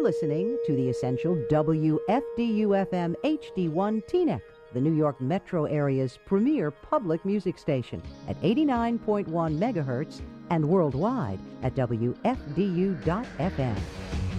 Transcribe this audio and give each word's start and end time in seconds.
You're 0.00 0.08
listening 0.08 0.56
to 0.64 0.74
the 0.74 0.88
essential 0.88 1.36
WFDUFM 1.50 3.16
HD1 3.22 4.02
Teaneck, 4.08 4.40
the 4.72 4.80
New 4.80 4.94
York 4.94 5.20
metro 5.20 5.66
area's 5.66 6.18
premier 6.24 6.70
public 6.70 7.22
music 7.26 7.58
station 7.58 8.02
at 8.26 8.40
89.1 8.40 9.26
megahertz 9.28 10.22
and 10.48 10.66
worldwide 10.66 11.38
at 11.62 11.74
WFDU.FM. 11.74 13.76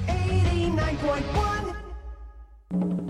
89.1 0.08 3.01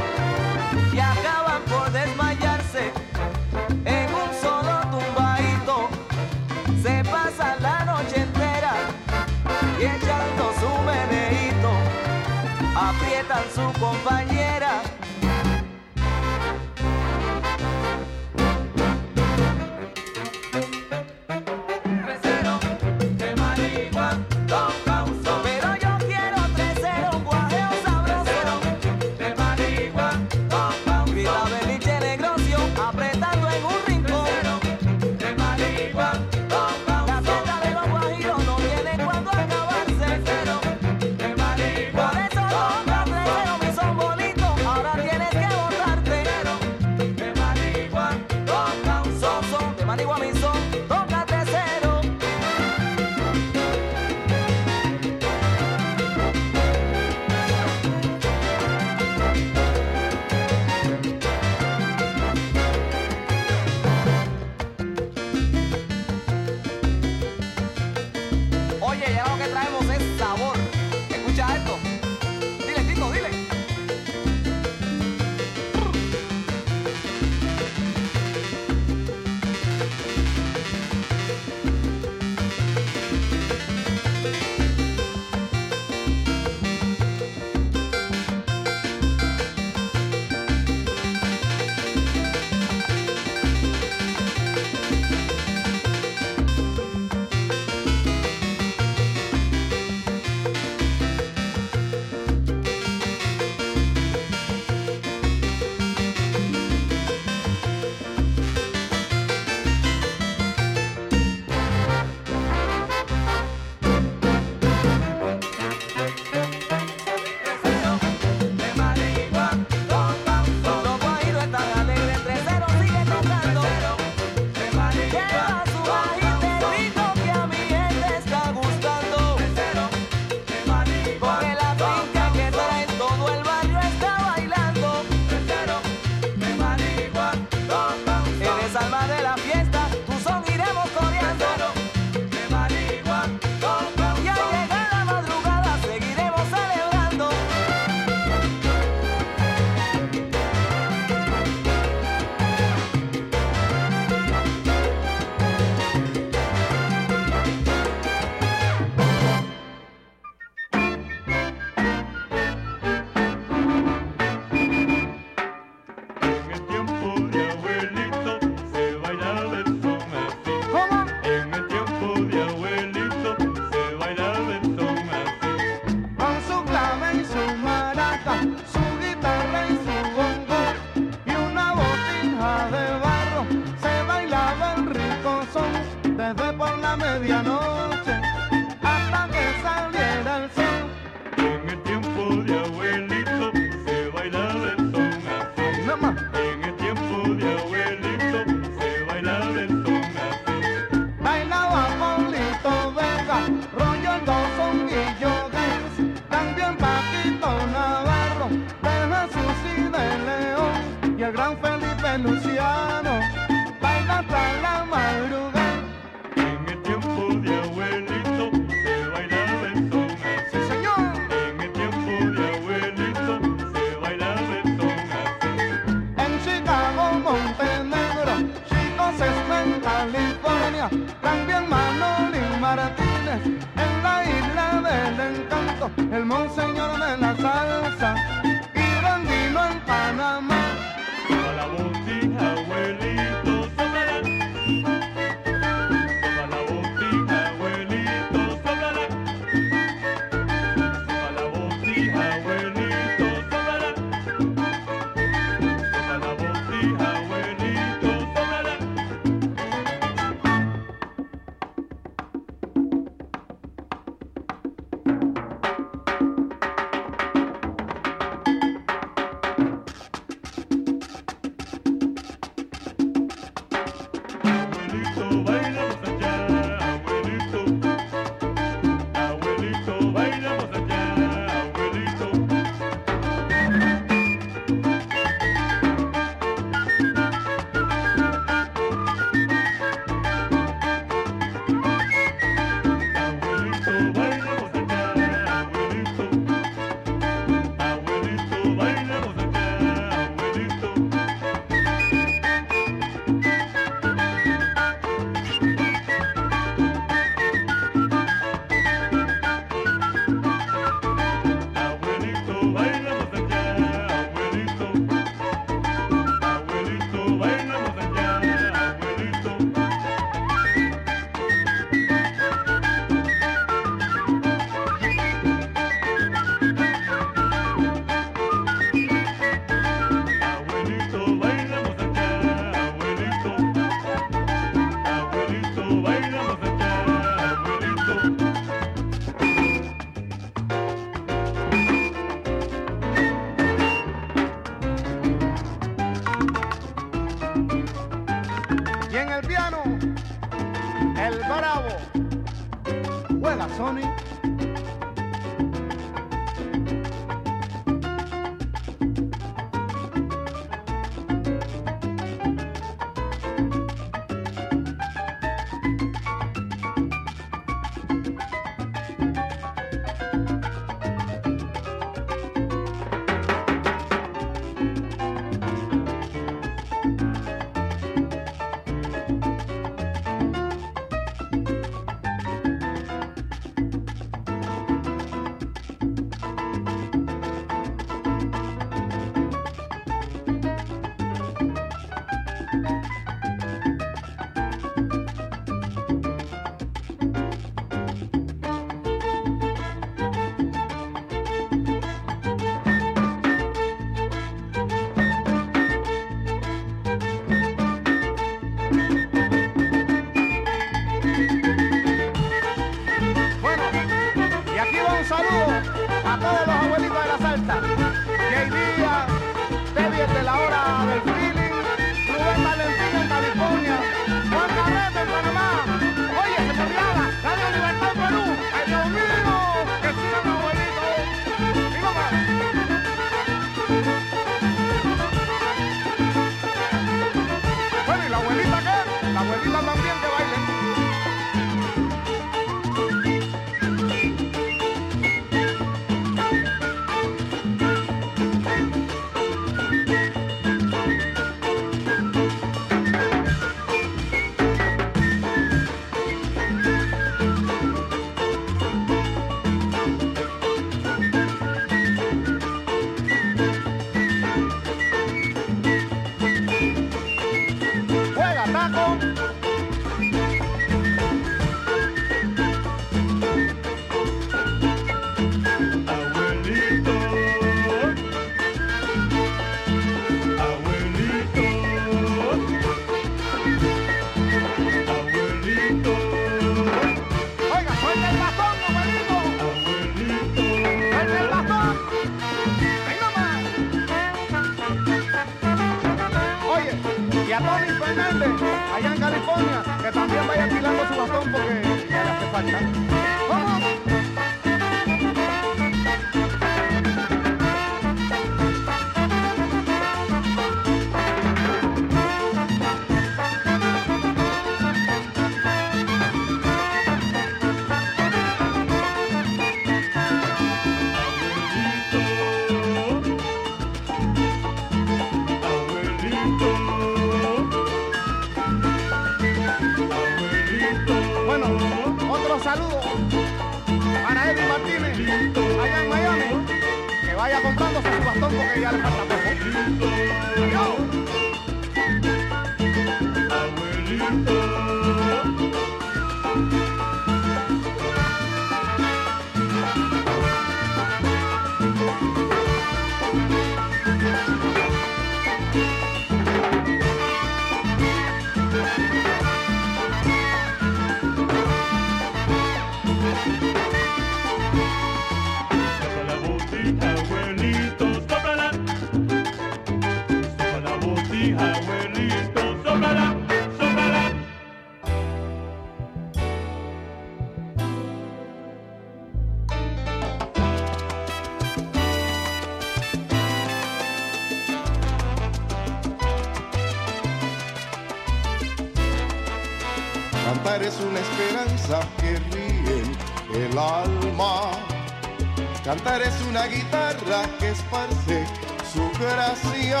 Cantar 595.90 596.22
es 596.22 596.40
una 596.48 596.66
guitarra 596.66 597.42
que 597.58 597.70
esparce 597.70 598.46
su 598.94 599.10
gracia. 599.18 600.00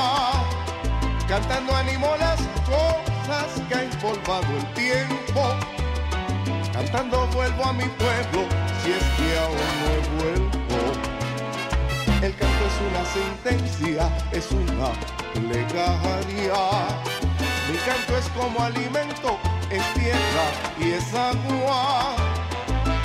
Cantando 1.26 1.74
animo 1.74 2.14
las 2.16 2.38
cosas 2.64 3.60
que 3.68 3.74
ha 3.74 3.82
empolvado 3.82 4.46
el 4.56 4.72
tiempo. 4.74 5.52
Cantando 6.72 7.26
vuelvo 7.34 7.64
a 7.64 7.72
mi 7.72 7.86
pueblo 7.86 8.46
si 8.80 8.92
es 8.92 9.02
que 9.16 9.36
aún 9.36 9.56
no 9.80 9.86
he 9.90 10.00
vuelto. 10.22 10.78
El 12.22 12.36
canto 12.36 12.62
es 12.70 12.76
una 12.88 13.04
sentencia, 13.04 14.08
es 14.30 14.48
una 14.52 14.92
plegaria. 15.34 16.60
Mi 17.68 17.78
canto 17.78 18.16
es 18.16 18.28
como 18.38 18.62
alimento, 18.62 19.40
es 19.68 19.82
tierra 19.94 20.46
y 20.78 20.92
es 20.92 21.12
agua. 21.12 22.14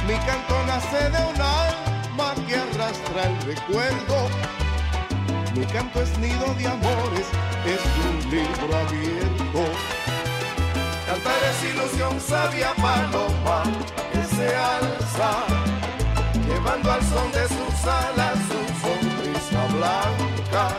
Mi 0.08 0.14
canto 0.28 0.64
nace 0.68 1.10
de 1.10 1.34
un 1.34 1.42
alma 1.42 1.75
que 2.48 2.56
arrastra 2.56 3.24
el 3.24 3.42
recuerdo. 3.42 4.30
Mi 5.56 5.66
canto 5.66 6.02
es 6.02 6.18
nido 6.20 6.54
de 6.56 6.68
amores, 6.68 7.28
es 7.66 7.82
un 8.06 8.32
libro 8.32 8.76
abierto. 8.76 9.64
Cantar 11.06 11.42
es 11.50 11.74
ilusión 11.74 12.20
sabia 12.20 12.74
paloma 12.76 13.64
que 14.12 14.24
se 14.36 14.56
alza, 14.56 15.32
llevando 16.48 16.92
al 16.92 17.02
son 17.04 17.32
de 17.32 17.48
sus 17.48 17.88
alas 17.88 18.38
su 18.50 18.62
sonrisa 18.82 19.66
blanca. 19.76 20.70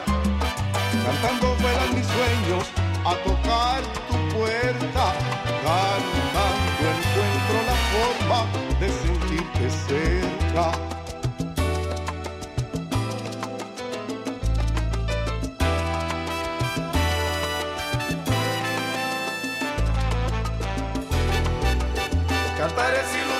Cantando 1.05 1.55
vuelan 1.57 1.95
mis 1.95 2.07
sueños 2.07 2.67
a 3.05 3.15
tocar 3.25 3.83
tu 4.09 4.37
puerta. 4.37 5.36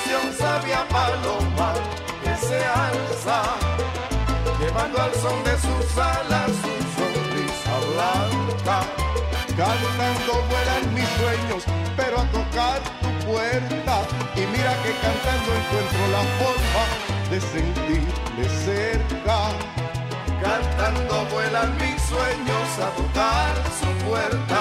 Ilusión 0.07 0.33
sabia 0.39 0.87
paloma 0.89 1.73
que 2.23 2.47
se 2.47 2.65
alza, 2.65 3.43
llevando 4.61 5.01
al 5.01 5.13
son 5.15 5.43
de 5.45 5.57
sus 5.59 5.99
alas 5.99 6.51
su 6.63 6.75
sonrisa 6.97 7.75
blanca. 7.93 8.81
Cantando 9.57 10.33
vuelan 10.51 10.95
mis 10.95 11.09
sueños, 11.09 11.65
pero 11.97 12.21
a 12.21 12.25
tocar 12.27 12.81
tu 13.01 13.27
puerta. 13.27 14.03
Y 14.37 14.41
mira 14.41 14.73
que 14.83 14.93
cantando 15.03 15.49
encuentro 15.61 16.03
la 16.13 16.23
forma 16.41 16.83
de 17.31 17.41
sentirme 17.41 18.45
cerca. 18.65 19.39
Cantando 20.43 21.25
vuelan 21.33 21.75
mis 21.79 22.01
sueños 22.03 22.69
a 22.79 22.91
tocar 22.97 23.55
su 23.81 24.05
puerta. 24.05 24.61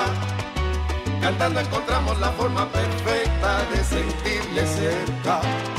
Cantando 1.22 1.60
encontramos 1.60 2.18
la 2.20 2.32
forma 2.32 2.70
perfecta 2.70 3.66
de 3.72 3.84
sentirle 3.84 4.15
cerca. 4.64 5.42
Y 5.42 5.75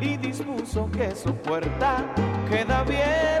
y 0.00 0.16
dispuso 0.16 0.88
que 0.92 1.14
su 1.16 1.34
puerta 1.34 2.04
queda 2.48 2.84
bien. 2.84 3.33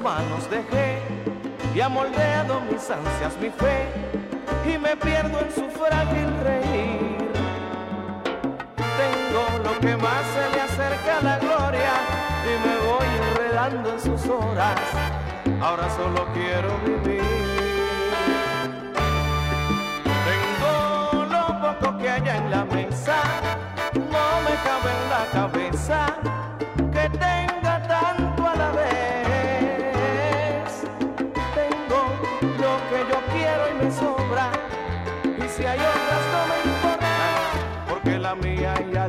manos 0.00 0.48
dejé 0.50 1.00
y 1.74 1.80
ha 1.80 1.88
moldeado 1.88 2.60
mis 2.62 2.90
ansias, 2.90 3.36
mi 3.40 3.50
fe, 3.50 3.86
y 4.66 4.78
me 4.78 4.96
pierdo 4.96 5.40
en 5.40 5.52
su 5.52 5.68
frágil 5.70 6.28
reír. 6.42 7.18
Tengo 8.76 9.64
lo 9.64 9.78
que 9.80 9.96
más 9.96 10.24
se 10.34 10.56
le 10.56 10.60
acerca 10.60 11.18
a 11.18 11.22
la 11.22 11.38
gloria 11.38 11.92
y 12.44 12.66
me 12.66 12.76
voy 12.88 13.06
enredando 13.28 13.92
en 13.92 14.00
sus 14.00 14.26
horas. 14.28 14.80
Ahora 15.60 15.88
solo 15.90 16.26
quiero 16.32 16.70
vivir. 16.84 17.22
Tengo 20.28 21.24
lo 21.24 21.60
poco 21.60 21.98
que 21.98 22.10
haya 22.10 22.36
en 22.36 22.50
la 22.50 22.64
mesa, 22.64 23.16
no 23.94 24.26
me 24.44 24.54
cabe 24.64 24.90
en 24.90 25.10
la 25.10 25.26
cabeza 25.32 26.37
si 35.58 35.66
hay 35.66 35.78
otras 35.80 36.24
no 36.32 36.40
me 36.46 36.56
importa, 36.72 37.06
porque 37.88 38.18
la 38.18 38.34
mía 38.36 38.74
ya 38.92 39.07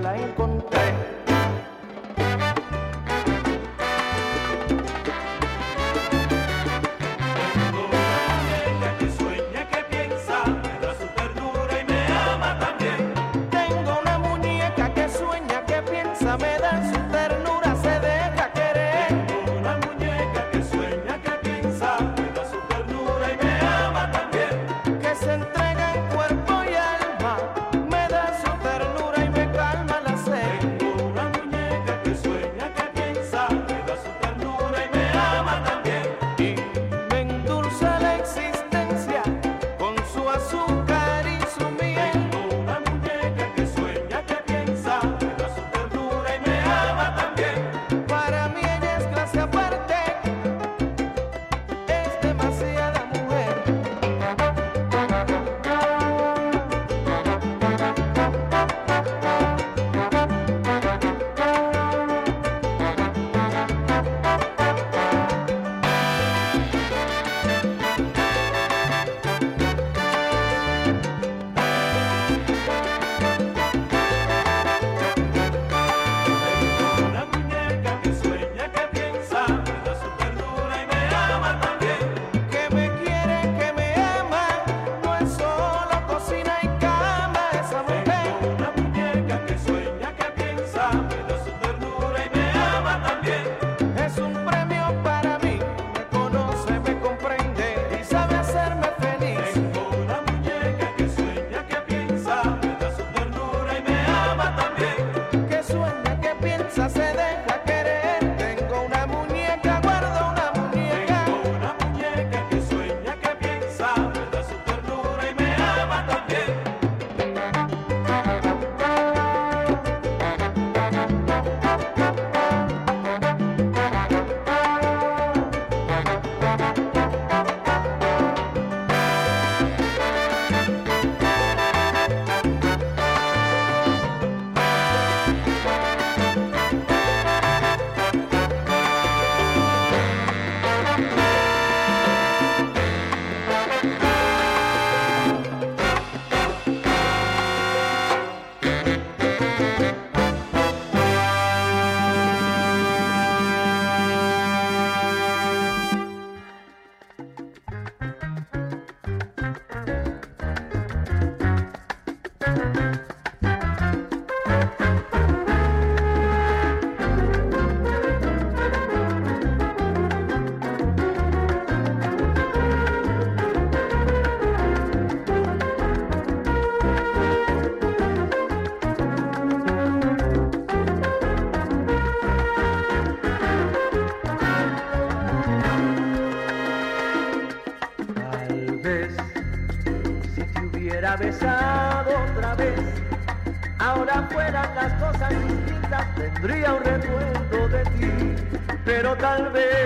Pero 199.40 199.79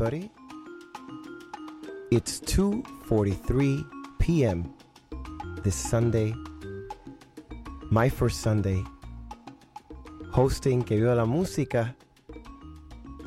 everybody. 0.00 0.30
It's 2.10 2.40
2:43 2.40 3.84
p.m. 4.18 4.74
this 5.62 5.76
Sunday. 5.76 6.34
My 7.90 8.08
first 8.08 8.40
Sunday 8.40 8.82
hosting 10.32 10.82
Que 10.82 10.96
Viva 10.96 11.14
la 11.16 11.26
Música 11.26 11.94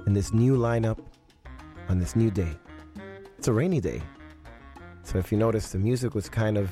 in 0.08 0.14
this 0.14 0.34
new 0.34 0.58
lineup 0.58 0.98
on 1.90 2.00
this 2.00 2.16
new 2.16 2.32
day. 2.32 2.54
It's 3.38 3.48
a 3.48 3.54
rainy 3.54 3.80
day. 3.80 4.02
So 5.04 5.20
if 5.20 5.32
you 5.32 5.38
notice 5.38 5.72
the 5.74 5.78
music 5.78 6.16
was 6.16 6.28
kind 6.28 6.58
of 6.58 6.72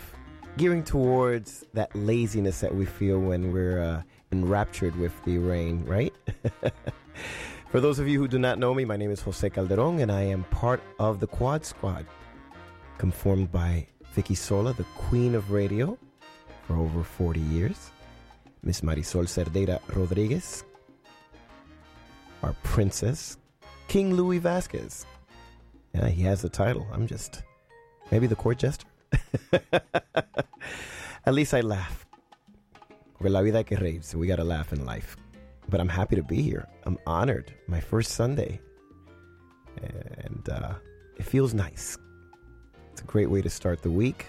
gearing 0.58 0.84
towards 0.84 1.64
that 1.74 1.96
laziness 1.96 2.60
that 2.62 2.74
we 2.74 2.86
feel 2.86 3.20
when 3.20 3.52
we're 3.54 3.80
uh, 3.84 4.02
enraptured 4.32 4.96
with 4.96 5.14
the 5.26 5.38
rain, 5.38 5.86
right? 5.86 6.14
For 7.72 7.80
those 7.80 8.00
of 8.00 8.08
you 8.10 8.20
who 8.20 8.28
do 8.28 8.38
not 8.38 8.60
know 8.60 8.74
me, 8.74 8.84
my 8.84 8.98
name 8.98 9.12
is 9.12 9.22
Jose 9.22 9.50
Calderon, 9.50 10.02
and 10.02 10.12
I 10.12 10.24
am 10.24 10.44
part 10.52 10.84
of 11.00 11.22
the 11.22 11.28
Quad 11.28 11.64
Squad, 11.64 12.06
conformed 12.98 13.50
by 13.50 13.88
Vicki 14.14 14.36
Sola, 14.36 14.74
the 14.74 14.84
queen 14.98 15.36
of 15.36 15.52
radio 15.52 15.98
for 16.68 16.76
over 16.76 17.02
40 17.02 17.40
years, 17.40 17.92
Miss 18.62 18.82
Marisol 18.82 19.26
Cerdeira 19.26 19.80
Rodriguez, 19.96 20.66
our 22.44 22.54
princess, 22.62 23.38
King 23.88 24.16
Louis 24.16 24.40
Vasquez. 24.40 25.06
Yeah, 25.96 26.10
he 26.10 26.24
has 26.24 26.42
the 26.42 26.50
title. 26.50 26.86
I'm 26.92 27.08
just 27.08 27.42
maybe 28.12 28.28
the 28.28 28.36
court 28.36 28.58
jester. 28.58 28.88
At 31.26 31.34
least 31.34 31.54
I 31.54 31.62
laugh. 31.62 32.06
La 33.22 33.42
vida 33.42 33.64
que 33.64 33.78
raves, 33.78 34.14
we 34.14 34.28
gotta 34.28 34.44
laugh 34.44 34.74
in 34.74 34.84
life. 34.84 35.16
But 35.70 35.80
I'm 35.80 35.90
happy 35.90 36.16
to 36.16 36.24
be 36.24 36.42
here. 36.42 36.68
I'm 36.86 36.98
honored. 37.06 37.54
My 37.68 37.80
first 37.80 38.12
Sunday. 38.12 38.60
And 39.82 40.50
uh, 40.50 40.74
it 41.18 41.24
feels 41.24 41.54
nice. 41.54 41.98
It's 42.92 43.02
a 43.02 43.06
great 43.06 43.30
way 43.30 43.42
to 43.42 43.50
start 43.50 43.82
the 43.82 43.92
week 43.92 44.26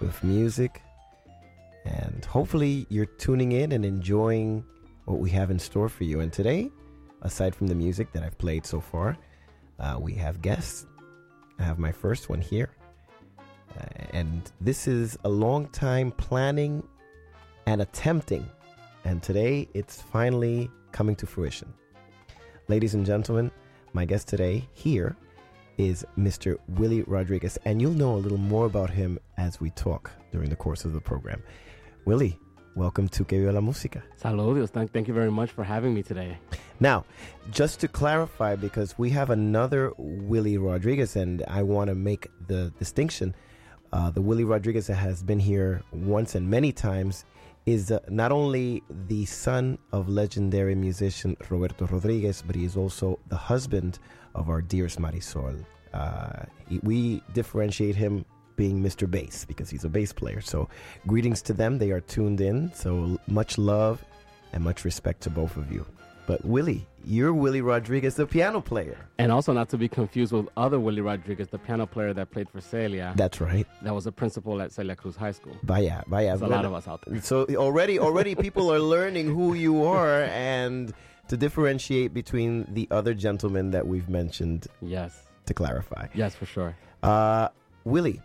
with 0.00 0.22
music. 0.24 0.82
And 1.84 2.24
hopefully 2.24 2.86
you're 2.88 3.06
tuning 3.06 3.52
in 3.52 3.72
and 3.72 3.84
enjoying 3.84 4.64
what 5.04 5.18
we 5.18 5.30
have 5.30 5.50
in 5.50 5.58
store 5.58 5.88
for 5.88 6.04
you. 6.04 6.20
And 6.20 6.32
today, 6.32 6.70
aside 7.22 7.54
from 7.54 7.66
the 7.66 7.74
music 7.74 8.12
that 8.12 8.22
I've 8.22 8.38
played 8.38 8.66
so 8.66 8.80
far, 8.80 9.16
uh, 9.78 9.96
we 10.00 10.14
have 10.14 10.42
guests. 10.42 10.86
I 11.58 11.64
have 11.64 11.78
my 11.78 11.92
first 11.92 12.28
one 12.28 12.40
here. 12.40 12.70
Uh, 13.38 13.84
and 14.12 14.50
this 14.60 14.88
is 14.88 15.18
a 15.24 15.28
long 15.28 15.68
time 15.68 16.12
planning 16.12 16.82
and 17.66 17.82
attempting. 17.82 18.48
And 19.08 19.22
today 19.22 19.66
it's 19.72 20.02
finally 20.02 20.70
coming 20.92 21.16
to 21.16 21.26
fruition. 21.26 21.72
Ladies 22.68 22.92
and 22.92 23.06
gentlemen, 23.06 23.50
my 23.94 24.04
guest 24.04 24.28
today 24.28 24.68
here 24.74 25.16
is 25.78 26.04
Mr. 26.18 26.58
Willie 26.76 27.00
Rodriguez. 27.04 27.58
And 27.64 27.80
you'll 27.80 27.94
know 27.94 28.16
a 28.16 28.20
little 28.20 28.36
more 28.36 28.66
about 28.66 28.90
him 28.90 29.18
as 29.38 29.62
we 29.62 29.70
talk 29.70 30.10
during 30.30 30.50
the 30.50 30.56
course 30.56 30.84
of 30.84 30.92
the 30.92 31.00
program. 31.00 31.42
Willie, 32.04 32.38
welcome 32.76 33.08
to 33.08 33.24
Que 33.24 33.38
Viva 33.38 33.52
la 33.52 33.62
Música. 33.62 34.02
Saludos. 34.22 34.68
Thank, 34.68 34.92
thank 34.92 35.08
you 35.08 35.14
very 35.14 35.30
much 35.30 35.52
for 35.52 35.64
having 35.64 35.94
me 35.94 36.02
today. 36.02 36.36
Now, 36.78 37.06
just 37.50 37.80
to 37.80 37.88
clarify, 37.88 38.56
because 38.56 38.98
we 38.98 39.08
have 39.08 39.30
another 39.30 39.90
Willie 39.96 40.58
Rodriguez, 40.58 41.16
and 41.16 41.42
I 41.48 41.62
want 41.62 41.88
to 41.88 41.94
make 41.94 42.28
the 42.46 42.74
distinction. 42.78 43.34
Uh, 43.90 44.10
the 44.10 44.20
Willie 44.20 44.44
Rodriguez 44.44 44.88
that 44.88 44.96
has 44.96 45.22
been 45.22 45.40
here 45.40 45.80
once 45.92 46.34
and 46.34 46.50
many 46.50 46.72
times 46.72 47.24
is 47.68 47.90
uh, 47.90 47.98
not 48.08 48.32
only 48.32 48.82
the 49.08 49.24
son 49.26 49.78
of 49.92 50.08
legendary 50.08 50.74
musician 50.74 51.36
Roberto 51.50 51.86
Rodriguez, 51.86 52.42
but 52.46 52.56
he 52.56 52.64
is 52.64 52.76
also 52.76 53.18
the 53.28 53.36
husband 53.36 53.98
of 54.34 54.48
our 54.48 54.62
dearest 54.62 54.98
Marisol. 55.00 55.64
Uh, 55.92 56.44
we 56.82 57.22
differentiate 57.34 57.94
him 57.94 58.24
being 58.56 58.82
Mr. 58.82 59.10
Bass 59.10 59.44
because 59.44 59.70
he's 59.70 59.84
a 59.84 59.88
bass 59.88 60.12
player. 60.12 60.40
So, 60.40 60.68
greetings 61.06 61.42
to 61.42 61.52
them. 61.52 61.78
They 61.78 61.90
are 61.90 62.00
tuned 62.00 62.40
in. 62.40 62.72
So, 62.74 63.18
much 63.26 63.58
love 63.58 64.04
and 64.52 64.64
much 64.64 64.84
respect 64.84 65.20
to 65.22 65.30
both 65.30 65.56
of 65.56 65.70
you. 65.70 65.86
But, 66.28 66.44
Willie, 66.44 66.86
you're 67.06 67.32
Willie 67.32 67.62
Rodriguez, 67.62 68.16
the 68.16 68.26
piano 68.26 68.60
player. 68.60 68.98
And 69.16 69.32
also 69.32 69.54
not 69.54 69.70
to 69.70 69.78
be 69.78 69.88
confused 69.88 70.30
with 70.30 70.46
other 70.58 70.78
Willie 70.78 71.00
Rodriguez, 71.00 71.48
the 71.48 71.56
piano 71.56 71.86
player 71.86 72.12
that 72.12 72.30
played 72.30 72.50
for 72.50 72.60
Celia. 72.60 73.14
That's 73.16 73.40
right. 73.40 73.66
That 73.80 73.94
was 73.94 74.06
a 74.06 74.12
principal 74.12 74.60
at 74.60 74.70
Celia 74.70 74.94
Cruz 74.94 75.16
High 75.16 75.32
School. 75.32 75.56
Vaya, 75.62 76.02
vaya. 76.06 76.36
There's 76.36 76.42
a 76.42 76.46
lot 76.46 76.66
of 76.66 76.74
us 76.74 76.86
out 76.86 77.00
there. 77.06 77.18
So 77.22 77.46
already, 77.56 77.98
already, 77.98 78.34
people 78.34 78.70
are 78.70 78.78
learning 78.78 79.34
who 79.34 79.54
you 79.54 79.84
are 79.84 80.24
and 80.24 80.92
to 81.28 81.38
differentiate 81.38 82.12
between 82.12 82.66
the 82.74 82.86
other 82.90 83.14
gentlemen 83.14 83.70
that 83.70 83.86
we've 83.86 84.10
mentioned. 84.10 84.66
Yes. 84.82 85.28
To 85.46 85.54
clarify. 85.54 86.08
Yes, 86.12 86.34
for 86.34 86.44
sure. 86.44 86.76
Uh, 87.02 87.48
Willie, 87.84 88.20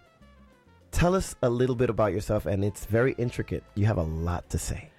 tell 0.92 1.16
us 1.16 1.38
a 1.42 1.50
little 1.50 1.76
bit 1.76 1.90
about 1.90 2.12
yourself, 2.12 2.48
and 2.48 2.66
it's 2.66 2.86
very 2.86 3.14
intricate. 3.18 3.64
You 3.76 3.86
have 3.86 3.98
a 3.98 4.04
lot 4.04 4.50
to 4.50 4.58
say. 4.58 4.90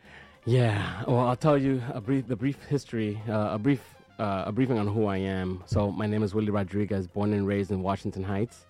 Yeah. 0.47 1.03
Well, 1.07 1.20
I'll 1.20 1.36
tell 1.36 1.57
you 1.57 1.82
a 1.92 2.01
brief, 2.01 2.28
the 2.28 2.36
brief 2.36 2.62
history, 2.64 3.20
uh, 3.28 3.51
a 3.53 3.59
brief, 3.59 3.80
uh, 4.18 4.45
a 4.47 4.53
briefing 4.53 4.78
on 4.78 4.86
who 4.86 5.07
I 5.07 5.16
am. 5.16 5.62
So 5.66 5.90
my 5.90 6.07
name 6.07 6.22
is 6.22 6.34
Willie 6.34 6.51
Rodriguez, 6.51 7.07
born 7.07 7.32
and 7.32 7.47
raised 7.47 7.70
in 7.70 7.82
Washington 7.82 8.22
Heights. 8.22 8.66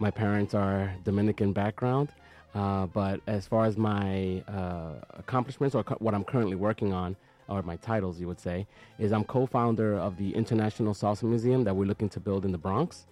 My 0.00 0.10
parents 0.10 0.54
are 0.54 0.92
Dominican 1.04 1.52
background, 1.52 2.08
uh, 2.54 2.86
but 2.86 3.20
as 3.28 3.46
far 3.46 3.64
as 3.64 3.76
my 3.76 4.42
uh, 4.48 4.94
accomplishments 5.10 5.76
or 5.76 5.84
co- 5.84 5.96
what 6.00 6.14
I'm 6.14 6.24
currently 6.24 6.56
working 6.56 6.92
on, 6.92 7.14
or 7.46 7.62
my 7.62 7.76
titles, 7.76 8.18
you 8.20 8.26
would 8.26 8.40
say, 8.40 8.66
is 8.98 9.12
I'm 9.12 9.22
co-founder 9.22 9.96
of 9.98 10.16
the 10.16 10.34
International 10.34 10.94
Salsa 10.94 11.22
Museum 11.24 11.62
that 11.64 11.76
we're 11.76 11.84
looking 11.86 12.08
to 12.08 12.18
build 12.18 12.44
in 12.44 12.50
the 12.50 12.58
Bronx. 12.58 13.06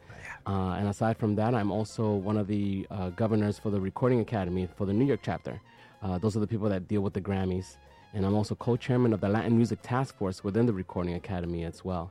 Uh, 0.46 0.72
and 0.78 0.88
aside 0.88 1.16
from 1.18 1.36
that, 1.36 1.54
I'm 1.54 1.70
also 1.70 2.14
one 2.14 2.36
of 2.36 2.48
the 2.48 2.84
uh, 2.90 3.10
governors 3.10 3.58
for 3.58 3.70
the 3.70 3.80
Recording 3.80 4.18
Academy 4.20 4.68
for 4.76 4.86
the 4.86 4.92
New 4.92 5.04
York 5.04 5.20
chapter. 5.22 5.60
Uh, 6.02 6.18
those 6.18 6.36
are 6.36 6.40
the 6.40 6.46
people 6.48 6.68
that 6.68 6.88
deal 6.88 7.00
with 7.02 7.12
the 7.12 7.20
Grammys. 7.20 7.76
And 8.14 8.26
I'm 8.26 8.34
also 8.34 8.54
co-chairman 8.54 9.12
of 9.12 9.20
the 9.20 9.28
Latin 9.28 9.56
Music 9.56 9.78
Task 9.82 10.16
Force 10.16 10.44
within 10.44 10.66
the 10.66 10.72
Recording 10.72 11.14
Academy 11.14 11.64
as 11.64 11.84
well. 11.84 12.10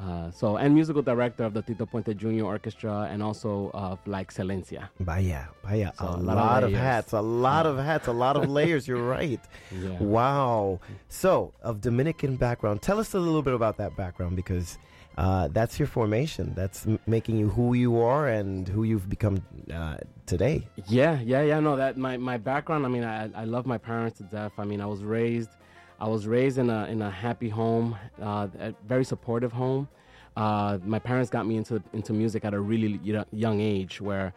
Uh, 0.00 0.30
so, 0.30 0.56
and 0.56 0.74
musical 0.74 1.02
director 1.02 1.44
of 1.44 1.52
the 1.52 1.62
Tito 1.62 1.84
Puente 1.84 2.16
Jr. 2.16 2.44
Orchestra 2.44 3.08
and 3.10 3.22
also 3.22 3.70
of 3.74 3.98
La 4.06 4.18
Excelencia. 4.20 4.88
Vaya, 5.00 5.44
vaya. 5.62 5.92
So 5.98 6.06
a 6.06 6.08
a 6.08 6.16
lot, 6.16 6.36
lot 6.36 6.64
of 6.64 6.72
of 6.72 6.78
hats, 6.78 7.12
a 7.12 7.20
lot 7.20 7.66
of 7.66 7.76
hats, 7.78 8.08
a 8.08 8.12
lot 8.12 8.36
of 8.36 8.50
layers. 8.58 8.88
You're 8.88 9.06
right. 9.06 9.40
Yeah. 9.70 9.98
Wow. 9.98 10.80
So, 11.08 11.52
of 11.62 11.80
Dominican 11.82 12.36
background, 12.36 12.80
tell 12.82 12.98
us 12.98 13.12
a 13.12 13.18
little 13.18 13.42
bit 13.42 13.54
about 13.54 13.76
that 13.76 13.94
background 13.96 14.34
because 14.34 14.78
uh, 15.18 15.48
that's 15.48 15.78
your 15.78 15.88
formation. 15.88 16.52
That's 16.54 16.86
m- 16.86 16.98
making 17.06 17.36
you 17.36 17.48
who 17.48 17.74
you 17.74 18.00
are 18.00 18.28
and 18.28 18.66
who 18.68 18.84
you've 18.84 19.08
become 19.08 19.42
uh, 19.72 19.96
today. 20.26 20.66
Yeah, 20.88 21.20
yeah, 21.20 21.42
yeah. 21.42 21.60
No, 21.60 21.76
that 21.76 21.96
my, 21.96 22.16
my 22.16 22.38
background. 22.38 22.86
I 22.86 22.88
mean, 22.88 23.04
I, 23.04 23.30
I 23.34 23.44
love 23.44 23.66
my 23.66 23.78
parents 23.78 24.18
to 24.18 24.24
death. 24.24 24.52
I 24.58 24.64
mean, 24.64 24.80
I 24.80 24.86
was 24.86 25.02
raised, 25.04 25.50
I 26.00 26.08
was 26.08 26.26
raised 26.26 26.58
in 26.58 26.70
a 26.70 26.86
in 26.86 27.02
a 27.02 27.10
happy 27.10 27.48
home, 27.48 27.96
uh, 28.20 28.48
a 28.58 28.74
very 28.86 29.04
supportive 29.04 29.52
home. 29.52 29.88
Uh, 30.36 30.78
my 30.84 30.98
parents 30.98 31.28
got 31.30 31.46
me 31.46 31.56
into 31.56 31.82
into 31.92 32.12
music 32.12 32.44
at 32.44 32.54
a 32.54 32.60
really 32.60 32.98
young 33.32 33.60
age, 33.60 34.00
where 34.00 34.32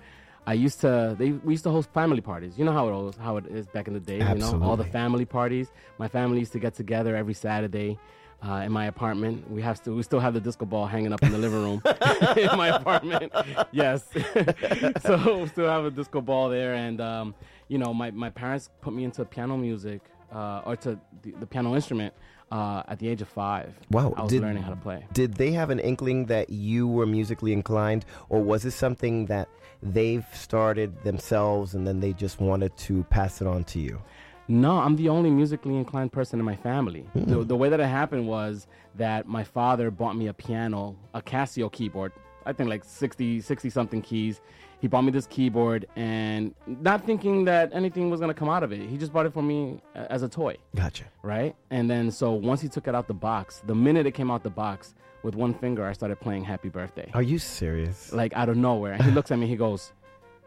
I 0.46 0.54
used 0.54 0.82
to 0.82 1.16
they 1.18 1.32
we 1.32 1.54
used 1.54 1.64
to 1.64 1.72
host 1.72 1.90
family 1.94 2.22
parties. 2.22 2.58
You 2.58 2.66
know 2.66 2.74
how 2.74 2.90
it 2.90 2.92
was, 2.92 3.16
how 3.16 3.38
it 3.38 3.46
is 3.48 3.66
back 3.68 3.88
in 3.88 3.94
the 3.94 4.02
day. 4.02 4.20
You 4.20 4.36
know, 4.36 4.62
all 4.62 4.76
the 4.76 4.84
family 4.84 5.26
parties. 5.26 5.72
My 5.98 6.10
family 6.10 6.40
used 6.40 6.52
to 6.52 6.60
get 6.60 6.76
together 6.76 7.16
every 7.16 7.34
Saturday. 7.34 7.98
Uh, 8.46 8.62
in 8.62 8.72
my 8.72 8.86
apartment, 8.86 9.50
we 9.50 9.62
have 9.62 9.82
to. 9.84 9.92
We 9.96 10.04
still 10.04 10.20
have 10.20 10.36
the 10.36 10.40
disco 10.40 10.66
ball 10.66 10.86
hanging 10.86 11.14
up 11.14 11.24
in 11.24 11.32
the 11.32 11.38
living 11.38 11.64
room 11.64 11.82
in 12.38 12.58
my 12.58 12.70
apartment. 12.70 13.32
Yes, 13.72 14.06
so 15.02 15.40
we 15.40 15.48
still 15.48 15.68
have 15.68 15.86
a 15.86 15.92
disco 15.92 16.22
ball 16.22 16.50
there, 16.50 16.76
and 16.76 17.02
um, 17.02 17.36
you 17.68 17.78
know, 17.78 17.94
my, 17.94 18.12
my 18.12 18.30
parents 18.30 18.70
put 18.82 18.94
me 18.94 19.04
into 19.04 19.26
piano 19.26 19.58
music 19.58 20.02
uh, 20.34 20.62
or 20.66 20.76
to 20.78 21.00
the, 21.24 21.32
the 21.40 21.46
piano 21.46 21.76
instrument 21.76 22.14
uh, 22.52 22.84
at 22.88 23.00
the 23.00 23.08
age 23.08 23.22
of 23.22 23.28
five. 23.28 23.74
Wow. 23.92 24.14
I 24.16 24.24
was 24.24 24.32
did, 24.32 24.42
learning 24.42 24.64
how 24.64 24.70
to 24.70 24.76
play. 24.76 25.06
Did 25.14 25.34
they 25.36 25.52
have 25.52 25.70
an 25.70 25.80
inkling 25.80 26.26
that 26.28 26.50
you 26.50 26.88
were 26.88 27.06
musically 27.06 27.54
inclined, 27.54 28.06
or 28.30 28.42
was 28.42 28.64
this 28.64 28.76
something 28.76 29.26
that 29.28 29.50
they've 29.82 30.26
started 30.34 31.04
themselves 31.04 31.76
and 31.76 31.86
then 31.86 32.00
they 32.00 32.14
just 32.14 32.40
wanted 32.40 32.76
to 32.78 33.04
pass 33.06 33.42
it 33.42 33.48
on 33.48 33.64
to 33.66 33.80
you? 33.80 34.02
No, 34.48 34.78
I'm 34.78 34.96
the 34.96 35.10
only 35.10 35.32
musically 35.32 35.76
inclined 35.76 36.12
person 36.12 36.40
in 36.40 36.46
my 36.46 36.56
family. 36.56 37.02
Hmm. 37.14 37.26
The, 37.26 37.44
the 37.44 37.56
way 37.56 37.70
that 37.70 37.80
it 37.80 37.88
happened 37.88 38.28
was 38.28 38.68
that 38.96 39.28
my 39.28 39.44
father 39.44 39.90
bought 39.92 40.16
me 40.16 40.28
a 40.28 40.34
piano, 40.34 40.96
a 41.14 41.22
Casio 41.22 41.72
keyboard. 41.72 42.12
I 42.46 42.54
think 42.54 42.70
like 42.70 42.84
60, 42.84 43.42
60 43.42 43.70
something 43.72 44.02
keys. 44.02 44.40
He 44.80 44.88
bought 44.88 45.02
me 45.02 45.10
this 45.12 45.26
keyboard 45.26 45.88
and 45.96 46.54
not 46.68 47.06
thinking 47.06 47.46
that 47.46 47.72
anything 47.74 48.12
was 48.12 48.20
going 48.20 48.30
to 48.30 48.38
come 48.40 48.50
out 48.50 48.62
of 48.62 48.72
it. 48.72 48.88
He 48.88 48.98
just 48.98 49.12
bought 49.12 49.26
it 49.26 49.34
for 49.34 49.42
me 49.42 49.82
as 49.96 50.22
a 50.22 50.30
toy. 50.30 50.58
Gotcha. 50.76 51.06
Right? 51.24 51.56
And 51.72 51.90
then 51.90 52.12
so 52.12 52.34
once 52.34 52.62
he 52.62 52.70
took 52.70 52.88
it 52.88 52.94
out 52.94 53.08
the 53.08 53.16
box, 53.16 53.64
the 53.66 53.74
minute 53.74 54.06
it 54.06 54.12
came 54.12 54.30
out 54.30 54.44
the 54.44 54.52
box, 54.52 54.94
with 55.24 55.34
one 55.34 55.56
finger 55.56 55.84
I 55.84 55.94
started 55.94 56.20
playing 56.20 56.44
Happy 56.44 56.70
Birthday. 56.70 57.10
Are 57.16 57.24
you 57.24 57.40
serious? 57.40 58.14
Like 58.14 58.32
out 58.34 58.48
of 58.48 58.58
nowhere. 58.58 58.94
And 58.94 59.04
he 59.04 59.10
looks 59.12 59.32
at 59.32 59.40
me, 59.40 59.48
he 59.48 59.56
goes, 59.56 59.92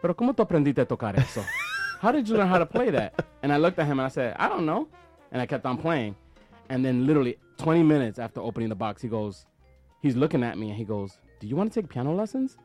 Pero 0.00 0.14
¿cómo 0.14 0.34
tú 0.34 0.42
aprendiste 0.42 0.80
a 0.80 0.86
tocar 0.86 1.18
eso? 1.18 1.44
How 2.00 2.12
did 2.12 2.28
you 2.28 2.36
learn 2.36 2.48
how 2.48 2.58
to 2.58 2.66
play 2.66 2.90
that? 2.90 3.24
And 3.42 3.52
I 3.52 3.56
looked 3.56 3.78
at 3.78 3.86
him 3.86 3.98
and 3.98 4.06
I 4.06 4.08
said, 4.08 4.36
I 4.38 4.48
don't 4.48 4.66
know. 4.66 4.88
And 5.32 5.42
I 5.42 5.46
kept 5.46 5.66
on 5.66 5.76
playing. 5.78 6.14
And 6.68 6.84
then 6.84 7.06
literally 7.06 7.36
20 7.58 7.82
minutes 7.82 8.18
after 8.18 8.40
opening 8.40 8.68
the 8.68 8.74
box, 8.74 9.02
he 9.02 9.08
goes, 9.08 9.46
he's 10.00 10.14
looking 10.16 10.42
at 10.44 10.58
me 10.58 10.68
and 10.68 10.76
he 10.78 10.84
goes, 10.84 11.18
Do 11.40 11.46
you 11.46 11.56
want 11.56 11.72
to 11.72 11.80
take 11.80 11.88
piano 11.90 12.14
lessons? 12.14 12.56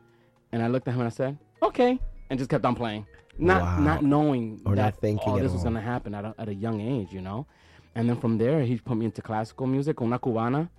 And 0.52 0.62
I 0.62 0.68
looked 0.68 0.88
at 0.88 0.94
him 0.94 1.00
and 1.02 1.08
I 1.08 1.12
said, 1.12 1.38
Okay. 1.62 2.00
And 2.30 2.38
just 2.38 2.50
kept 2.50 2.64
on 2.66 2.76
playing. 2.76 3.06
Not 3.40 3.62
Wow. 3.64 3.80
not 3.80 4.04
knowing 4.04 4.62
Or 4.66 4.76
that 4.76 4.82
not 4.84 4.96
thinking 5.02 5.28
all 5.34 5.40
this 5.40 5.52
was 5.52 5.64
going 5.64 5.76
to 5.76 5.82
happen 5.82 6.14
at 6.14 6.26
a, 6.26 6.36
at 6.38 6.48
a 6.50 6.54
young 6.54 6.80
age, 6.82 7.12
you 7.12 7.22
know? 7.22 7.48
And 7.96 8.08
then 8.08 8.18
from 8.20 8.38
there, 8.38 8.62
he 8.62 8.78
put 8.78 8.98
me 8.98 9.06
into 9.06 9.22
classical 9.22 9.66
music, 9.68 10.00
una 10.02 10.20
cubana, 10.20 10.70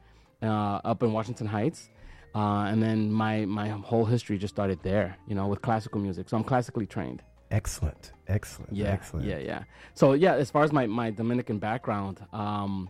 uh, 0.42 0.46
up 0.84 1.02
in 1.02 1.12
Washington 1.12 1.46
Heights. 1.48 1.90
Uh, 2.34 2.64
and 2.70 2.82
then 2.82 3.11
my, 3.12 3.44
my 3.44 3.68
whole 3.68 4.05
history 4.05 4.38
just 4.38 4.55
started 4.55 4.80
there, 4.82 5.16
you 5.26 5.34
know, 5.34 5.46
with 5.46 5.62
classical 5.62 6.00
music. 6.00 6.28
So 6.28 6.36
I'm 6.36 6.44
classically 6.44 6.86
trained. 6.86 7.22
Excellent. 7.51 8.12
Excellent. 8.26 8.72
Yeah, 8.72 8.86
Excellent. 8.86 9.26
yeah, 9.26 9.38
yeah. 9.38 9.64
So 9.95 10.12
yeah, 10.14 10.34
as 10.34 10.51
far 10.51 10.64
as 10.64 10.72
my, 10.72 10.86
my 10.86 11.11
Dominican 11.11 11.59
background, 11.59 12.24
um, 12.32 12.88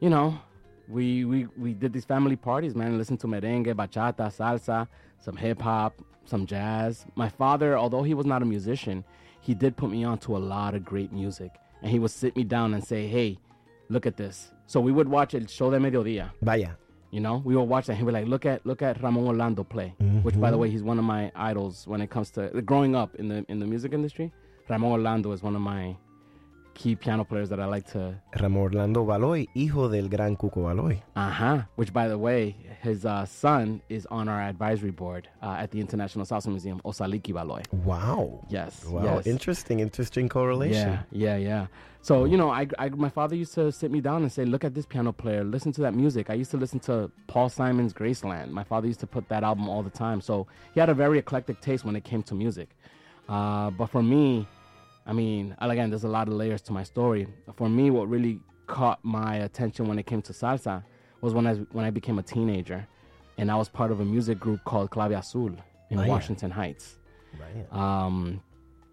you 0.00 0.10
know, 0.10 0.38
we, 0.88 1.24
we 1.24 1.46
we 1.58 1.74
did 1.74 1.92
these 1.92 2.04
family 2.04 2.36
parties, 2.36 2.74
man. 2.74 2.96
Listen 2.96 3.16
to 3.18 3.26
merengue, 3.26 3.74
bachata, 3.74 4.28
salsa, 4.34 4.88
some 5.18 5.36
hip 5.36 5.60
hop, 5.60 5.94
some 6.24 6.46
jazz. 6.46 7.04
My 7.14 7.28
father, 7.28 7.76
although 7.76 8.02
he 8.02 8.14
was 8.14 8.24
not 8.26 8.40
a 8.42 8.46
musician, 8.46 9.04
he 9.40 9.54
did 9.54 9.76
put 9.76 9.90
me 9.90 10.04
on 10.04 10.18
to 10.18 10.36
a 10.36 10.38
lot 10.38 10.74
of 10.74 10.84
great 10.84 11.12
music, 11.12 11.50
and 11.82 11.90
he 11.90 11.98
would 11.98 12.10
sit 12.10 12.36
me 12.36 12.44
down 12.44 12.72
and 12.74 12.82
say, 12.82 13.06
"Hey, 13.06 13.38
look 13.90 14.06
at 14.06 14.16
this." 14.16 14.50
So 14.66 14.80
we 14.80 14.92
would 14.92 15.08
watch 15.08 15.34
El 15.34 15.46
Show 15.46 15.70
de 15.70 15.78
Mediodía. 15.78 16.30
Vaya. 16.42 16.70
You 17.10 17.20
know, 17.20 17.40
we 17.44 17.56
would 17.56 17.62
watch 17.62 17.86
that. 17.86 17.96
He'd 17.96 18.04
be 18.04 18.12
like, 18.12 18.26
"Look 18.26 18.44
at 18.44 18.66
look 18.66 18.82
at 18.82 19.02
Ramon 19.02 19.26
Orlando 19.26 19.64
play," 19.64 19.94
mm-hmm. 20.00 20.18
which, 20.18 20.38
by 20.38 20.50
the 20.50 20.58
way, 20.58 20.68
he's 20.68 20.82
one 20.82 20.98
of 20.98 21.04
my 21.04 21.32
idols 21.34 21.86
when 21.86 22.02
it 22.02 22.10
comes 22.10 22.30
to 22.32 22.50
growing 22.62 22.94
up 22.94 23.14
in 23.14 23.28
the 23.28 23.46
in 23.48 23.58
the 23.60 23.66
music 23.66 23.92
industry. 23.94 24.30
Ramon 24.68 24.92
Orlando 24.92 25.32
is 25.32 25.42
one 25.42 25.56
of 25.56 25.62
my 25.62 25.96
key 26.78 26.94
piano 26.94 27.24
players 27.24 27.48
that 27.50 27.60
I 27.60 27.66
like 27.66 27.86
to. 27.92 28.14
Ramón 28.32 28.62
Orlando 28.62 29.04
Valoy, 29.04 29.48
hijo 29.54 29.88
del 29.88 30.08
gran 30.08 30.36
Cuco 30.36 30.62
Valoy. 30.62 31.02
Uh 31.16 31.30
huh. 31.30 31.62
Which, 31.74 31.92
by 31.92 32.06
the 32.08 32.16
way, 32.16 32.54
his 32.80 33.04
uh, 33.04 33.26
son 33.26 33.82
is 33.88 34.06
on 34.06 34.28
our 34.28 34.40
advisory 34.40 34.92
board 34.92 35.28
uh, 35.42 35.56
at 35.58 35.72
the 35.72 35.80
International 35.80 36.24
Salsa 36.24 36.46
Museum, 36.46 36.80
Osaliki 36.84 37.32
Valoy. 37.32 37.64
Wow. 37.84 38.46
Yes. 38.48 38.84
Wow. 38.84 39.02
yes. 39.04 39.26
Interesting, 39.26 39.80
interesting 39.80 40.28
correlation. 40.28 41.00
Yeah, 41.10 41.36
yeah, 41.36 41.36
yeah. 41.36 41.66
So 42.00 42.24
you 42.24 42.36
know, 42.36 42.48
I, 42.50 42.68
I, 42.78 42.88
my 42.90 43.08
father 43.08 43.34
used 43.34 43.54
to 43.54 43.72
sit 43.72 43.90
me 43.90 44.00
down 44.00 44.22
and 44.22 44.30
say, 44.32 44.44
"Look 44.44 44.64
at 44.64 44.72
this 44.72 44.86
piano 44.86 45.12
player. 45.12 45.42
Listen 45.42 45.72
to 45.72 45.80
that 45.80 45.94
music." 45.94 46.30
I 46.30 46.34
used 46.34 46.52
to 46.52 46.56
listen 46.56 46.78
to 46.80 47.10
Paul 47.26 47.48
Simon's 47.48 47.92
Graceland. 47.92 48.50
My 48.50 48.62
father 48.62 48.86
used 48.86 49.00
to 49.00 49.06
put 49.06 49.28
that 49.28 49.42
album 49.42 49.68
all 49.68 49.82
the 49.82 49.90
time. 49.90 50.20
So 50.20 50.46
he 50.74 50.80
had 50.80 50.88
a 50.88 50.94
very 50.94 51.18
eclectic 51.18 51.60
taste 51.60 51.84
when 51.84 51.96
it 51.96 52.04
came 52.04 52.22
to 52.22 52.34
music. 52.36 52.68
Uh, 53.28 53.70
but 53.70 53.86
for 53.86 54.02
me, 54.02 54.46
I 55.08 55.12
mean, 55.14 55.56
again, 55.58 55.88
there's 55.88 56.04
a 56.04 56.08
lot 56.08 56.28
of 56.28 56.34
layers 56.34 56.60
to 56.62 56.72
my 56.72 56.82
story. 56.82 57.26
For 57.56 57.68
me, 57.68 57.90
what 57.90 58.08
really 58.08 58.40
caught 58.66 59.00
my 59.02 59.36
attention 59.36 59.88
when 59.88 59.98
it 59.98 60.04
came 60.04 60.20
to 60.22 60.34
salsa 60.34 60.84
was 61.22 61.32
when 61.32 61.46
I 61.46 61.54
when 61.72 61.86
I 61.86 61.90
became 61.90 62.18
a 62.18 62.22
teenager, 62.22 62.86
and 63.38 63.50
I 63.50 63.56
was 63.56 63.70
part 63.70 63.90
of 63.90 64.00
a 64.00 64.04
music 64.04 64.38
group 64.38 64.62
called 64.64 64.90
Clave 64.90 65.12
Azul 65.12 65.52
in. 65.88 66.06
Washington 66.06 66.50
Heights. 66.50 66.98
Right. 67.40 67.72
Um, 67.72 68.42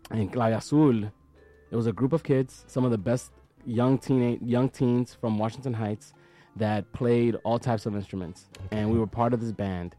and 0.09 0.32
Clave 0.32 0.53
Azul, 0.53 1.03
it 1.03 1.76
was 1.76 1.88
a 1.88 1.91
group 1.91 2.13
of 2.13 2.24
kids, 2.24 2.63
some 2.68 2.86
of 2.86 2.91
the 2.91 2.97
best 2.97 3.32
young 3.66 3.97
teen 3.97 4.39
young 4.41 4.70
teens 4.70 5.13
from 5.13 5.38
Washington 5.38 5.74
Heights 5.74 6.13
that 6.55 6.89
played 6.93 7.36
all 7.43 7.59
types 7.59 7.86
of 7.86 7.93
instruments, 7.93 8.45
and 8.72 8.89
we 8.89 8.97
were 8.97 9.07
part 9.07 9.34
of 9.34 9.41
this 9.41 9.51
band. 9.51 9.95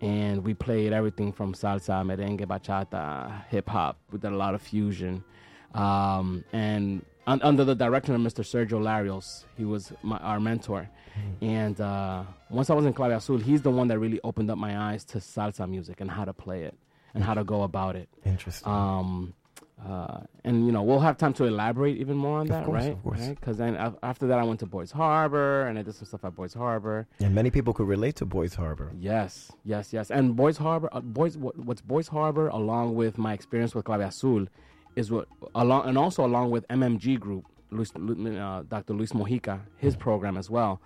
And 0.00 0.44
we 0.44 0.52
played 0.52 0.92
everything 0.92 1.32
from 1.32 1.54
salsa, 1.54 2.04
merengue, 2.04 2.44
bachata, 2.46 3.46
hip 3.48 3.66
hop. 3.66 3.96
We 4.10 4.18
did 4.18 4.32
a 4.32 4.36
lot 4.36 4.54
of 4.54 4.60
fusion, 4.60 5.24
um, 5.74 6.44
and 6.52 7.04
un- 7.26 7.42
under 7.42 7.64
the 7.64 7.74
direction 7.74 8.14
of 8.14 8.20
Mr. 8.20 8.42
Sergio 8.44 8.80
Larios, 8.80 9.44
he 9.56 9.64
was 9.64 9.92
my, 10.02 10.16
our 10.18 10.40
mentor. 10.40 10.88
And 11.40 11.80
uh, 11.80 12.24
once 12.50 12.70
I 12.70 12.74
was 12.74 12.86
in 12.86 12.92
Clave 12.92 13.12
Azul, 13.12 13.38
he's 13.38 13.62
the 13.62 13.70
one 13.70 13.86
that 13.88 13.98
really 14.00 14.20
opened 14.24 14.50
up 14.50 14.58
my 14.58 14.76
eyes 14.76 15.04
to 15.06 15.18
salsa 15.18 15.68
music 15.68 16.00
and 16.00 16.10
how 16.10 16.24
to 16.24 16.32
play 16.32 16.64
it 16.64 16.76
and 17.14 17.22
how 17.22 17.34
to 17.34 17.44
go 17.44 17.62
about 17.62 17.94
it. 17.94 18.08
Interesting. 18.24 18.72
Um, 18.72 19.34
uh, 19.84 20.20
and 20.44 20.66
you 20.66 20.72
know 20.72 20.82
we'll 20.82 21.00
have 21.00 21.16
time 21.18 21.32
to 21.34 21.44
elaborate 21.44 21.98
even 21.98 22.16
more 22.16 22.38
on 22.38 22.46
that, 22.46 22.64
course, 22.64 22.82
right? 22.84 22.92
of 22.92 23.02
course. 23.02 23.28
Because 23.28 23.58
then 23.58 23.76
af- 23.76 23.96
after 24.02 24.26
that, 24.28 24.38
I 24.38 24.42
went 24.44 24.60
to 24.60 24.66
Boys 24.66 24.90
Harbor 24.90 25.66
and 25.66 25.78
I 25.78 25.82
did 25.82 25.94
some 25.94 26.06
stuff 26.06 26.24
at 26.24 26.34
Boys 26.34 26.54
Harbor. 26.54 27.06
and 27.20 27.34
many 27.34 27.50
people 27.50 27.72
could 27.74 27.86
relate 27.86 28.16
to 28.16 28.24
Boys 28.24 28.54
Harbor. 28.54 28.90
Yes, 28.98 29.52
yes, 29.64 29.92
yes. 29.92 30.10
And 30.10 30.34
Boys 30.36 30.56
Harbor, 30.56 30.88
uh, 30.90 31.00
Boys, 31.00 31.36
what, 31.36 31.56
what's 31.58 31.80
Boys 31.80 32.08
Harbor, 32.08 32.48
along 32.48 32.94
with 32.94 33.18
my 33.18 33.32
experience 33.34 33.74
with 33.74 33.84
Clave 33.84 34.00
Azul, 34.00 34.46
is 34.96 35.10
what 35.10 35.28
along 35.54 35.88
and 35.88 35.98
also 35.98 36.24
along 36.24 36.50
with 36.50 36.66
MMG 36.68 37.18
Group, 37.18 37.44
Luis, 37.70 37.92
uh, 37.94 38.62
Dr. 38.68 38.94
Luis 38.94 39.12
Mojica, 39.12 39.60
his 39.76 39.96
program 39.96 40.36
as 40.36 40.48
well, 40.50 40.80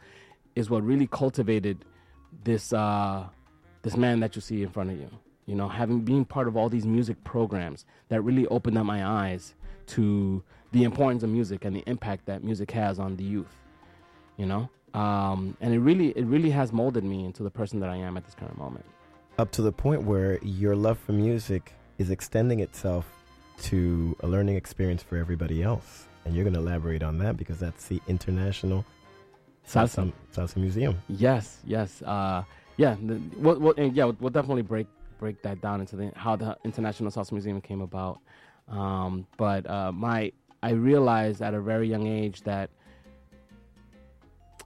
is 0.55 0.71
what 0.71 0.83
really 0.83 1.07
cultivated 1.07 1.85
this 2.45 2.73
uh, 2.73 3.27
this 3.83 3.97
man 3.97 4.21
that 4.21 4.35
you 4.35 4.43
see 4.43 4.63
in 4.63 4.69
front 4.69 4.91
of 4.91 4.99
you. 4.99 5.11
You 5.47 5.55
know, 5.55 5.69
having 5.69 6.01
been 6.01 6.25
part 6.25 6.47
of 6.47 6.57
all 6.57 6.69
these 6.69 6.87
music 6.87 7.23
programs 7.25 7.87
that 8.09 8.21
really 8.23 8.47
opened 8.49 8.77
up 8.77 8.85
my 8.85 9.07
eyes 9.07 9.55
to 9.89 10.43
the 10.73 10.85
importance 10.85 11.23
of 11.23 11.31
music 11.31 11.65
and 11.65 11.75
the 11.75 11.83
impact 11.87 12.27
that 12.27 12.45
music 12.45 12.71
has 12.73 12.99
on 12.99 13.17
the 13.17 13.25
youth. 13.25 13.55
You 14.37 14.47
know, 14.47 14.69
um, 14.95 15.57
and 15.61 15.75
it 15.75 15.81
really 15.81 16.09
it 16.11 16.25
really 16.27 16.51
has 16.51 16.73
molded 16.73 17.05
me 17.05 17.25
into 17.25 17.43
the 17.43 17.51
person 17.51 17.81
that 17.81 17.89
I 17.89 17.97
am 17.97 18.17
at 18.17 18.25
this 18.25 18.35
current 18.35 18.59
moment. 18.59 18.85
Up 19.39 19.51
to 19.53 19.63
the 19.63 19.73
point 19.73 20.03
where 20.03 20.39
your 20.43 20.75
love 20.75 20.99
for 20.99 21.13
music 21.13 21.73
is 21.99 22.11
extending 22.11 22.61
itself 22.61 23.07
to 23.63 24.17
a 24.21 24.27
learning 24.27 24.57
experience 24.57 25.03
for 25.03 25.17
everybody 25.17 25.63
else. 25.63 26.07
And 26.25 26.35
you're 26.35 26.45
going 26.45 26.55
to 26.55 26.61
elaborate 26.61 27.03
on 27.03 27.19
that 27.19 27.37
because 27.37 27.59
that's 27.59 27.87
the 27.89 28.01
International 28.07 28.85
Salsa. 29.67 30.13
Salsa 30.35 30.57
Museum. 30.57 31.01
Yes, 31.09 31.59
yes, 31.65 32.03
uh, 32.03 32.43
yeah. 32.77 32.97
The, 33.03 33.21
we'll, 33.37 33.59
we'll, 33.59 33.75
yeah, 33.79 34.05
we'll, 34.05 34.17
we'll 34.21 34.31
definitely 34.31 34.63
break 34.63 34.87
break 35.19 35.43
that 35.43 35.61
down 35.61 35.81
into 35.81 35.97
the, 35.97 36.13
how 36.15 36.37
the 36.37 36.57
International 36.65 37.11
Salsa 37.11 37.33
Museum 37.33 37.61
came 37.61 37.81
about. 37.81 38.21
Um, 38.69 39.27
but 39.37 39.69
uh, 39.69 39.93
my 39.93 40.33
I 40.63 40.71
realized 40.71 41.43
at 41.43 41.55
a 41.55 41.61
very 41.61 41.89
young 41.89 42.07
age 42.07 42.43
that 42.43 42.71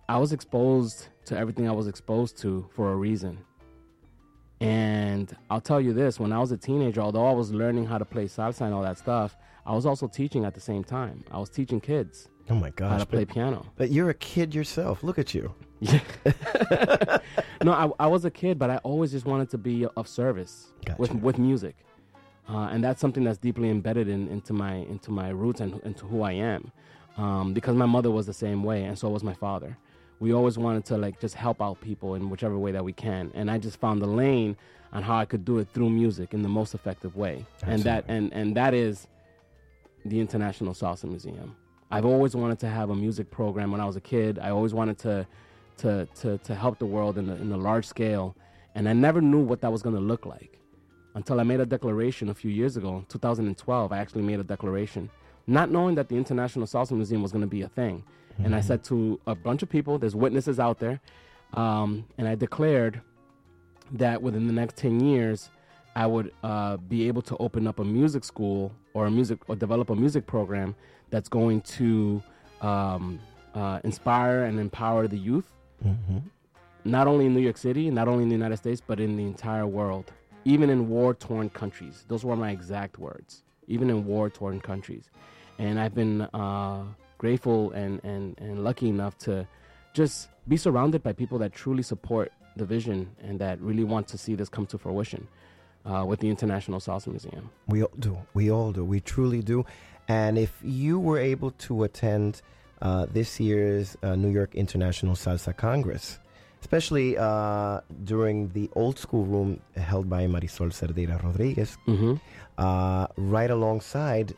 I 0.09 0.18
was 0.18 0.32
exposed 0.32 1.09
to 1.26 1.38
everything 1.38 1.68
I 1.68 1.72
was 1.72 1.86
exposed 1.86 2.36
to 2.38 2.68
for 2.74 2.93
a 2.93 2.97
reason. 2.97 3.38
And 4.62 5.36
I'll 5.50 5.60
tell 5.60 5.80
you 5.80 5.92
this: 5.92 6.20
when 6.20 6.32
I 6.32 6.38
was 6.38 6.52
a 6.52 6.56
teenager, 6.56 7.00
although 7.00 7.26
I 7.26 7.32
was 7.32 7.52
learning 7.52 7.86
how 7.86 7.98
to 7.98 8.04
play 8.04 8.26
salsa 8.26 8.60
and 8.62 8.72
all 8.72 8.82
that 8.82 8.96
stuff, 8.96 9.36
I 9.66 9.74
was 9.74 9.86
also 9.86 10.06
teaching 10.06 10.44
at 10.44 10.54
the 10.54 10.60
same 10.60 10.84
time. 10.84 11.24
I 11.32 11.38
was 11.38 11.50
teaching 11.50 11.80
kids 11.80 12.28
Oh 12.48 12.54
my 12.54 12.70
gosh. 12.70 12.90
how 12.90 12.98
to 12.98 13.06
play 13.06 13.24
but, 13.24 13.34
piano. 13.34 13.66
but 13.76 13.90
you're 13.90 14.10
a 14.10 14.14
kid 14.14 14.54
yourself. 14.54 15.02
Look 15.02 15.18
at 15.18 15.34
you. 15.34 15.52
Yeah. 15.80 15.98
no, 17.64 17.72
I, 17.72 18.04
I 18.04 18.06
was 18.06 18.24
a 18.24 18.30
kid, 18.30 18.56
but 18.58 18.70
I 18.70 18.76
always 18.78 19.10
just 19.10 19.26
wanted 19.26 19.50
to 19.50 19.58
be 19.58 19.84
of 19.96 20.06
service 20.06 20.72
with 20.96 21.12
with 21.16 21.38
music, 21.38 21.74
uh, 22.48 22.68
and 22.70 22.84
that's 22.84 23.00
something 23.00 23.24
that's 23.24 23.38
deeply 23.38 23.68
embedded 23.68 24.08
in, 24.08 24.28
into 24.28 24.52
my 24.52 24.74
into 24.74 25.10
my 25.10 25.30
roots 25.30 25.60
and 25.60 25.80
into 25.82 26.06
who 26.06 26.22
I 26.22 26.32
am. 26.32 26.70
Um, 27.16 27.52
because 27.52 27.74
my 27.74 27.84
mother 27.86 28.10
was 28.10 28.26
the 28.26 28.32
same 28.32 28.62
way, 28.62 28.84
and 28.84 28.96
so 28.96 29.08
was 29.10 29.24
my 29.24 29.34
father. 29.34 29.76
We 30.23 30.33
always 30.33 30.57
wanted 30.57 30.85
to 30.85 30.97
like 30.97 31.18
just 31.18 31.35
help 31.35 31.61
out 31.61 31.81
people 31.81 32.14
in 32.14 32.31
whichever 32.31 32.57
way 32.57 32.70
that 32.70 32.85
we 32.85 32.93
can, 32.93 33.33
and 33.35 33.51
I 33.51 33.59
just 33.59 33.81
found 33.81 34.01
the 34.01 34.07
lane 34.07 34.57
on 34.93 35.03
how 35.03 35.16
I 35.16 35.25
could 35.25 35.45
do 35.45 35.59
it 35.59 35.66
through 35.75 35.91
music 35.91 36.33
in 36.33 36.43
the 36.43 36.49
most 36.49 36.75
effective 36.75 37.16
way, 37.16 37.45
and 37.66 37.83
that 37.83 38.05
and 38.07 38.33
and 38.33 38.57
that 38.57 38.73
is 38.73 39.09
the 40.05 40.20
International 40.20 40.75
Salsa 40.75 41.07
Museum. 41.07 41.57
I've 41.91 42.05
always 42.05 42.37
wanted 42.37 42.61
to 42.61 42.68
have 42.68 42.91
a 42.91 42.95
music 42.95 43.33
program 43.33 43.73
when 43.73 43.81
I 43.81 43.85
was 43.85 43.97
a 43.97 44.01
kid. 44.01 44.39
I 44.39 44.51
always 44.51 44.73
wanted 44.73 44.97
to 44.99 45.27
to 45.79 46.07
to, 46.20 46.39
to 46.39 46.55
help 46.55 46.79
the 46.79 46.87
world 46.87 47.18
in 47.18 47.27
the, 47.27 47.35
in 47.35 47.49
the 47.49 47.57
large 47.57 47.89
scale, 47.89 48.37
and 48.77 48.89
I 48.89 48.93
never 48.93 49.20
knew 49.20 49.43
what 49.43 49.61
that 49.62 49.73
was 49.73 49.83
going 49.83 49.97
to 49.97 50.01
look 50.12 50.25
like 50.25 50.61
until 51.16 51.41
I 51.41 51.43
made 51.43 51.59
a 51.59 51.66
declaration 51.66 52.29
a 52.29 52.35
few 52.35 52.53
years 52.53 52.77
ago, 52.77 52.99
in 52.99 53.07
2012. 53.07 53.91
I 53.91 53.99
actually 53.99 54.23
made 54.23 54.39
a 54.39 54.45
declaration, 54.45 55.11
not 55.47 55.70
knowing 55.70 55.95
that 55.97 56.09
the 56.09 56.16
International 56.16 56.66
Salsa 56.66 56.93
Museum 56.93 57.22
was 57.22 57.32
going 57.32 57.43
to 57.43 57.49
be 57.49 57.62
a 57.62 57.68
thing. 57.68 58.05
And 58.45 58.55
I 58.55 58.61
said 58.61 58.82
to 58.84 59.20
a 59.26 59.34
bunch 59.34 59.62
of 59.62 59.68
people, 59.68 59.99
there's 59.99 60.16
witnesses 60.16 60.59
out 60.59 60.78
there, 60.78 61.01
um, 61.55 62.07
and 62.16 62.26
I 62.26 62.34
declared 62.34 63.01
that 63.93 64.22
within 64.22 64.47
the 64.47 64.53
next 64.55 64.76
10 64.76 65.01
years, 65.01 65.51
I 65.95 66.07
would 66.07 66.32
uh, 66.43 66.78
be 66.78 67.07
able 67.09 67.20
to 67.22 67.36
open 67.36 67.66
up 67.66 67.78
a 67.78 67.84
music 67.84 68.24
school 68.24 68.72
or 68.95 69.05
a 69.07 69.11
music 69.11 69.38
or 69.49 69.57
develop 69.57 69.90
a 69.90 69.95
music 69.95 70.26
program 70.26 70.74
that's 71.11 71.28
going 71.28 71.61
to 71.62 72.22
um, 72.62 73.20
uh, 73.55 73.80
inspire 73.84 74.45
and 74.45 74.59
empower 74.59 75.07
the 75.07 75.18
youth, 75.18 75.53
not 76.84 77.07
only 77.07 77.26
in 77.26 77.34
New 77.34 77.40
York 77.40 77.59
City, 77.59 77.90
not 77.90 78.09
only 78.09 78.22
in 78.22 78.28
the 78.30 78.34
United 78.34 78.57
States, 78.57 78.80
but 78.84 78.99
in 78.99 79.16
the 79.16 79.24
entire 79.24 79.66
world, 79.66 80.11
even 80.47 80.70
in 80.70 80.88
war 80.88 81.12
torn 81.12 81.51
countries. 81.51 82.07
Those 82.09 82.24
were 82.24 82.36
my 82.36 82.51
exact 82.51 82.99
words, 82.99 83.43
even 83.66 83.90
in 83.90 84.04
war 84.06 84.30
torn 84.30 84.60
countries. 84.60 85.04
And 85.58 85.78
I've 85.78 85.94
been 85.94 86.22
uh, 86.22 86.84
grateful 87.18 87.72
and, 87.72 88.00
and, 88.04 88.36
and 88.38 88.64
lucky 88.64 88.88
enough 88.88 89.16
to 89.18 89.46
just 89.94 90.28
be 90.48 90.56
surrounded 90.56 91.02
by 91.02 91.12
people 91.12 91.38
that 91.38 91.52
truly 91.52 91.82
support 91.82 92.32
the 92.56 92.64
vision 92.64 93.10
and 93.22 93.38
that 93.38 93.60
really 93.60 93.84
want 93.84 94.08
to 94.08 94.18
see 94.18 94.34
this 94.34 94.48
come 94.48 94.66
to 94.66 94.78
fruition 94.78 95.26
uh, 95.86 96.04
with 96.06 96.20
the 96.20 96.28
International 96.28 96.80
Salsa 96.80 97.08
Museum. 97.08 97.50
We 97.68 97.82
all 97.82 97.90
do. 97.98 98.18
We 98.34 98.50
all 98.50 98.72
do. 98.72 98.84
We 98.84 99.00
truly 99.00 99.40
do. 99.42 99.64
And 100.08 100.36
if 100.38 100.52
you 100.62 100.98
were 100.98 101.18
able 101.18 101.52
to 101.68 101.84
attend 101.84 102.42
uh, 102.80 103.06
this 103.12 103.38
year's 103.38 103.96
uh, 104.02 104.16
New 104.16 104.28
York 104.30 104.54
International 104.54 105.14
Salsa 105.14 105.56
Congress, 105.56 106.18
especially 106.60 107.16
uh, 107.18 107.80
during 108.04 108.48
the 108.50 108.68
old 108.74 108.98
school 108.98 109.24
room 109.24 109.60
held 109.76 110.08
by 110.10 110.26
Marisol 110.26 110.72
Cerdeira 110.72 111.22
Rodriguez, 111.22 111.76
Mhm. 111.86 112.20
Uh, 112.59 113.07
right 113.16 113.50
alongside 113.50 114.34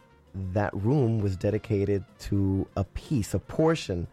that 0.52 0.74
room 0.74 1.20
was 1.20 1.36
dedicated 1.36 2.04
to 2.18 2.66
a 2.76 2.84
piece, 2.84 3.34
a 3.34 3.38
portion 3.38 4.06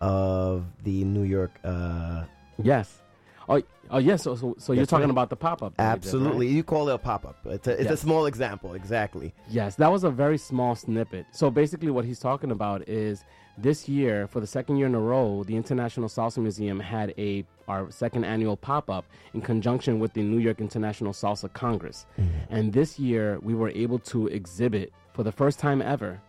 of 0.00 0.64
the 0.84 1.04
New 1.04 1.22
York. 1.22 1.52
Uh, 1.64 2.24
Yes. 2.62 3.02
Oh, 3.48 3.62
oh 3.90 3.98
yes. 3.98 4.22
So, 4.22 4.36
so, 4.36 4.54
so 4.58 4.72
you're 4.72 4.86
talking 4.86 5.04
right. 5.04 5.10
about 5.10 5.30
the 5.30 5.36
pop 5.36 5.62
up. 5.62 5.74
absolutely. 5.78 6.48
You 6.48 6.62
call 6.62 6.88
it 6.88 6.94
a 6.94 6.98
pop 6.98 7.24
up. 7.24 7.36
It's, 7.46 7.66
a, 7.66 7.80
it's 7.80 7.90
a 7.90 7.96
small 7.96 8.26
example, 8.26 8.74
exactly. 8.74 9.34
Yes, 9.48 9.76
that 9.76 9.90
was 9.90 10.04
a 10.04 10.10
very 10.10 10.38
small 10.38 10.74
snippet. 10.76 11.26
So 11.32 11.50
basically, 11.50 11.90
what 11.90 12.04
he's 12.04 12.20
talking 12.20 12.50
about 12.50 12.88
is 12.88 13.24
this 13.62 13.88
year, 13.88 14.26
for 14.26 14.40
the 14.40 14.46
second 14.46 14.76
year 14.76 14.86
in 14.86 14.94
a 14.94 15.00
row, 15.00 15.44
the 15.44 15.56
International 15.56 16.08
Salsa 16.08 16.38
Museum 16.38 16.80
had 16.80 17.14
a 17.18 17.44
our 17.68 17.90
second 17.90 18.24
annual 18.24 18.56
pop 18.56 18.90
up 18.90 19.04
in 19.34 19.40
conjunction 19.40 20.00
with 20.00 20.12
the 20.12 20.22
New 20.22 20.38
York 20.38 20.60
International 20.60 21.12
Salsa 21.12 21.52
Congress. 21.52 22.06
And 22.48 22.72
this 22.72 22.98
year, 22.98 23.38
we 23.42 23.54
were 23.54 23.68
able 23.70 23.98
to 24.12 24.26
exhibit 24.28 24.92
for 25.12 25.22
the 25.22 25.30
first 25.32 25.58
time 25.60 25.80
ever 25.80 26.20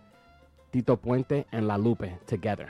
Tito 0.72 0.96
Puente 0.96 1.46
and 1.52 1.68
La 1.68 1.76
Lupe 1.78 2.06
together, 2.28 2.70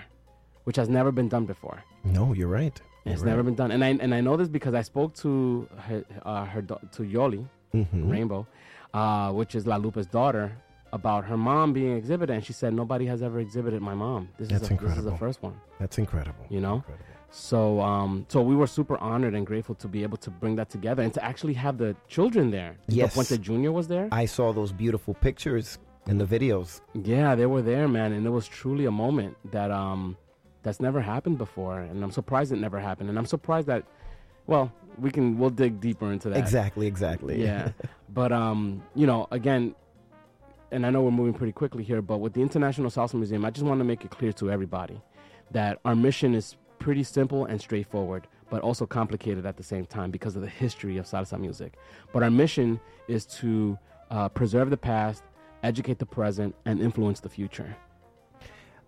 which 0.63 0.77
has 0.77 0.87
never 0.87 1.11
been 1.11 1.27
done 1.27 1.45
before. 1.45 1.83
No, 2.05 2.33
you're 2.33 2.47
right. 2.47 2.79
It's 3.05 3.21
Right. 3.21 3.29
never 3.31 3.43
been 3.43 3.55
done, 3.55 3.71
and 3.71 3.83
I 3.83 3.89
and 3.99 4.13
I 4.13 4.21
know 4.21 4.37
this 4.37 4.47
because 4.47 4.73
I 4.73 4.83
spoke 4.83 5.13
to 5.15 5.67
her, 5.87 6.03
uh, 6.23 6.45
her 6.45 6.61
to 6.61 7.01
Yoli 7.03 7.43
Mhm. 7.73 8.11
Rainbow, 8.11 8.45
uh, 8.93 9.31
which 9.33 9.55
is 9.55 9.65
La 9.65 9.77
Lupe's 9.77 10.05
daughter, 10.05 10.51
about 10.93 11.25
her 11.25 11.37
mom 11.37 11.73
being 11.73 11.95
exhibited, 11.95 12.33
and 12.33 12.45
she 12.45 12.53
said 12.53 12.73
nobody 12.73 13.05
has 13.05 13.21
ever 13.21 13.39
exhibited 13.39 13.81
my 13.81 13.93
mom. 13.93 14.29
This 14.37 14.49
That's 14.49 14.63
is 14.63 14.71
a, 14.71 14.75
this 14.75 14.97
is 14.97 15.03
the 15.03 15.17
first 15.17 15.41
one. 15.41 15.59
That's 15.79 15.97
incredible. 15.97 16.45
You 16.49 16.61
know, 16.61 16.83
so 17.29 17.79
um, 17.81 18.25
so 18.27 18.41
we 18.41 18.55
were 18.55 18.67
super 18.67 18.97
honored 18.97 19.33
and 19.33 19.45
grateful 19.45 19.75
to 19.75 19.87
be 19.87 20.03
able 20.03 20.17
to 20.17 20.29
bring 20.29 20.55
that 20.57 20.69
together 20.69 21.01
and 21.01 21.13
to 21.13 21.23
actually 21.23 21.53
have 21.53 21.77
the 21.77 21.95
children 22.07 22.51
there. 22.51 22.75
Yes. 22.87 23.15
Puente 23.15 23.39
Junior 23.39 23.71
was 23.71 23.87
there. 23.87 24.09
I 24.11 24.25
saw 24.25 24.51
those 24.51 24.71
beautiful 24.71 25.13
pictures 25.13 25.79
in 26.07 26.17
the 26.17 26.25
videos. 26.25 26.81
Yeah, 26.93 27.35
they 27.35 27.45
were 27.45 27.61
there, 27.61 27.87
man, 27.87 28.11
and 28.11 28.25
it 28.25 28.29
was 28.29 28.47
truly 28.47 28.85
a 28.85 28.91
moment 28.91 29.37
that 29.51 29.71
um 29.71 30.17
that's 30.63 30.79
never 30.79 31.01
happened 31.01 31.37
before, 31.37 31.79
and 31.79 32.03
I'm 32.03 32.11
surprised 32.11 32.51
it 32.51 32.57
never 32.57 32.79
happened, 32.79 33.09
and 33.09 33.17
I'm 33.17 33.25
surprised 33.25 33.67
that, 33.67 33.83
well, 34.45 34.71
we 34.99 35.09
can 35.09 35.37
we'll 35.39 35.49
dig 35.49 35.79
deeper 35.79 36.11
into 36.11 36.29
that. 36.29 36.37
Exactly, 36.37 36.85
exactly. 36.85 37.41
Yeah, 37.41 37.71
but 38.09 38.31
um, 38.31 38.83
you 38.93 39.07
know, 39.07 39.27
again, 39.31 39.73
and 40.71 40.85
I 40.85 40.89
know 40.89 41.01
we're 41.01 41.11
moving 41.11 41.33
pretty 41.33 41.53
quickly 41.53 41.83
here, 41.83 42.01
but 42.01 42.19
with 42.19 42.33
the 42.33 42.41
International 42.41 42.89
Salsa 42.89 43.15
Museum, 43.15 43.45
I 43.45 43.51
just 43.51 43.65
want 43.65 43.79
to 43.79 43.83
make 43.83 44.05
it 44.05 44.11
clear 44.11 44.31
to 44.33 44.49
everybody 44.51 45.01
that 45.51 45.79
our 45.85 45.95
mission 45.95 46.33
is 46.33 46.55
pretty 46.79 47.03
simple 47.03 47.45
and 47.45 47.61
straightforward, 47.61 48.27
but 48.49 48.61
also 48.61 48.85
complicated 48.85 49.45
at 49.45 49.57
the 49.57 49.63
same 49.63 49.85
time 49.85 50.11
because 50.11 50.35
of 50.35 50.41
the 50.41 50.47
history 50.47 50.97
of 50.97 51.05
salsa 51.05 51.39
music. 51.39 51.73
But 52.11 52.23
our 52.23 52.31
mission 52.31 52.79
is 53.07 53.25
to 53.37 53.77
uh, 54.09 54.29
preserve 54.29 54.69
the 54.69 54.77
past, 54.77 55.23
educate 55.63 55.99
the 55.99 56.05
present, 56.05 56.55
and 56.65 56.81
influence 56.81 57.19
the 57.19 57.29
future. 57.29 57.75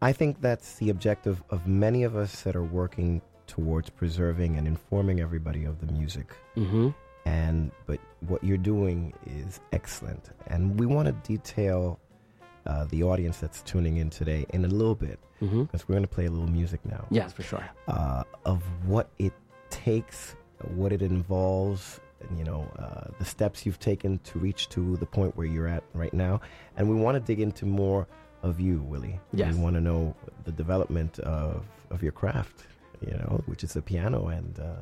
I 0.02 0.12
think 0.12 0.42
that's 0.42 0.76
the 0.76 0.90
objective 0.90 1.44
of 1.50 1.68
many 1.68 2.04
of 2.04 2.16
us 2.16 2.42
that 2.42 2.56
are 2.56 2.64
working 2.64 3.22
towards 3.48 3.90
preserving 3.90 4.58
and 4.58 4.68
informing 4.68 5.20
everybody 5.20 5.66
of 5.66 5.80
the 5.80 5.94
music. 5.94 6.34
Mm-hmm. 6.58 6.90
And 7.26 7.72
but 7.86 8.00
what 8.28 8.43
you're 8.43 8.57
doing 8.57 9.13
is 9.26 9.59
excellent, 9.71 10.30
and 10.47 10.80
we 10.80 10.86
want 10.86 11.07
to 11.07 11.13
detail 11.28 11.99
uh, 12.65 12.86
the 12.86 13.03
audience 13.03 13.38
that's 13.39 13.61
tuning 13.63 13.97
in 13.97 14.09
today 14.09 14.45
in 14.53 14.63
a 14.63 14.67
little 14.69 14.95
bit 14.95 15.19
because 15.39 15.51
Mhm. 15.82 15.89
we're 15.89 15.93
going 15.95 16.03
to 16.03 16.07
play 16.07 16.26
a 16.28 16.32
little 16.32 16.47
music 16.49 16.80
now. 16.86 17.05
Yes, 17.11 17.34
for 17.34 17.43
sure. 17.43 17.63
Uh, 17.89 18.24
of 18.45 18.63
what 18.88 19.09
it 19.19 19.34
takes, 19.69 20.36
what 20.76 20.93
it 20.93 21.01
involves, 21.01 21.99
and, 22.21 22.39
you 22.39 22.45
know, 22.45 22.61
uh, 22.80 23.09
the 23.19 23.26
steps 23.26 23.65
you've 23.65 23.80
taken 23.80 24.19
to 24.19 24.39
reach 24.39 24.69
to 24.69 24.95
the 24.97 25.05
point 25.05 25.36
where 25.36 25.45
you're 25.45 25.67
at 25.67 25.84
right 25.93 26.13
now, 26.13 26.39
and 26.78 26.89
we 26.89 26.95
want 26.95 27.15
to 27.15 27.19
dig 27.19 27.41
into 27.41 27.65
more 27.65 28.07
of 28.43 28.61
you, 28.61 28.82
Willie. 28.84 29.19
Yes. 29.34 29.53
We 29.55 29.59
want 29.61 29.76
to 29.76 29.82
know 29.82 30.15
the 30.45 30.51
development 30.53 31.19
of 31.19 31.65
of 31.91 32.01
your 32.01 32.13
craft, 32.13 32.63
you 33.01 33.11
know, 33.17 33.41
which 33.45 33.63
is 33.63 33.74
the 33.74 33.82
piano, 33.82 34.28
and 34.28 34.57
uh, 34.59 34.76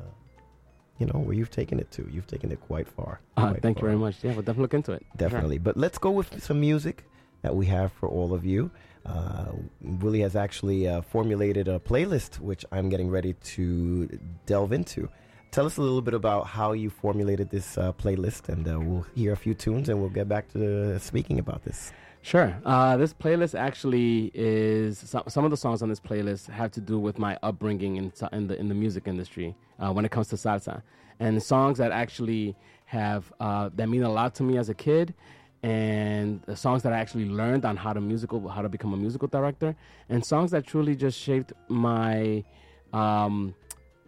you 1.02 1.08
know 1.12 1.18
where 1.18 1.34
you've 1.34 1.50
taken 1.50 1.80
it 1.80 1.90
to. 1.90 2.08
You've 2.12 2.28
taken 2.28 2.52
it 2.52 2.60
quite 2.60 2.86
far. 2.86 3.20
Uh, 3.36 3.50
quite 3.50 3.62
thank 3.62 3.78
you 3.78 3.86
very 3.88 3.98
much. 3.98 4.14
Yeah, 4.22 4.30
we'll 4.34 4.42
definitely 4.42 4.62
look 4.62 4.74
into 4.74 4.92
it. 4.92 5.04
Definitely. 5.16 5.58
But 5.58 5.76
let's 5.76 5.98
go 5.98 6.12
with 6.12 6.40
some 6.40 6.60
music 6.60 7.04
that 7.42 7.56
we 7.56 7.66
have 7.66 7.90
for 7.92 8.08
all 8.08 8.32
of 8.32 8.44
you. 8.44 8.70
Uh, 9.04 9.46
Willie 9.80 10.20
has 10.20 10.36
actually 10.36 10.86
uh, 10.86 11.02
formulated 11.02 11.66
a 11.66 11.80
playlist, 11.80 12.38
which 12.38 12.64
I'm 12.70 12.88
getting 12.88 13.10
ready 13.10 13.32
to 13.56 14.08
delve 14.46 14.72
into. 14.72 15.08
Tell 15.50 15.66
us 15.66 15.76
a 15.76 15.82
little 15.82 16.02
bit 16.02 16.14
about 16.14 16.46
how 16.46 16.72
you 16.72 16.88
formulated 16.88 17.50
this 17.50 17.76
uh, 17.76 17.92
playlist, 17.92 18.48
and 18.48 18.66
uh, 18.68 18.78
we'll 18.78 19.06
hear 19.16 19.32
a 19.32 19.36
few 19.36 19.54
tunes, 19.54 19.88
and 19.88 20.00
we'll 20.00 20.16
get 20.20 20.28
back 20.28 20.52
to 20.52 20.98
speaking 21.00 21.40
about 21.40 21.64
this. 21.64 21.92
Sure. 22.22 22.56
Uh, 22.64 22.96
this 22.96 23.12
playlist 23.12 23.58
actually 23.58 24.30
is 24.32 24.96
some, 24.98 25.24
some 25.26 25.44
of 25.44 25.50
the 25.50 25.56
songs 25.56 25.82
on 25.82 25.88
this 25.88 25.98
playlist 25.98 26.48
have 26.48 26.70
to 26.70 26.80
do 26.80 26.98
with 26.98 27.18
my 27.18 27.36
upbringing 27.42 27.96
in, 27.96 28.12
in 28.32 28.46
the 28.46 28.58
in 28.58 28.68
the 28.68 28.74
music 28.74 29.08
industry 29.08 29.56
uh, 29.80 29.92
when 29.92 30.04
it 30.04 30.12
comes 30.12 30.28
to 30.28 30.36
salsa, 30.36 30.82
and 31.18 31.42
songs 31.42 31.78
that 31.78 31.90
actually 31.90 32.56
have 32.84 33.32
uh, 33.40 33.70
that 33.74 33.88
mean 33.88 34.04
a 34.04 34.08
lot 34.08 34.36
to 34.36 34.44
me 34.44 34.56
as 34.56 34.68
a 34.68 34.74
kid, 34.74 35.14
and 35.64 36.40
the 36.46 36.54
songs 36.54 36.84
that 36.84 36.92
I 36.92 36.98
actually 36.98 37.26
learned 37.26 37.64
on 37.64 37.76
how 37.76 37.92
to 37.92 38.00
musical 38.00 38.48
how 38.48 38.62
to 38.62 38.68
become 38.68 38.94
a 38.94 38.96
musical 38.96 39.26
director, 39.26 39.74
and 40.08 40.24
songs 40.24 40.52
that 40.52 40.64
truly 40.64 40.94
just 40.94 41.18
shaped 41.18 41.52
my 41.68 42.44
um, 42.92 43.52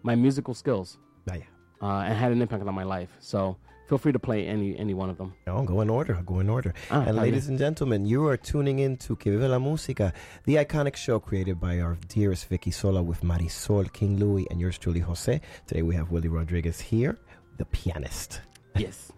my 0.05 0.15
musical 0.15 0.55
skills 0.55 0.99
yeah. 1.27 1.39
uh, 1.83 2.07
and 2.07 2.17
had 2.17 2.31
an 2.31 2.41
impact 2.41 2.65
on 2.65 2.75
my 2.75 2.85
life. 2.85 3.11
So 3.19 3.57
feel 3.89 3.99
free 3.99 4.13
to 4.13 4.19
play 4.19 4.47
any 4.47 4.77
any 4.79 4.95
one 4.95 5.11
of 5.11 5.19
them. 5.19 5.35
No, 5.47 5.63
go 5.63 5.81
in 5.81 5.91
order. 5.91 6.15
Go 6.25 6.41
in 6.41 6.49
order. 6.49 6.75
Ah, 6.91 7.05
and 7.07 7.17
ladies 7.17 7.45
bien. 7.45 7.53
and 7.53 7.59
gentlemen, 7.59 8.07
you 8.07 8.27
are 8.27 8.37
tuning 8.37 8.79
in 8.79 8.97
to 8.99 9.17
Que 9.17 9.33
Viva 9.33 9.49
la 9.49 9.59
Música, 9.59 10.13
the 10.45 10.57
iconic 10.57 10.97
show 10.97 11.19
created 11.19 11.61
by 11.61 11.81
our 11.81 11.97
dearest 12.09 12.49
Vicki 12.49 12.71
Sola 12.71 13.03
with 13.03 13.23
Marisol 13.23 13.93
King 13.93 14.19
Louis 14.19 14.47
and 14.51 14.61
yours 14.61 14.79
truly, 14.79 15.01
Jose. 15.01 15.41
Today 15.67 15.83
we 15.83 15.95
have 15.95 16.11
Willie 16.11 16.29
Rodriguez 16.29 16.81
here, 16.81 17.19
the 17.59 17.65
pianist. 17.67 18.41
Yes. 18.77 19.13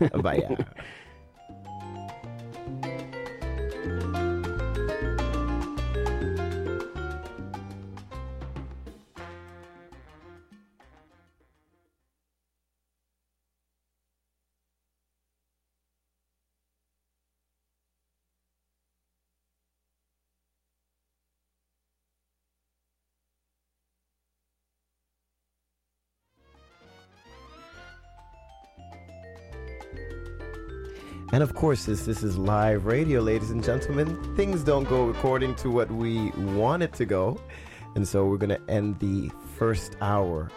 Vaya. 0.14 0.56
And 31.40 31.48
of 31.48 31.56
course, 31.56 31.86
this 31.86 32.04
this 32.04 32.22
is 32.22 32.36
live 32.36 32.84
radio, 32.84 33.22
ladies 33.22 33.50
and 33.50 33.64
gentlemen. 33.64 34.14
Things 34.36 34.62
don't 34.62 34.84
go 34.84 35.08
according 35.08 35.54
to 35.54 35.70
what 35.70 35.90
we 35.90 36.32
want 36.32 36.82
it 36.82 36.92
to 36.92 37.06
go, 37.06 37.40
and 37.94 38.06
so 38.06 38.26
we're 38.26 38.36
gonna 38.36 38.60
end 38.68 38.98
the 38.98 39.30
first 39.56 39.96
hour 40.02 40.50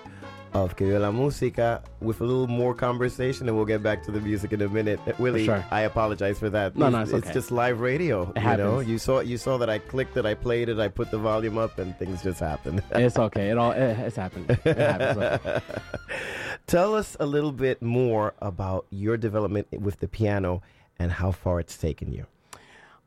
of 0.54 0.76
Que 0.76 0.88
Viva 0.88 1.00
la 1.00 1.12
Música 1.12 1.82
with 2.02 2.20
a 2.20 2.26
little 2.26 2.48
more 2.48 2.74
conversation, 2.74 3.48
and 3.48 3.56
we'll 3.56 3.66
get 3.66 3.82
back 3.82 4.04
to 4.04 4.12
the 4.12 4.20
music 4.20 4.52
in 4.52 4.62
a 4.62 4.68
minute. 4.68 5.00
Uh, 5.08 5.14
Willie, 5.20 5.46
sure. 5.46 5.64
I 5.72 5.84
apologize 5.84 6.38
for 6.38 6.50
that. 6.50 6.76
No, 6.76 6.90
no, 6.90 7.04
it's 7.04 7.14
okay. 7.14 7.32
just 7.32 7.50
live 7.50 7.80
radio. 7.80 8.34
It 8.36 8.44
you 8.44 8.58
know, 8.58 8.80
you 8.82 8.98
saw 8.98 9.22
you 9.22 9.38
saw 9.38 9.58
that 9.60 9.70
I 9.70 9.80
clicked 9.80 10.18
it, 10.18 10.26
I 10.26 10.34
played 10.34 10.68
it, 10.68 10.80
I 10.80 10.90
put 10.90 11.12
the 11.12 11.18
volume 11.18 11.58
up, 11.58 11.80
and 11.80 11.98
things 11.98 12.24
just 12.24 12.42
happened. 12.42 12.84
it's 12.92 13.18
okay. 13.18 13.52
It 13.52 13.58
all 13.58 13.72
it, 13.72 14.00
it's 14.00 14.18
happened. 14.18 14.50
It 14.66 14.78
happens. 14.78 15.64
Tell 16.66 16.96
us 16.96 17.16
a 17.20 17.26
little 17.26 17.52
bit 17.52 17.82
more 17.82 18.34
about 18.40 18.86
your 18.90 19.18
development 19.18 19.68
with 19.80 20.00
the 20.00 20.08
piano 20.08 20.62
and 20.98 21.12
how 21.12 21.32
far 21.32 21.60
it's 21.60 21.78
taken 21.78 22.12
you. 22.12 22.26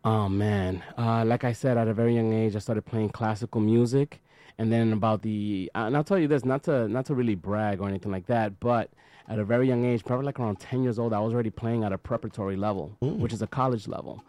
Oh 0.04 0.28
man, 0.28 0.84
uh, 0.96 1.24
like 1.24 1.42
I 1.42 1.52
said, 1.52 1.76
at 1.76 1.88
a 1.88 1.94
very 1.94 2.14
young 2.14 2.32
age, 2.32 2.54
I 2.54 2.60
started 2.60 2.82
playing 2.86 3.10
classical 3.10 3.60
music, 3.60 4.20
and 4.56 4.70
then 4.70 4.92
about 4.92 5.22
the 5.22 5.70
uh, 5.74 5.86
and 5.86 5.96
I'll 5.96 6.04
tell 6.04 6.18
you 6.18 6.28
this, 6.28 6.44
not 6.44 6.62
to 6.64 6.86
not 6.86 7.06
to 7.06 7.14
really 7.14 7.34
brag 7.34 7.80
or 7.80 7.88
anything 7.88 8.12
like 8.12 8.26
that, 8.26 8.60
but 8.60 8.90
at 9.26 9.40
a 9.40 9.44
very 9.44 9.66
young 9.66 9.84
age, 9.84 10.04
probably 10.04 10.26
like 10.26 10.38
around 10.38 10.60
ten 10.60 10.84
years 10.84 10.98
old, 11.00 11.12
I 11.12 11.18
was 11.18 11.32
already 11.32 11.50
playing 11.50 11.82
at 11.82 11.92
a 11.92 11.98
preparatory 11.98 12.56
level, 12.56 12.96
which 13.00 13.32
is 13.32 13.42
a 13.42 13.48
college 13.48 13.88
level, 13.88 14.22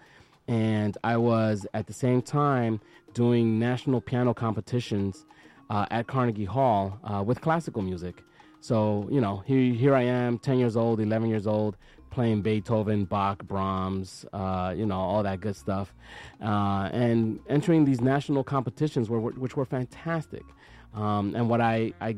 and 0.48 0.98
I 1.04 1.18
was 1.18 1.68
at 1.76 1.86
the 1.86 1.94
same 1.94 2.24
time 2.24 2.82
doing 3.14 3.60
national 3.60 4.02
piano 4.02 4.34
competitions 4.34 5.28
uh, 5.70 5.86
at 5.92 6.08
Carnegie 6.08 6.46
Hall 6.46 6.98
uh, 7.04 7.22
with 7.24 7.40
classical 7.42 7.84
music. 7.84 8.24
So 8.62 9.08
you 9.12 9.22
know, 9.22 9.43
here 9.45 9.74
here 9.74 9.95
I 9.95 10.03
am, 10.03 10.39
ten 10.39 10.58
years 10.60 10.76
old, 10.76 10.99
eleven 10.99 11.30
years 11.30 11.47
old, 11.47 11.78
playing 12.10 12.41
Beethoven, 12.41 13.05
Bach, 13.05 13.43
Brahms, 13.45 14.26
uh, 14.34 14.74
you 14.76 14.86
know, 14.86 14.99
all 14.99 15.24
that 15.24 15.39
good 15.39 15.55
stuff, 15.55 15.93
uh, 16.41 16.89
and 16.91 17.39
entering 17.47 17.86
these 17.86 18.01
national 18.01 18.43
competitions 18.43 19.10
were, 19.10 19.20
which 19.20 19.55
were 19.55 19.66
fantastic. 19.66 20.43
Um, 20.93 21.36
and 21.36 21.49
what 21.49 21.62
I, 21.62 21.93
I 22.01 22.18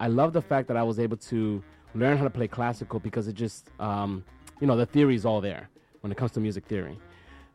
I 0.00 0.08
love 0.08 0.32
the 0.32 0.42
fact 0.42 0.68
that 0.68 0.76
I 0.76 0.82
was 0.82 0.98
able 0.98 1.16
to 1.16 1.62
learn 1.94 2.18
how 2.18 2.24
to 2.24 2.30
play 2.30 2.48
classical 2.48 2.98
because 2.98 3.28
it 3.28 3.34
just 3.34 3.70
um, 3.78 4.24
you 4.60 4.66
know 4.66 4.76
the 4.76 4.86
theory 4.86 5.14
is 5.14 5.24
all 5.24 5.40
there 5.40 5.70
when 6.00 6.10
it 6.10 6.18
comes 6.18 6.32
to 6.32 6.40
music 6.40 6.66
theory. 6.66 6.98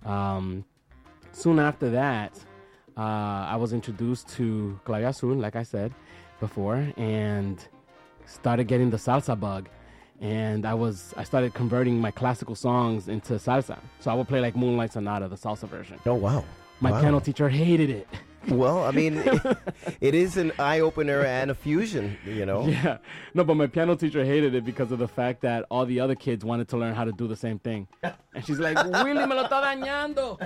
Um, 0.06 0.66
soon 1.32 1.60
after 1.60 1.90
that, 1.92 2.40
uh, 2.98 3.46
I 3.54 3.56
was 3.56 3.74
introduced 3.74 4.30
to 4.30 4.80
Azul, 4.88 5.36
like 5.36 5.56
I 5.56 5.64
said 5.64 5.94
before, 6.40 6.88
and 6.98 7.60
started 8.32 8.68
getting 8.68 8.90
the 8.90 8.98
salsa 8.98 9.40
bug. 9.40 9.70
And 10.20 10.66
I 10.68 10.74
was 10.76 11.14
I 11.18 11.24
started 11.24 11.54
converting 11.54 12.00
my 12.00 12.12
classical 12.12 12.56
songs 12.56 13.08
into 13.08 13.34
salsa. 13.34 13.80
So 14.00 14.12
I 14.12 14.14
would 14.14 14.28
play 14.28 14.40
like 14.40 14.56
Moonlight 14.56 14.94
Sonata, 14.94 15.28
the 15.28 15.36
salsa 15.36 15.68
version. 15.68 16.00
Oh 16.06 16.14
wow! 16.14 16.44
My 16.80 16.92
Wow. 16.92 17.02
piano 17.02 17.20
teacher 17.20 17.50
hated 17.50 17.90
it. 17.90 18.08
Well, 18.48 18.84
I 18.84 18.90
mean, 18.92 19.18
it, 19.26 19.58
it 20.02 20.16
is 20.16 20.36
an 20.38 20.52
eye 20.58 20.80
opener 20.80 21.22
and 21.24 21.52
a 21.52 21.54
fusion, 21.56 22.18
you 22.26 22.44
know? 22.44 22.66
Yeah. 22.66 22.98
No, 23.36 23.44
but 23.44 23.54
my 23.56 23.68
piano 23.68 23.96
teacher 23.96 24.26
hated 24.26 24.56
it 24.56 24.66
because 24.66 24.92
of 24.92 24.98
the 24.98 25.08
fact 25.08 25.42
that 25.42 25.64
all 25.70 25.86
the 25.86 26.00
other 26.00 26.16
kids 26.16 26.44
wanted 26.44 26.68
to 26.70 26.78
learn 26.78 26.96
how 26.96 27.04
to 27.04 27.12
do 27.12 27.28
the 27.28 27.36
same 27.36 27.60
thing. 27.60 27.88
And 28.02 28.44
she's 28.44 28.58
like, 28.60 28.78
Willie, 28.84 29.28
me 29.28 29.36
lo 29.36 29.44
está 29.44 29.62
dañando. 29.62 30.40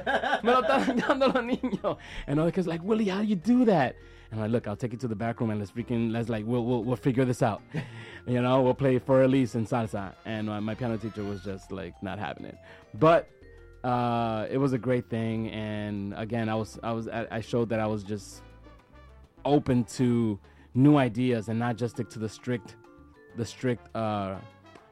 Me 0.43 0.51
lo 0.51 0.61
está 0.61 0.83
dañando 0.85 1.33
los 1.33 1.43
niños. 1.45 1.97
And 2.27 2.37
other 2.37 2.51
kids 2.51 2.67
like, 2.67 2.83
Willie, 2.83 3.05
how 3.07 3.21
do 3.21 3.27
you 3.27 3.35
do 3.37 3.63
that? 3.65 3.95
And 4.35 4.43
I'm 4.43 4.51
like, 4.51 4.63
look, 4.63 4.67
I'll 4.67 4.75
take 4.75 4.91
you 4.91 4.97
to 4.99 5.07
the 5.07 5.15
back 5.15 5.39
room 5.39 5.49
and 5.49 5.59
let's 5.59 5.71
freaking, 5.71 6.11
let's 6.11 6.27
like, 6.27 6.45
we'll, 6.45 6.65
we'll, 6.65 6.83
we'll 6.83 6.97
figure 6.97 7.23
this 7.23 7.41
out. 7.41 7.61
you 8.27 8.41
know, 8.41 8.61
we'll 8.61 8.73
play 8.73 8.99
Für 8.99 9.23
Elise 9.23 9.55
and 9.55 9.65
salsa. 9.65 10.13
And 10.25 10.49
uh, 10.49 10.59
my 10.59 10.75
piano 10.75 10.97
teacher 10.97 11.23
was 11.23 11.41
just 11.41 11.71
like 11.71 11.93
not 12.03 12.19
having 12.19 12.45
it. 12.45 12.57
But 12.95 13.29
uh, 13.85 14.45
it 14.49 14.57
was 14.57 14.73
a 14.73 14.77
great 14.77 15.09
thing. 15.09 15.49
And 15.51 16.13
again, 16.17 16.49
I 16.49 16.55
was, 16.55 16.77
I 16.83 16.91
was, 16.91 17.07
I 17.07 17.27
I 17.31 17.39
showed 17.39 17.69
that 17.69 17.79
I 17.79 17.87
was 17.87 18.03
just 18.03 18.41
open 19.45 19.85
to 19.85 20.37
new 20.73 20.97
ideas 20.97 21.47
and 21.47 21.57
not 21.57 21.77
just 21.77 21.95
stick 21.95 22.09
to 22.09 22.19
the 22.19 22.27
strict 22.27 22.75
the 23.37 23.45
strict 23.45 23.95
uh, 23.95 24.35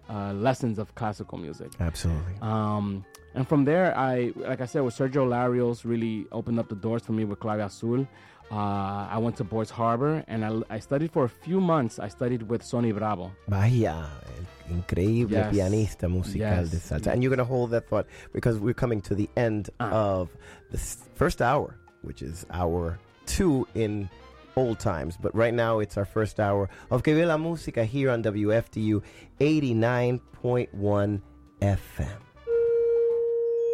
uh, 0.09 0.33
lessons 0.33 0.79
of 0.79 0.93
classical 0.95 1.37
music. 1.37 1.71
Absolutely. 1.79 2.33
Um, 2.41 3.03
and 3.35 3.47
from 3.47 3.65
there, 3.65 3.97
I 3.97 4.31
like 4.35 4.61
I 4.61 4.65
said, 4.65 4.81
with 4.81 4.95
Sergio 4.95 5.27
Larios, 5.27 5.85
really 5.85 6.27
opened 6.31 6.59
up 6.59 6.69
the 6.69 6.75
doors 6.75 7.03
for 7.03 7.13
me 7.13 7.25
with 7.25 7.39
Clave 7.39 7.59
Azul. 7.59 8.07
Uh, 8.53 9.07
I 9.09 9.17
went 9.17 9.35
to 9.37 9.43
Boys 9.43 9.71
Harbor 9.71 10.23
and 10.27 10.45
I, 10.45 10.75
I 10.75 10.79
studied 10.79 11.11
for 11.11 11.23
a 11.25 11.29
few 11.29 11.59
months. 11.59 11.97
I 11.97 12.07
studied 12.07 12.43
with 12.43 12.61
Sonny 12.63 12.91
Bravo. 12.91 13.31
Vaya, 13.47 14.05
el 14.69 14.75
increíble 14.77 15.31
Yes. 15.31 15.51
pianista 15.55 16.07
musical 16.07 16.65
de 16.69 16.77
salsa. 16.77 17.07
And 17.11 17.23
you're 17.23 17.31
going 17.35 17.39
to 17.47 17.51
hold 17.55 17.71
that 17.71 17.87
thought 17.89 18.05
because 18.31 18.59
we're 18.59 18.75
coming 18.75 19.01
to 19.01 19.15
the 19.15 19.27
end 19.35 19.69
Ah. 19.79 19.89
of 19.91 20.29
the 20.71 20.77
first 21.15 21.41
hour, 21.41 21.75
which 22.03 22.21
is 22.21 22.45
hour 22.51 22.99
two 23.25 23.67
in 23.73 24.07
old 24.55 24.77
times. 24.79 25.17
But 25.19 25.33
right 25.35 25.53
now, 25.53 25.79
it's 25.79 25.97
our 25.97 26.05
first 26.05 26.39
hour 26.39 26.69
of 26.91 27.01
Que 27.01 27.15
Viva 27.15 27.25
la 27.27 27.37
Música 27.37 27.83
here 27.85 28.11
on 28.11 28.21
WFDU 28.21 29.01
89.1 29.39 31.21
FM. 31.61 32.19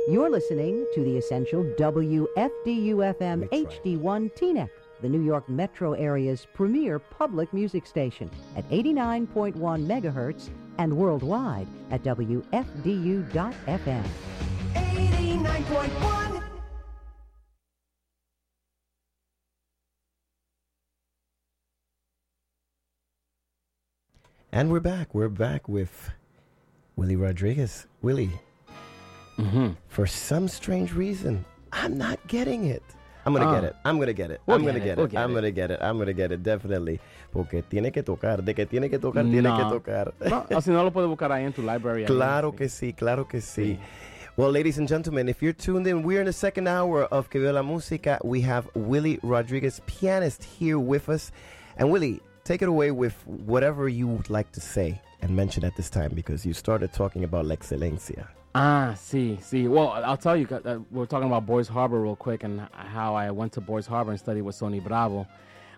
You're 0.10 0.32
listening 0.32 0.88
to 0.95 1.03
the 1.03 1.18
essential 1.18 1.64
WFDU-FM 1.78 3.41
right. 3.41 3.51
HD1 3.51 4.34
Teaneck, 4.34 4.72
the 5.03 5.07
New 5.07 5.22
York 5.22 5.47
metro 5.47 5.93
area's 5.93 6.47
premier 6.51 6.97
public 6.97 7.53
music 7.53 7.86
station 7.86 8.32
at 8.57 8.68
89.1 8.72 9.53
megahertz 9.53 10.49
and 10.80 10.97
worldwide 10.97 11.68
at 11.91 12.01
WFDU.FM. 12.01 12.43
89.1 14.74 16.43
And 24.51 24.72
we're 24.72 24.80
back. 24.80 25.14
We're 25.14 25.30
back 25.30 25.70
with 25.70 26.10
Willy 26.95 27.16
Rodriguez. 27.16 27.86
Willy, 28.01 28.41
Mm-hmm. 29.40 29.68
for 29.88 30.06
some 30.08 30.48
strange 30.48 30.94
reason, 30.94 31.46
I'm 31.72 31.98
not 31.98 32.20
getting 32.28 32.66
it. 32.66 32.84
I'm 33.26 33.34
gonna 33.34 33.52
get 33.54 33.64
Ah. 33.64 33.68
it. 33.68 33.76
I'm 33.86 34.00
gonna 34.00 34.14
get 34.14 34.32
it. 34.32 34.42
We'll 34.46 34.56
I'm 34.58 34.66
gonna 34.66 34.80
get 34.80 34.84
it. 34.84 34.86
get. 34.96 34.98
We'll 34.98 35.08
get 35.08 35.22
I'm 35.22 35.32
it. 35.32 35.36
gonna 35.36 35.52
get 35.52 35.72
it. 35.72 35.80
I'm 35.82 35.98
gonna 35.98 36.14
get 36.14 36.32
it. 36.32 36.42
Definitely. 36.44 37.00
Porque 37.32 37.62
tiene 37.70 37.92
que 37.92 38.02
tocar. 38.02 38.44
De 38.44 38.54
que 38.54 38.66
tiene 38.66 38.90
que 38.90 38.98
tocar, 38.98 39.24
tiene 39.24 39.50
que 39.56 39.64
tocar. 39.70 40.14
No, 40.50 40.62
si 40.62 40.72
no 40.72 40.84
lo 40.84 40.92
puede 40.92 41.08
buscar 41.08 41.32
ahí 41.32 41.44
en 41.46 41.54
tu 41.54 41.62
library. 41.62 42.06
Claro 42.06 42.56
que 42.56 42.70
sí, 42.70 42.94
claro 42.94 43.28
que 43.28 43.40
sí. 43.42 43.78
Well, 44.38 44.52
ladies 44.52 44.78
and 44.80 44.88
gentlemen, 44.88 45.28
if 45.28 45.42
you're 45.44 45.54
tuned 45.54 45.86
in, 45.86 46.02
we're 46.02 46.22
in 46.22 46.26
the 46.26 46.34
second 46.34 46.68
hour 46.68 47.04
of 47.12 47.30
Que 47.30 47.42
Viva 47.42 47.52
la 47.54 47.62
Música. 47.62 48.20
We 48.24 48.42
have 48.42 48.70
Willy 48.74 49.20
Rodriguez, 49.22 49.82
pianist, 49.86 50.44
here 50.44 50.80
with 50.80 51.10
us. 51.10 51.32
And 51.78 51.92
Willy, 51.92 52.22
take 52.46 52.62
it 52.62 52.70
away 52.70 52.92
with 52.92 53.14
whatever 53.28 53.90
you 53.90 54.08
would 54.08 54.30
like 54.30 54.50
to 54.54 54.62
say 54.62 55.02
and 55.22 55.36
mention 55.36 55.66
at 55.66 55.76
this 55.76 55.90
time 55.90 56.14
because 56.16 56.46
you 56.46 56.54
started 56.54 56.94
talking 56.94 57.26
about 57.26 57.46
La 57.46 57.56
Excelencia. 57.56 58.28
Ah, 58.56 58.95
see, 58.97 59.38
see. 59.41 59.68
Well, 59.68 59.89
I'll 59.89 60.18
tell 60.18 60.36
you. 60.36 60.47
Uh, 60.47 60.80
we're 60.91 61.06
talking 61.06 61.28
about 61.28 61.45
Boys 61.45 61.68
Harbor 61.68 62.02
real 62.02 62.16
quick 62.16 62.43
and 62.43 62.68
how 62.74 63.16
I 63.16 63.30
went 63.30 63.54
to 63.54 63.62
Boys 63.62 63.86
Harbor 63.86 64.12
and 64.12 64.20
studied 64.20 64.41
with 64.41 64.56
Sonny 64.56 64.80
Bravo. 64.80 65.28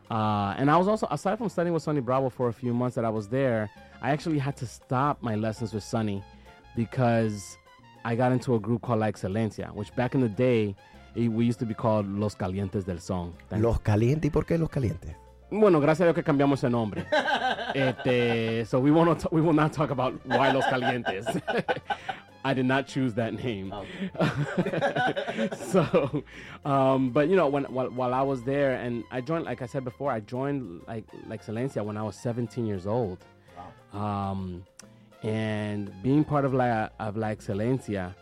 Uh, 0.09 0.55
and 0.57 0.69
I 0.71 0.77
was 0.77 0.87
also, 0.87 1.07
aside 1.09 1.37
from 1.37 1.49
studying 1.49 1.73
with 1.73 1.83
Sonny 1.83 2.01
Bravo 2.01 2.29
for 2.29 2.47
a 2.47 2.53
few 2.53 2.73
months 2.73 2.95
that 2.95 3.05
I 3.05 3.09
was 3.09 3.27
there, 3.27 3.69
I 4.01 4.11
actually 4.11 4.39
had 4.39 4.55
to 4.57 4.65
stop 4.65 5.21
my 5.21 5.35
lessons 5.35 5.73
with 5.73 5.83
Sonny 5.83 6.23
because 6.75 7.57
I 8.03 8.15
got 8.15 8.31
into 8.31 8.55
a 8.55 8.59
group 8.59 8.81
called 8.81 8.99
La 8.99 9.07
Excelencia, 9.07 9.73
which 9.73 9.93
back 9.95 10.15
in 10.15 10.21
the 10.21 10.29
day, 10.29 10.75
it, 11.15 11.29
we 11.29 11.45
used 11.45 11.59
to 11.59 11.65
be 11.65 11.73
called 11.73 12.07
Los 12.07 12.35
Calientes 12.35 12.85
del 12.85 12.99
Son. 12.99 13.33
Los 13.51 13.79
Calientes. 13.79 14.25
¿Y 14.25 14.29
por 14.29 14.45
qué 14.45 14.57
Los 14.57 14.69
Calientes? 14.69 15.15
Bueno, 15.49 15.81
gracias 15.81 16.01
a 16.01 16.05
Dios 16.05 16.15
que 16.15 16.23
cambiamos 16.23 16.59
ese 16.59 16.69
nombre. 16.69 17.05
este, 17.75 18.65
so 18.65 18.79
we 18.79 18.91
we 18.91 19.41
will 19.41 19.53
not 19.53 19.73
talk 19.73 19.91
about 19.91 20.13
why 20.25 20.51
Los 20.51 20.65
Calientes. 20.65 21.25
I 22.43 22.53
did 22.53 22.65
not 22.65 22.87
choose 22.87 23.13
that 23.15 23.33
name. 23.33 23.73
so, 25.71 26.23
um, 26.65 27.11
but 27.11 27.29
you 27.29 27.35
know, 27.35 27.47
when 27.47 27.65
while, 27.65 27.89
while 27.89 28.13
I 28.13 28.21
was 28.21 28.43
there, 28.43 28.75
and 28.75 29.03
I 29.11 29.21
joined, 29.21 29.45
like 29.45 29.61
I 29.61 29.65
said 29.65 29.83
before, 29.83 30.11
I 30.11 30.21
joined 30.21 30.81
like 30.87 31.05
like 31.27 31.43
Excelencia 31.43 31.83
when 31.83 31.97
I 31.97 32.03
was 32.03 32.15
17 32.17 32.65
years 32.65 32.87
old. 32.87 33.19
wow. 33.93 34.31
Um, 34.31 34.65
and 35.23 35.91
being 36.01 36.23
part 36.23 36.45
of 36.45 36.53
La 36.53 36.89
of 36.99 37.15
La 37.15 37.27
Excelencia, 37.27 38.15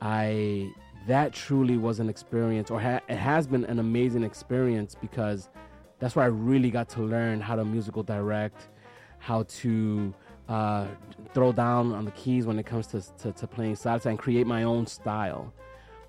I 0.00 0.70
that 1.06 1.32
truly 1.32 1.78
was 1.78 2.00
an 2.00 2.08
experience, 2.08 2.70
or 2.70 2.80
ha- 2.80 3.00
it 3.08 3.16
has 3.16 3.46
been 3.46 3.64
an 3.64 3.78
amazing 3.78 4.22
experience 4.22 4.94
because 5.00 5.48
that's 5.98 6.14
where 6.14 6.24
I 6.24 6.28
really 6.28 6.70
got 6.70 6.88
to 6.90 7.02
learn 7.02 7.40
how 7.40 7.56
to 7.56 7.64
musical 7.64 8.02
direct, 8.02 8.68
how 9.18 9.44
to 9.44 10.12
uh, 10.48 10.86
throw 11.34 11.52
down 11.52 11.92
on 11.92 12.04
the 12.04 12.10
keys 12.12 12.46
when 12.46 12.58
it 12.58 12.66
comes 12.66 12.86
to, 12.88 13.02
to, 13.18 13.32
to 13.32 13.46
playing 13.46 13.74
salsa 13.74 14.06
and 14.06 14.18
create 14.18 14.46
my 14.46 14.62
own 14.62 14.86
style, 14.86 15.52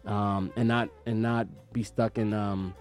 um, 0.05 0.51
and 0.55 0.67
not 0.67 0.89
and 1.05 1.21
not 1.21 1.47
be 1.73 1.83
stuck 1.83 2.17
in 2.17 2.33
um, 2.33 2.73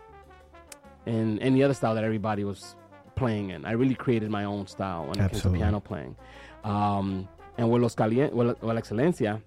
in 1.07 1.38
any 1.40 1.62
other 1.62 1.74
style 1.74 1.94
that 1.94 2.04
everybody 2.04 2.44
was 2.44 2.76
playing 3.14 3.50
in. 3.50 3.64
I 3.64 3.72
really 3.72 3.94
created 3.94 4.30
my 4.30 4.44
own 4.44 4.66
style 4.66 5.07
when 5.07 5.18
it 5.18 5.30
came 5.32 5.40
to 5.40 5.50
piano 5.50 5.80
playing. 5.80 6.16
Um, 6.64 7.28
and 7.59 7.70
with 7.70 7.80
Los 7.82 7.94
Calien- 7.94 8.32
with, 8.34 8.61
with 8.62 8.76
Excelencia, 8.76 9.40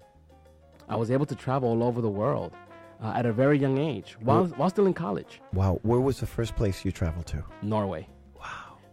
I 0.88 0.96
was 0.96 1.10
able 1.10 1.26
to 1.26 1.36
travel 1.36 1.68
all 1.68 1.84
over 1.84 2.00
the 2.00 2.08
world 2.08 2.52
uh, 3.02 3.12
at 3.14 3.26
a 3.26 3.32
very 3.32 3.58
young 3.58 3.78
age 3.78 4.16
while, 4.20 4.46
while 4.46 4.68
still 4.70 4.86
in 4.86 4.94
college. 4.94 5.40
Wow. 5.52 5.78
Where 5.82 6.00
was 6.00 6.18
the 6.18 6.26
first 6.26 6.56
place 6.56 6.84
you 6.84 6.90
traveled 6.90 7.26
to? 7.26 7.44
Norway. 7.62 8.08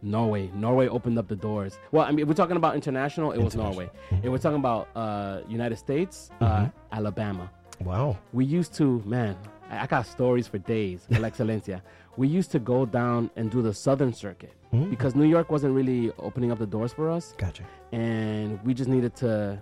Norway. 0.02 0.50
Norway 0.56 0.88
opened 0.88 1.18
up 1.18 1.28
the 1.28 1.36
doors. 1.36 1.80
Well, 1.92 2.06
I 2.06 2.12
mean, 2.12 2.20
if 2.20 2.28
we're 2.28 2.34
talking 2.34 2.58
about 2.58 2.76
international, 2.76 3.32
it 3.32 3.42
was 3.42 3.56
Norway. 3.56 3.90
If 4.12 4.26
we're 4.26 4.38
talking 4.38 4.60
about 4.60 4.88
uh, 4.96 5.42
United 5.48 5.78
States, 5.78 6.30
uh, 6.42 6.68
Alabama. 6.92 7.50
Wow. 7.84 8.18
We 8.34 8.46
used 8.46 8.74
to, 8.76 9.02
man, 9.06 9.36
I, 9.70 9.80
I 9.84 9.86
got 9.88 10.06
stories 10.06 10.48
for 10.48 10.58
days 10.60 11.06
La 11.10 11.20
Excelencia. 11.30 11.82
We 12.16 12.28
used 12.28 12.52
to 12.52 12.60
go 12.60 12.86
down 12.86 13.30
and 13.36 13.52
do 13.52 13.62
the 13.62 13.74
Southern 13.74 14.14
Circuit 14.14 14.54
because 14.90 15.16
New 15.16 15.26
York 15.26 15.50
wasn't 15.52 15.74
really 15.76 16.12
opening 16.20 16.52
up 16.52 16.60
the 16.60 16.66
doors 16.68 16.92
for 16.94 17.10
us. 17.10 17.34
Gotcha. 17.38 17.64
and 17.92 18.60
we 18.66 18.74
just 18.74 18.90
needed 18.90 19.16
to 19.18 19.60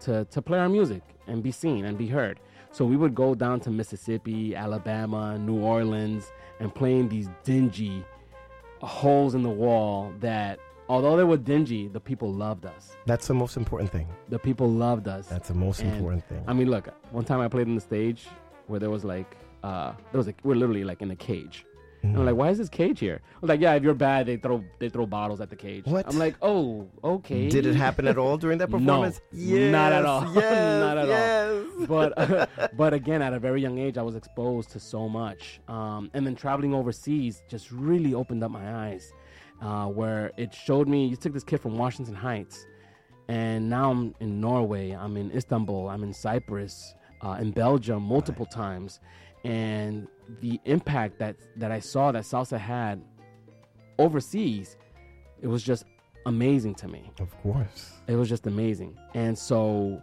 to 0.00 0.24
to 0.26 0.42
play 0.42 0.58
our 0.58 0.68
music 0.68 1.02
and 1.28 1.42
be 1.42 1.52
seen 1.52 1.84
and 1.84 1.96
be 1.96 2.06
heard. 2.08 2.38
So 2.72 2.84
we 2.84 2.96
would 2.96 3.14
go 3.14 3.34
down 3.34 3.60
to 3.60 3.70
Mississippi, 3.70 4.56
Alabama, 4.56 5.38
New 5.38 5.60
Orleans, 5.60 6.32
and 6.60 6.74
playing 6.74 7.08
these 7.08 7.28
dingy 7.44 8.04
holes 8.86 9.34
in 9.34 9.42
the 9.42 9.50
wall 9.50 10.12
that 10.20 10.58
although 10.88 11.16
they 11.16 11.24
were 11.24 11.36
dingy, 11.36 11.88
the 11.88 12.00
people 12.00 12.32
loved 12.32 12.66
us. 12.66 12.96
That's 13.06 13.26
the 13.28 13.34
most 13.34 13.56
important 13.56 13.90
thing. 13.90 14.08
The 14.28 14.38
people 14.38 14.68
loved 14.68 15.08
us. 15.08 15.26
That's 15.28 15.48
the 15.48 15.54
most 15.54 15.80
And, 15.80 15.92
important 15.94 16.24
thing. 16.28 16.42
I 16.46 16.52
mean, 16.52 16.70
look, 16.70 16.88
one 17.12 17.24
time 17.24 17.40
I 17.40 17.48
played 17.48 17.66
on 17.68 17.74
the 17.74 17.80
stage 17.80 18.26
where 18.66 18.80
there 18.80 18.90
was 18.90 19.04
like 19.04 19.36
uh 19.62 19.92
there 20.10 20.18
was 20.18 20.26
like 20.26 20.38
we're 20.42 20.54
literally 20.56 20.84
like 20.84 21.02
in 21.02 21.10
a 21.10 21.16
cage. 21.16 21.64
And 22.02 22.16
I'm 22.16 22.26
like, 22.26 22.34
why 22.34 22.50
is 22.50 22.58
this 22.58 22.68
cage 22.68 22.98
here? 22.98 23.20
I'm 23.40 23.48
like, 23.48 23.60
yeah, 23.60 23.74
if 23.74 23.82
you're 23.84 23.94
bad, 23.94 24.26
they 24.26 24.36
throw 24.36 24.64
they 24.80 24.88
throw 24.88 25.06
bottles 25.06 25.40
at 25.40 25.50
the 25.50 25.56
cage. 25.56 25.84
What? 25.86 26.06
I'm 26.08 26.18
like, 26.18 26.34
oh, 26.42 26.88
okay. 27.04 27.48
Did 27.48 27.64
it 27.64 27.76
happen 27.76 28.08
at 28.08 28.18
all 28.18 28.36
during 28.36 28.58
that 28.58 28.70
performance? 28.70 29.20
No, 29.32 29.38
performance? 29.38 29.72
not 29.72 29.92
at 29.92 30.04
all. 30.04 30.22
Yes, 30.34 30.80
Not 30.80 30.98
at 30.98 31.04
all. 31.04 31.78
yes. 31.78 31.88
but 31.88 32.76
but 32.76 32.92
again, 32.94 33.22
at 33.22 33.32
a 33.32 33.38
very 33.38 33.60
young 33.62 33.78
age, 33.78 33.98
I 33.98 34.02
was 34.02 34.16
exposed 34.16 34.70
to 34.70 34.80
so 34.80 35.08
much, 35.08 35.60
um, 35.68 36.10
and 36.14 36.26
then 36.26 36.34
traveling 36.34 36.74
overseas 36.74 37.42
just 37.48 37.70
really 37.70 38.14
opened 38.14 38.42
up 38.42 38.50
my 38.50 38.86
eyes, 38.88 39.12
uh, 39.60 39.86
where 39.86 40.32
it 40.36 40.52
showed 40.52 40.88
me. 40.88 41.06
You 41.06 41.16
took 41.16 41.32
this 41.32 41.44
kid 41.44 41.60
from 41.60 41.78
Washington 41.78 42.16
Heights, 42.16 42.66
and 43.28 43.70
now 43.70 43.90
I'm 43.92 44.14
in 44.18 44.40
Norway. 44.40 44.90
I'm 44.90 45.16
in 45.16 45.30
Istanbul. 45.30 45.88
I'm 45.88 46.02
in 46.02 46.12
Cyprus, 46.12 46.94
uh, 47.20 47.36
in 47.40 47.52
Belgium, 47.52 48.02
multiple 48.02 48.46
times, 48.46 48.98
and 49.44 50.08
the 50.40 50.60
impact 50.64 51.18
that 51.18 51.36
that 51.56 51.70
I 51.72 51.80
saw 51.80 52.12
that 52.12 52.24
salsa 52.24 52.58
had 52.58 53.02
overseas, 53.98 54.76
it 55.40 55.46
was 55.48 55.62
just 55.62 55.84
amazing 56.26 56.74
to 56.76 56.86
me 56.88 57.10
Of 57.18 57.36
course. 57.42 57.92
it 58.06 58.14
was 58.16 58.28
just 58.28 58.46
amazing. 58.46 58.96
And 59.14 59.36
so 59.36 60.00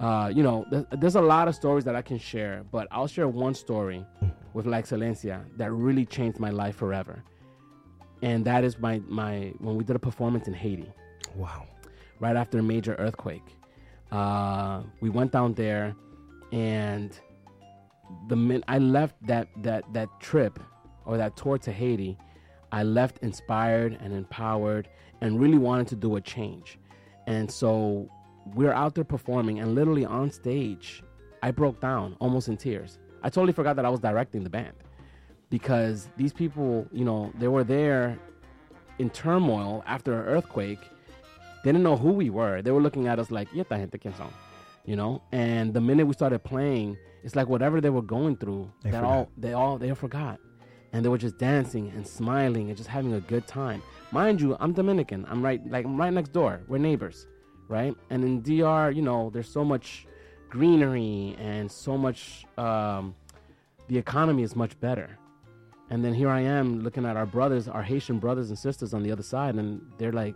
uh, 0.00 0.30
you 0.34 0.42
know, 0.42 0.64
th- 0.70 0.84
there's 0.98 1.14
a 1.16 1.20
lot 1.22 1.48
of 1.48 1.54
stories 1.54 1.84
that 1.84 1.96
I 1.96 2.02
can 2.02 2.18
share, 2.18 2.62
but 2.70 2.86
I'll 2.90 3.06
share 3.06 3.28
one 3.28 3.54
story 3.54 4.04
with 4.52 4.66
La 4.66 4.76
Excelencia 4.78 5.42
that 5.56 5.72
really 5.72 6.04
changed 6.04 6.38
my 6.38 6.50
life 6.50 6.76
forever. 6.76 7.22
And 8.22 8.44
that 8.44 8.62
is 8.62 8.78
my, 8.78 9.00
my 9.08 9.54
when 9.58 9.74
we 9.76 9.84
did 9.84 9.96
a 9.96 9.98
performance 9.98 10.48
in 10.48 10.54
Haiti 10.54 10.90
Wow. 11.34 11.66
right 12.20 12.36
after 12.36 12.58
a 12.58 12.62
major 12.62 12.94
earthquake. 12.98 13.44
Uh, 14.12 14.82
we 15.00 15.08
went 15.10 15.32
down 15.32 15.54
there, 15.54 15.94
and 16.52 17.18
the 18.28 18.36
min- 18.36 18.64
I 18.68 18.78
left 18.78 19.14
that 19.26 19.48
that 19.62 19.84
that 19.92 20.08
trip 20.20 20.58
or 21.04 21.16
that 21.16 21.36
tour 21.36 21.58
to 21.58 21.72
Haiti, 21.72 22.16
I 22.72 22.82
left 22.82 23.18
inspired 23.22 23.96
and 24.00 24.12
empowered, 24.12 24.88
and 25.20 25.40
really 25.40 25.58
wanted 25.58 25.88
to 25.88 25.96
do 25.96 26.16
a 26.16 26.20
change. 26.20 26.78
And 27.26 27.50
so 27.50 28.08
we 28.54 28.66
are 28.66 28.72
out 28.72 28.94
there 28.94 29.04
performing, 29.04 29.60
and 29.60 29.74
literally 29.74 30.04
on 30.04 30.30
stage, 30.30 31.02
I 31.42 31.50
broke 31.50 31.80
down 31.80 32.16
almost 32.20 32.48
in 32.48 32.56
tears. 32.56 32.98
I 33.22 33.28
totally 33.30 33.52
forgot 33.52 33.76
that 33.76 33.84
I 33.84 33.88
was 33.88 34.00
directing 34.00 34.44
the 34.44 34.50
band 34.50 34.74
because 35.50 36.08
these 36.16 36.32
people, 36.32 36.86
you 36.92 37.04
know, 37.04 37.32
they 37.38 37.48
were 37.48 37.64
there 37.64 38.18
in 38.98 39.10
turmoil 39.10 39.82
after 39.86 40.20
an 40.20 40.26
earthquake 40.26 40.80
they 41.66 41.72
didn't 41.72 41.82
know 41.82 41.96
who 41.96 42.12
we 42.12 42.30
were. 42.30 42.62
They 42.62 42.70
were 42.70 42.80
looking 42.80 43.08
at 43.08 43.18
us 43.18 43.32
like, 43.32 43.52
"Y 43.52 43.58
esta 43.58 43.76
gente 43.76 43.98
quién 43.98 44.14
son?" 44.14 44.30
You 44.84 44.94
know. 44.94 45.20
And 45.32 45.74
the 45.74 45.80
minute 45.80 46.06
we 46.06 46.12
started 46.12 46.44
playing, 46.44 46.96
it's 47.26 47.36
like 47.38 47.48
whatever 47.54 47.76
they 47.84 47.90
were 47.98 48.06
going 48.16 48.34
through, 48.40 48.62
They 48.82 48.90
that 48.92 49.00
forgot. 49.02 49.12
all 49.12 49.28
they 49.44 49.52
all 49.60 49.74
they 49.82 49.92
forgot, 49.94 50.36
and 50.92 50.98
they 51.04 51.10
were 51.14 51.18
just 51.26 51.36
dancing 51.38 51.84
and 51.94 52.02
smiling 52.06 52.64
and 52.68 52.76
just 52.76 52.88
having 52.88 53.12
a 53.20 53.20
good 53.32 53.44
time. 53.46 53.80
Mind 54.12 54.40
you, 54.40 54.56
I'm 54.62 54.72
Dominican. 54.80 55.20
I'm 55.30 55.40
right 55.48 55.60
like 55.74 55.84
I'm 55.88 55.96
right 56.02 56.12
next 56.20 56.32
door. 56.32 56.52
We're 56.68 56.78
neighbors, 56.90 57.18
right? 57.68 57.94
And 58.10 58.18
in 58.28 58.34
DR, 58.46 58.90
you 58.98 59.02
know, 59.02 59.20
there's 59.32 59.50
so 59.58 59.64
much 59.64 60.06
greenery 60.48 61.36
and 61.38 61.70
so 61.70 61.98
much. 61.98 62.20
Um, 62.56 63.14
the 63.88 63.98
economy 63.98 64.42
is 64.42 64.54
much 64.56 64.78
better. 64.80 65.08
And 65.90 66.04
then 66.04 66.12
here 66.14 66.28
I 66.28 66.40
am 66.40 66.80
looking 66.86 67.04
at 67.06 67.16
our 67.16 67.26
brothers, 67.26 67.68
our 67.68 67.82
Haitian 67.82 68.18
brothers 68.18 68.48
and 68.50 68.58
sisters 68.58 68.92
on 68.94 69.02
the 69.04 69.12
other 69.12 69.22
side, 69.22 69.54
and 69.56 69.80
they're 69.98 70.12
like 70.24 70.34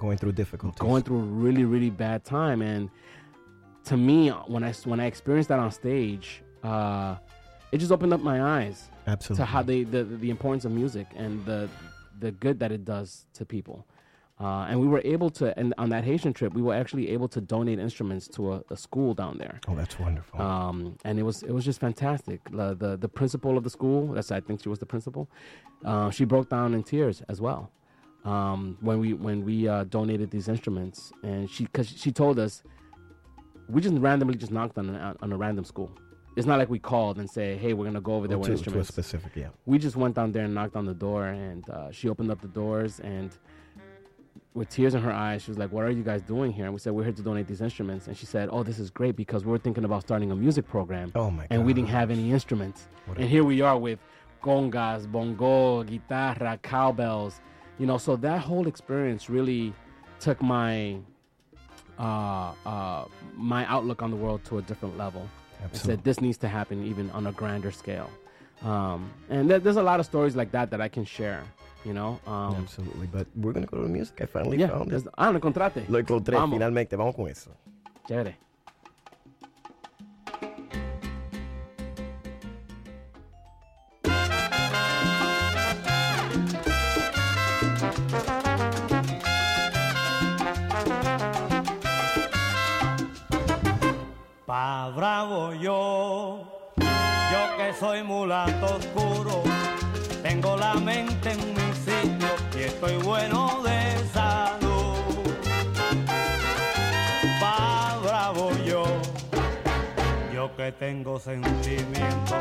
Going 0.00 0.18
through 0.18 0.32
difficulties. 0.32 0.78
going 0.80 1.02
through 1.02 1.20
a 1.20 1.28
really 1.44 1.64
really 1.64 1.88
bad 2.06 2.24
time 2.24 2.60
and 2.62 2.90
to 3.84 3.96
me 3.96 4.28
when 4.46 4.64
i 4.64 4.72
when 4.84 5.00
i 5.00 5.06
experienced 5.06 5.48
that 5.48 5.58
on 5.58 5.70
stage 5.70 6.42
uh 6.62 7.16
it 7.72 7.78
just 7.78 7.92
opened 7.92 8.12
up 8.12 8.20
my 8.20 8.42
eyes 8.60 8.90
Absolutely. 9.06 9.42
to 9.42 9.44
how 9.46 9.62
they 9.62 9.82
the, 9.84 10.04
the 10.04 10.30
importance 10.30 10.64
of 10.64 10.72
music 10.72 11.06
and 11.16 11.44
the 11.44 11.68
the 12.20 12.30
good 12.32 12.58
that 12.60 12.72
it 12.72 12.84
does 12.84 13.26
to 13.34 13.44
people 13.44 13.86
uh, 14.40 14.66
and 14.68 14.80
we 14.80 14.88
were 14.88 15.00
able 15.04 15.30
to 15.30 15.56
and 15.58 15.72
on 15.78 15.88
that 15.90 16.02
haitian 16.04 16.32
trip 16.32 16.52
we 16.54 16.62
were 16.62 16.74
actually 16.74 17.10
able 17.10 17.28
to 17.28 17.40
donate 17.40 17.78
instruments 17.78 18.26
to 18.26 18.52
a, 18.54 18.62
a 18.70 18.76
school 18.76 19.14
down 19.14 19.36
there 19.38 19.60
Oh, 19.68 19.74
that's 19.76 19.98
wonderful. 19.98 20.40
um, 20.40 20.96
and 21.04 21.18
it 21.18 21.22
was 21.22 21.42
it 21.44 21.52
was 21.52 21.64
just 21.64 21.78
fantastic. 21.80 22.40
The, 22.50 22.74
the 22.74 22.96
the 22.96 23.08
principal 23.08 23.56
of 23.56 23.62
the 23.64 23.70
school, 23.70 24.08
that's 24.14 24.30
I 24.32 24.40
think 24.40 24.62
she 24.62 24.68
was 24.68 24.78
the 24.80 24.86
principal. 24.86 25.28
Uh, 25.84 26.10
she 26.10 26.24
broke 26.24 26.48
down 26.48 26.74
in 26.74 26.82
tears 26.82 27.22
as 27.28 27.40
well 27.40 27.70
um, 28.24 28.76
when 28.80 28.98
we 28.98 29.12
when 29.12 29.44
we 29.44 29.68
uh, 29.68 29.84
donated 29.84 30.30
these 30.32 30.48
instruments, 30.48 31.12
and 31.22 31.48
she 31.48 31.64
because 31.64 31.88
she 31.88 32.10
told 32.10 32.38
us 32.40 32.62
we 33.68 33.80
just 33.80 33.94
randomly 33.96 34.36
just 34.36 34.52
knocked 34.52 34.78
on 34.78 34.90
a, 34.90 35.16
on 35.20 35.32
a 35.32 35.36
random 35.36 35.64
school. 35.64 35.90
It's 36.36 36.46
not 36.46 36.58
like 36.58 36.68
we 36.68 36.80
called 36.80 37.18
and 37.18 37.30
say, 37.30 37.56
"Hey, 37.56 37.74
we're 37.74 37.84
gonna 37.84 38.00
go 38.00 38.14
over 38.14 38.26
there 38.26 38.38
with 38.38 38.64
to, 38.64 38.70
to 38.70 38.78
a 38.80 38.84
specific, 38.84 39.32
yeah. 39.36 39.48
we 39.66 39.78
just 39.78 39.94
went 39.94 40.16
down 40.16 40.32
there 40.32 40.44
and 40.44 40.54
knocked 40.54 40.74
on 40.74 40.84
the 40.84 40.94
door 40.94 41.26
and 41.26 41.68
uh, 41.70 41.92
she 41.92 42.08
opened 42.08 42.30
up 42.30 42.40
the 42.40 42.48
doors 42.48 43.00
and 43.00 43.36
with 44.54 44.68
tears 44.68 44.94
in 44.94 45.02
her 45.02 45.10
eyes 45.10 45.42
she 45.42 45.50
was 45.50 45.58
like 45.58 45.72
what 45.72 45.84
are 45.84 45.90
you 45.90 46.02
guys 46.02 46.22
doing 46.22 46.52
here? 46.52 46.64
And 46.64 46.74
we 46.74 46.80
said 46.80 46.92
we're 46.92 47.04
here 47.04 47.12
to 47.12 47.22
donate 47.22 47.46
these 47.46 47.60
instruments. 47.60 48.08
And 48.08 48.16
she 48.16 48.26
said 48.26 48.48
oh 48.50 48.64
this 48.64 48.78
is 48.80 48.90
great 48.90 49.16
because 49.16 49.44
we 49.44 49.52
were 49.52 49.58
thinking 49.58 49.84
about 49.84 50.02
starting 50.02 50.32
a 50.32 50.36
music 50.36 50.66
program. 50.66 51.12
Oh 51.14 51.30
my 51.30 51.46
and 51.50 51.64
we 51.64 51.72
didn't 51.72 51.90
have 51.90 52.10
any 52.10 52.32
instruments. 52.32 52.88
What 53.06 53.18
and 53.18 53.28
here 53.28 53.44
we 53.44 53.60
are 53.60 53.78
with 53.78 54.00
congas 54.42 55.10
bongo 55.10 55.84
guitarra 55.84 56.58
cowbells 56.62 57.40
you 57.78 57.86
know 57.86 57.96
so 57.96 58.14
that 58.16 58.40
whole 58.40 58.66
experience 58.66 59.30
really 59.30 59.72
took 60.20 60.42
my 60.42 60.98
uh, 61.98 62.52
uh, 62.66 63.04
my 63.36 63.66
outlook 63.66 64.02
on 64.02 64.10
the 64.10 64.16
world 64.16 64.44
to 64.44 64.58
a 64.58 64.62
different 64.62 64.96
level 64.98 65.28
Absolutely. 65.62 65.96
said 65.96 66.04
this 66.04 66.20
needs 66.20 66.38
to 66.38 66.48
happen 66.48 66.84
even 66.84 67.10
on 67.10 67.26
a 67.26 67.32
grander 67.32 67.70
scale. 67.70 68.10
Um, 68.62 69.10
and 69.28 69.48
there, 69.50 69.58
there's 69.58 69.76
a 69.76 69.82
lot 69.82 70.00
of 70.00 70.06
stories 70.06 70.36
like 70.36 70.50
that 70.52 70.70
that 70.70 70.80
I 70.80 70.88
can 70.88 71.04
share, 71.04 71.42
you 71.84 71.92
know. 71.92 72.18
Um, 72.26 72.54
Absolutely. 72.56 73.06
But 73.06 73.26
we're 73.36 73.52
going 73.52 73.64
to 73.64 73.70
go 73.70 73.78
to 73.78 73.82
the 73.84 73.88
music. 73.88 74.20
I 74.20 74.26
finally 74.26 74.58
yeah, 74.58 74.68
found 74.68 74.92
it. 74.92 75.06
ah, 75.18 75.28
lo 75.30 75.36
encontraste. 75.38 75.84
Lo 75.88 75.98
encontré 75.98 76.34
Vamos. 76.34 76.54
finalmente. 76.56 76.96
Vamos 76.96 77.14
con 77.14 77.28
eso. 77.28 77.50
Chévere. 78.08 78.36
Bravo 94.90 95.52
yo, 95.54 96.44
yo 96.76 97.56
que 97.56 97.72
soy 97.78 98.02
mulato 98.02 98.76
oscuro, 98.76 99.42
tengo 100.22 100.56
la 100.56 100.74
mente 100.74 101.32
en 101.32 101.38
mi 101.54 101.72
sitio 101.72 102.28
y 102.56 102.62
estoy 102.64 102.96
bueno 102.98 103.62
de 103.62 103.98
salud. 104.12 104.98
Bravo 108.02 108.50
yo, 108.64 108.84
yo 110.32 110.54
que 110.54 110.70
tengo 110.72 111.18
sentimiento, 111.18 112.36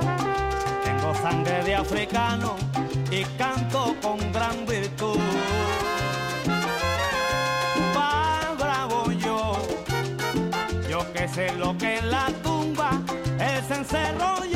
tengo 0.83 1.15
sangre 1.15 1.63
de 1.63 1.75
africano 1.75 2.55
y 3.09 3.23
canto 3.37 3.95
con 4.01 4.31
gran 4.31 4.65
virtud. 4.65 5.19
Yo 11.23 11.29
que 11.29 11.35
sé 11.35 11.51
lo 11.57 11.77
que 11.77 11.95
es 11.95 12.03
la 12.03 12.27
tumba, 12.43 13.01
el 13.39 13.63
cencerro 13.63 14.45
y 14.45 14.52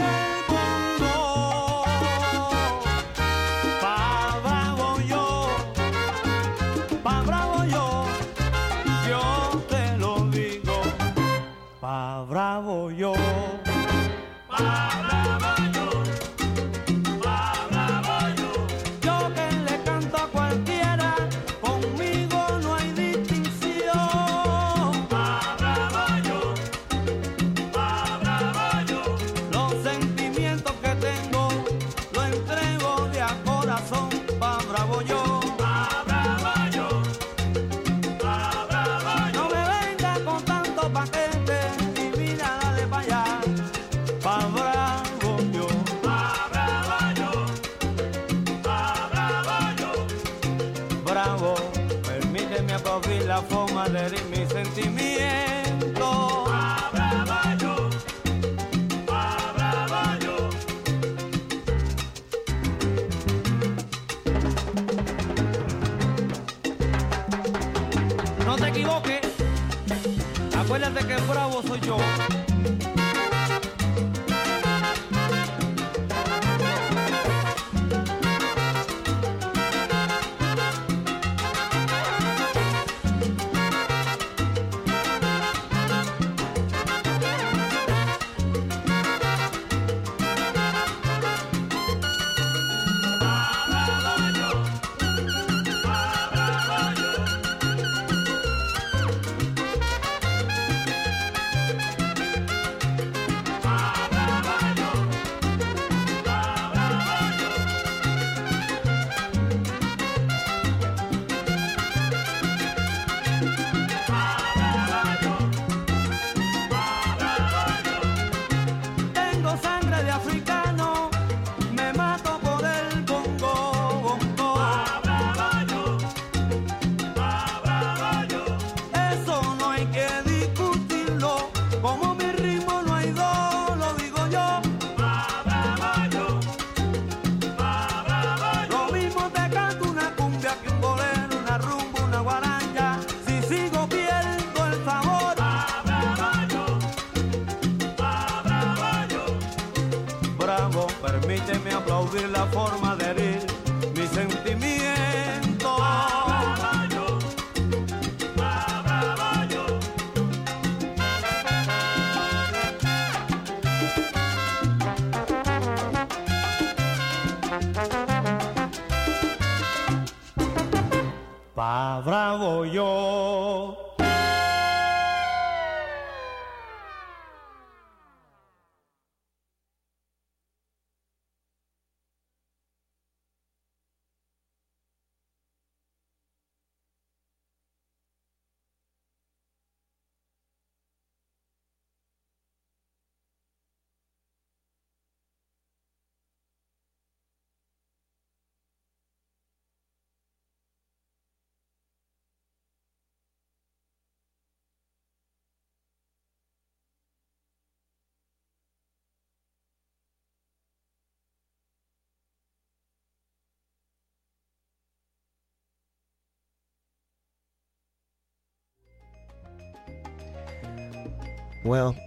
Well, 221.68 221.98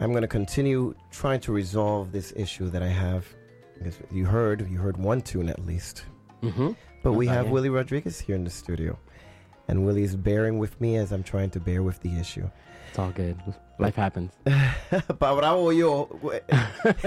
I'm 0.00 0.10
going 0.10 0.20
to 0.20 0.28
continue 0.28 0.94
trying 1.10 1.40
to 1.40 1.52
resolve 1.52 2.12
this 2.12 2.30
issue 2.36 2.68
that 2.68 2.82
I 2.82 2.88
have. 2.88 3.26
You 4.12 4.26
heard, 4.26 4.68
you 4.70 4.76
heard 4.76 4.98
one 4.98 5.22
tune 5.22 5.48
at 5.48 5.64
least. 5.64 6.04
Mm-hmm. 6.42 6.72
But 7.02 7.12
we 7.12 7.26
have 7.26 7.48
Willy 7.48 7.70
Rodriguez 7.70 8.20
here 8.20 8.36
in 8.36 8.44
the 8.44 8.50
studio. 8.50 8.98
And 9.68 9.86
Willy 9.86 10.02
is 10.02 10.14
bearing 10.14 10.58
with 10.58 10.78
me 10.78 10.96
as 10.96 11.10
I'm 11.10 11.22
trying 11.22 11.48
to 11.52 11.58
bear 11.58 11.82
with 11.82 12.00
the 12.00 12.20
issue. 12.20 12.46
It's 12.90 12.98
all 12.98 13.12
good. 13.12 13.40
Life 13.78 13.94
happens. 14.04 14.32
Bravo 15.18 15.70
yo. 15.70 16.20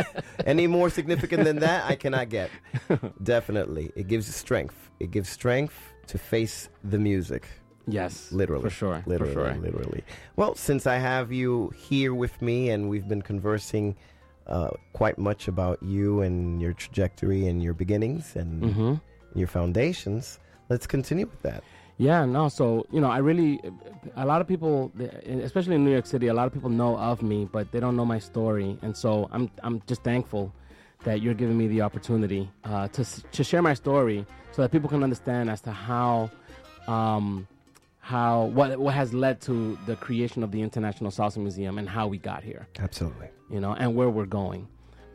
Any 0.47 0.65
more 0.65 0.89
significant 0.89 1.43
than 1.43 1.59
that, 1.59 1.85
I 1.85 1.95
cannot 1.95 2.29
get. 2.29 2.49
Definitely. 3.21 3.91
It 3.95 4.07
gives 4.07 4.33
strength. 4.35 4.89
It 4.99 5.11
gives 5.11 5.29
strength 5.29 5.75
to 6.07 6.17
face 6.17 6.69
the 6.83 6.97
music. 6.97 7.47
Yes, 7.87 8.31
Literally. 8.31 8.63
for 8.63 8.69
sure, 8.69 9.01
for 9.03 9.09
Literally. 9.09 9.33
sure. 9.33 9.53
Literally. 9.55 10.03
Well, 10.35 10.55
since 10.55 10.85
I 10.85 10.97
have 10.97 11.31
you 11.31 11.71
here 11.75 12.13
with 12.13 12.41
me 12.41 12.69
and 12.69 12.89
we've 12.89 13.07
been 13.07 13.21
conversing 13.21 13.95
uh, 14.45 14.69
quite 14.93 15.17
much 15.17 15.47
about 15.47 15.81
you 15.81 16.21
and 16.21 16.61
your 16.61 16.73
trajectory 16.73 17.47
and 17.47 17.63
your 17.63 17.73
beginnings 17.73 18.35
and 18.35 18.61
Mm-hmm. 18.63 18.93
your 19.39 19.47
foundations, 19.47 20.39
let's 20.69 20.85
continue 20.87 21.25
with 21.25 21.41
that. 21.43 21.63
Yeah, 21.97 22.25
no. 22.25 22.47
So 22.49 22.85
you 22.91 22.99
know, 23.01 23.09
I 23.09 23.17
really, 23.19 23.59
a 24.15 24.25
lot 24.25 24.39
of 24.41 24.47
people, 24.47 24.91
especially 25.25 25.75
in 25.75 25.83
New 25.83 25.91
York 25.91 26.05
City, 26.05 26.27
a 26.27 26.33
lot 26.33 26.45
of 26.45 26.53
people 26.53 26.69
know 26.69 26.95
of 26.97 27.21
me, 27.23 27.47
but 27.51 27.71
they 27.71 27.79
don't 27.79 27.95
know 27.95 28.05
my 28.05 28.19
story, 28.19 28.77
and 28.83 28.95
so 28.95 29.27
I'm 29.31 29.49
I'm 29.63 29.81
just 29.87 30.03
thankful 30.03 30.53
that 31.05 31.21
you're 31.21 31.33
giving 31.33 31.57
me 31.57 31.67
the 31.67 31.81
opportunity 31.81 32.49
uh, 32.65 32.87
to 32.89 33.03
to 33.31 33.43
share 33.43 33.61
my 33.63 33.73
story, 33.73 34.25
so 34.51 34.61
that 34.61 34.71
people 34.71 34.89
can 34.89 35.03
understand 35.03 35.49
as 35.49 35.61
to 35.61 35.71
how. 35.71 36.29
Um, 36.87 37.47
how 38.07 38.45
what 38.45 38.79
what 38.79 38.93
has 38.93 39.13
led 39.13 39.41
to 39.41 39.77
the 39.85 39.97
creation 39.97 40.41
of 40.41 40.49
the 40.49 40.61
International 40.61 41.11
Salsa 41.11 41.39
Museum 41.39 41.77
and 41.77 41.89
how 41.89 42.07
we 42.07 42.17
got 42.17 42.41
here 42.41 42.65
Absolutely. 42.79 43.27
you 43.49 43.59
know, 43.59 43.73
and 43.73 43.93
where 43.97 44.09
we're 44.09 44.25
going. 44.25 44.65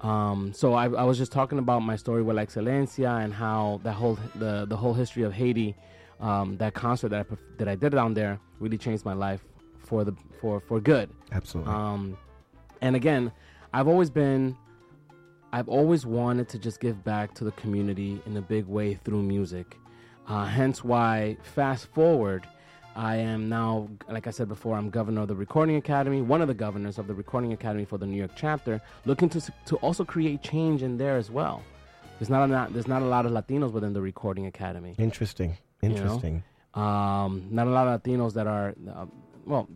Um, 0.03 0.53
so 0.53 0.75
I, 0.75 0.85
I 0.91 1.05
was 1.05 1.17
just 1.17 1.33
talking 1.33 1.59
about 1.59 1.81
my 1.81 1.97
story 1.97 2.23
with 2.23 2.37
La 2.37 2.43
Excelencia 2.43 3.25
and 3.25 3.33
how 3.33 3.81
that 3.83 3.95
whole 3.95 4.19
the 4.35 4.67
the 4.67 4.77
whole 4.77 4.93
history 4.93 5.23
of 5.23 5.33
Haiti, 5.33 5.75
um, 6.21 6.59
that 6.59 6.75
concert 6.75 7.09
that 7.09 7.27
I, 7.31 7.37
that 7.57 7.67
I 7.67 7.77
did 7.77 7.93
down 7.93 8.13
there 8.13 8.39
really 8.61 8.77
changed 8.77 9.07
my 9.07 9.15
life 9.15 9.43
for 9.79 10.05
the 10.05 10.15
for 10.39 10.61
for 10.61 10.79
good. 10.79 11.09
Absolutely. 11.33 11.73
Um, 11.73 12.19
and 12.83 12.95
again, 12.95 13.33
I've 13.73 13.89
always 13.89 14.11
been, 14.11 14.55
I've 15.55 15.71
always 15.71 16.05
wanted 16.05 16.47
to 16.51 16.59
just 16.59 16.79
give 16.79 17.03
back 17.05 17.33
to 17.37 17.45
the 17.45 17.53
community 17.53 18.21
in 18.27 18.37
a 18.37 18.43
big 18.43 18.67
way 18.67 18.97
through 19.03 19.23
music. 19.23 19.79
Uh, 20.29 20.45
hence 20.45 20.85
why, 20.85 21.39
fast 21.43 21.87
forward, 21.95 22.47
I 22.95 23.17
am 23.17 23.49
now, 23.49 23.89
like 24.09 24.27
I 24.27 24.31
said 24.31 24.49
before, 24.49 24.77
I'm 24.77 24.91
governor 24.91 25.23
of 25.23 25.29
the 25.29 25.35
Recording 25.35 25.77
Academy, 25.77 26.21
one 26.21 26.43
of 26.43 26.49
the 26.49 26.55
governors 26.55 26.99
of 26.99 27.07
the 27.07 27.15
Recording 27.15 27.53
Academy 27.53 27.85
for 27.85 27.97
the 27.97 28.07
New 28.07 28.19
York 28.19 28.33
chapter, 28.37 28.81
looking 29.07 29.29
to 29.31 29.41
to 29.67 29.77
also 29.77 30.05
create 30.05 30.43
change 30.43 30.83
in 30.83 30.99
there 30.99 31.17
as 31.17 31.31
well. 31.31 31.63
There's 32.19 32.29
not 32.31 32.49
a 32.49 32.53
lot, 32.53 32.73
there's 32.73 32.89
not 32.89 33.03
a 33.03 33.07
lot 33.07 33.25
of 33.25 33.33
Latinos 33.33 33.73
within 33.73 33.93
the 33.93 34.01
Recording 34.01 34.47
Academy 34.47 34.95
Interesting. 34.99 35.57
you 35.81 35.89
know? 35.89 35.97
Interesting. 35.97 36.43
um, 36.75 37.49
not 37.51 37.67
a 37.67 37.71
lot 37.71 37.89
of 37.89 38.03
Latinos 38.03 38.35
that 38.35 38.47
are, 38.47 38.75
uh, 38.95 39.07
well, 39.47 39.69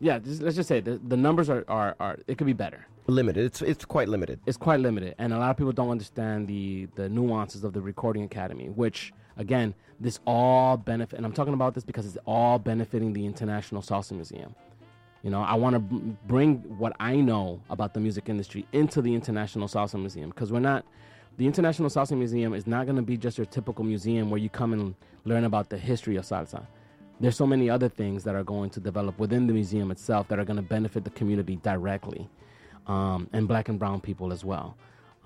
yeah. 0.00 0.18
Just, 0.18 0.42
let's 0.42 0.56
just 0.56 0.68
say 0.68 0.80
the, 0.80 0.98
the 1.06 1.16
numbers 1.16 1.50
are, 1.50 1.64
are, 1.68 1.94
are 2.00 2.18
it 2.26 2.38
could 2.38 2.46
be 2.46 2.52
better. 2.54 2.86
Limited. 3.06 3.44
It's 3.44 3.60
it's 3.60 3.84
quite 3.84 4.08
limited. 4.08 4.40
It's 4.46 4.56
quite 4.56 4.80
limited, 4.80 5.14
and 5.18 5.34
a 5.34 5.38
lot 5.38 5.50
of 5.50 5.58
people 5.58 5.72
don't 5.72 5.90
understand 5.90 6.48
the 6.48 6.88
the 6.94 7.10
nuances 7.10 7.62
of 7.62 7.74
the 7.74 7.82
Recording 7.82 8.24
Academy, 8.24 8.70
which 8.70 9.12
again, 9.36 9.74
this 10.00 10.20
all 10.26 10.76
benefit. 10.76 11.16
And 11.16 11.26
I'm 11.26 11.32
talking 11.32 11.54
about 11.54 11.74
this 11.74 11.84
because 11.84 12.06
it's 12.06 12.18
all 12.26 12.58
benefiting 12.58 13.12
the 13.12 13.24
International 13.24 13.82
Salsa 13.82 14.12
Museum. 14.12 14.54
You 15.22 15.30
know, 15.30 15.40
I 15.40 15.54
want 15.54 15.74
to 15.74 15.80
b- 15.80 16.16
bring 16.26 16.56
what 16.78 16.94
I 17.00 17.16
know 17.16 17.60
about 17.70 17.94
the 17.94 18.00
music 18.00 18.28
industry 18.28 18.66
into 18.72 19.00
the 19.00 19.14
International 19.14 19.68
Salsa 19.68 19.98
Museum 19.98 20.30
because 20.30 20.52
we're 20.52 20.60
not. 20.60 20.84
The 21.36 21.46
International 21.46 21.88
Salsa 21.88 22.16
Museum 22.16 22.54
is 22.54 22.66
not 22.66 22.84
going 22.86 22.96
to 22.96 23.02
be 23.02 23.16
just 23.16 23.38
your 23.38 23.46
typical 23.46 23.84
museum 23.84 24.30
where 24.30 24.38
you 24.38 24.48
come 24.48 24.72
and 24.72 24.94
learn 25.24 25.44
about 25.44 25.68
the 25.68 25.78
history 25.78 26.16
of 26.16 26.24
salsa. 26.24 26.64
There's 27.18 27.36
so 27.36 27.46
many 27.46 27.70
other 27.70 27.88
things 27.88 28.22
that 28.24 28.34
are 28.34 28.44
going 28.44 28.70
to 28.70 28.80
develop 28.80 29.18
within 29.18 29.46
the 29.46 29.52
museum 29.52 29.90
itself 29.90 30.28
that 30.28 30.38
are 30.38 30.44
going 30.44 30.56
to 30.56 30.62
benefit 30.62 31.04
the 31.04 31.10
community 31.10 31.56
directly, 31.56 32.28
um, 32.86 33.28
and 33.32 33.48
black 33.48 33.68
and 33.68 33.78
brown 33.78 34.00
people 34.00 34.32
as 34.32 34.44
well. 34.44 34.76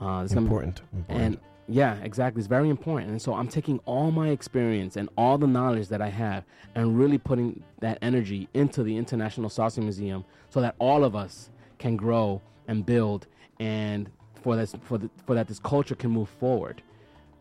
Uh, 0.01 0.27
Important. 0.31 0.81
Important. 0.93 1.07
and 1.09 1.39
yeah, 1.69 1.97
exactly. 2.03 2.41
It's 2.41 2.49
very 2.49 2.71
important. 2.71 3.11
And 3.11 3.21
so 3.21 3.35
I'm 3.35 3.47
taking 3.49 3.79
all 3.85 4.11
my 4.11 4.29
experience 4.29 4.97
and 4.97 5.09
all 5.17 5.37
the 5.37 5.47
knowledge 5.47 5.89
that 5.89 6.01
I 6.01 6.09
have 6.09 6.45
and 6.75 6.99
really 6.99 7.19
putting 7.19 7.63
that 7.81 7.99
energy 8.01 8.49
into 8.55 8.83
the 8.83 8.97
International 8.97 9.51
Salsa 9.51 9.79
Museum 9.79 10.25
so 10.49 10.63
that 10.63 10.75
all 10.79 11.05
of 11.05 11.15
us 11.15 11.51
can 11.79 11.97
grow 11.97 12.41
and 12.69 12.85
build 12.85 13.27
and 13.61 14.11
for 14.43 14.57
this 14.57 14.75
for 14.83 14.99
the, 14.99 15.11
for 15.27 15.35
that 15.35 15.47
this 15.47 15.59
culture 15.59 15.95
can 15.95 16.11
move 16.11 16.29
forward. 16.29 16.83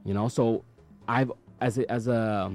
You 0.03 0.13
know, 0.13 0.27
so 0.27 0.63
I've 1.07 1.31
as 1.61 1.77
a 1.77 1.89
as 1.91 2.07
a 2.07 2.51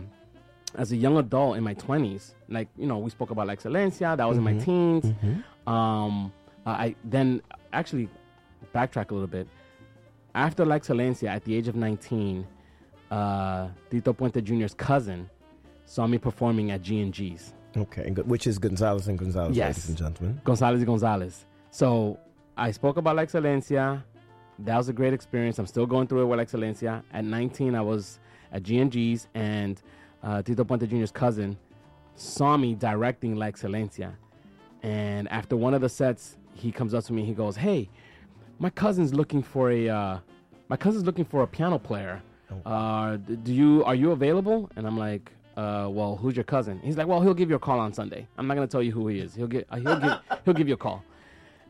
as 0.75 0.93
a 0.93 0.97
young 0.97 1.17
adult 1.19 1.57
in 1.57 1.65
my 1.65 1.75
20s, 1.75 2.33
like 2.49 2.69
you 2.77 2.87
know, 2.87 2.99
we 2.99 3.11
spoke 3.11 3.31
about 3.31 3.47
La 3.47 3.55
Excelencia, 3.55 4.17
that 4.17 4.29
was 4.29 4.37
in 4.39 4.45
my 4.45 4.55
teens. 4.55 5.07
Um, 5.67 6.33
uh, 6.67 6.71
I 6.71 6.97
then 7.05 7.41
actually 7.73 8.09
backtrack 8.75 9.11
a 9.11 9.15
little 9.15 9.29
bit 9.29 9.47
after 10.35 10.65
La 10.65 10.77
Excelencia 10.77 11.29
at 11.29 11.45
the 11.45 11.55
age 11.55 11.69
of 11.69 11.77
19, 11.77 12.47
uh, 13.11 13.69
Tito 13.91 14.13
Puente 14.13 14.43
Jr.'s 14.43 14.75
cousin 14.75 15.29
saw 15.85 16.07
me 16.07 16.19
performing 16.19 16.71
at 16.71 16.83
G&G's. 16.83 17.53
Okay, 17.77 18.07
and 18.07 18.19
which 18.19 18.47
is 18.47 18.59
Gonzalez 18.59 19.09
and 19.09 19.19
Gonzalez, 19.19 19.57
Yes. 19.57 19.77
ladies 19.77 19.89
and 19.91 19.99
gentlemen. 19.99 20.41
Gonzalez 20.45 20.81
y 20.81 20.85
Gonzalez. 20.85 21.47
So 21.71 22.19
I 22.57 22.71
spoke 22.71 22.97
about 22.99 23.17
La 23.17 23.23
Excelencia. 23.23 24.03
That 24.59 24.77
was 24.77 24.89
a 24.89 24.93
great 24.93 25.13
experience. 25.15 25.59
I'm 25.59 25.67
still 25.67 25.87
going 25.87 26.07
through 26.07 26.23
it 26.23 26.27
with 26.27 26.39
La 26.39 26.45
Excelencia. 26.45 27.03
At 27.13 27.25
19, 27.25 27.75
I 27.75 27.81
was 27.81 28.19
at 28.53 28.63
G&G's, 28.63 29.29
and 29.35 29.81
uh, 30.23 30.43
Tito 30.43 30.65
Puente 30.65 30.87
Jr.'s 30.89 31.11
cousin 31.11 31.57
saw 32.15 32.57
me 32.59 32.75
directing 32.75 33.37
La 33.37 33.47
Excelencia. 33.47 34.13
And 34.83 35.29
after 35.29 35.57
one 35.57 35.73
of 35.75 35.81
the 35.81 35.89
sets, 35.89 36.37
he 36.55 36.71
comes 36.73 36.93
up 36.93 37.05
to 37.05 37.13
me. 37.13 37.25
He 37.25 37.33
goes, 37.35 37.57
"Hey, 37.57 37.89
my 38.63 38.71
cousin's 38.71 39.13
looking 39.13 39.43
for 39.43 39.73
a 39.73 39.89
uh, 39.89 40.19
my 40.69 40.77
cousin's 40.77 41.05
looking 41.05 41.25
for 41.25 41.43
a 41.43 41.47
piano 41.47 41.79
player. 41.79 42.23
Uh, 42.65 43.17
do 43.17 43.53
you 43.53 43.83
are 43.85 43.97
you 43.97 44.13
available?" 44.13 44.71
And 44.77 44.87
I'm 44.87 44.97
like, 44.97 45.33
uh, 45.57 45.89
"Well, 45.91 46.17
who's 46.17 46.37
your 46.37 46.45
cousin?" 46.45 46.79
He's 46.85 46.97
like, 46.97 47.09
"Well, 47.09 47.21
he'll 47.21 47.35
give 47.43 47.51
you 47.51 47.57
a 47.57 47.65
call 47.69 47.81
on 47.81 47.93
Sunday. 47.93 48.23
I'm 48.39 48.47
not 48.47 48.55
gonna 48.55 48.69
tell 48.75 48.83
you 48.83 48.93
who 48.93 49.09
he 49.09 49.19
is. 49.19 49.35
He'll 49.35 49.49
get 49.57 49.67
uh, 49.71 49.77
he'll 49.85 50.01
give 50.05 50.15
he'll 50.45 50.55
give 50.55 50.69
you 50.69 50.75
a 50.75 50.85
call." 50.87 51.03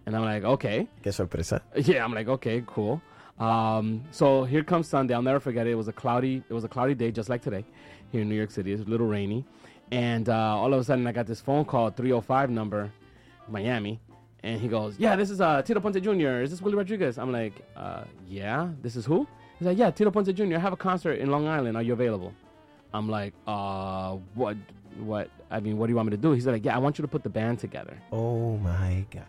And 0.05 0.15
I'm 0.15 0.25
like, 0.33 0.45
"Okay." 0.45 0.87
Qué 1.03 1.13
sorpresa. 1.15 1.63
Yeah, 1.77 2.05
I'm 2.05 2.13
like, 2.13 2.29
okay, 2.29 2.63
cool. 2.67 3.01
Um, 3.39 4.05
so 4.11 4.45
here 4.45 4.63
comes 4.63 4.87
Sunday. 4.87 5.15
I'll 5.15 5.23
never 5.23 5.41
forget 5.41 5.67
it. 5.67 5.71
It 5.71 5.77
was 5.77 5.89
a 5.89 5.93
cloudy, 5.93 6.43
it 6.51 6.53
was 6.53 6.65
a 6.65 6.69
cloudy 6.69 6.95
day, 6.95 7.11
just 7.11 7.31
like 7.31 7.41
today, 7.41 7.65
here 8.11 8.21
in 8.21 8.29
New 8.29 8.37
York 8.37 8.51
City. 8.51 8.71
It's 8.73 8.83
a 8.83 8.91
little 8.95 9.07
rainy, 9.07 9.47
and 9.91 10.29
uh, 10.29 10.61
all 10.61 10.75
of 10.75 10.79
a 10.79 10.85
sudden 10.85 11.07
I 11.07 11.13
got 11.13 11.27
this 11.27 11.41
phone 11.41 11.65
call, 11.65 11.89
305 11.91 12.51
number, 12.51 12.93
Miami, 13.49 13.99
And 14.43 14.61
he 14.61 14.69
goes, 14.69 14.99
"Yeah, 14.99 15.15
this 15.17 15.31
is 15.31 15.41
uh, 15.41 15.63
Tito 15.63 15.81
Puente 15.81 16.01
Jr. 16.03 16.43
Is 16.43 16.51
this 16.51 16.61
Willy 16.61 16.77
Rodriguez?" 16.77 17.17
I'm 17.19 17.31
like, 17.33 17.55
uh, 17.77 18.05
"Yeah, 18.29 18.69
this 18.83 18.97
is 18.97 19.05
who?" 19.05 19.27
He's 19.59 19.67
like, 19.67 19.79
"Yeah, 19.79 19.91
Tito 19.91 20.11
Puente 20.11 20.35
Jr. 20.35 20.57
I 20.57 20.59
have 20.59 20.73
a 20.73 20.77
concert 20.77 21.19
in 21.21 21.31
Long 21.31 21.47
Island. 21.47 21.77
Are 21.77 21.83
you 21.83 21.93
available?" 21.93 22.33
I'm 22.93 23.09
like, 23.09 23.35
"Uh, 23.47 24.17
what? 24.35 24.57
What? 24.99 25.31
I 25.51 25.61
mean, 25.61 25.79
what 25.79 25.87
do 25.87 25.93
you 25.93 25.97
want 25.97 26.11
me 26.11 26.17
to 26.17 26.23
do?" 26.23 26.33
He's 26.33 26.47
like, 26.47 26.65
"Yeah, 26.65 26.75
I 26.75 26.79
want 26.79 26.99
you 26.99 27.03
to 27.03 27.09
put 27.09 27.23
the 27.23 27.31
band 27.31 27.61
together." 27.61 27.97
Oh 28.11 28.57
my 28.59 29.05
gosh. 29.11 29.23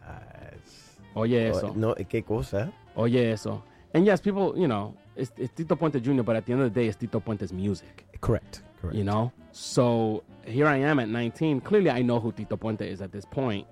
Oye 1.16 1.52
Oh, 1.52 1.58
eso. 1.58 1.74
No, 1.76 1.94
qué 1.96 2.26
cosa. 2.26 2.74
Oye 2.98 3.32
eso. 3.32 3.64
And 3.94 4.06
yes, 4.06 4.20
people, 4.20 4.58
you 4.58 4.68
know, 4.68 4.96
it's, 5.16 5.32
it's 5.38 5.54
Tito 5.54 5.76
Puente 5.76 6.02
Jr., 6.02 6.24
but 6.24 6.36
at 6.36 6.48
the 6.48 6.54
end 6.54 6.64
of 6.64 6.74
the 6.74 6.80
day, 6.82 6.88
it's 6.88 6.98
Tito 6.98 7.20
Puente's 7.20 7.54
music. 7.54 8.06
Correct. 8.22 8.64
Correct. 8.82 8.96
You 8.98 9.04
know? 9.04 9.32
So 9.52 10.24
here 10.48 10.66
I 10.66 10.78
am 10.78 11.00
at 11.00 11.10
19. 11.10 11.62
Clearly, 11.62 11.92
I 11.92 12.02
know 12.02 12.20
who 12.20 12.32
Tito 12.32 12.58
Puente 12.58 12.82
is 12.90 13.02
at 13.04 13.12
this 13.12 13.24
point, 13.26 13.68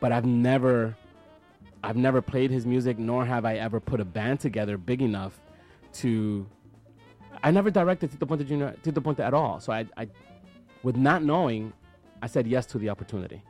but 0.00 0.12
I've 0.12 0.24
never, 0.24 0.96
I've 1.82 1.96
never 1.96 2.20
played 2.22 2.50
his 2.50 2.66
music, 2.66 2.98
nor 2.98 3.24
have 3.24 3.44
I 3.44 3.56
ever 3.56 3.80
put 3.80 4.00
a 4.00 4.04
band 4.04 4.40
together 4.40 4.76
big 4.78 5.02
enough 5.02 5.38
to. 5.94 6.46
I 7.42 7.50
never 7.50 7.70
directed 7.70 8.10
Tito 8.10 8.26
Puente 8.26 8.44
Jr. 8.46 8.78
Tito 8.82 9.00
Puente 9.00 9.20
at 9.20 9.34
all. 9.34 9.60
So 9.60 9.72
I, 9.72 9.86
I, 9.96 10.08
with 10.82 10.96
not 10.96 11.22
knowing, 11.22 11.72
I 12.22 12.26
said 12.26 12.46
yes 12.46 12.66
to 12.66 12.78
the 12.78 12.88
opportunity. 12.88 13.42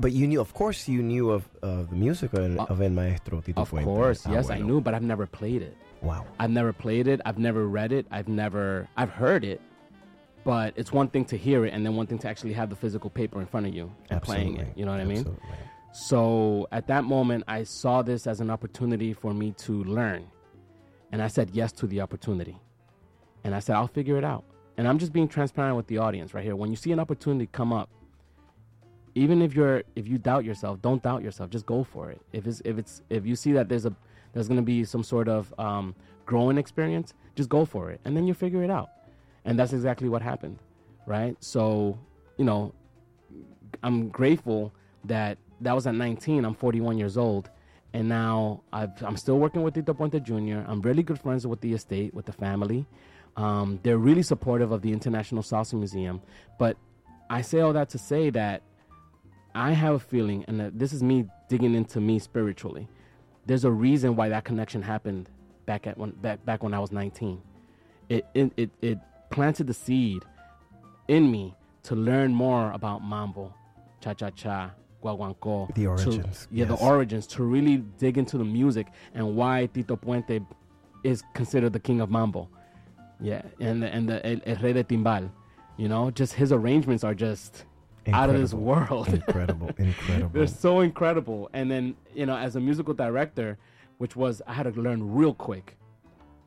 But 0.00 0.12
you 0.12 0.26
knew, 0.26 0.40
of 0.40 0.54
course, 0.54 0.88
you 0.88 1.02
knew 1.02 1.30
of 1.30 1.48
uh, 1.62 1.82
the 1.82 1.94
music 1.96 2.32
of, 2.32 2.56
of 2.58 2.80
El 2.80 2.90
Maestro 2.90 3.40
Tito 3.40 3.60
Of 3.60 3.70
Puente. 3.70 3.84
course, 3.84 4.22
Ah, 4.26 4.32
yes, 4.32 4.48
I 4.50 4.58
knew, 4.58 4.80
but 4.80 4.94
I've 4.94 5.02
never 5.02 5.26
played 5.26 5.62
it. 5.62 5.76
Wow. 6.00 6.24
I've 6.40 6.50
never 6.50 6.72
played 6.72 7.06
it. 7.08 7.20
I've 7.24 7.38
never 7.38 7.66
read 7.68 7.92
it. 7.92 8.06
I've 8.10 8.26
never. 8.26 8.88
I've 8.96 9.10
heard 9.10 9.44
it, 9.44 9.60
but 10.44 10.72
it's 10.76 10.92
one 10.92 11.08
thing 11.08 11.24
to 11.26 11.36
hear 11.36 11.64
it, 11.66 11.72
and 11.74 11.84
then 11.84 11.94
one 11.94 12.06
thing 12.06 12.18
to 12.20 12.28
actually 12.28 12.54
have 12.54 12.70
the 12.70 12.76
physical 12.76 13.10
paper 13.10 13.40
in 13.40 13.46
front 13.46 13.66
of 13.66 13.74
you 13.74 13.92
and 14.10 14.20
playing 14.22 14.56
it. 14.56 14.68
You 14.76 14.84
know 14.86 14.92
what 14.92 15.00
I 15.00 15.04
mean? 15.04 15.24
So 15.92 16.66
at 16.72 16.86
that 16.86 17.04
moment, 17.04 17.44
I 17.46 17.64
saw 17.64 18.02
this 18.02 18.26
as 18.26 18.40
an 18.40 18.50
opportunity 18.50 19.12
for 19.12 19.34
me 19.34 19.52
to 19.58 19.84
learn, 19.84 20.26
and 21.12 21.22
I 21.22 21.28
said 21.28 21.50
yes 21.52 21.70
to 21.72 21.86
the 21.86 22.00
opportunity, 22.00 22.58
and 23.44 23.54
I 23.54 23.58
said 23.58 23.76
I'll 23.76 23.86
figure 23.88 24.16
it 24.16 24.24
out. 24.24 24.44
And 24.78 24.88
I'm 24.88 24.98
just 24.98 25.12
being 25.12 25.28
transparent 25.28 25.76
with 25.76 25.86
the 25.86 25.98
audience 25.98 26.32
right 26.32 26.42
here. 26.42 26.56
When 26.56 26.70
you 26.70 26.76
see 26.76 26.92
an 26.92 26.98
opportunity 26.98 27.46
come 27.52 27.74
up, 27.74 27.90
even 29.14 29.42
if 29.42 29.54
you're 29.54 29.82
if 29.94 30.08
you 30.08 30.16
doubt 30.16 30.44
yourself, 30.46 30.80
don't 30.80 31.02
doubt 31.02 31.22
yourself. 31.22 31.50
Just 31.50 31.66
go 31.66 31.84
for 31.84 32.10
it. 32.10 32.22
If 32.32 32.46
it's 32.46 32.62
if 32.64 32.78
it's 32.78 33.02
if 33.10 33.26
you 33.26 33.36
see 33.36 33.52
that 33.52 33.68
there's 33.68 33.84
a 33.84 33.94
there's 34.32 34.48
going 34.48 34.56
to 34.56 34.64
be 34.64 34.84
some 34.84 35.02
sort 35.02 35.28
of 35.28 35.52
um, 35.58 35.94
growing 36.24 36.56
experience, 36.56 37.12
just 37.36 37.50
go 37.50 37.66
for 37.66 37.90
it, 37.90 38.00
and 38.06 38.16
then 38.16 38.26
you 38.26 38.32
figure 38.32 38.64
it 38.64 38.70
out. 38.70 38.90
And 39.44 39.58
that's 39.58 39.74
exactly 39.74 40.08
what 40.08 40.22
happened, 40.22 40.58
right? 41.06 41.36
So, 41.40 41.98
you 42.38 42.44
know, 42.44 42.72
I'm 43.82 44.08
grateful 44.08 44.72
that 45.04 45.36
that 45.62 45.74
was 45.74 45.86
at 45.86 45.94
19. 45.94 46.44
I'm 46.44 46.54
41 46.54 46.98
years 46.98 47.16
old, 47.16 47.50
and 47.92 48.08
now 48.08 48.62
I've, 48.72 49.02
I'm 49.02 49.16
still 49.16 49.38
working 49.38 49.62
with 49.62 49.74
Tito 49.74 49.94
Puente 49.94 50.20
Jr. 50.22 50.68
I'm 50.68 50.80
really 50.82 51.02
good 51.02 51.20
friends 51.20 51.46
with 51.46 51.60
the 51.60 51.72
estate, 51.72 52.14
with 52.14 52.26
the 52.26 52.32
family. 52.32 52.86
Um, 53.36 53.80
they're 53.82 53.98
really 53.98 54.22
supportive 54.22 54.72
of 54.72 54.82
the 54.82 54.92
International 54.92 55.42
Salsa 55.42 55.74
Museum. 55.74 56.20
But 56.58 56.76
I 57.30 57.40
say 57.42 57.60
all 57.60 57.72
that 57.72 57.88
to 57.90 57.98
say 57.98 58.30
that 58.30 58.62
I 59.54 59.72
have 59.72 59.94
a 59.94 59.98
feeling, 59.98 60.44
and 60.48 60.60
this 60.78 60.92
is 60.92 61.02
me 61.02 61.26
digging 61.48 61.74
into 61.74 62.00
me 62.00 62.18
spiritually. 62.18 62.88
There's 63.46 63.64
a 63.64 63.70
reason 63.70 64.16
why 64.16 64.28
that 64.28 64.44
connection 64.44 64.82
happened 64.82 65.28
back 65.66 65.86
at 65.86 65.96
when 65.98 66.10
back 66.10 66.44
back 66.44 66.62
when 66.62 66.74
I 66.74 66.78
was 66.78 66.92
19. 66.92 67.40
It 68.08 68.26
it 68.34 68.52
it, 68.56 68.70
it 68.80 68.98
planted 69.30 69.66
the 69.66 69.74
seed 69.74 70.22
in 71.08 71.30
me 71.30 71.54
to 71.84 71.94
learn 71.94 72.32
more 72.32 72.70
about 72.72 73.02
mambo, 73.02 73.52
cha 74.00 74.14
cha 74.14 74.30
cha, 74.30 74.70
guaguancó. 75.02 75.72
The 75.74 75.82
to- 75.82 75.86
origins, 75.88 76.48
yeah, 76.50 76.66
yes. 76.66 76.68
the 76.68 76.84
origins. 76.84 77.26
To 77.28 77.42
really 77.42 77.78
dig 77.98 78.18
into 78.18 78.38
the 78.38 78.44
music 78.44 78.86
and 79.14 79.36
why 79.36 79.66
Tito 79.66 79.96
Puente 79.96 80.44
is 81.04 81.22
considered 81.34 81.72
the 81.72 81.80
king 81.80 82.00
of 82.00 82.10
mambo. 82.10 82.48
Yeah, 83.20 83.42
and 83.60 83.82
the, 83.82 83.86
and 83.94 84.08
the 84.08 84.26
el, 84.26 84.40
el 84.46 84.56
rey 84.56 84.72
de 84.72 84.84
timbal. 84.84 85.30
You 85.76 85.88
know, 85.88 86.10
just 86.10 86.34
his 86.34 86.52
arrangements 86.52 87.04
are 87.04 87.14
just 87.14 87.64
out 88.12 88.30
of 88.30 88.38
this 88.38 88.52
world. 88.54 89.08
Incredible. 89.14 89.70
Incredible. 89.78 90.30
They're 90.32 90.46
so 90.46 90.80
incredible. 90.80 91.48
And 91.52 91.70
then, 91.70 91.96
you 92.14 92.26
know, 92.26 92.36
as 92.36 92.56
a 92.56 92.60
musical 92.60 92.94
director, 92.94 93.58
which 93.98 94.16
was, 94.16 94.42
I 94.46 94.52
had 94.52 94.72
to 94.72 94.80
learn 94.80 95.14
real 95.14 95.34
quick 95.34 95.76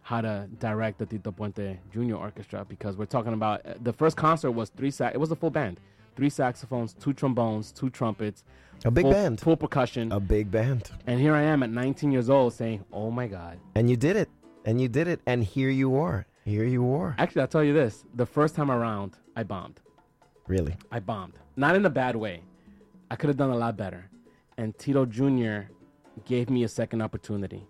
how 0.01 0.21
to 0.21 0.47
direct 0.59 0.99
the 0.99 1.05
Tito 1.05 1.31
Puente 1.31 1.77
Junior 1.91 2.15
Orchestra 2.15 2.65
because 2.67 2.95
we're 2.95 3.05
talking 3.05 3.33
about 3.33 3.65
uh, 3.65 3.73
the 3.81 3.93
first 3.93 4.15
concert 4.15 4.51
was 4.51 4.69
three 4.69 4.91
sax. 4.91 5.15
It 5.15 5.17
was 5.17 5.31
a 5.31 5.35
full 5.35 5.49
band, 5.49 5.79
three 6.15 6.29
saxophones, 6.29 6.93
two 6.93 7.13
trombones, 7.13 7.71
two 7.71 7.89
trumpets, 7.89 8.43
A 8.83 8.91
big 8.91 9.03
full, 9.03 9.11
band. 9.11 9.39
full 9.41 9.57
percussion. 9.57 10.11
A 10.11 10.19
big 10.19 10.51
band. 10.51 10.91
and 11.07 11.19
here 11.19 11.33
I 11.33 11.43
am 11.43 11.63
at 11.63 11.69
19 11.69 12.11
years 12.11 12.29
old 12.29 12.53
saying, 12.53 12.83
"Oh 12.91 13.09
my 13.11 13.27
God!" 13.27 13.59
And 13.75 13.89
you 13.89 13.97
did 13.97 14.15
it. 14.15 14.29
And 14.65 14.81
you 14.81 14.87
did 14.87 15.07
it. 15.07 15.21
And 15.25 15.43
here 15.43 15.69
you 15.69 15.95
are. 15.95 16.25
Here 16.43 16.65
you 16.65 16.91
are. 16.93 17.15
Actually, 17.17 17.41
I'll 17.41 17.47
tell 17.47 17.63
you 17.63 17.73
this: 17.73 18.03
the 18.13 18.25
first 18.25 18.55
time 18.55 18.69
around, 18.71 19.17
I 19.35 19.43
bombed. 19.43 19.79
Really. 20.47 20.75
I 20.91 20.99
bombed. 20.99 21.33
Not 21.55 21.75
in 21.75 21.85
a 21.85 21.89
bad 21.89 22.15
way. 22.15 22.43
I 23.09 23.15
could 23.15 23.29
have 23.29 23.37
done 23.37 23.49
a 23.51 23.57
lot 23.57 23.77
better. 23.77 24.09
And 24.57 24.77
Tito 24.77 25.05
Jr. 25.05 25.71
gave 26.25 26.49
me 26.49 26.63
a 26.63 26.67
second 26.67 27.01
opportunity. 27.01 27.67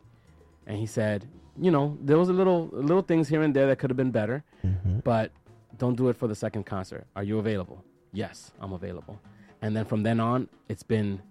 And 0.68 0.78
he 0.78 0.86
said, 0.86 1.28
you 1.58 1.72
know, 1.72 1.98
there 2.02 2.18
was 2.18 2.30
a 2.30 2.34
little 2.34 2.68
little 2.74 3.02
things 3.02 3.28
here 3.30 3.42
and 3.44 3.56
there 3.56 3.68
that 3.68 3.78
could 3.80 3.90
have 3.90 3.98
been 3.98 4.12
better, 4.12 4.44
mm-hmm. 4.66 5.00
but 5.00 5.32
don't 5.78 5.96
do 5.96 6.10
it 6.10 6.18
for 6.18 6.28
the 6.28 6.36
second 6.36 6.66
concert. 6.66 7.06
Are 7.16 7.24
you 7.24 7.40
available? 7.40 7.84
Yes, 8.16 8.52
I'm 8.62 8.74
available. 8.74 9.20
And 9.62 9.76
then 9.76 9.86
from 9.86 10.04
then 10.04 10.20
on, 10.20 10.48
it's 10.70 10.84
been 10.84 11.22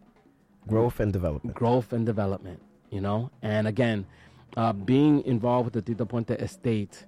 Growth 0.68 1.00
and 1.00 1.12
development. 1.12 1.54
growth 1.56 1.92
and 1.92 2.06
development, 2.06 2.60
you 2.90 3.00
know? 3.00 3.30
And 3.42 3.66
again, 3.66 4.06
uh, 4.56 4.72
being 4.72 5.22
involved 5.24 5.64
with 5.66 5.74
the 5.74 5.82
Tito 5.82 6.04
Puente 6.06 6.34
estate 6.40 7.04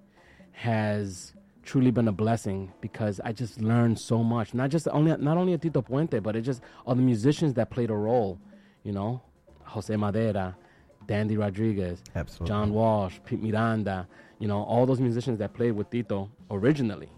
has 0.53 1.33
truly 1.63 1.91
been 1.91 2.09
a 2.09 2.13
blessing 2.13 2.73
because 2.81 3.21
I 3.25 3.33
just 3.33 3.61
learned 3.61 3.99
so 3.99 4.23
much. 4.23 4.55
Not 4.55 4.71
just 4.71 4.89
only 4.89 5.15
not 5.17 5.37
only 5.37 5.53
at 5.55 5.63
Tito 5.63 5.83
Puente, 5.83 6.23
but 6.23 6.37
it 6.37 6.43
just 6.43 6.63
all 6.87 6.95
the 6.95 7.03
musicians 7.03 7.55
that 7.55 7.71
played 7.71 7.91
a 7.91 7.95
role, 7.95 8.39
you 8.83 8.93
know? 8.93 9.23
Jose 9.65 9.95
Madera, 9.97 10.57
Dandy 11.07 11.37
Rodriguez, 11.37 12.03
Absolutely. 12.15 12.49
John 12.49 12.73
Walsh, 12.73 13.19
Pete 13.25 13.43
Miranda, 13.43 14.07
you 14.39 14.49
know, 14.49 14.63
all 14.63 14.87
those 14.87 15.01
musicians 15.01 15.39
that 15.39 15.55
played 15.55 15.73
with 15.73 15.91
Tito 15.91 16.31
originally 16.51 17.11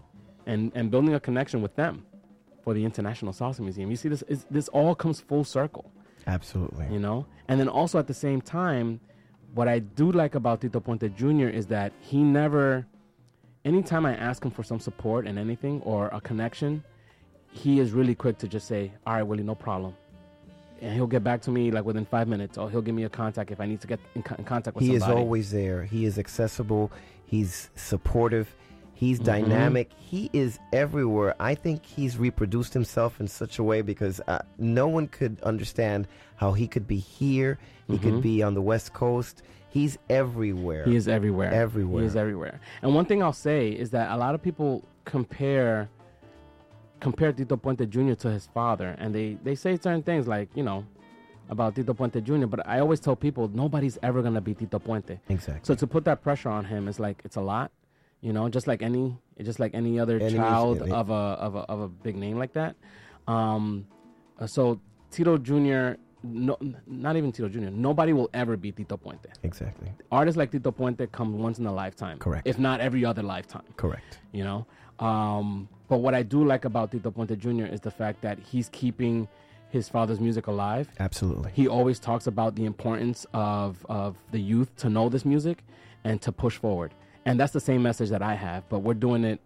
and, 0.45 0.71
and 0.73 0.89
building 0.89 1.13
a 1.13 1.19
connection 1.19 1.61
with 1.61 1.75
them 1.75 2.05
the 2.73 2.85
International 2.85 3.33
Salsa 3.33 3.59
Museum. 3.61 3.89
You 3.89 3.95
see, 3.97 4.09
this 4.09 4.21
is, 4.23 4.45
this 4.49 4.67
all 4.69 4.95
comes 4.95 5.19
full 5.19 5.43
circle 5.43 5.91
Absolutely. 6.27 6.85
you 6.91 6.99
know 6.99 7.25
and 7.47 7.59
then 7.59 7.67
also 7.67 7.97
at 7.97 8.07
the 8.07 8.13
same 8.13 8.41
time 8.41 8.99
what 9.55 9.67
i 9.67 9.79
do 9.79 10.11
like 10.11 10.35
about 10.35 10.61
tito 10.61 10.79
puente 10.79 11.09
jr 11.15 11.47
is 11.47 11.65
that 11.67 11.91
he 12.01 12.17
never 12.21 12.85
anytime 13.65 14.05
i 14.05 14.15
ask 14.15 14.43
him 14.43 14.51
for 14.51 14.61
some 14.63 14.79
support 14.79 15.25
and 15.25 15.39
anything 15.39 15.81
or 15.81 16.07
a 16.09 16.21
connection 16.21 16.83
he 17.51 17.79
is 17.79 17.91
really 17.93 18.13
quick 18.13 18.37
to 18.37 18.47
just 18.47 18.67
say 18.67 18.91
all 19.07 19.13
right 19.15 19.23
willy 19.23 19.43
no 19.43 19.55
problem 19.55 19.95
and 20.81 20.93
he'll 20.93 21.07
get 21.07 21.23
back 21.23 21.41
to 21.41 21.51
me 21.51 21.71
like 21.71 21.83
within 21.83 22.05
five 22.05 22.27
minutes 22.27 22.57
or 22.57 22.69
he'll 22.69 22.81
give 22.81 22.95
me 22.95 23.03
a 23.05 23.09
contact 23.09 23.49
if 23.51 23.59
i 23.59 23.65
need 23.65 23.81
to 23.81 23.87
get 23.87 23.99
in, 24.15 24.21
co- 24.21 24.35
in 24.35 24.43
contact 24.43 24.75
with 24.75 24.85
He 24.85 24.93
is 24.93 25.03
always 25.03 25.51
there. 25.51 25.83
He 25.83 26.05
is 26.05 26.19
accessible. 26.19 26.91
He's 27.25 27.69
supportive. 27.75 28.53
He's 28.99 29.17
Mhm. 29.21 29.23
dynamic. 29.23 29.91
He 29.97 30.29
is 30.33 30.59
everywhere. 30.73 31.33
I 31.39 31.55
think 31.55 31.85
he's 31.85 32.17
reproduced 32.17 32.73
himself 32.73 33.21
in 33.21 33.29
such 33.29 33.57
a 33.57 33.63
way 33.63 33.81
because 33.81 34.19
uh, 34.27 34.39
no 34.57 34.89
one 34.89 35.07
could 35.07 35.39
understand 35.41 36.05
how 36.35 36.51
he 36.51 36.67
could 36.67 36.85
be 36.85 36.97
here. 36.97 37.57
He 37.87 37.97
Mhm. 37.97 38.01
could 38.01 38.21
be 38.21 38.43
on 38.43 38.55
the 38.55 38.61
West 38.61 38.91
Coast. 38.93 39.41
He's 39.69 39.97
everywhere. 40.09 40.83
He 40.83 40.97
is 40.97 41.07
everywhere. 41.07 41.49
Everywhere. 41.53 42.01
He 42.01 42.07
is 42.07 42.17
everywhere. 42.17 42.59
And 42.81 42.93
one 42.93 43.05
thing 43.05 43.23
I'll 43.23 43.31
say 43.31 43.69
is 43.69 43.91
that 43.91 44.11
a 44.11 44.17
lot 44.17 44.35
of 44.35 44.41
people 44.41 44.83
compare 45.05 45.87
compare 46.99 47.31
Tito 47.31 47.55
Puente 47.55 47.85
Jr. 47.89 48.15
to 48.15 48.29
his 48.29 48.47
father, 48.47 48.97
and 48.99 49.15
they 49.15 49.37
they 49.45 49.55
say 49.55 49.77
certain 49.77 50.03
things 50.03 50.27
like 50.27 50.49
you 50.55 50.63
know 50.63 50.83
about 51.49 51.73
Tito 51.75 51.93
Puente 51.93 52.21
Jr. 52.21 52.47
But 52.47 52.67
I 52.67 52.79
always 52.79 52.99
tell 52.99 53.15
people 53.15 53.47
nobody's 53.53 53.97
ever 54.03 54.21
gonna 54.21 54.41
be 54.41 54.53
Tito 54.53 54.77
Puente. 54.79 55.19
Exactly. 55.29 55.63
So 55.63 55.75
to 55.75 55.87
put 55.87 56.03
that 56.03 56.21
pressure 56.21 56.49
on 56.49 56.65
him 56.65 56.89
is 56.89 56.99
like 56.99 57.21
it's 57.23 57.37
a 57.37 57.41
lot, 57.41 57.71
you 58.21 58.33
know, 58.33 58.49
just 58.49 58.67
like 58.67 58.81
any 58.81 59.17
just 59.41 59.59
like 59.59 59.73
any 59.73 59.99
other 59.99 60.19
Any 60.19 60.35
child 60.35 60.77
music- 60.79 60.93
of 60.93 61.09
a 61.09 61.13
of 61.13 61.55
a 61.55 61.59
of 61.59 61.79
a 61.81 61.87
big 61.87 62.15
name 62.17 62.37
like 62.37 62.53
that. 62.53 62.75
Um, 63.27 63.85
uh, 64.39 64.47
so 64.47 64.79
Tito 65.11 65.37
Jr. 65.37 65.99
No, 66.21 66.57
not 66.85 67.15
even 67.15 67.31
Tito 67.31 67.47
Jr. 67.47 67.69
Nobody 67.71 68.11
will 68.11 68.29
ever 68.33 68.57
be 68.57 68.73
Tito 68.73 68.97
Puente 68.97 69.29
Exactly. 69.43 69.89
artists 70.11 70.37
like 70.37 70.51
Tito 70.51 70.69
Puente 70.71 71.09
come 71.13 71.39
once 71.39 71.59
in 71.59 71.65
a 71.65 71.71
lifetime. 71.71 72.17
Correct. 72.19 72.45
If 72.45 72.59
not 72.59 72.81
every 72.81 73.05
other 73.05 73.23
lifetime. 73.23 73.63
Correct. 73.77 74.19
You 74.33 74.43
know? 74.43 74.65
Um, 74.99 75.69
but 75.87 75.99
what 75.99 76.13
I 76.13 76.23
do 76.23 76.43
like 76.43 76.65
about 76.65 76.91
Tito 76.91 77.09
Puente 77.09 77.37
Jr. 77.37 77.71
is 77.73 77.79
the 77.79 77.89
fact 77.91 78.21
that 78.21 78.37
he's 78.39 78.67
keeping 78.73 79.29
his 79.69 79.87
father's 79.87 80.19
music 80.19 80.47
alive. 80.47 80.89
Absolutely. 80.99 81.51
He 81.53 81.69
always 81.69 81.99
talks 81.99 82.27
about 82.27 82.55
the 82.55 82.65
importance 82.65 83.25
of, 83.33 83.85
of 83.87 84.17
the 84.31 84.39
youth 84.39 84.75
to 84.77 84.89
know 84.89 85.07
this 85.07 85.23
music 85.23 85.63
and 86.03 86.21
to 86.23 86.33
push 86.33 86.57
forward. 86.57 86.93
And 87.29 87.39
that's 87.39 87.53
the 87.53 87.59
same 87.59 87.83
message 87.83 88.09
that 88.09 88.23
I 88.23 88.33
have, 88.33 88.67
but 88.69 88.79
we're 88.79 88.95
doing 88.95 89.23
it 89.23 89.39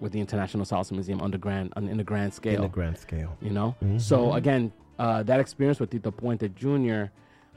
with 0.00 0.10
the 0.10 0.18
International 0.18 0.64
Salsa 0.64 0.90
Museum 0.90 1.20
on 1.20 1.30
the 1.30 1.38
grand, 1.38 1.72
on, 1.76 1.86
in 1.86 1.96
the 1.96 2.02
grand 2.02 2.34
scale 2.34 2.56
In 2.56 2.62
the 2.62 2.68
grand 2.68 2.98
scale. 2.98 3.36
you 3.40 3.50
know 3.50 3.76
Mhm. 3.80 4.00
so 4.00 4.32
again 4.32 4.72
uh, 4.98 5.22
that 5.22 5.38
experience 5.38 5.78
with 5.78 5.90
Tito 5.90 6.10
Puente 6.10 6.48
Jr. 6.56 7.12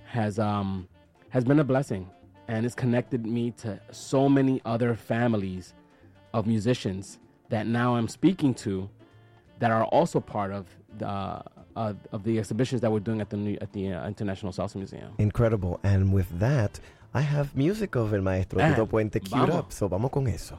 has 0.06 0.38
um, 0.38 0.88
has 1.30 1.44
been 1.44 1.60
a 1.60 1.64
blessing, 1.64 2.08
and 2.48 2.64
it's 2.66 2.76
connected 2.76 3.26
me 3.26 3.52
to 3.64 3.80
so 3.92 4.30
many 4.30 4.62
other 4.66 4.94
families 4.96 5.74
of 6.32 6.46
musicians 6.46 7.18
that 7.50 7.66
now 7.66 7.96
I'm 7.96 8.08
speaking 8.08 8.54
to, 8.66 8.88
that 9.60 9.72
are 9.72 9.84
also 9.86 10.20
part 10.20 10.52
of 10.52 10.64
the 11.00 11.08
uh, 11.08 11.94
of 12.14 12.24
the 12.24 12.38
exhibitions 12.40 12.80
that 12.82 12.92
we're 12.92 13.00
doing 13.10 13.20
at 13.20 13.30
the 13.32 13.38
New, 13.38 13.58
at 13.62 13.74
the 13.74 13.92
uh, 13.94 14.08
International 14.08 14.52
Salsa 14.54 14.76
Museum. 14.76 15.12
Incredible. 15.18 15.80
And 15.84 16.14
with 16.14 16.30
that, 16.40 16.80
I 17.16 17.22
have 17.22 17.50
music 17.56 17.96
of 17.96 18.14
El 18.14 18.22
Maestro 18.22 18.60
Ah, 18.62 18.70
Tito 18.70 18.86
Puente 18.88 19.22
queued 19.22 19.50
up. 19.50 19.72
So 19.72 19.88
vamos 19.88 20.12
con 20.12 20.28
eso. 20.28 20.58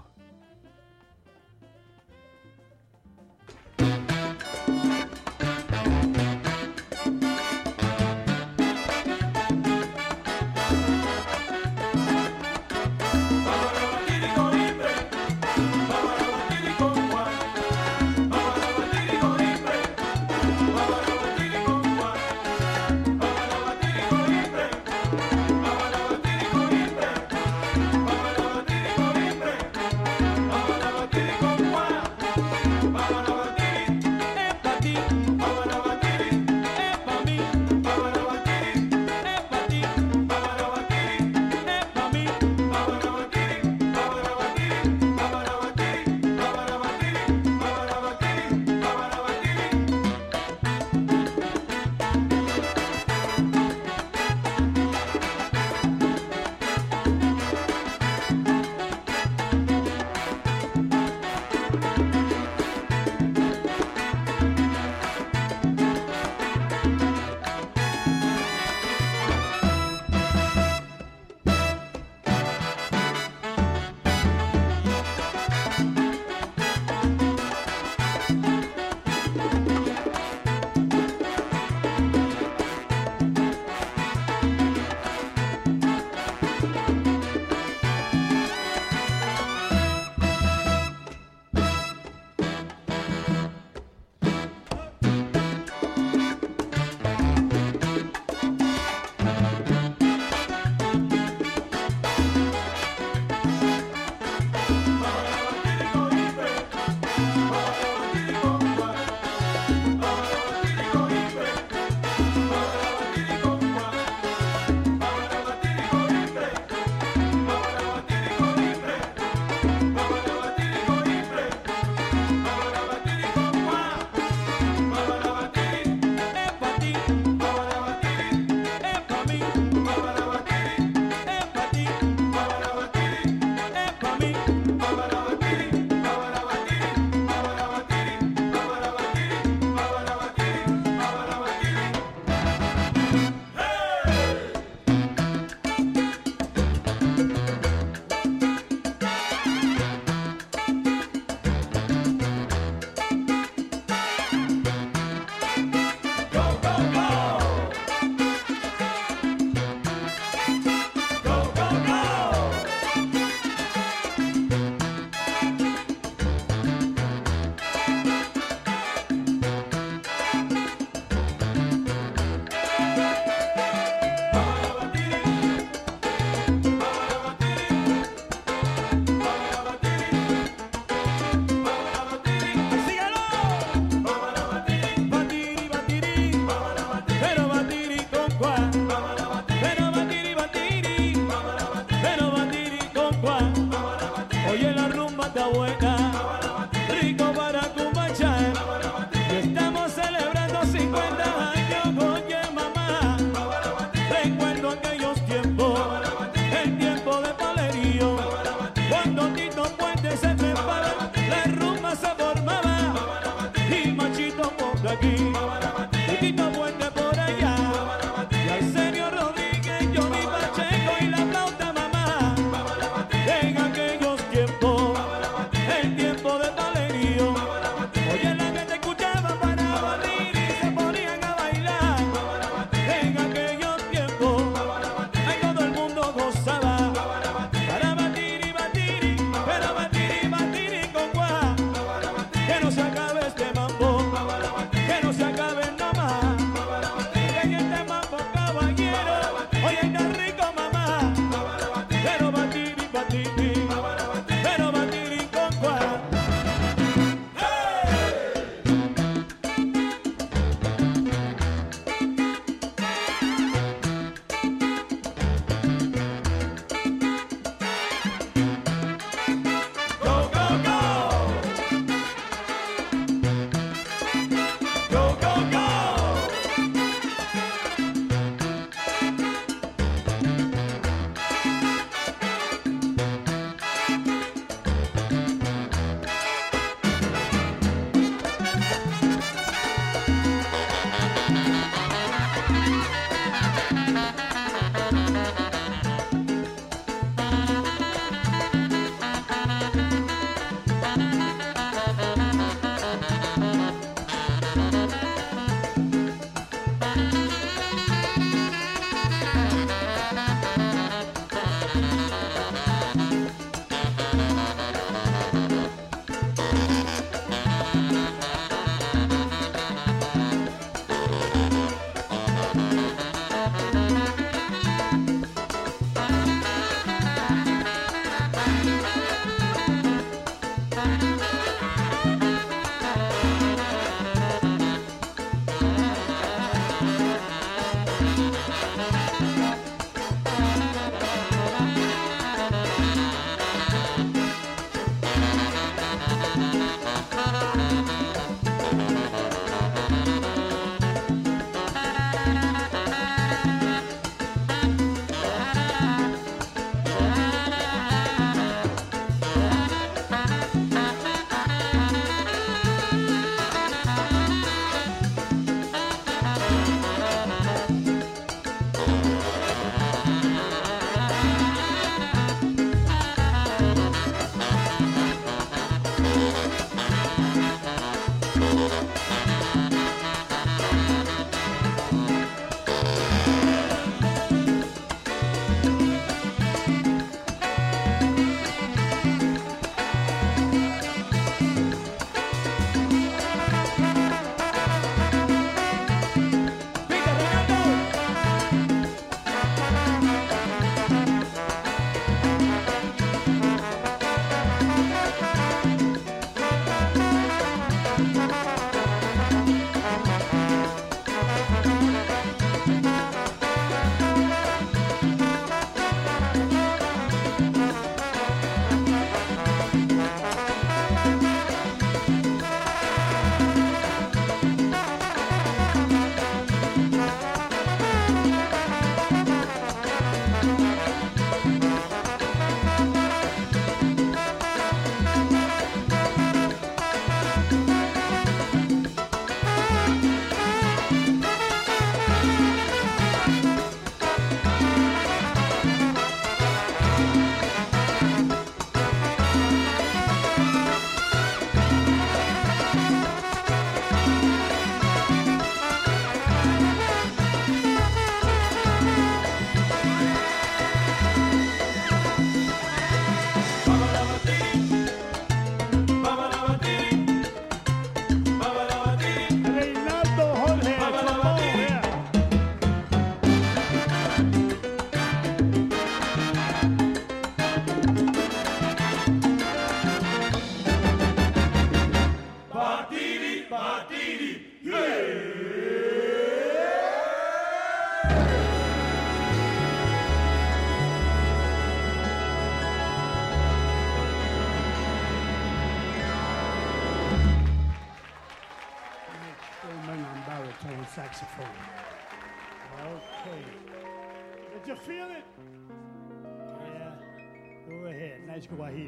Nice 508.46 508.54
guajira. 508.54 508.85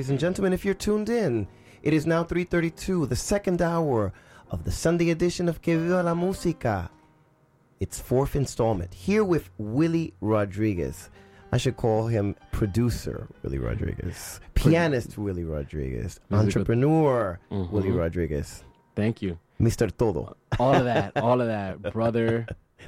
Ladies 0.00 0.08
and 0.08 0.18
gentlemen, 0.18 0.54
if 0.54 0.64
you're 0.64 0.72
tuned 0.72 1.10
in, 1.10 1.46
it 1.82 1.92
is 1.92 2.06
now 2.06 2.24
3:32, 2.24 3.06
the 3.06 3.14
second 3.14 3.60
hour 3.60 4.14
of 4.50 4.64
the 4.64 4.70
Sunday 4.70 5.10
edition 5.10 5.46
of 5.46 5.60
Que 5.60 5.76
Viva 5.78 6.02
la 6.02 6.14
Música. 6.14 6.88
Its 7.80 8.00
fourth 8.00 8.34
installment 8.34 8.94
here 8.94 9.22
with 9.22 9.50
Willy 9.58 10.14
Rodriguez. 10.22 11.10
I 11.52 11.58
should 11.58 11.76
call 11.76 12.06
him 12.06 12.34
producer 12.50 13.28
Willy 13.42 13.58
Rodriguez, 13.58 14.40
pianist 14.54 15.18
Willy 15.18 15.44
Rodriguez, 15.44 16.18
That's 16.30 16.44
a 16.44 16.46
good- 16.46 16.56
entrepreneur 16.56 17.38
Willy 17.50 17.90
Mhm. 17.90 17.98
Rodriguez, 17.98 18.64
Thank 18.96 19.20
you. 19.20 19.38
Mr. 19.60 19.94
Todo. 19.94 20.34
All 20.58 20.74
of 20.76 20.84
that, 20.84 21.12
all 21.22 21.42
of 21.42 21.46
that, 21.48 21.92
brother. 21.92 22.46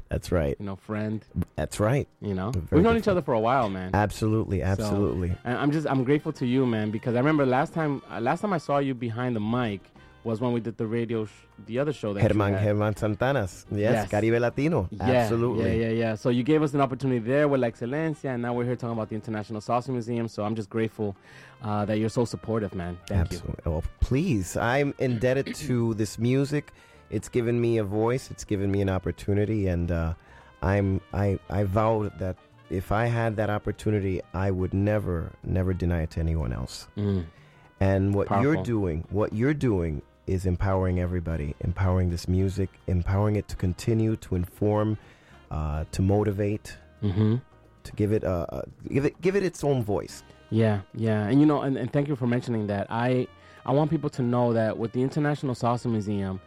That's 0.08 0.30
right. 0.32 0.56
You 0.58 0.66
know, 0.66 0.76
friend. 0.76 1.24
That's 1.56 1.78
right. 1.80 2.08
You 2.20 2.34
know, 2.34 2.50
Very 2.52 2.66
we've 2.70 2.82
known 2.84 2.96
each 2.96 3.08
other 3.08 3.22
for 3.22 3.34
a 3.34 3.40
while, 3.40 3.68
man. 3.70 3.90
Absolutely, 3.94 4.58
So, 4.60 4.64
absolutely. 4.66 5.34
and 5.44 5.56
I'm 5.58 5.72
just 5.72 5.86
I'm 5.88 6.04
grateful 6.04 6.32
to 6.34 6.46
you, 6.46 6.66
man, 6.66 6.90
because 6.90 7.14
I 7.14 7.18
remember 7.18 7.44
last 7.46 7.72
time 7.74 8.02
uh, 8.10 8.20
last 8.20 8.40
time 8.40 8.52
I 8.52 8.58
saw 8.58 8.78
you 8.78 8.94
behind 8.94 9.36
the 9.36 9.40
mic 9.40 9.80
was 10.24 10.40
when 10.40 10.52
we 10.52 10.60
did 10.60 10.76
the 10.78 10.86
radio, 10.86 11.24
sh- 11.24 11.30
the 11.66 11.80
other 11.80 11.92
show 11.92 12.12
that 12.12 12.22
you 12.22 12.28
Herman. 12.28 12.54
Herman 12.54 12.94
Santanas. 12.94 13.64
Yes, 13.72 13.80
Yes. 13.80 14.08
Caribe 14.08 14.40
Latino. 14.40 14.88
Yeah, 14.92 15.02
Absolutely. 15.02 15.64
Yeah, 15.80 15.88
yeah, 15.88 15.92
yeah. 16.02 16.14
So 16.14 16.28
you 16.28 16.44
gave 16.44 16.62
us 16.62 16.74
an 16.74 16.80
opportunity 16.80 17.18
there 17.18 17.48
with 17.48 17.60
La 17.60 17.66
Excelencia, 17.66 18.26
and 18.32 18.40
now 18.40 18.54
we're 18.54 18.64
here 18.64 18.76
talking 18.76 18.92
about 18.92 19.08
the 19.08 19.16
International 19.16 19.60
Salsa 19.60 19.88
Museum. 19.88 20.28
So 20.28 20.44
I'm 20.44 20.54
just 20.54 20.70
grateful 20.70 21.16
uh, 21.64 21.84
that 21.86 21.98
you're 21.98 22.08
so 22.08 22.24
supportive, 22.24 22.72
man. 22.72 22.96
Thank 23.08 23.32
you. 23.32 23.38
Absolutely. 23.38 23.62
Well, 23.72 23.82
please, 23.98 24.56
I'm 24.56 24.94
indebted 25.00 25.56
to 25.56 25.94
this 25.94 26.20
music. 26.20 26.72
It's 27.12 27.28
given 27.28 27.60
me 27.60 27.78
a 27.78 27.84
voice. 27.84 28.30
It's 28.30 28.44
given 28.44 28.70
me 28.72 28.80
an 28.80 28.88
opportunity, 28.88 29.68
and 29.68 29.90
uh, 29.92 30.14
I'm 30.62 31.00
I 31.12 31.38
I 31.50 31.64
vowed 31.64 32.18
that 32.18 32.36
if 32.70 32.90
I 32.90 33.04
had 33.06 33.36
that 33.36 33.50
opportunity, 33.50 34.22
I 34.34 34.50
would 34.50 34.72
never 34.74 35.30
never 35.44 35.72
deny 35.74 36.02
it 36.02 36.10
to 36.12 36.20
anyone 36.20 36.52
else. 36.52 36.88
Mm. 36.96 37.26
And 37.80 38.14
what 38.14 38.30
you're 38.42 38.62
doing, 38.62 39.04
what 39.10 39.32
you're 39.32 39.54
doing 39.54 40.02
is 40.26 40.46
empowering 40.46 41.00
everybody, 41.00 41.54
empowering 41.60 42.10
this 42.10 42.28
music, 42.28 42.70
empowering 42.86 43.36
it 43.36 43.48
to 43.48 43.56
continue 43.56 44.14
to 44.16 44.36
inform, 44.36 44.96
uh, 45.50 45.84
to 45.92 46.02
motivate, 46.02 46.76
Mm-hmm. 47.02 47.36
to 47.82 47.92
give 47.94 48.12
it 48.12 48.22
a, 48.22 48.36
a 48.56 48.64
give 48.88 49.04
it 49.04 49.20
give 49.20 49.34
it 49.36 49.42
its 49.42 49.64
own 49.64 49.82
voice. 49.82 50.22
Yeah, 50.50 50.82
yeah, 50.94 51.26
and 51.26 51.40
you 51.40 51.46
know, 51.46 51.62
and, 51.62 51.76
and 51.76 51.92
thank 51.92 52.06
you 52.06 52.14
for 52.14 52.28
mentioning 52.28 52.68
that. 52.68 52.86
I 52.88 53.26
I 53.66 53.72
want 53.72 53.90
people 53.90 54.10
to 54.10 54.22
know 54.22 54.52
that 54.52 54.78
with 54.78 54.92
the 54.92 55.02
International 55.02 55.54
Salsa 55.56 55.86
Museum, 55.90 56.40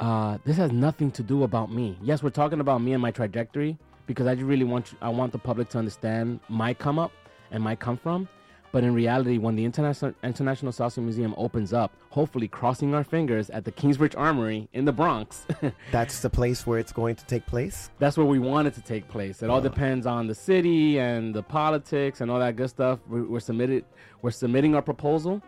uh, 0.00 0.38
this 0.44 0.56
has 0.56 0.72
nothing 0.72 1.10
to 1.12 1.22
do 1.22 1.42
about 1.44 1.72
me. 1.72 1.96
Yes, 2.02 2.22
we're 2.22 2.30
talking 2.30 2.60
about 2.60 2.82
me 2.82 2.92
and 2.92 3.02
my 3.02 3.10
trajectory 3.10 3.78
because 4.06 4.26
I 4.26 4.34
just 4.34 4.46
really 4.46 4.64
want 4.64 4.92
you, 4.92 4.98
I 5.00 5.08
want 5.08 5.32
the 5.32 5.38
public 5.38 5.68
to 5.70 5.78
understand 5.78 6.40
my 6.48 6.74
come 6.74 6.98
up 6.98 7.12
and 7.50 7.62
my 7.62 7.74
come 7.76 7.96
from. 7.96 8.28
But 8.72 8.84
in 8.84 8.92
reality, 8.92 9.38
when 9.38 9.56
the 9.56 9.64
International 9.64 10.12
International 10.22 10.70
Salsa 10.70 10.98
Museum 10.98 11.34
opens 11.38 11.72
up, 11.72 11.94
hopefully 12.10 12.46
crossing 12.46 12.94
our 12.94 13.04
fingers 13.04 13.48
at 13.48 13.64
the 13.64 13.72
Kingsbridge 13.72 14.14
Armory 14.16 14.68
in 14.74 14.84
the 14.84 14.92
Bronx, 14.92 15.46
That's 15.92 16.20
the 16.20 16.28
place 16.28 16.66
where 16.66 16.78
it's 16.78 16.92
going 16.92 17.14
to 17.14 17.24
take 17.24 17.46
place. 17.46 17.88
that's 17.98 18.18
where 18.18 18.26
we 18.26 18.38
want 18.38 18.68
it 18.68 18.74
to 18.74 18.82
take 18.82 19.08
place. 19.08 19.42
It 19.42 19.48
all 19.48 19.62
depends 19.62 20.04
on 20.04 20.26
the 20.26 20.34
city 20.34 20.98
and 20.98 21.34
the 21.34 21.42
politics 21.42 22.20
and 22.20 22.30
all 22.30 22.38
that 22.40 22.56
good 22.56 22.68
stuff. 22.68 22.98
We're, 23.08 23.24
we're 23.24 23.40
submitted, 23.40 23.86
we're 24.20 24.30
submitting 24.30 24.74
our 24.74 24.82
proposal 24.82 25.40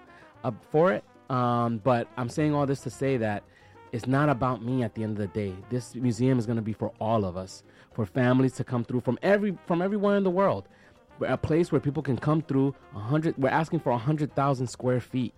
uh, 0.42 0.52
for 0.70 0.92
it. 0.92 1.04
Um, 1.28 1.78
but 1.84 2.08
I'm 2.16 2.30
saying 2.30 2.54
all 2.54 2.64
this 2.64 2.80
to 2.80 2.90
say 2.90 3.18
that 3.18 3.42
it's 3.93 4.06
not 4.06 4.28
about 4.28 4.62
me 4.62 4.82
at 4.82 4.94
the 4.94 5.02
end 5.02 5.12
of 5.12 5.19
the 5.19 5.27
day. 5.40 5.55
This 5.70 5.94
museum 5.94 6.39
is 6.39 6.47
going 6.47 6.56
to 6.56 6.62
be 6.62 6.73
for 6.73 6.93
all 7.01 7.24
of 7.24 7.36
us, 7.36 7.62
for 7.93 8.05
families 8.06 8.52
to 8.55 8.65
come 8.65 8.85
through 8.85 9.01
from 9.01 9.19
every 9.23 9.56
from 9.66 9.82
everywhere 9.82 10.16
in 10.16 10.24
the 10.24 10.31
world. 10.31 10.69
We're 11.19 11.28
a 11.28 11.36
place 11.36 11.73
where 11.73 11.81
people 11.81 12.02
can 12.02 12.16
come 12.16 12.43
through. 12.43 12.74
A 12.94 12.98
hundred. 13.01 13.36
We're 13.39 13.48
asking 13.48 13.81
for 13.81 13.90
a 13.90 13.98
hundred 13.98 14.35
thousand 14.35 14.66
square 14.69 15.01
feet. 15.01 15.35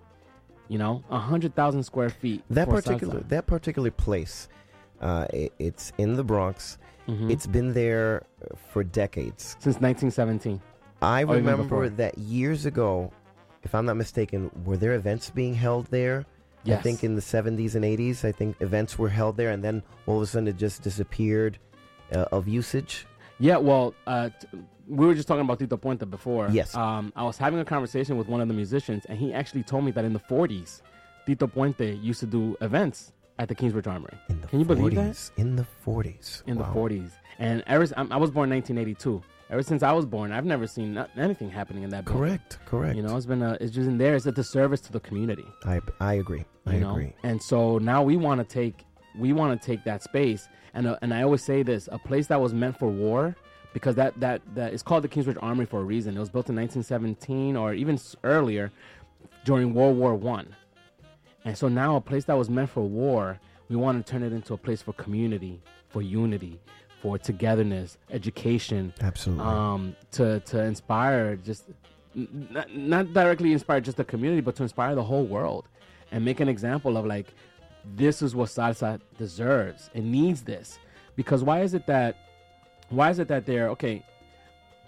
You 0.69 0.79
know, 0.79 1.03
a 1.11 1.19
hundred 1.19 1.55
thousand 1.55 1.83
square 1.85 2.11
feet. 2.11 2.43
That 2.51 2.69
particular 2.69 3.21
that 3.29 3.47
particular 3.47 3.91
place, 3.91 4.49
uh, 5.01 5.27
it, 5.33 5.53
it's 5.59 5.93
in 5.99 6.17
the 6.17 6.25
Bronx. 6.25 6.79
Mhm. 7.09 7.31
It's 7.31 7.47
been 7.47 7.73
there 7.73 8.23
for 8.73 8.85
decades. 8.85 9.57
since 9.59 9.81
1917. 9.81 10.61
I 11.03 11.23
remember 11.23 11.89
that 11.89 12.19
years 12.19 12.67
ago, 12.67 13.11
if 13.63 13.75
I'm 13.75 13.87
not 13.87 13.97
mistaken, 13.97 14.51
were 14.65 14.77
there 14.77 14.93
events 14.95 15.31
being 15.31 15.55
held 15.55 15.87
there? 15.87 16.27
I 16.67 16.77
think 16.77 17.03
in 17.05 17.15
the 17.15 17.23
70s 17.23 17.75
and 17.75 17.85
80s, 17.85 18.25
I 18.25 18.33
think 18.33 18.61
events 18.61 18.99
were 18.99 19.09
held 19.09 19.37
there, 19.37 19.51
and 19.51 19.63
then 19.65 19.83
all 20.07 20.17
of 20.17 20.23
a 20.23 20.27
sudden 20.27 20.49
it 20.49 20.57
just 20.57 20.83
disappeared 20.83 21.59
uh, 22.15 22.27
of 22.33 22.49
usage. 22.49 23.07
Yeah, 23.39 23.57
well, 23.57 23.95
uh, 24.07 24.29
t- 24.29 24.49
we 24.87 25.07
were 25.07 25.15
just 25.15 25.27
talking 25.29 25.43
about 25.43 25.59
Tito 25.59 25.77
Puente 25.77 26.05
before. 26.09 26.49
Yes. 26.51 26.75
Um, 26.75 27.13
I 27.17 27.23
was 27.23 27.39
having 27.39 27.61
a 27.61 27.65
conversation 27.65 28.19
with 28.19 28.29
one 28.29 28.41
of 28.41 28.49
the 28.49 28.55
musicians, 28.55 29.05
and 29.07 29.19
he 29.19 29.33
actually 29.33 29.63
told 29.63 29.85
me 29.85 29.91
that 29.93 30.05
in 30.05 30.13
the 30.13 30.21
40s, 30.21 30.83
Tito 31.27 31.47
Puente 31.47 32.03
used 32.03 32.21
to 32.21 32.27
do 32.27 32.57
events 32.61 33.13
at 33.39 33.49
the 33.49 33.55
Kingsbridge 33.55 33.87
Armory. 33.87 34.19
Can 34.49 34.59
you 34.61 34.67
believe 34.67 34.95
that? 34.97 35.13
40s, 35.15 35.31
In 35.39 35.57
the 35.57 35.67
40s. 35.87 36.43
In 36.47 36.59
Wow. 36.59 36.65
the 36.73 36.79
40s. 36.79 37.11
And 37.39 37.63
ever 37.67 37.87
I 37.97 38.17
was 38.19 38.31
born 38.31 38.53
in 38.53 38.57
1982. 38.59 39.23
Ever 39.51 39.63
since 39.65 39.83
I 39.83 39.93
was 39.93 40.07
born, 40.07 40.31
I've 40.31 40.45
never 40.45 40.67
seen 40.67 40.95
no- 40.95 41.09
anything 41.17 41.51
happening 41.51 41.83
in 41.83 41.91
that 41.91 42.05
building. 42.05 42.23
Correct, 42.23 42.59
correct. 42.67 42.97
You 42.97 43.03
know, 43.03 43.17
it's 43.17 43.27
been 43.27 43.43
a, 43.43 43.59
it's 43.61 43.73
just 43.73 43.89
in 43.89 43.99
there. 43.99 44.15
It's 44.15 44.27
a 44.27 44.33
disservice 44.33 44.81
to 44.83 44.93
the 44.93 45.01
community. 45.01 45.45
I, 45.65 45.81
I 45.99 46.15
agree. 46.15 46.45
I 46.67 46.75
you 46.75 46.81
know? 46.81 46.93
agree. 46.93 47.13
And 47.25 47.43
so 47.43 47.79
now 47.79 48.03
we 48.03 48.17
want 48.17 48.41
to 48.41 48.45
take 48.45 48.85
we 49.19 49.33
want 49.33 49.61
to 49.61 49.67
take 49.67 49.83
that 49.85 50.05
space 50.05 50.49
and 50.75 50.87
uh, 50.87 50.97
and 51.03 51.13
I 51.13 51.23
always 51.23 51.43
say 51.43 51.63
this, 51.63 51.89
a 51.91 51.99
place 51.99 52.27
that 52.29 52.41
was 52.41 52.55
meant 52.55 52.79
for 52.79 52.89
war 52.89 53.35
because 53.73 53.95
that 53.97 54.19
that 54.21 54.43
that 54.55 54.73
is 54.73 54.83
called 54.83 55.05
the 55.05 55.09
Kingsbridge 55.09 55.39
Armory 55.41 55.67
for 55.67 55.81
a 55.81 55.85
reason. 55.85 56.17
It 56.17 56.21
was 56.21 56.31
built 56.31 56.49
in 56.49 56.57
1917 56.57 57.57
or 57.57 57.75
even 57.75 57.99
earlier 58.25 58.71
during 59.45 59.75
World 59.75 59.97
War 59.97 60.15
1. 60.15 60.55
And 61.45 61.57
so 61.57 61.69
now 61.69 61.97
a 61.97 62.01
place 62.01 62.25
that 62.27 62.37
was 62.37 62.51
meant 62.51 62.71
for 62.71 62.83
war, 62.83 63.41
we 63.69 63.77
want 63.77 64.05
to 64.05 64.11
turn 64.11 64.23
it 64.23 64.33
into 64.33 64.55
a 64.55 64.59
place 64.59 64.83
for 64.83 64.93
community, 64.93 65.63
for 65.89 66.03
unity, 66.03 66.61
for 67.01 67.19
togetherness, 67.19 67.97
education. 68.11 68.93
Absolutely. 69.01 69.45
Um, 69.45 69.97
to 70.13 70.41
to 70.41 70.63
inspire 70.63 71.37
just 71.37 71.65
not, 72.15 72.75
not 72.75 73.13
directly 73.13 73.53
inspire 73.53 73.81
just 73.81 73.97
the 73.97 74.05
community, 74.05 74.41
but 74.41 74.55
to 74.57 74.63
inspire 74.63 74.95
the 74.95 75.03
whole 75.05 75.25
world 75.25 75.67
and 76.13 76.25
make 76.25 76.41
an 76.41 76.49
example 76.49 76.97
of 76.97 77.07
like 77.07 77.35
this 77.97 78.21
is 78.21 78.35
what 78.35 78.49
salsa 78.49 79.01
deserves. 79.19 79.91
It 79.95 80.05
needs 80.05 80.43
this 80.43 80.79
because 81.17 81.43
why 81.43 81.63
is 81.63 81.73
it 81.75 81.87
that 81.87 82.17
why 82.91 83.11
is 83.11 83.19
it 83.19 83.29
that 83.29 83.47
they're 83.47 83.69
okay? 83.71 84.05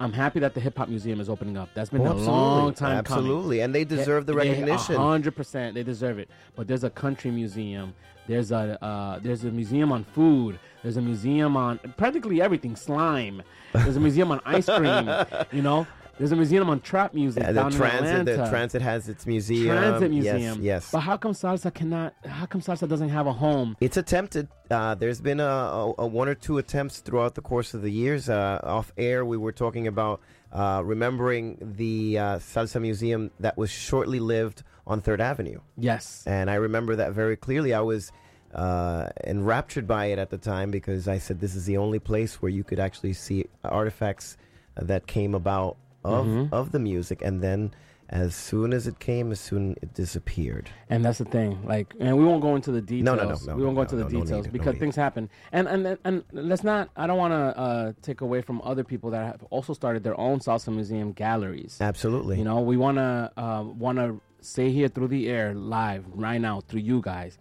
I'm 0.01 0.13
happy 0.13 0.41
that 0.41 0.53
the 0.55 0.61
hip 0.61 0.77
hop 0.77 0.89
museum 0.89 1.21
is 1.21 1.29
opening 1.29 1.57
up. 1.57 1.69
That's 1.75 1.89
been 1.91 2.01
Oh, 2.01 2.07
a 2.07 2.11
absolutely. 2.11 2.33
long 2.35 2.75
time 2.75 2.97
Absolutely. 2.99 3.61
And 3.61 3.73
they 3.73 3.85
deserve 3.85 4.27
the 4.27 4.35
recognition. 4.35 4.97
Hundred 4.97 5.37
percent, 5.37 5.75
they 5.75 5.85
deserve 5.85 6.19
it. 6.19 6.29
But 6.57 6.67
there's 6.67 6.83
a 6.83 6.91
country 6.91 7.31
museum. 7.31 7.95
There's 8.27 8.53
a 8.53 8.83
uh, 8.83 9.19
there's 9.21 9.45
a 9.45 9.51
museum 9.51 9.93
on 9.93 10.05
food. 10.05 10.59
There's 10.83 10.97
a 10.97 11.03
museum 11.03 11.57
on 11.57 11.79
practically 11.97 12.41
everything. 12.41 12.77
Slime. 12.77 13.43
There's 13.73 13.97
a 13.97 14.01
museum 14.01 14.31
on 14.31 14.41
ice 14.45 14.67
cream. 14.67 15.11
You 15.53 15.63
know. 15.63 15.87
There's 16.19 16.31
a 16.31 16.37
museum 16.37 16.69
on 16.69 16.81
trap 16.81 17.15
music 17.15 17.43
Yeah, 17.43 17.53
down 17.53 17.73
the 17.73 17.79
transit, 17.79 18.19
in 18.19 18.25
the 18.27 18.49
transit 18.49 18.83
has 18.83 19.09
its 19.09 19.27
museum. 19.27 19.77
Transit 19.77 20.13
Yes, 20.13 20.35
museum. 20.35 20.63
Yes, 20.63 20.91
But 20.93 21.01
how 21.01 21.17
come 21.17 21.33
salsa 21.33 21.73
cannot? 21.73 22.15
How 22.25 22.45
come 22.47 22.61
salsa 22.61 22.87
doesn't 22.87 23.09
have 23.09 23.27
a 23.27 23.33
home? 23.33 23.77
It's 23.81 23.97
attempted. 23.97 24.47
Uh, 24.71 24.95
there's 24.95 25.23
been 25.23 25.41
a, 25.41 25.45
a, 25.45 25.95
a 25.99 26.07
one 26.07 26.29
or 26.29 26.35
two 26.35 26.59
attempts 26.59 27.01
throughout 27.01 27.35
the 27.35 27.41
course 27.41 27.73
of 27.73 27.81
the 27.83 27.91
years. 27.91 28.29
Uh, 28.29 28.61
off 28.63 28.93
air, 28.99 29.25
we 29.25 29.39
were 29.39 29.53
talking 29.53 29.87
about 29.87 30.21
uh, 30.53 30.83
remembering 30.85 31.57
the 31.77 32.19
uh, 32.19 32.25
Salsa 32.37 32.81
Museum 32.81 33.31
that 33.41 33.57
was 33.57 33.71
shortly 33.71 34.21
lived 34.21 34.63
on 34.87 35.01
Third 35.01 35.21
Avenue. 35.21 35.61
Yes. 35.77 36.25
And 36.27 36.51
I 36.51 36.55
remember 36.55 36.97
that 36.97 37.13
very 37.13 37.37
clearly. 37.37 37.73
I 37.75 37.81
was 37.81 38.13
uh, 38.55 39.09
enraptured 39.25 39.87
by 39.87 40.07
it 40.07 40.19
at 40.19 40.31
the 40.31 40.39
time 40.39 40.71
because 40.71 41.09
I 41.09 41.19
said 41.19 41.41
this 41.41 41.55
is 41.55 41.65
the 41.67 41.77
only 41.79 41.99
place 41.99 42.43
where 42.43 42.51
you 42.51 42.65
could 42.65 42.79
actually 42.81 43.13
see 43.15 43.47
artifacts 43.65 44.37
that 44.77 45.07
came 45.07 45.35
about 45.35 45.77
of, 46.05 46.27
Mhm. 46.27 46.53
of 46.53 46.73
the 46.73 46.79
music. 46.79 47.23
And 47.23 47.41
then 47.41 47.73
as 48.11 48.35
soon 48.35 48.75
as 48.75 48.87
it 48.87 48.99
came, 48.99 49.33
as 49.33 49.41
soon 49.41 49.77
it 49.81 49.95
disappeared. 49.95 50.69
And 50.91 51.03
that's 51.03 51.17
the 51.19 51.25
thing. 51.25 51.65
Like, 51.65 51.95
and 51.99 52.19
we 52.19 52.25
won't 52.25 52.43
go 52.43 52.57
into 52.57 52.71
the 52.73 52.83
details. 52.83 53.05
No, 53.05 53.15
no, 53.15 53.23
no, 53.31 53.37
no, 53.47 53.57
we 53.57 53.63
won't 53.65 53.75
no, 53.75 53.79
go 53.79 53.83
into 53.83 53.97
no, 53.97 54.05
the 54.09 54.13
no 54.13 54.21
details 54.25 54.45
need, 54.47 54.53
because 54.53 54.77
things 54.77 54.97
happen. 54.97 55.31
And 55.53 55.67
and 55.69 55.97
and 56.05 56.23
let's 56.33 56.63
not. 56.65 56.91
I 56.95 57.07
don't 57.07 57.17
want 57.17 57.33
to 57.33 57.59
uh, 57.59 57.93
take 58.03 58.21
away 58.21 58.43
from 58.43 58.61
other 58.65 58.85
people 58.85 59.11
that 59.13 59.25
have 59.25 59.43
also 59.45 59.73
started 59.73 60.03
their 60.03 60.19
own 60.21 60.41
salsa 60.41 60.75
museum 60.75 61.13
galleries. 61.13 61.79
Absolutely. 61.81 62.37
You 62.37 62.45
know, 62.45 62.61
we 62.61 62.77
want 62.77 62.99
to 62.99 63.33
uh, 63.39 63.63
want 63.63 63.97
to 63.99 64.21
say 64.43 64.71
here 64.71 64.89
through 64.89 65.09
the 65.09 65.29
air, 65.29 65.55
live 65.55 66.05
right 66.13 66.41
now 66.41 66.61
through 66.61 66.81
you 66.81 67.01
guys. 67.01 67.39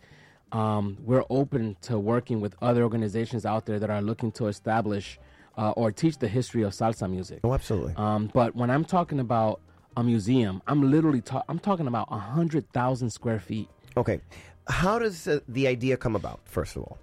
Um, 0.52 0.98
we're 1.04 1.24
open 1.30 1.78
to 1.84 1.98
working 1.98 2.42
with 2.42 2.56
other 2.62 2.84
organizations 2.84 3.46
out 3.46 3.66
there 3.66 3.80
that 3.80 3.90
are 3.90 4.02
looking 4.02 4.32
to 4.34 4.48
establish 4.48 5.20
uh, 5.58 5.72
or 5.72 5.92
teach 5.92 6.18
the 6.18 6.28
history 6.28 6.64
of 6.64 6.74
salsa 6.74 7.10
music. 7.10 7.40
Oh, 7.44 7.54
absolutely. 7.54 7.94
Um, 7.96 8.30
but 8.34 8.56
when 8.56 8.70
I'm 8.70 8.86
talking 8.86 9.20
about 9.20 9.62
a 9.98 10.04
museum, 10.04 10.62
I'm 10.68 10.90
literally 10.90 11.22
ta- 11.22 11.44
I'm 11.50 11.60
talking 11.60 11.88
about 11.88 12.08
a 12.12 12.18
hundred 12.18 12.72
thousand 12.74 13.10
square 13.10 13.40
feet. 13.40 13.70
Okay. 13.98 14.22
How 14.68 15.00
does 15.00 15.28
uh, 15.28 15.40
the 15.48 15.68
idea 15.68 15.98
come 15.98 16.16
about, 16.16 16.42
first 16.46 16.76
of 16.76 16.84
all? 16.84 16.98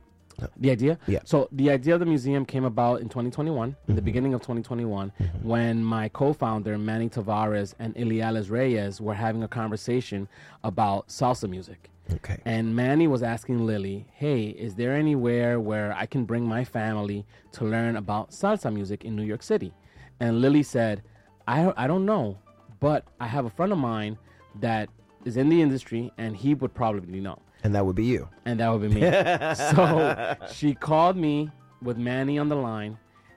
The 0.56 0.70
idea? 0.70 0.98
Yeah. 1.06 1.20
So 1.24 1.48
the 1.52 1.70
idea 1.70 1.94
of 1.94 2.00
the 2.00 2.06
museum 2.06 2.44
came 2.44 2.64
about 2.64 3.00
in 3.00 3.08
2021, 3.08 3.68
in 3.68 3.74
the 3.94 4.00
mm-hmm. 4.00 4.04
beginning 4.04 4.34
of 4.34 4.40
2021, 4.40 5.12
mm-hmm. 5.20 5.48
when 5.48 5.84
my 5.84 6.08
co-founder 6.08 6.78
Manny 6.78 7.08
Tavares 7.08 7.74
and 7.78 7.94
Iliales 7.96 8.50
Reyes 8.50 9.00
were 9.00 9.14
having 9.14 9.42
a 9.42 9.48
conversation 9.48 10.28
about 10.62 11.08
salsa 11.08 11.48
music. 11.48 11.90
Okay. 12.14 12.38
And 12.44 12.74
Manny 12.74 13.06
was 13.06 13.22
asking 13.22 13.66
Lily, 13.66 14.06
"Hey, 14.12 14.46
is 14.46 14.74
there 14.74 14.94
anywhere 14.94 15.60
where 15.60 15.92
I 15.92 16.06
can 16.06 16.24
bring 16.24 16.46
my 16.46 16.64
family 16.64 17.26
to 17.52 17.64
learn 17.64 17.96
about 17.96 18.30
salsa 18.30 18.72
music 18.72 19.04
in 19.04 19.14
New 19.14 19.24
York 19.24 19.42
City?" 19.42 19.74
And 20.20 20.40
Lily 20.40 20.62
said, 20.62 21.02
"I 21.46 21.72
I 21.76 21.86
don't 21.86 22.06
know, 22.06 22.38
but 22.80 23.04
I 23.20 23.26
have 23.26 23.44
a 23.44 23.50
friend 23.50 23.72
of 23.72 23.78
mine 23.78 24.16
that 24.60 24.88
is 25.24 25.36
in 25.36 25.48
the 25.48 25.60
industry, 25.60 26.10
and 26.16 26.36
he 26.36 26.54
would 26.54 26.72
probably 26.74 27.20
know." 27.20 27.40
And 27.68 27.74
that 27.74 27.84
would 27.84 27.96
be 27.96 28.06
you. 28.06 28.26
and 28.46 28.58
that 28.60 28.68
would 28.70 28.80
be 28.80 28.88
me. 28.88 29.02
so 29.76 30.34
she 30.50 30.74
called 30.74 31.18
me 31.18 31.50
with 31.82 31.98
Manny 31.98 32.38
on 32.38 32.48
the 32.48 32.56
line, 32.56 32.96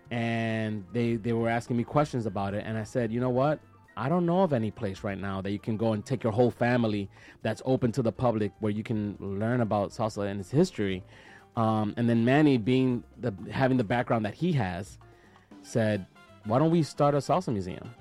and 0.10 0.86
they 0.94 1.18
they 1.18 1.34
were 1.34 1.50
asking 1.50 1.76
me 1.76 1.84
questions 1.84 2.26
about 2.26 2.54
it, 2.54 2.64
and 2.66 2.78
I 2.78 2.84
said, 2.84 3.12
you 3.12 3.20
know 3.20 3.30
what? 3.30 3.60
I 3.98 4.08
don't 4.08 4.26
know 4.26 4.44
of 4.44 4.54
any 4.54 4.72
place 4.72 5.04
right 5.04 5.18
now 5.18 5.42
that 5.42 5.52
you 5.52 5.60
can 5.60 5.76
go 5.76 5.92
and 5.92 6.06
take 6.06 6.24
your 6.24 6.32
whole 6.32 6.50
family 6.50 7.10
that's 7.42 7.62
open 7.66 7.92
to 7.92 8.02
the 8.02 8.14
public 8.14 8.54
where 8.62 8.72
you 8.72 8.84
can 8.84 9.18
learn 9.20 9.60
about 9.60 9.90
salsa 9.92 10.32
and 10.32 10.40
its 10.40 10.50
history. 10.50 11.04
Um, 11.58 11.94
and 11.98 12.10
then 12.10 12.24
Manny, 12.24 12.58
being 12.58 13.04
the 13.20 13.34
having 13.52 13.76
the 13.76 13.84
background 13.84 14.24
that 14.24 14.34
he 14.34 14.54
has, 14.54 14.98
said, 15.62 16.06
"Why 16.46 16.58
don't 16.58 16.72
we 16.72 16.84
start 16.84 17.16
a 17.16 17.18
salsa 17.18 17.52
museum?" 17.52 17.94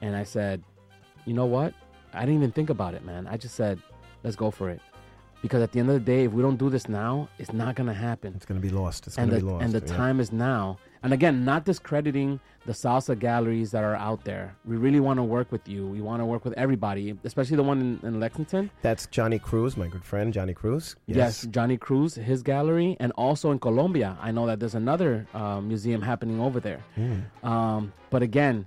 And 0.00 0.16
I 0.16 0.24
said, 0.24 0.64
"You 1.26 1.34
know 1.34 1.44
what? 1.44 1.74
I 2.14 2.20
didn't 2.20 2.36
even 2.36 2.52
think 2.52 2.70
about 2.70 2.94
it, 2.94 3.04
man. 3.04 3.26
I 3.26 3.36
just 3.36 3.56
said, 3.56 3.78
let's 4.22 4.36
go 4.36 4.50
for 4.50 4.70
it." 4.70 4.80
Because 5.44 5.62
at 5.62 5.72
the 5.72 5.78
end 5.78 5.90
of 5.90 5.94
the 5.94 6.00
day, 6.00 6.24
if 6.24 6.32
we 6.32 6.40
don't 6.40 6.56
do 6.56 6.70
this 6.70 6.88
now, 6.88 7.28
it's 7.38 7.52
not 7.52 7.74
going 7.74 7.86
to 7.86 7.92
happen. 7.92 8.32
It's 8.34 8.46
going 8.46 8.58
to 8.58 8.66
be 8.66 8.72
lost. 8.72 9.06
It's 9.06 9.16
going 9.16 9.28
to 9.28 9.36
be 9.36 9.42
lost. 9.42 9.62
and 9.62 9.74
the 9.74 9.86
yeah. 9.86 9.94
time 9.94 10.18
is 10.18 10.32
now. 10.32 10.78
And 11.02 11.12
again, 11.12 11.44
not 11.44 11.66
discrediting 11.66 12.40
the 12.64 12.72
salsa 12.72 13.18
galleries 13.18 13.70
that 13.72 13.84
are 13.84 13.94
out 13.94 14.24
there. 14.24 14.56
We 14.64 14.78
really 14.78 15.00
want 15.00 15.18
to 15.18 15.22
work 15.22 15.52
with 15.52 15.68
you. 15.68 15.86
We 15.86 16.00
want 16.00 16.22
to 16.22 16.24
work 16.24 16.46
with 16.46 16.54
everybody, 16.54 17.14
especially 17.24 17.56
the 17.56 17.62
one 17.62 17.78
in, 18.02 18.08
in 18.08 18.20
Lexington. 18.20 18.70
That's 18.80 19.04
Johnny 19.08 19.38
Cruz, 19.38 19.76
my 19.76 19.86
good 19.86 20.02
friend 20.02 20.32
Johnny 20.32 20.54
Cruz. 20.54 20.96
Yes. 21.04 21.46
Johnny 21.50 21.76
Cruz, 21.76 22.14
his 22.14 22.42
gallery, 22.42 22.96
and 22.98 23.12
also 23.18 23.50
in 23.50 23.58
Colombia. 23.58 24.16
I 24.22 24.30
know 24.30 24.46
that 24.46 24.60
there's 24.60 24.76
another 24.76 25.26
uh, 25.34 25.60
museum 25.60 26.00
happening 26.00 26.40
over 26.40 26.58
there. 26.58 26.82
Mm. 26.96 27.44
Um, 27.44 27.92
but 28.08 28.22
again, 28.22 28.66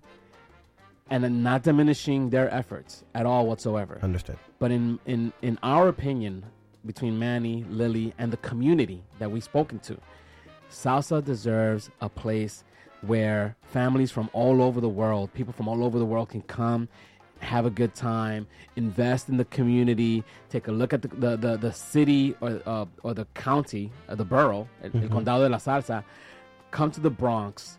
and 1.09 1.23
then 1.23 1.41
not 1.41 1.63
diminishing 1.63 2.29
their 2.29 2.53
efforts 2.53 3.03
at 3.15 3.25
all 3.25 3.47
whatsoever. 3.47 3.97
Understood. 4.03 4.37
But 4.59 4.69
in, 4.69 4.99
in, 5.07 5.33
in 5.41 5.57
our 5.63 5.87
opinion, 5.87 6.45
between 6.85 7.17
Manny, 7.19 7.65
Lily, 7.69 8.13
and 8.17 8.31
the 8.31 8.37
community 8.37 9.03
that 9.19 9.31
we've 9.31 9.43
spoken 9.43 9.79
to, 9.79 9.97
salsa 10.71 11.23
deserves 11.23 11.89
a 12.01 12.09
place 12.09 12.63
where 13.01 13.55
families 13.61 14.11
from 14.11 14.29
all 14.33 14.61
over 14.61 14.81
the 14.81 14.89
world, 14.89 15.33
people 15.33 15.53
from 15.53 15.67
all 15.67 15.83
over 15.83 15.99
the 15.99 16.05
world 16.05 16.29
can 16.29 16.41
come, 16.43 16.87
have 17.39 17.65
a 17.65 17.69
good 17.69 17.93
time, 17.93 18.47
invest 18.75 19.29
in 19.29 19.37
the 19.37 19.45
community, 19.45 20.23
take 20.49 20.67
a 20.67 20.71
look 20.71 20.93
at 20.93 21.03
the, 21.03 21.07
the, 21.09 21.37
the, 21.37 21.57
the 21.57 21.71
city 21.71 22.35
or, 22.41 22.59
uh, 22.65 22.85
or 23.03 23.13
the 23.13 23.25
county, 23.35 23.91
uh, 24.09 24.15
the 24.15 24.25
borough, 24.25 24.67
el- 24.83 24.91
el. 25.03 25.09
Condado 25.09 25.43
de 25.43 25.49
la 25.49 25.57
Salsa, 25.57 26.03
come 26.71 26.89
to 26.89 26.99
the 26.99 27.09
Bronx, 27.11 27.77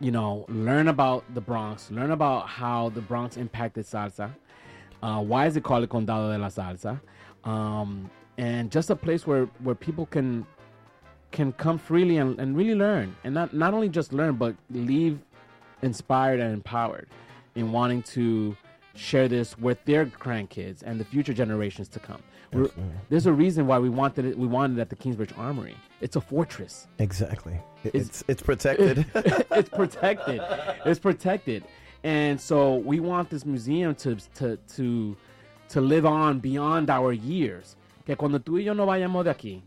you 0.00 0.10
know, 0.12 0.44
learn 0.48 0.88
about 0.88 1.24
the 1.34 1.40
Bronx, 1.40 1.90
learn 1.90 2.12
about 2.12 2.48
how 2.48 2.90
the 2.90 3.00
Bronx 3.00 3.36
impacted 3.36 3.84
salsa. 3.86 4.30
Uh, 5.02 5.20
why 5.20 5.46
is 5.46 5.56
it 5.56 5.64
called 5.64 5.82
el 5.82 5.88
Condado 5.88 6.32
de 6.32 6.38
la 6.38 6.48
Salsa? 6.48 7.00
Um, 7.44 8.10
and 8.38 8.70
just 8.70 8.90
a 8.90 8.96
place 8.96 9.26
where, 9.26 9.44
where 9.62 9.74
people 9.74 10.06
can 10.06 10.46
can 11.30 11.52
come 11.52 11.78
freely 11.78 12.18
and, 12.18 12.38
and 12.38 12.56
really 12.56 12.74
learn, 12.76 13.14
and 13.24 13.34
not 13.34 13.52
not 13.52 13.74
only 13.74 13.88
just 13.88 14.12
learn, 14.12 14.34
but 14.36 14.54
leave 14.70 15.18
inspired 15.82 16.40
and 16.40 16.52
empowered 16.54 17.08
in 17.54 17.72
wanting 17.72 18.02
to 18.02 18.56
share 18.94 19.26
this 19.28 19.58
with 19.58 19.84
their 19.84 20.06
grandkids 20.06 20.82
and 20.84 20.98
the 21.00 21.04
future 21.04 21.34
generations 21.34 21.88
to 21.88 21.98
come. 21.98 22.22
There's 23.08 23.26
a 23.26 23.32
reason 23.32 23.66
why 23.66 23.80
we 23.80 23.88
wanted 23.88 24.24
it. 24.26 24.38
We 24.38 24.46
wanted 24.46 24.78
it 24.78 24.82
at 24.82 24.88
the 24.90 24.94
Kingsbridge 24.96 25.32
Armory. 25.36 25.74
It's 26.00 26.14
a 26.14 26.20
fortress. 26.20 26.86
Exactly. 27.00 27.54
It's- 27.82 28.04
It's 28.04 28.24
it's 28.28 28.42
protected. 28.42 29.04
it's 29.14 29.68
protected. 29.68 30.40
It's 30.86 31.00
protected. 31.00 31.64
And 32.04 32.40
so 32.40 32.76
we 32.76 33.00
want 33.00 33.28
this 33.30 33.44
museum 33.44 33.94
to 33.96 34.16
to 34.36 34.56
to 34.76 35.16
to 35.68 35.80
live 35.80 36.06
on 36.06 36.40
beyond 36.40 36.90
our 36.90 37.12
years. 37.12 37.76
Que 38.04 38.16
cuando 38.16 38.40
tú 38.40 38.58
y 38.58 38.64
yo 38.64 38.74
no 38.74 38.86
vayamos 38.86 39.24
de 39.24 39.30
aquí, 39.30 39.62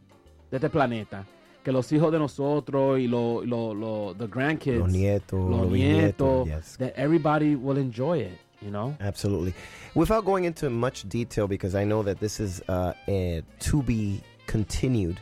de 0.51 0.57
este 0.57 0.69
planeta, 0.69 1.25
que 1.63 1.71
los 1.71 1.91
hijos 1.91 2.11
de 2.11 2.19
nosotros 2.19 2.99
y 2.99 3.07
lo, 3.07 3.43
lo, 3.43 3.73
lo, 3.73 4.13
the 4.13 4.27
grandkids, 4.27 4.79
Los 4.79 4.91
nietos, 4.91 5.49
los 5.49 5.67
nietos, 5.69 6.47
yes. 6.47 6.77
that 6.77 6.93
everybody 6.95 7.55
will 7.55 7.77
enjoy 7.77 8.19
it. 8.19 8.37
You 8.61 8.71
know. 8.71 8.95
Absolutely. 8.99 9.53
Without 9.93 10.25
going 10.25 10.45
into 10.45 10.69
much 10.69 11.07
detail, 11.07 11.47
because 11.47 11.75
I 11.75 11.83
know 11.83 12.01
that 12.03 12.19
this 12.19 12.39
is 12.39 12.61
uh, 12.67 12.93
eh, 13.07 13.41
to 13.59 13.83
be 13.83 14.21
continued 14.47 15.19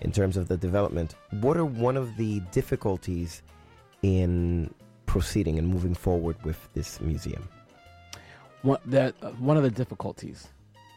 in 0.00 0.12
terms 0.12 0.36
of 0.36 0.48
the 0.48 0.56
development, 0.56 1.14
what 1.40 1.56
are 1.56 1.64
one 1.64 1.96
of 1.96 2.16
the 2.16 2.40
difficulties 2.52 3.42
in 4.02 4.72
proceeding 5.06 5.58
and 5.58 5.68
moving 5.68 5.94
forward 5.94 6.36
with 6.44 6.56
this 6.72 7.00
museum? 7.00 7.46
One 8.62 8.78
that 8.86 9.14
uh, 9.22 9.30
one 9.32 9.56
of 9.56 9.62
the 9.62 9.70
difficulties. 9.70 10.48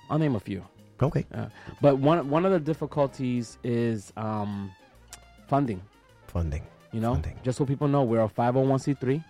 I'll 0.10 0.20
name 0.20 0.36
a 0.36 0.40
few. 0.40 0.64
Okay. 1.02 1.26
Uh, 1.34 1.48
but 1.82 1.98
one 1.98 2.30
one 2.30 2.46
of 2.46 2.52
the 2.52 2.60
difficulties 2.60 3.58
is 3.64 4.14
um, 4.18 4.72
funding. 5.48 5.82
Funding. 6.28 6.64
You 6.92 7.00
know, 7.00 7.22
just 7.44 7.58
so 7.58 7.66
people 7.66 7.88
know, 7.88 8.04
we're 8.04 8.22
a 8.22 8.28
501c3. 8.28 9.24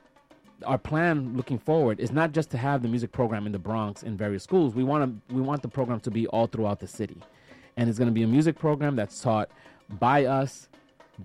our 0.66 0.78
plan 0.78 1.36
looking 1.38 1.58
forward 1.58 2.00
is 2.00 2.12
not 2.12 2.32
just 2.34 2.50
to 2.52 2.58
have 2.58 2.82
the 2.82 2.88
music 2.88 3.12
program 3.12 3.46
in 3.46 3.52
the 3.52 3.60
Bronx 3.60 4.04
in 4.04 4.18
various 4.18 4.44
schools. 4.44 4.76
We 4.76 4.84
want 4.84 5.02
to 5.30 5.36
we 5.36 5.42
want 5.42 5.62
the 5.62 5.68
program 5.70 6.00
to 6.02 6.12
be 6.12 6.28
all 6.28 6.48
throughout 6.48 6.80
the 6.80 6.88
city, 6.88 7.18
and 7.78 7.90
it's 7.90 7.98
going 7.98 8.10
to 8.10 8.14
be 8.14 8.24
a 8.24 8.28
music 8.28 8.58
program 8.60 8.96
that's 8.96 9.22
taught 9.22 9.50
by 10.00 10.26
us, 10.26 10.68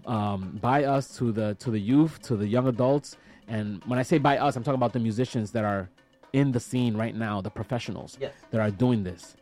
um, 0.06 0.58
by 0.62 0.84
us 0.84 1.16
to 1.18 1.32
the 1.32 1.56
to 1.56 1.70
the 1.70 1.80
youth, 1.80 2.22
to 2.22 2.36
the 2.36 2.46
young 2.46 2.68
adults. 2.68 3.16
And 3.48 3.82
when 3.86 3.98
I 3.98 4.02
say 4.02 4.18
by 4.18 4.38
us, 4.38 4.56
I'm 4.56 4.62
talking 4.62 4.76
about 4.78 4.92
the 4.92 5.00
musicians 5.00 5.50
that 5.52 5.64
are 5.64 5.90
in 6.32 6.52
the 6.52 6.60
scene 6.60 6.96
right 6.96 7.14
now, 7.14 7.40
the 7.40 7.50
professionals 7.50 8.16
Yes. 8.20 8.32
that 8.50 8.60
are 8.60 8.70
doing 8.70 9.04
this. 9.04 9.36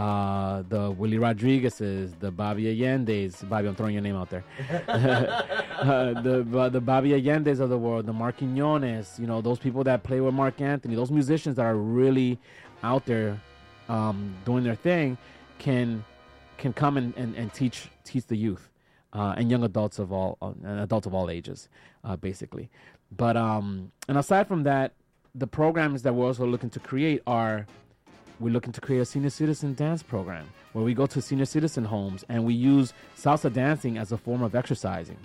Uh, 0.00 0.62
the 0.70 0.90
Willy 0.92 1.18
Rodriguez's, 1.18 2.14
the 2.20 2.30
Bobby 2.30 2.74
Allende's. 2.74 3.42
Bobby, 3.42 3.68
I'm 3.68 3.74
throwing 3.74 3.92
your 3.92 4.02
name 4.02 4.16
out 4.16 4.30
there. 4.30 4.44
uh, 4.88 6.22
the 6.22 6.46
uh, 6.58 6.70
the 6.70 6.80
Bobby 6.80 7.10
Allende's 7.10 7.60
of 7.60 7.68
the 7.68 7.76
world, 7.76 8.06
the 8.06 8.12
Marc 8.14 8.38
Quiñones, 8.38 9.18
you 9.18 9.26
know, 9.26 9.42
those 9.42 9.58
people 9.58 9.84
that 9.84 10.02
play 10.02 10.22
with 10.22 10.32
Marc 10.32 10.58
Anthony, 10.62 10.94
those 10.94 11.10
musicians 11.10 11.56
that 11.56 11.66
are 11.66 11.76
really 11.76 12.38
out 12.82 13.04
there 13.04 13.38
um, 13.90 14.34
doing 14.46 14.64
their 14.64 14.74
thing, 14.74 15.18
can 15.58 16.02
can 16.56 16.72
come 16.72 16.96
and, 16.96 17.12
and, 17.18 17.36
and 17.36 17.52
teach 17.52 17.90
teach 18.02 18.26
the 18.26 18.36
youth 18.36 18.70
uh, 19.12 19.34
and 19.36 19.50
young 19.50 19.64
adults 19.64 19.98
of 19.98 20.12
all 20.12 20.38
uh, 20.40 20.54
adults 20.82 21.06
of 21.06 21.12
all 21.12 21.28
ages, 21.28 21.68
uh, 22.04 22.16
basically. 22.16 22.70
But 23.14 23.36
um, 23.36 23.92
and 24.08 24.16
aside 24.16 24.48
from 24.48 24.62
that, 24.62 24.94
the 25.34 25.46
programs 25.46 26.04
that 26.04 26.14
we're 26.14 26.24
also 26.24 26.46
looking 26.46 26.70
to 26.70 26.80
create 26.80 27.20
are 27.26 27.66
we're 28.40 28.52
looking 28.52 28.72
to 28.72 28.80
create 28.80 29.00
a 29.00 29.04
senior 29.04 29.30
citizen 29.30 29.74
dance 29.74 30.02
program 30.02 30.46
where 30.72 30.84
we 30.84 30.94
go 30.94 31.06
to 31.06 31.20
senior 31.20 31.44
citizen 31.44 31.84
homes 31.84 32.24
and 32.28 32.44
we 32.44 32.54
use 32.54 32.92
salsa 33.16 33.52
dancing 33.52 33.98
as 33.98 34.12
a 34.12 34.16
form 34.16 34.42
of 34.42 34.54
exercising 34.54 35.18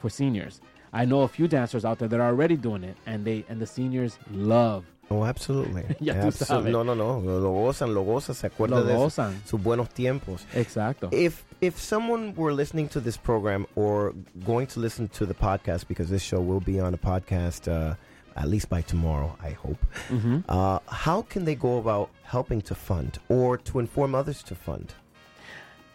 for 0.00 0.08
seniors. 0.08 0.60
I 0.92 1.04
know 1.04 1.22
a 1.22 1.28
few 1.28 1.48
dancers 1.48 1.84
out 1.84 1.98
there 1.98 2.06
that 2.08 2.20
are 2.20 2.28
already 2.28 2.56
doing 2.56 2.84
it, 2.84 2.96
and 3.06 3.24
they 3.24 3.44
and 3.48 3.60
the 3.60 3.66
seniors 3.66 4.16
love. 4.30 4.84
Oh, 5.10 5.24
absolutely. 5.24 5.82
Ya 6.00 6.14
tú 6.14 6.28
Absol- 6.28 6.46
sabes. 6.46 6.70
No, 6.70 6.82
no, 6.84 6.94
no. 6.94 7.18
Lo, 7.18 7.38
lo 7.40 7.52
gozan, 7.52 7.92
lo 7.92 8.04
gozan. 8.04 8.34
Se 8.34 8.46
acuerda 8.48 8.76
Lo 8.76 8.84
de 8.84 8.92
eso. 8.92 9.00
gozan. 9.06 9.34
sus 9.44 9.60
buenos 9.60 9.88
tiempos. 9.88 10.46
Exacto. 10.54 11.08
If 11.12 11.44
if 11.60 11.78
someone 11.80 12.32
were 12.36 12.52
listening 12.54 12.88
to 12.90 13.00
this 13.00 13.16
program 13.16 13.66
or 13.74 14.14
going 14.46 14.66
to 14.68 14.80
listen 14.80 15.08
to 15.08 15.26
the 15.26 15.34
podcast, 15.34 15.88
because 15.88 16.08
this 16.10 16.22
show 16.22 16.40
will 16.40 16.60
be 16.60 16.78
on 16.80 16.94
a 16.94 16.98
podcast 16.98 17.66
uh, 17.68 17.96
at 18.36 18.48
least 18.48 18.68
by 18.68 18.82
tomorrow, 18.82 19.36
I 19.42 19.50
hope. 19.50 19.84
Mhm. 20.08 20.44
Uh, 20.48 20.78
how 20.88 21.22
can 21.22 21.44
they 21.44 21.54
go 21.54 21.78
about 21.78 22.10
helping 22.24 22.60
to 22.62 22.74
fund 22.74 23.18
or 23.28 23.56
to 23.58 23.78
inform 23.78 24.14
others 24.14 24.42
to 24.44 24.54
fund? 24.54 24.94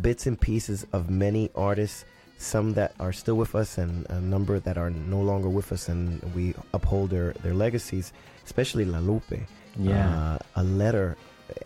bits 0.00 0.26
and 0.26 0.40
pieces 0.40 0.86
of 0.92 1.10
many 1.10 1.50
artists, 1.54 2.04
some 2.38 2.72
that 2.74 2.94
are 3.00 3.12
still 3.12 3.34
with 3.36 3.54
us, 3.54 3.78
and 3.78 4.06
a 4.10 4.20
number 4.20 4.58
that 4.60 4.78
are 4.78 4.90
no 4.90 5.20
longer 5.20 5.48
with 5.48 5.72
us, 5.72 5.88
and 5.88 6.22
we 6.34 6.54
uphold 6.72 7.10
their 7.10 7.32
their 7.42 7.54
legacies. 7.54 8.12
Especially 8.44 8.84
La 8.86 8.98
Lupe, 9.00 9.40
Yeah. 9.78 10.08
uh, 10.08 10.38
a 10.56 10.64
letter, 10.64 11.16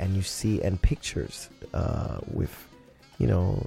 and 0.00 0.16
you 0.16 0.22
see 0.22 0.60
and 0.62 0.80
pictures 0.82 1.48
uh, 1.72 2.18
with, 2.26 2.52
you 3.18 3.26
know, 3.28 3.64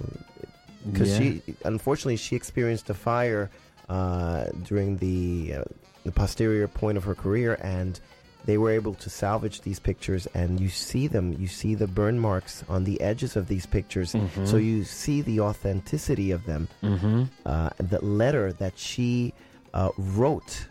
because 0.91 1.10
Yeah. 1.11 1.18
she 1.18 1.41
unfortunately 1.64 2.18
she 2.18 2.35
experienced 2.35 2.89
a 2.89 2.93
fire 2.93 3.49
uh, 3.88 4.45
during 4.64 4.97
the 4.97 5.53
uh, 5.60 5.64
the 6.03 6.11
posterior 6.11 6.68
point 6.68 6.97
of 6.97 7.03
her 7.06 7.15
career, 7.15 7.57
and 7.61 7.99
they 8.46 8.58
were 8.58 8.72
able 8.72 8.94
to 8.96 9.10
salvage 9.10 9.62
these 9.62 9.80
pictures, 9.80 10.28
and 10.34 10.60
you 10.60 10.70
see 10.70 11.08
them. 11.08 11.34
You 11.40 11.48
see 11.48 11.76
the 11.76 11.88
burn 11.88 12.20
marks 12.20 12.64
on 12.70 12.84
the 12.84 13.00
edges 13.02 13.36
of 13.36 13.48
these 13.48 13.66
pictures, 13.66 14.14
Mhm. 14.14 14.48
so 14.48 14.58
you 14.58 14.84
see 14.84 15.22
the 15.22 15.40
authenticity 15.42 16.32
of 16.32 16.46
them. 16.46 16.68
Mhm. 16.84 17.30
Uh, 17.46 17.70
the 17.80 18.00
letter 18.06 18.54
that 18.54 18.78
she 18.78 19.34
uh, 19.74 19.90
wrote 19.98 20.68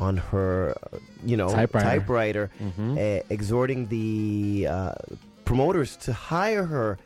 on 0.00 0.16
her, 0.16 0.74
you 1.24 1.36
know, 1.36 1.48
Typewriter. 1.50 1.86
typewriter 1.90 2.50
Mhm. 2.60 2.96
uh, 2.96 3.22
exhorting 3.28 3.88
the 3.88 4.66
uh, 4.70 4.92
promoters 5.44 5.96
to 5.96 6.12
hire 6.14 6.64
her 6.64 6.96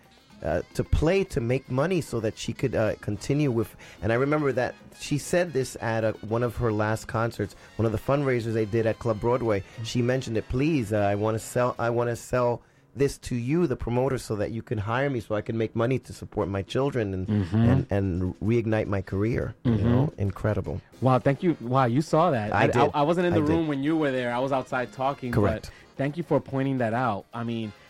uh, 0.44 0.62
to 0.74 0.84
play 0.84 1.24
to 1.24 1.40
make 1.40 1.70
money 1.70 2.00
so 2.00 2.20
that 2.20 2.36
she 2.36 2.52
could 2.52 2.74
uh, 2.74 2.94
continue 3.00 3.50
with. 3.50 3.74
And 4.02 4.12
I 4.12 4.16
remember 4.16 4.52
that 4.52 4.74
she 4.98 5.18
said 5.18 5.52
this 5.52 5.76
at 5.80 6.04
a, 6.04 6.12
one 6.28 6.42
of 6.42 6.56
her 6.56 6.72
last 6.72 7.06
concerts, 7.06 7.54
one 7.76 7.86
of 7.86 7.92
the 7.92 7.98
fundraisers 7.98 8.52
they 8.52 8.64
did 8.66 8.86
at 8.86 8.98
Club 8.98 9.20
Broadway. 9.20 9.62
She 9.84 10.02
mentioned 10.02 10.36
it. 10.36 10.48
Please, 10.48 10.92
uh, 10.92 10.98
I 10.98 11.14
want 11.14 11.34
to 11.36 11.38
sell. 11.38 11.74
I 11.78 11.90
want 11.90 12.10
to 12.10 12.16
sell 12.16 12.62
this 12.94 13.16
to 13.16 13.34
you, 13.34 13.66
the 13.66 13.76
promoter, 13.76 14.18
so 14.18 14.36
that 14.36 14.50
you 14.50 14.60
can 14.60 14.76
hire 14.76 15.08
me, 15.08 15.18
so 15.20 15.34
I 15.34 15.40
can 15.40 15.56
make 15.56 15.74
money 15.74 15.98
to 16.00 16.12
support 16.12 16.46
my 16.48 16.60
children 16.60 17.14
and 17.14 17.26
Mhm. 17.26 17.54
and, 17.72 17.86
and 17.90 18.34
reignite 18.42 18.86
my 18.86 19.00
career. 19.00 19.54
You 19.64 19.72
Mhm. 19.72 19.82
know, 19.84 20.12
incredible. 20.18 20.80
Wow, 21.00 21.18
thank 21.18 21.42
you. 21.42 21.56
Wow, 21.62 21.86
you 21.86 22.02
saw 22.02 22.30
that. 22.32 22.52
I 22.52 22.64
I, 22.64 22.66
did. 22.66 22.90
I, 22.92 23.02
wasn't 23.02 23.28
in 23.28 23.32
I 23.32 23.36
the 23.40 23.46
did. 23.46 23.48
room 23.48 23.66
when 23.66 23.82
you 23.82 23.96
were 23.96 24.10
there. 24.10 24.30
I 24.34 24.40
was 24.40 24.52
outside 24.52 24.92
talking. 24.92 25.32
Correct. 25.32 25.70
But 25.70 25.96
thank 25.96 26.18
you 26.18 26.22
for 26.22 26.38
pointing 26.38 26.78
that 26.78 26.92
out. 26.92 27.24
I 27.32 27.44
mean, 27.44 27.68
uh, 27.70 27.81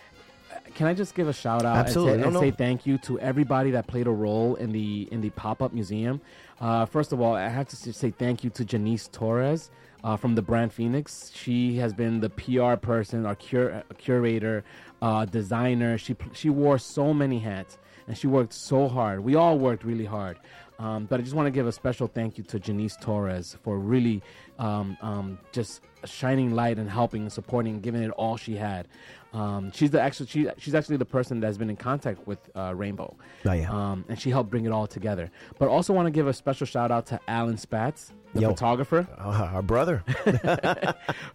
can 0.74 0.86
I 0.86 0.94
just 0.94 1.14
give 1.14 1.28
a 1.28 1.32
shout 1.32 1.64
out 1.64 1.76
Absolutely. 1.76 2.14
and, 2.14 2.22
say, 2.22 2.26
and 2.26 2.34
no. 2.34 2.40
say 2.40 2.50
thank 2.50 2.86
you 2.86 2.98
to 2.98 3.18
everybody 3.20 3.70
that 3.72 3.86
played 3.86 4.06
a 4.06 4.10
role 4.10 4.54
in 4.56 4.72
the 4.72 5.08
in 5.10 5.20
the 5.20 5.30
pop 5.30 5.62
up 5.62 5.72
museum? 5.72 6.20
Uh, 6.60 6.86
first 6.86 7.12
of 7.12 7.20
all, 7.20 7.34
I 7.34 7.48
have 7.48 7.68
to 7.68 7.76
say 7.76 8.10
thank 8.10 8.44
you 8.44 8.50
to 8.50 8.64
Janice 8.64 9.08
Torres. 9.08 9.70
Uh, 10.04 10.16
from 10.16 10.34
the 10.34 10.42
brand 10.42 10.72
Phoenix, 10.72 11.30
she 11.32 11.76
has 11.76 11.92
been 11.92 12.18
the 12.18 12.30
PR 12.30 12.74
person, 12.74 13.24
our 13.24 13.36
cur- 13.36 13.84
curator, 13.98 14.64
uh, 15.00 15.24
designer. 15.26 15.96
She 15.96 16.16
she 16.32 16.50
wore 16.50 16.78
so 16.78 17.14
many 17.14 17.38
hats, 17.38 17.78
and 18.08 18.18
she 18.18 18.26
worked 18.26 18.52
so 18.52 18.88
hard. 18.88 19.20
We 19.20 19.36
all 19.36 19.58
worked 19.58 19.84
really 19.84 20.04
hard. 20.04 20.38
Um, 20.78 21.06
but 21.06 21.20
I 21.20 21.22
just 21.22 21.36
want 21.36 21.46
to 21.46 21.52
give 21.52 21.68
a 21.68 21.72
special 21.72 22.08
thank 22.08 22.36
you 22.36 22.42
to 22.44 22.58
Janice 22.58 22.96
Torres 23.00 23.56
for 23.62 23.78
really 23.78 24.20
um, 24.58 24.96
um, 25.00 25.38
just 25.52 25.82
shining 26.04 26.56
light 26.56 26.78
and 26.78 26.90
helping 26.90 27.22
and 27.22 27.32
supporting, 27.32 27.74
and 27.74 27.82
giving 27.82 28.02
it 28.02 28.10
all 28.10 28.36
she 28.36 28.56
had. 28.56 28.88
Um, 29.32 29.72
she's 29.72 29.90
the 29.90 30.00
actually 30.00 30.26
she, 30.26 30.46
she's 30.58 30.74
actually 30.74 30.98
the 30.98 31.06
person 31.06 31.40
that's 31.40 31.56
been 31.56 31.70
in 31.70 31.76
contact 31.76 32.26
with 32.26 32.38
uh, 32.54 32.74
Rainbow, 32.76 33.16
Oh, 33.46 33.52
yeah. 33.52 33.70
um, 33.72 34.04
and 34.08 34.20
she 34.20 34.28
helped 34.30 34.50
bring 34.50 34.66
it 34.66 34.72
all 34.72 34.86
together. 34.86 35.30
But 35.58 35.68
also 35.68 35.94
want 35.94 36.06
to 36.06 36.10
give 36.10 36.26
a 36.26 36.34
special 36.34 36.66
shout 36.66 36.90
out 36.90 37.06
to 37.06 37.20
Alan 37.26 37.56
Spatz, 37.56 38.10
the 38.34 38.42
Yo. 38.42 38.50
photographer. 38.50 39.06
Uh, 39.18 39.50
our 39.54 39.62
brother. 39.62 40.04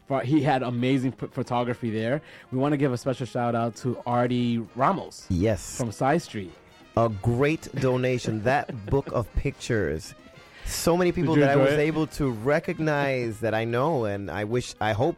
He 0.24 0.42
had 0.42 0.64
amazing 0.64 1.12
p- 1.14 1.28
photography 1.28 1.90
there. 1.90 2.22
We 2.52 2.58
want 2.58 2.74
to 2.74 2.78
give 2.78 2.94
a 2.94 2.98
special 2.98 3.26
shout 3.26 3.56
out 3.56 3.76
to 3.78 4.02
Artie 4.06 4.60
Ramos 4.76 5.26
Yes. 5.30 5.78
from 5.78 5.92
Side 5.92 6.22
Street. 6.22 6.52
a 6.96 7.10
great 7.22 7.68
donation. 7.76 8.44
that 8.44 8.86
book 8.92 9.08
of 9.12 9.32
pictures. 9.36 10.14
So 10.66 10.98
many 10.98 11.12
people 11.12 11.36
that 11.36 11.50
I 11.50 11.56
was 11.56 11.74
it? 11.74 11.80
able 11.80 12.08
to 12.08 12.30
recognize 12.32 13.40
that 13.40 13.54
I 13.54 13.64
know, 13.66 14.06
and 14.06 14.30
I 14.30 14.44
wish, 14.44 14.74
I 14.82 14.92
hope 14.94 15.16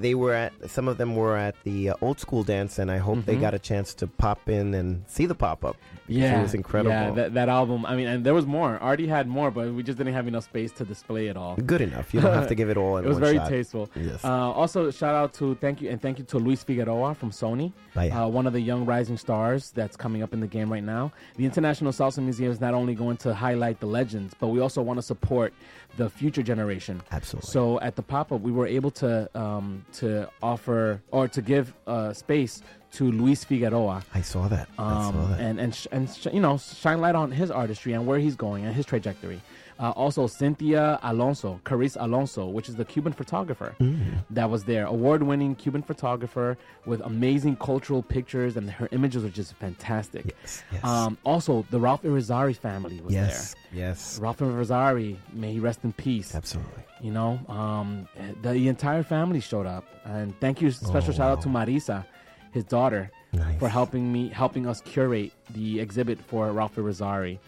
they 0.00 0.14
were 0.14 0.32
at. 0.34 0.52
Some 0.70 0.88
of 0.88 0.96
them 0.98 1.14
were 1.16 1.36
at 1.36 1.54
the 1.64 1.90
uh, 1.90 1.94
old 2.00 2.18
school 2.20 2.42
dance, 2.44 2.78
and 2.78 2.90
I 2.90 2.98
hope 2.98 3.24
they 3.26 3.36
Mhm. 3.36 3.40
got 3.40 3.54
a 3.54 3.58
chance 3.58 3.94
to 3.94 4.06
pop 4.06 4.48
in 4.48 4.74
and 4.74 5.02
see 5.06 5.26
the 5.26 5.34
pop 5.34 5.64
up. 5.64 5.76
Yeah, 6.06 6.38
it 6.38 6.42
was 6.42 6.54
incredible. 6.54 6.90
Yeah, 6.92 7.10
that, 7.10 7.34
that 7.34 7.48
album. 7.48 7.84
I 7.84 7.94
mean, 7.96 8.06
and 8.06 8.24
there 8.24 8.34
was 8.34 8.46
more. 8.46 8.78
Artie 8.78 9.06
had 9.08 9.26
more, 9.28 9.50
but 9.50 9.72
we 9.74 9.82
just 9.82 9.98
didn't 9.98 10.14
have 10.14 10.26
enough 10.26 10.44
space 10.44 10.72
to 10.72 10.84
display 10.84 11.26
it 11.26 11.36
all. 11.36 11.56
Good 11.56 11.80
enough. 11.82 12.14
You 12.14 12.20
don't 12.20 12.32
have 12.34 12.48
to 12.48 12.54
give 12.54 12.70
it 12.70 12.76
all 12.76 12.96
in 12.98 13.04
it 13.04 13.08
was 13.08 13.18
very 13.18 13.36
shot. 13.36 13.48
tasteful. 13.50 13.90
Yes. 13.94 14.24
Uh, 14.24 14.28
also, 14.52 14.90
shout 14.90 15.14
out 15.14 15.34
to 15.34 15.54
thank 15.56 15.82
you 15.82 15.90
and 15.90 16.00
thank 16.00 16.18
you 16.18 16.24
to 16.26 16.38
Luis 16.38 16.62
Figueroa 16.64 17.14
from 17.14 17.30
Sony, 17.30 17.72
uh, 17.96 18.28
one 18.28 18.46
of 18.46 18.52
the 18.52 18.60
young 18.60 18.86
rising 18.86 19.16
stars 19.18 19.70
that's 19.72 19.96
coming 19.96 20.22
up 20.22 20.32
in 20.32 20.40
the 20.40 20.46
game 20.46 20.72
right 20.72 20.84
now. 20.84 21.12
The 21.36 21.44
International 21.44 21.92
Salsa 21.92 22.22
Museum 22.22 22.50
is 22.52 22.60
not 22.60 22.72
only 22.74 22.94
going 22.94 23.16
to 23.18 23.34
highlight 23.34 23.80
the 23.80 23.86
legends, 23.86 24.34
but 24.38 24.48
we 24.48 24.60
also 24.60 24.80
want 24.80 24.98
to 24.98 25.02
support 25.02 25.52
the 25.98 26.08
future 26.08 26.42
generation. 26.42 27.02
Absolutely. 27.12 27.50
So 27.50 27.78
at 27.80 27.96
the 27.96 28.02
pop 28.02 28.32
up, 28.32 28.40
we 28.40 28.52
were 28.52 28.66
able 28.66 28.90
to 29.02 29.28
um, 29.38 29.84
to 29.94 30.30
offer 30.42 31.02
or 31.10 31.28
to 31.28 31.42
give 31.42 31.74
uh, 31.86 32.12
space 32.14 32.62
to 32.92 33.10
Luis 33.12 33.44
Figueroa. 33.44 34.02
I 34.14 34.22
saw 34.22 34.48
that. 34.48 34.68
I 34.78 34.82
saw 34.82 35.08
Um, 35.10 35.30
that. 35.32 35.40
and 35.40 35.60
and 35.60 35.74
sh- 35.74 35.86
and 35.92 36.08
sh- 36.08 36.28
you 36.32 36.40
know 36.40 36.56
shine 36.56 37.00
light 37.02 37.14
on 37.16 37.30
his 37.32 37.50
artistry 37.50 37.92
and 37.92 38.06
where 38.06 38.18
he's 38.18 38.36
going 38.36 38.64
and 38.64 38.74
his 38.74 38.86
trajectory. 38.86 39.40
Uh, 39.78 39.90
also, 39.90 40.26
Cynthia 40.26 40.98
Alonso, 41.04 41.60
Carice 41.64 41.96
Alonso, 42.00 42.46
which 42.46 42.68
is 42.68 42.74
the 42.74 42.84
Cuban 42.84 43.12
photographer 43.12 43.76
Mm. 43.78 44.24
that 44.30 44.50
was 44.50 44.64
there, 44.64 44.86
award-winning 44.86 45.54
Cuban 45.54 45.82
photographer 45.82 46.58
with 46.84 47.00
amazing 47.02 47.54
cultural 47.56 48.02
pictures, 48.02 48.56
and 48.56 48.68
her 48.70 48.88
images 48.90 49.24
are 49.24 49.28
just 49.30 49.54
fantastic. 49.54 50.34
Yes, 50.42 50.64
yes. 50.72 50.84
Um, 50.84 51.16
also, 51.24 51.64
the 51.70 51.78
Ralph 51.78 52.02
Irizarry 52.02 52.56
family 52.56 53.00
was 53.00 53.14
yes. 53.14 53.54
there. 53.72 53.86
Yes. 53.86 54.18
Ralph 54.20 54.38
Irizarry, 54.38 55.16
may 55.32 55.52
he 55.52 55.60
rest 55.60 55.80
in 55.84 55.92
peace. 55.92 56.34
Absolutely. 56.34 56.82
You 57.00 57.12
know, 57.12 57.38
um, 57.48 58.08
the, 58.42 58.50
the 58.50 58.66
entire 58.66 59.04
family 59.04 59.38
showed 59.40 59.66
up, 59.66 59.84
and 60.04 60.34
thank 60.40 60.60
you. 60.60 60.72
Special 60.72 61.10
Oh, 61.14 61.16
shout 61.16 61.30
out 61.30 61.42
to 61.42 61.48
Marisa, 61.48 62.04
his 62.50 62.64
daughter, 62.64 63.12
Nice. 63.32 63.58
for 63.60 63.68
helping 63.68 64.10
me, 64.12 64.28
helping 64.28 64.66
us 64.66 64.80
curate 64.80 65.32
the 65.50 65.78
exhibit 65.78 66.18
for 66.20 66.50
Ralph 66.50 66.74
Irizarry. 66.74 67.38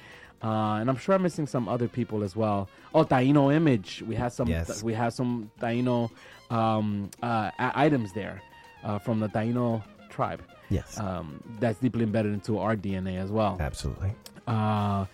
Uh, 0.43 0.77
and 0.81 0.89
I'm 0.89 0.97
sure 0.97 1.15
I'm 1.15 1.23
missing 1.23 1.47
some 1.47 1.69
other 1.69 1.87
people 1.89 2.23
as 2.23 2.35
well. 2.35 2.69
Oh, 2.95 3.05
Taino 3.05 3.55
Image. 3.55 4.03
We 4.07 4.15
had 4.15 4.33
some. 4.33 4.49
Yes. 4.49 4.83
we 4.83 4.95
had 4.95 5.13
some 5.13 5.51
Taino 5.61 6.11
um, 6.51 7.11
uh, 7.23 7.51
items 7.59 8.13
there 8.13 8.43
uh, 8.83 8.99
from 8.99 9.21
the 9.21 9.29
Taino 9.29 9.83
tribe. 10.09 10.43
Yes. 10.71 10.99
Um, 10.99 11.43
that's 11.59 11.79
deeply 11.79 12.05
embedded 12.05 12.33
into 12.33 12.59
our 12.59 12.77
DNA 12.77 13.19
as 13.19 13.31
well. 13.31 13.57
Absolutely. 13.61 14.13
Uh, 14.47 15.05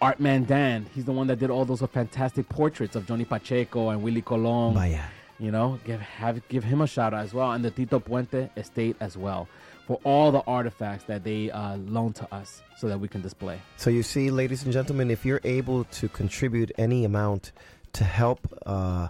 Artman 0.00 0.46
Dan, 0.46 0.86
he's 0.94 1.04
the 1.04 1.12
one 1.12 1.26
that 1.28 1.38
did 1.38 1.50
all 1.50 1.64
those 1.64 1.80
fantastic 1.80 2.48
portraits 2.48 2.96
of 2.96 3.06
Johnny 3.06 3.24
Pacheco 3.24 3.90
and 3.90 4.02
Willie 4.02 4.22
Colon. 4.22 4.74
Vaya. 4.74 5.02
You 5.38 5.50
know, 5.50 5.80
give 5.84 6.00
have 6.00 6.46
give 6.48 6.62
him 6.62 6.82
a 6.82 6.86
shout 6.86 7.12
out 7.12 7.24
as 7.24 7.34
well, 7.34 7.50
and 7.50 7.64
the 7.64 7.70
Tito 7.70 7.98
Puente 7.98 8.48
Estate 8.56 8.94
as 9.00 9.16
well, 9.16 9.48
for 9.86 9.98
all 10.04 10.30
the 10.32 10.40
artifacts 10.46 11.04
that 11.04 11.24
they 11.24 11.50
uh, 11.50 11.76
loaned 11.78 12.14
to 12.16 12.34
us 12.34 12.62
so 12.76 12.88
that 12.88 12.98
we 13.00 13.08
can 13.08 13.20
display. 13.20 13.60
So 13.76 13.90
you 13.90 14.02
see, 14.02 14.30
ladies 14.30 14.62
and 14.64 14.72
gentlemen, 14.72 15.10
if 15.10 15.26
you're 15.26 15.40
able 15.44 15.84
to 15.84 16.08
contribute 16.08 16.72
any 16.78 17.04
amount 17.04 17.52
to 17.94 18.04
help 18.04 18.40
uh, 18.64 19.08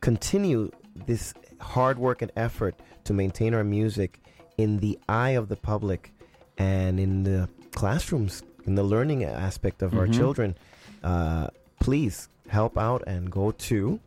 continue 0.00 0.70
this 1.06 1.32
hard 1.60 1.98
work 1.98 2.20
and 2.22 2.30
effort 2.36 2.74
to 3.04 3.12
maintain 3.12 3.54
our 3.54 3.64
music 3.64 4.20
in 4.56 4.78
the 4.78 4.98
eye 5.08 5.30
of 5.30 5.48
the 5.48 5.56
public 5.56 6.12
and 6.58 6.98
in 7.00 7.22
the 7.22 7.48
classrooms, 7.72 8.42
in 8.66 8.74
the 8.74 8.82
learning 8.82 9.22
aspect 9.24 9.82
of 9.82 9.94
our 9.96 10.06
Mhm. 10.08 10.14
children, 10.14 10.56
uh, 11.04 11.48
please 11.80 12.28
help 12.48 12.76
out 12.76 13.02
and 13.06 13.30
go 13.30 13.52
to 13.52 14.00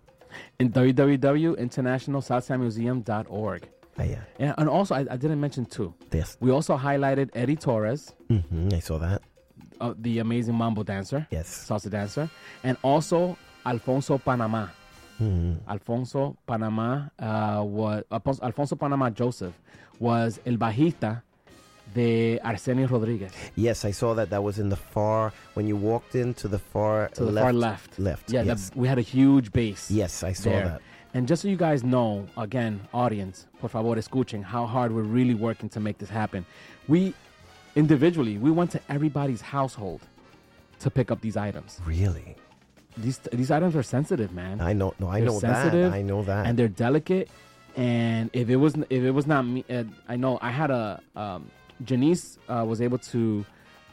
in 0.60 0.72
www.internationalsalsamuseum.org. 0.72 3.68
Ah, 3.98 4.04
yeah. 4.04 4.22
Yeah, 4.40 4.54
and 4.58 4.70
also 4.70 4.96
I, 4.96 5.02
I 5.10 5.18
didn't 5.18 5.40
mention 5.42 5.66
too. 5.66 5.94
Yes. 6.12 6.38
We 6.40 6.52
also 6.52 6.78
highlighted 6.78 7.30
Eddie 7.34 7.56
Torres, 7.58 8.14
hmm 8.30 8.70
I 8.74 8.80
saw 8.80 8.98
that. 9.00 9.22
uh, 9.82 9.94
the 10.00 10.20
amazing 10.20 10.56
mambo 10.56 10.84
dancer, 10.84 11.28
Yes. 11.32 11.48
salsa 11.70 11.90
dancer, 11.90 12.30
and 12.64 12.78
also 12.84 13.38
Alfonso 13.66 14.18
Panama. 14.18 14.68
Mhm. 15.20 15.58
Alfonso 15.68 16.36
Panama 16.48 17.10
uh, 17.20 17.62
was 17.64 18.04
Alfonso, 18.12 18.44
Alfonso 18.44 18.76
Panama 18.76 19.10
Joseph 19.12 19.54
was 20.00 20.40
el 20.48 20.58
bajista 20.58 21.22
de 21.94 22.40
Arsenio 22.44 22.88
Rodriguez 22.88 23.32
Yes, 23.56 23.86
I 23.86 23.92
saw 23.92 24.16
that. 24.16 24.30
That 24.32 24.42
was 24.42 24.58
in 24.58 24.70
the 24.70 24.78
far 24.78 25.32
when 25.54 25.68
you 25.68 25.76
walked 25.76 26.16
into 26.16 26.48
the 26.48 26.58
far 26.58 27.10
to 27.10 27.26
the 27.26 27.32
left. 27.32 27.44
far 27.44 27.54
left. 27.54 28.00
Left. 28.00 28.32
Yeah, 28.32 28.44
yes. 28.44 28.72
we 28.76 28.88
had 28.88 28.98
a 28.98 29.02
huge 29.04 29.52
bass. 29.52 29.92
Yes, 29.92 30.24
I 30.24 30.34
saw 30.34 30.50
there. 30.50 30.66
that. 30.66 30.82
And 31.14 31.28
just 31.28 31.42
so 31.42 31.48
you 31.48 31.58
guys 31.58 31.84
know, 31.84 32.28
again, 32.38 32.80
audience, 32.94 33.46
por 33.60 33.70
favor, 33.70 33.96
escuchen 33.96 34.44
how 34.44 34.66
hard 34.66 34.94
we're 34.94 35.02
really 35.02 35.34
working 35.34 35.68
to 35.70 35.80
make 35.80 35.98
this 35.98 36.10
happen. 36.10 36.46
We 36.88 37.14
individually, 37.76 38.38
we 38.38 38.52
went 38.52 38.72
to 38.72 38.82
everybody's 38.90 39.42
household 39.42 40.02
to 40.80 40.90
pick 40.90 41.12
up 41.12 41.22
these 41.22 41.36
items. 41.38 41.80
Really? 41.86 42.36
These 42.98 43.20
these 43.32 43.52
items 43.52 43.76
are 43.76 43.84
sensitive, 43.84 44.34
man. 44.34 44.60
I 44.62 44.74
know. 44.74 44.94
No, 45.00 45.08
I 45.08 45.20
They're 45.20 45.30
know 45.30 45.40
sensitive 45.40 45.92
that. 45.92 45.98
I 45.98 46.02
know 46.02 46.24
that. 46.24 46.46
and 46.46 46.58
they're 46.58 46.68
delicate. 46.68 47.30
And 47.78 48.30
if 48.34 48.50
it 48.50 48.58
was 48.58 48.76
if 48.90 49.04
it 49.04 49.12
was 49.12 49.28
not 49.28 49.44
me, 49.46 49.64
uh, 49.70 49.84
I 50.10 50.16
know 50.18 50.40
I 50.42 50.52
had 50.52 50.72
a 50.72 51.02
um, 51.16 51.50
Janice 51.86 52.38
uh, 52.50 52.66
was 52.68 52.82
able 52.82 52.98
to 52.98 53.46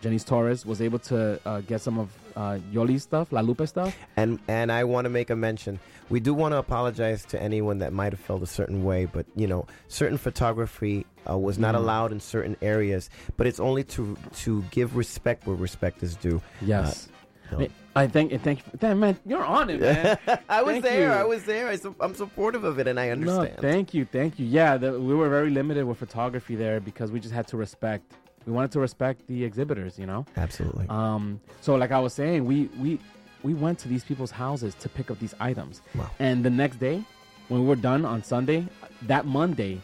Janice 0.02 0.24
Torres 0.24 0.66
was 0.66 0.80
able 0.80 0.98
to 1.00 1.40
uh, 1.46 1.60
get 1.60 1.80
some 1.80 1.98
of 1.98 2.10
uh, 2.38 2.58
Yoli's 2.72 3.02
stuff, 3.02 3.32
La 3.32 3.40
Lupe 3.40 3.66
stuff. 3.66 3.96
And 4.16 4.38
and 4.46 4.70
I 4.70 4.84
want 4.84 5.04
to 5.06 5.10
make 5.10 5.28
a 5.30 5.36
mention. 5.36 5.80
We 6.08 6.20
do 6.20 6.32
want 6.32 6.52
to 6.52 6.58
apologize 6.58 7.24
to 7.32 7.42
anyone 7.42 7.78
that 7.80 7.92
might 7.92 8.12
have 8.12 8.20
felt 8.20 8.42
a 8.42 8.46
certain 8.46 8.84
way, 8.84 9.00
but 9.06 9.26
you 9.34 9.46
know, 9.52 9.66
certain 9.88 10.18
photography 10.18 11.04
uh, 11.28 11.36
was 11.36 11.58
not 11.58 11.74
Mm. 11.74 11.78
allowed 11.78 12.12
in 12.12 12.20
certain 12.20 12.56
areas. 12.62 13.10
But 13.36 13.46
it's 13.48 13.60
only 13.60 13.84
to 13.94 14.16
to 14.44 14.62
give 14.70 14.96
respect 14.96 15.46
where 15.46 15.56
respect 15.56 16.02
is 16.02 16.14
due. 16.16 16.40
Yes. 16.62 17.08
Uh, 17.52 17.56
no. 17.56 17.68
I 17.96 18.06
think 18.06 18.30
and 18.32 18.42
thank 18.42 18.58
you, 18.64 18.94
man. 18.94 19.18
You're 19.26 19.44
on 19.44 19.70
it, 19.70 19.80
man. 19.80 20.18
I 20.48 20.62
was 20.62 20.80
there. 20.82 21.12
I 21.12 21.24
was 21.24 21.42
there. 21.44 21.66
I 21.68 21.76
I'm 22.04 22.14
supportive 22.14 22.62
of 22.62 22.78
it, 22.78 22.86
and 22.86 23.00
I 23.00 23.10
understand. 23.10 23.56
No, 23.56 23.62
thank 23.70 23.92
you, 23.94 24.04
thank 24.04 24.38
you. 24.38 24.46
Yeah, 24.46 24.76
the, 24.76 25.00
we 25.00 25.14
were 25.14 25.28
very 25.28 25.50
limited 25.50 25.84
with 25.84 25.98
photography 25.98 26.54
there 26.54 26.78
because 26.78 27.10
we 27.10 27.18
just 27.18 27.34
had 27.34 27.48
to 27.48 27.56
respect. 27.56 28.14
We 28.46 28.52
wanted 28.52 28.70
to 28.72 28.80
respect 28.80 29.26
the 29.26 29.44
exhibitors, 29.44 29.98
you 29.98 30.06
know. 30.06 30.24
Absolutely. 30.36 30.86
Um, 30.88 31.40
so 31.60 31.74
like 31.76 31.92
I 31.92 31.98
was 32.00 32.12
saying, 32.14 32.44
we 32.44 32.66
we 32.78 32.98
we 33.42 33.54
went 33.54 33.78
to 33.80 33.88
these 33.88 34.04
people's 34.04 34.30
houses 34.30 34.74
to 34.76 34.88
pick 34.88 35.10
up 35.10 35.18
these 35.18 35.34
items. 35.38 35.82
Wow. 35.94 36.10
And 36.18 36.44
the 36.44 36.50
next 36.50 36.76
day, 36.76 37.04
when 37.48 37.60
we 37.60 37.66
were 37.66 37.76
done 37.76 38.04
on 38.04 38.22
Sunday, 38.24 38.66
that 39.02 39.26
Monday, 39.26 39.80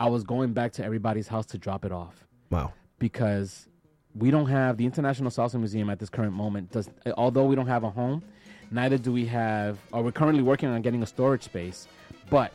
I 0.00 0.08
was 0.08 0.24
going 0.24 0.52
back 0.52 0.72
to 0.74 0.84
everybody's 0.84 1.28
house 1.28 1.46
to 1.46 1.58
drop 1.58 1.84
it 1.84 1.92
off 1.92 2.24
Wow. 2.50 2.72
because 2.98 3.68
we 4.16 4.30
don't 4.30 4.46
have 4.46 4.76
the 4.76 4.84
International 4.84 5.30
Salsa 5.30 5.56
Museum 5.58 5.90
at 5.90 5.98
this 5.98 6.08
current 6.08 6.32
moment. 6.32 6.70
Does 6.70 6.88
although 7.16 7.44
we 7.46 7.56
don't 7.56 7.66
have 7.66 7.84
a 7.84 7.90
home, 7.90 8.22
neither 8.70 8.96
do 8.96 9.12
we 9.12 9.26
have. 9.26 9.78
Or 9.92 10.02
we're 10.02 10.12
currently 10.12 10.42
working 10.42 10.68
on 10.68 10.80
getting 10.82 11.02
a 11.02 11.06
storage 11.06 11.42
space, 11.42 11.88
but 12.30 12.52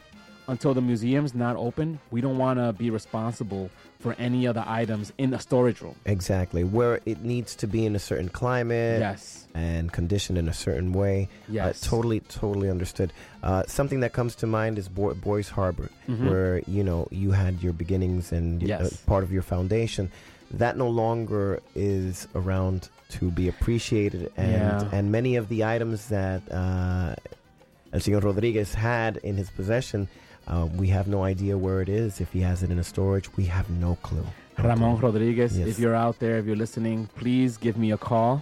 until 0.47 0.73
the 0.73 0.81
museum's 0.81 1.35
not 1.35 1.55
open, 1.57 1.99
we 2.11 2.21
don't 2.21 2.37
want 2.39 2.57
to 2.59 2.73
be 2.73 2.89
responsible 2.89 3.69
for 3.99 4.15
any 4.17 4.45
of 4.45 4.55
the 4.55 4.63
items 4.69 5.11
in 5.17 5.29
the 5.31 5.39
storage 5.39 5.81
room. 5.81 5.95
Exactly. 6.05 6.63
Where 6.63 7.01
it 7.05 7.21
needs 7.21 7.53
to 7.57 7.67
be 7.67 7.85
in 7.85 7.95
a 7.95 7.99
certain 7.99 8.29
climate. 8.29 9.01
Yes. 9.01 9.45
And 9.53 9.91
conditioned 9.91 10.37
in 10.37 10.47
a 10.47 10.53
certain 10.53 10.93
way. 10.93 11.27
Yes. 11.49 11.83
Uh, 11.85 11.89
totally, 11.89 12.21
totally 12.21 12.69
understood. 12.69 13.11
Uh, 13.43 13.63
something 13.67 13.99
that 13.99 14.13
comes 14.13 14.35
to 14.35 14.47
mind 14.47 14.77
is 14.77 14.87
Bo- 14.87 15.15
Boys 15.15 15.49
Harbor, 15.49 15.89
Mhm. 16.07 16.29
where 16.29 16.61
you 16.67 16.83
know 16.83 17.07
you 17.11 17.31
had 17.31 17.61
your 17.61 17.73
beginnings 17.73 18.31
and 18.31 18.69
uh, 18.71 18.87
part 19.05 19.23
of 19.23 19.33
your 19.33 19.41
foundation. 19.41 20.09
That 20.51 20.77
no 20.77 20.87
longer 20.87 21.61
is 21.75 22.27
around 22.35 22.89
to 23.09 23.31
be 23.31 23.47
appreciated, 23.49 24.31
and 24.37 24.51
Yeah. 24.51 24.89
and 24.93 25.11
many 25.11 25.35
of 25.35 25.49
the 25.49 25.65
items 25.65 26.07
that 26.09 26.41
uh, 26.49 27.15
El 27.91 27.99
Señor 27.99 28.23
Rodriguez 28.23 28.73
had 28.75 29.17
in 29.17 29.35
his 29.35 29.49
possession. 29.49 30.07
Uh, 30.49 30.65
we 30.75 30.87
have 30.87 31.07
no 31.07 31.23
idea 31.23 31.57
where 31.57 31.81
it 31.81 31.89
is. 31.89 32.19
If 32.21 32.33
he 32.33 32.41
has 32.41 32.63
it 32.63 32.71
in 32.71 32.79
a 32.79 32.83
storage, 32.83 33.31
we 33.37 33.45
have 33.45 33.69
no 33.69 33.95
clue. 34.01 34.25
No 34.57 34.63
Ramon 34.65 34.97
clue. 34.97 35.09
Rodriguez, 35.11 35.57
Yes. 35.57 35.67
if 35.67 35.79
you're 35.79 35.95
out 35.95 36.19
there, 36.19 36.37
if 36.39 36.45
you're 36.45 36.55
listening, 36.55 37.07
please 37.15 37.57
give 37.57 37.77
me 37.77 37.91
a 37.91 37.97
call. 37.97 38.41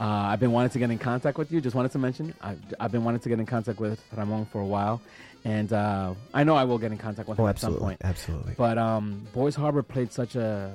Uh, 0.00 0.04
I've 0.04 0.40
been 0.40 0.52
wanting 0.52 0.70
to 0.70 0.78
get 0.78 0.90
in 0.90 0.98
contact 0.98 1.36
with 1.38 1.52
you. 1.52 1.60
Just 1.60 1.76
wanted 1.76 1.92
to 1.92 1.98
mention, 1.98 2.34
I, 2.42 2.56
I've 2.80 2.90
been 2.90 3.04
wanting 3.04 3.20
to 3.20 3.28
get 3.28 3.38
in 3.38 3.46
contact 3.46 3.78
with 3.78 4.02
Ramon 4.16 4.46
for 4.46 4.60
a 4.60 4.66
while, 4.66 5.00
and 5.44 5.72
uh, 5.72 6.14
I 6.34 6.42
know 6.42 6.56
I 6.56 6.64
will 6.64 6.78
get 6.78 6.90
in 6.90 6.98
contact 6.98 7.28
with 7.28 7.38
him 7.38 7.44
Oh, 7.44 7.48
at 7.48 7.58
some 7.58 7.68
absolutely, 7.74 7.84
point. 7.86 8.00
absolutely. 8.02 8.54
But 8.56 8.78
um, 8.78 9.26
Boys 9.34 9.54
Harbor 9.54 9.82
played 9.82 10.10
such 10.12 10.34
a 10.34 10.72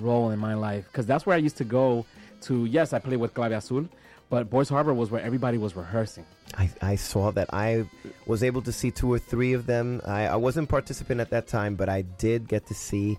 role 0.00 0.30
in 0.30 0.38
my 0.38 0.54
life 0.54 0.86
because 0.90 1.06
that's 1.06 1.26
where 1.26 1.36
I 1.36 1.38
used 1.38 1.58
to 1.58 1.64
go 1.64 2.06
to. 2.42 2.64
Yes, 2.64 2.92
I 2.94 2.98
played 2.98 3.18
with 3.18 3.34
Clave 3.34 3.52
Azul, 3.52 3.88
but 4.34 4.50
Boys 4.50 4.68
Harbor 4.68 4.92
was 4.92 5.12
where 5.12 5.22
everybody 5.22 5.58
was 5.58 5.76
rehearsing. 5.76 6.26
I, 6.58 6.68
I 6.82 6.96
saw 6.96 7.30
that. 7.30 7.54
I 7.54 7.86
was 8.26 8.42
able 8.42 8.62
to 8.62 8.72
see 8.72 8.90
two 8.90 9.12
or 9.12 9.20
three 9.20 9.52
of 9.52 9.66
them. 9.66 10.00
I, 10.04 10.26
I 10.26 10.34
wasn't 10.34 10.68
participant 10.68 11.20
at 11.20 11.30
that 11.30 11.46
time, 11.46 11.76
but 11.76 11.88
I 11.88 12.02
did 12.02 12.48
get 12.48 12.66
to 12.66 12.74
see. 12.74 13.16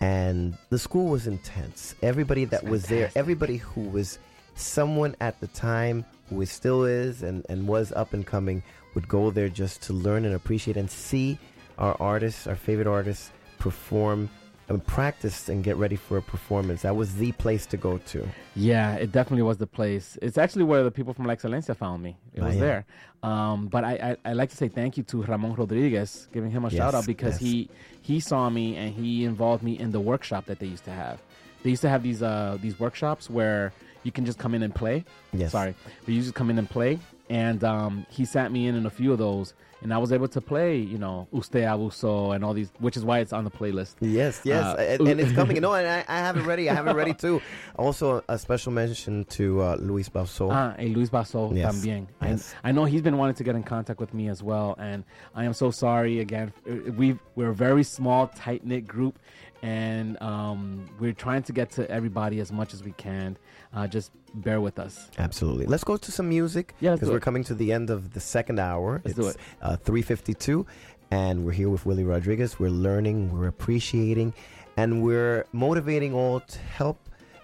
And 0.00 0.56
the 0.70 0.78
school 0.78 1.08
was 1.10 1.26
intense. 1.26 1.96
Everybody 2.00 2.44
that 2.44 2.62
was 2.62 2.86
there, 2.86 3.10
everybody 3.16 3.56
who 3.56 3.80
was 3.88 4.20
someone 4.54 5.16
at 5.20 5.40
the 5.40 5.48
time, 5.48 6.04
who 6.30 6.40
is 6.40 6.52
still 6.52 6.84
is 6.84 7.24
and, 7.24 7.44
and 7.48 7.66
was 7.66 7.90
up 7.90 8.12
and 8.12 8.24
coming, 8.24 8.62
would 8.94 9.08
go 9.08 9.32
there 9.32 9.48
just 9.48 9.82
to 9.82 9.92
learn 9.92 10.24
and 10.24 10.36
appreciate 10.36 10.76
and 10.76 10.88
see 10.88 11.40
our 11.76 11.96
artists, 11.98 12.46
our 12.46 12.54
favorite 12.54 12.86
artists, 12.86 13.32
perform 13.58 14.30
and 14.68 14.84
practice 14.86 15.48
and 15.48 15.62
get 15.64 15.76
ready 15.76 15.96
for 15.96 16.16
a 16.16 16.22
performance. 16.22 16.82
That 16.82 16.96
was 16.96 17.16
the 17.16 17.32
place 17.32 17.66
to 17.66 17.76
go 17.76 17.98
to. 17.98 18.26
Yeah, 18.54 18.94
it 18.94 19.12
definitely 19.12 19.42
was 19.42 19.58
the 19.58 19.66
place. 19.66 20.16
It's 20.22 20.38
actually 20.38 20.64
where 20.64 20.82
the 20.82 20.90
people 20.90 21.12
from 21.14 21.26
La 21.26 21.34
Excelencia 21.34 21.76
found 21.76 22.02
me. 22.02 22.16
It 22.34 22.40
Ah, 22.42 22.46
was 22.46 22.54
yeah. 22.54 22.60
there. 22.60 22.84
Um, 23.22 23.66
but 23.68 23.84
I, 23.84 24.16
I, 24.24 24.30
I 24.30 24.32
like 24.32 24.50
to 24.50 24.56
say 24.56 24.68
thank 24.68 24.96
you 24.96 25.02
to 25.04 25.22
Ramon 25.22 25.54
Rodriguez, 25.54 26.28
giving 26.32 26.50
him 26.50 26.64
a 26.64 26.68
Yes, 26.68 26.76
shout 26.78 26.94
out 26.94 27.06
because 27.06 27.34
yes. 27.34 27.40
he 27.40 27.70
he 28.00 28.20
saw 28.20 28.48
me 28.50 28.76
and 28.76 28.94
he 28.94 29.24
involved 29.24 29.62
me 29.62 29.78
in 29.78 29.92
the 29.92 30.00
workshop 30.00 30.46
that 30.46 30.58
they 30.58 30.66
used 30.66 30.84
to 30.84 30.90
have. 30.92 31.20
They 31.62 31.70
used 31.70 31.82
to 31.82 31.88
have 31.88 32.02
these 32.02 32.22
uh 32.22 32.58
these 32.60 32.78
workshops 32.80 33.28
where 33.30 33.72
you 34.04 34.10
can 34.10 34.24
just 34.24 34.38
come 34.38 34.54
in 34.54 34.62
and 34.64 34.74
play. 34.74 35.04
Yes. 35.32 35.52
Sorry, 35.52 35.74
but 36.04 36.12
you 36.14 36.20
just 36.20 36.34
come 36.34 36.50
in 36.50 36.58
and 36.58 36.68
play. 36.68 36.98
And 37.32 37.64
um, 37.64 38.04
he 38.10 38.24
sat 38.26 38.52
me 38.52 38.66
in 38.66 38.74
in 38.74 38.84
a 38.84 38.90
few 38.90 39.10
of 39.10 39.18
those, 39.18 39.54
and 39.80 39.92
I 39.94 39.96
was 39.96 40.12
able 40.12 40.28
to 40.28 40.40
play, 40.42 40.76
you 40.76 40.98
know, 40.98 41.28
Usted 41.32 41.62
Abuso 41.64 42.34
and 42.34 42.44
all 42.44 42.52
these, 42.52 42.70
which 42.78 42.94
is 42.98 43.04
why 43.06 43.20
it's 43.20 43.32
on 43.32 43.44
the 43.44 43.50
playlist. 43.50 43.94
Yes, 44.00 44.42
yes, 44.44 44.62
Uh, 44.62 44.76
and, 45.00 45.08
and 45.08 45.18
it's 45.20 45.32
coming. 45.32 45.58
No, 45.62 45.72
and 45.72 45.88
I, 45.88 46.04
I 46.08 46.18
have 46.18 46.36
it 46.36 46.44
ready. 46.44 46.68
I 46.68 46.74
have 46.74 46.86
it 46.88 46.94
ready 46.94 47.14
too. 47.14 47.40
Also, 47.76 48.22
a 48.28 48.38
special 48.38 48.70
mention 48.70 49.24
to 49.36 49.62
uh, 49.62 49.76
Luis 49.80 50.10
Balso. 50.10 50.50
Ah, 50.52 50.74
and 50.76 50.94
Luis 50.94 51.08
Basso 51.08 51.50
Yes, 51.54 51.74
también. 51.74 52.06
yes. 52.20 52.54
I, 52.62 52.68
I 52.68 52.72
know 52.72 52.84
he's 52.84 53.00
been 53.02 53.16
wanting 53.16 53.36
to 53.36 53.44
get 53.44 53.54
in 53.56 53.62
contact 53.62 53.98
with 53.98 54.12
me 54.12 54.28
as 54.28 54.42
well, 54.42 54.76
and 54.78 55.02
I 55.34 55.44
am 55.44 55.54
so 55.54 55.70
sorry 55.70 56.20
again. 56.20 56.52
We 57.00 57.18
we're 57.34 57.50
a 57.50 57.54
very 57.54 57.82
small, 57.84 58.26
tight 58.28 58.66
knit 58.66 58.86
group, 58.86 59.18
and 59.62 60.20
um, 60.20 60.84
we're 61.00 61.14
trying 61.14 61.44
to 61.44 61.52
get 61.52 61.70
to 61.72 61.90
everybody 61.90 62.40
as 62.40 62.52
much 62.52 62.74
as 62.74 62.84
we 62.84 62.92
can. 62.92 63.38
Uh, 63.74 63.86
just 63.86 64.12
bear 64.34 64.60
with 64.60 64.78
us. 64.78 65.10
Absolutely. 65.18 65.66
Let's 65.66 65.84
go 65.84 65.96
to 65.96 66.12
some 66.12 66.28
music. 66.28 66.74
Yeah, 66.80 66.94
because 66.94 67.08
we're 67.08 67.16
it. 67.16 67.22
coming 67.22 67.44
to 67.44 67.54
the 67.54 67.72
end 67.72 67.90
of 67.90 68.12
the 68.12 68.20
second 68.20 68.58
hour. 68.58 69.00
Let's 69.04 69.18
it's 69.18 69.26
do 69.26 69.28
it. 69.28 69.36
Uh, 69.62 69.76
352, 69.76 70.66
and 71.10 71.44
we're 71.44 71.52
here 71.52 71.70
with 71.70 71.86
Willy 71.86 72.04
Rodriguez. 72.04 72.58
We're 72.58 72.70
learning, 72.70 73.32
we're 73.32 73.48
appreciating, 73.48 74.34
and 74.76 75.02
we're 75.02 75.46
motivating 75.52 76.14
all 76.14 76.40
to 76.40 76.58
help 76.58 76.98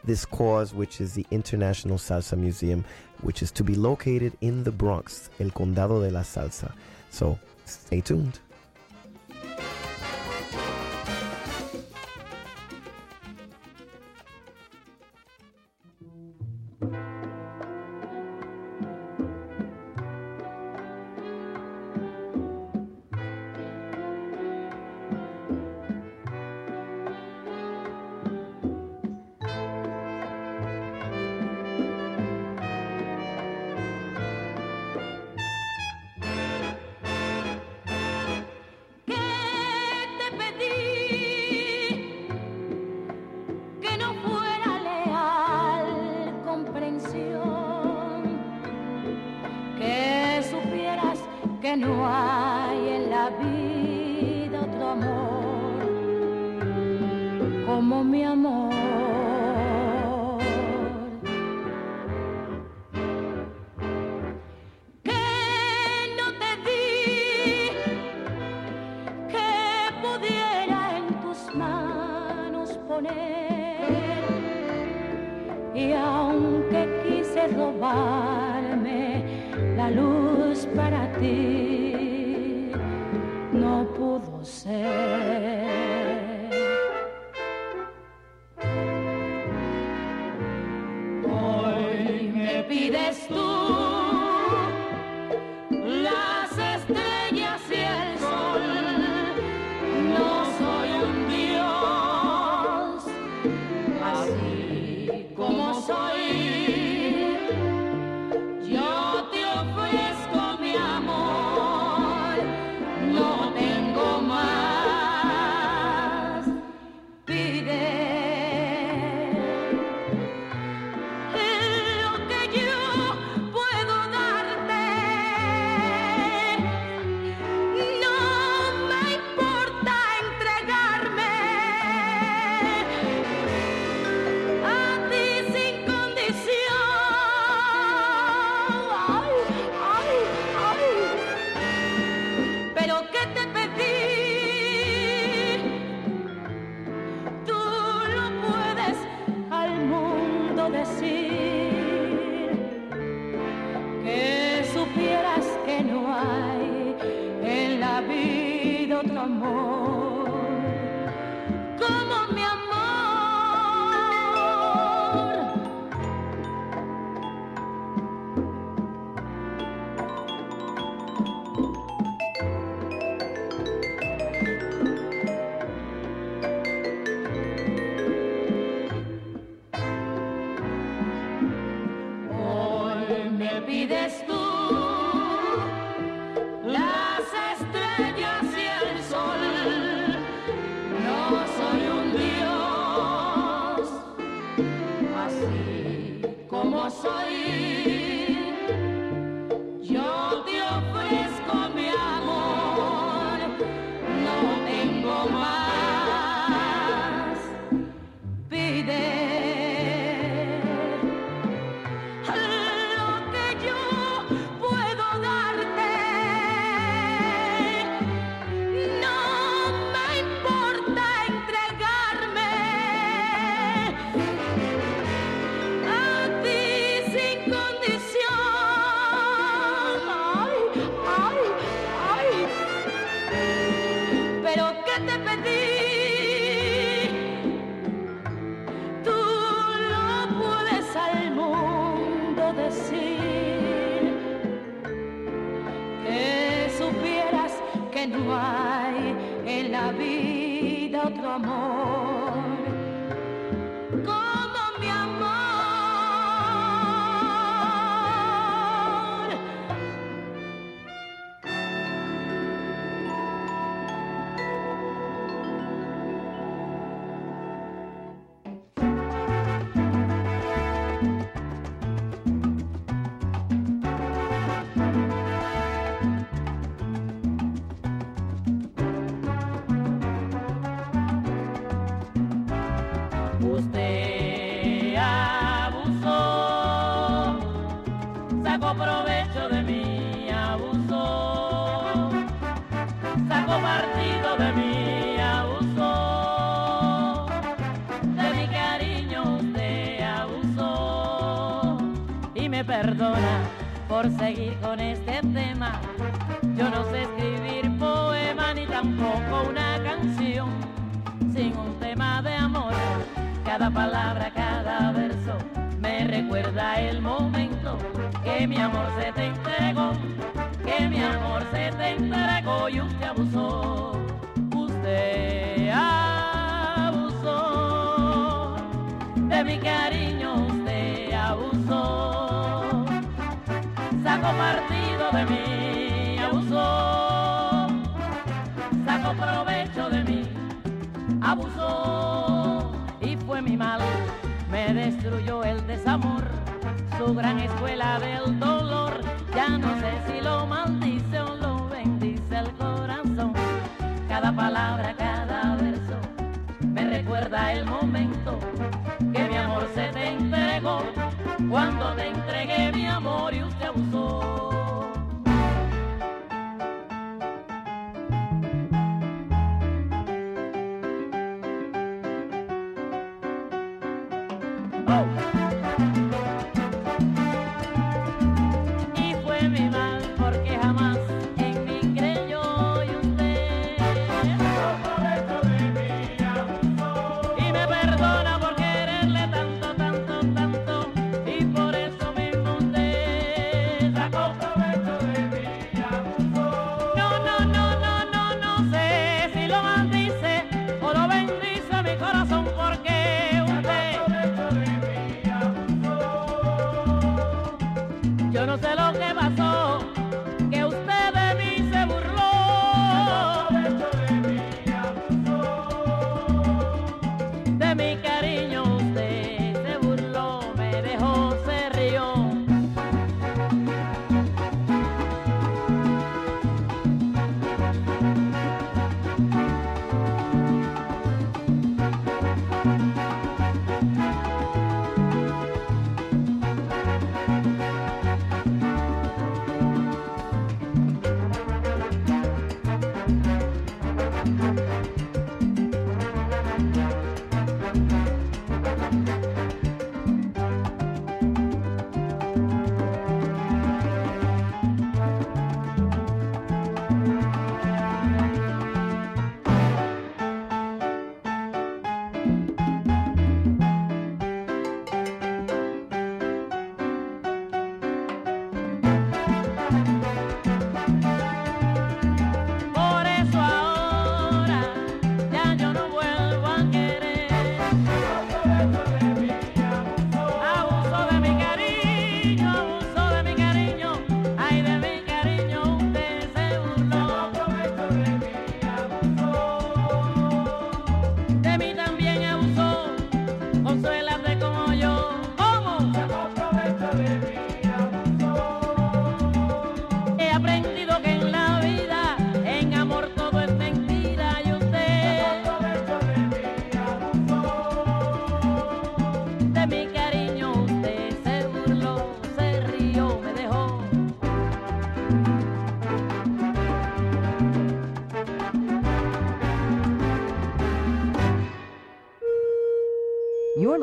this 0.04 0.24
cause, 0.24 0.74
which 0.74 1.00
is 1.00 1.14
the 1.14 1.26
International 1.30 1.98
Salsa 1.98 2.36
Museum, 2.36 2.84
which 3.22 3.42
is 3.42 3.50
to 3.52 3.64
be 3.64 3.74
located 3.74 4.36
in 4.40 4.64
the 4.64 4.72
Bronx, 4.72 5.30
El 5.40 5.50
Condado 5.50 6.00
de 6.02 6.10
la 6.10 6.20
Salsa. 6.22 6.72
So 7.10 7.38
stay 7.64 8.00
tuned. 8.00 8.38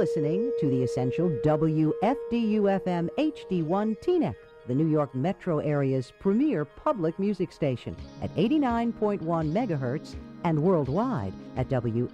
Listening 0.05 0.51
to 0.59 0.69
the 0.69 0.83
essential 0.83 1.31
WFDU-FM 1.43 3.09
HD1 3.17 3.97
Teaneck, 4.03 4.35
the 4.67 4.75
New 4.75 4.87
York 4.87 5.15
metro 5.15 5.57
area's 5.57 6.13
premier 6.19 6.63
public 6.63 7.17
music 7.17 7.51
station 7.51 7.95
at 8.21 8.29
89.1 8.35 9.21
megahertz 9.51 10.13
and 10.43 10.61
worldwide 10.61 11.33
at 11.57 11.69
WFDU.FM. 11.69 12.11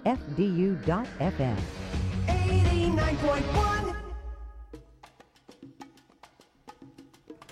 89.1 2.28 3.94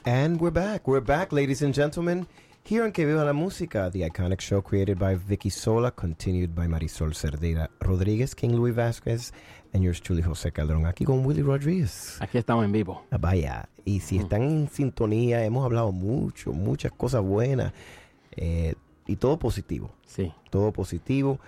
And 0.06 0.40
we're 0.40 0.50
back. 0.50 0.88
We're 0.88 1.02
back, 1.02 1.32
ladies 1.32 1.60
and 1.60 1.74
gentlemen. 1.74 2.26
Here 2.62 2.84
on 2.84 2.92
Que 2.92 3.04
Viva 3.04 3.24
la 3.24 3.32
Música, 3.32 3.90
the 3.90 4.02
iconic 4.02 4.40
show 4.40 4.60
created 4.60 4.98
by 4.98 5.16
Vicki 5.16 5.50
Sola, 5.50 5.90
continued 5.90 6.54
by 6.54 6.66
Marisol 6.66 7.12
Cerdeira 7.14 7.68
Rodriguez, 7.84 8.32
King 8.32 8.54
Louis 8.54 8.70
Vasquez, 8.70 9.32
and 9.72 9.82
yours 9.82 10.00
truly, 10.00 10.22
José 10.22 10.52
Calderón, 10.52 10.86
aquí 10.86 11.04
con 11.04 11.24
Willy 11.24 11.42
Rodríguez. 11.42 12.18
Aquí 12.20 12.38
estamos 12.38 12.64
en 12.64 12.72
vivo. 12.72 13.04
Ah, 13.10 13.18
Vaya, 13.18 13.68
y 13.84 14.00
si 14.00 14.18
están 14.18 14.42
en 14.42 14.68
sintonía, 14.68 15.44
hemos 15.44 15.64
hablado 15.64 15.92
mucho, 15.92 16.52
muchas 16.52 16.92
cosas 16.92 17.22
buenas, 17.22 17.72
eh, 18.36 18.74
y 19.06 19.16
todo 19.16 19.38
positivo. 19.38 19.90
Sí. 20.06 20.32
Todo 20.50 20.72
positivo. 20.72 21.38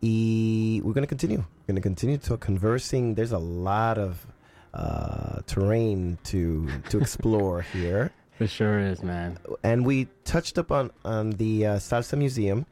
Y 0.00 0.80
we're 0.84 0.92
going 0.92 1.02
to 1.02 1.08
continue. 1.08 1.38
We're 1.38 1.66
going 1.74 1.76
to 1.76 1.82
continue 1.82 2.18
to 2.18 2.36
conversing. 2.36 3.14
There's 3.14 3.32
a 3.32 3.38
lot 3.38 3.98
of 3.98 4.26
uh, 4.74 5.40
terrain 5.46 6.18
to 6.24 6.68
to 6.90 6.98
explore 6.98 7.62
here. 7.72 8.12
It 8.38 8.50
sure 8.50 8.78
is, 8.80 9.02
man. 9.02 9.38
And 9.62 9.86
we 9.86 10.08
touched 10.24 10.58
up 10.58 10.70
on 10.70 10.90
on 11.04 11.30
the 11.30 11.66
uh, 11.66 11.76
Salsa 11.78 12.18
Museum, 12.18 12.66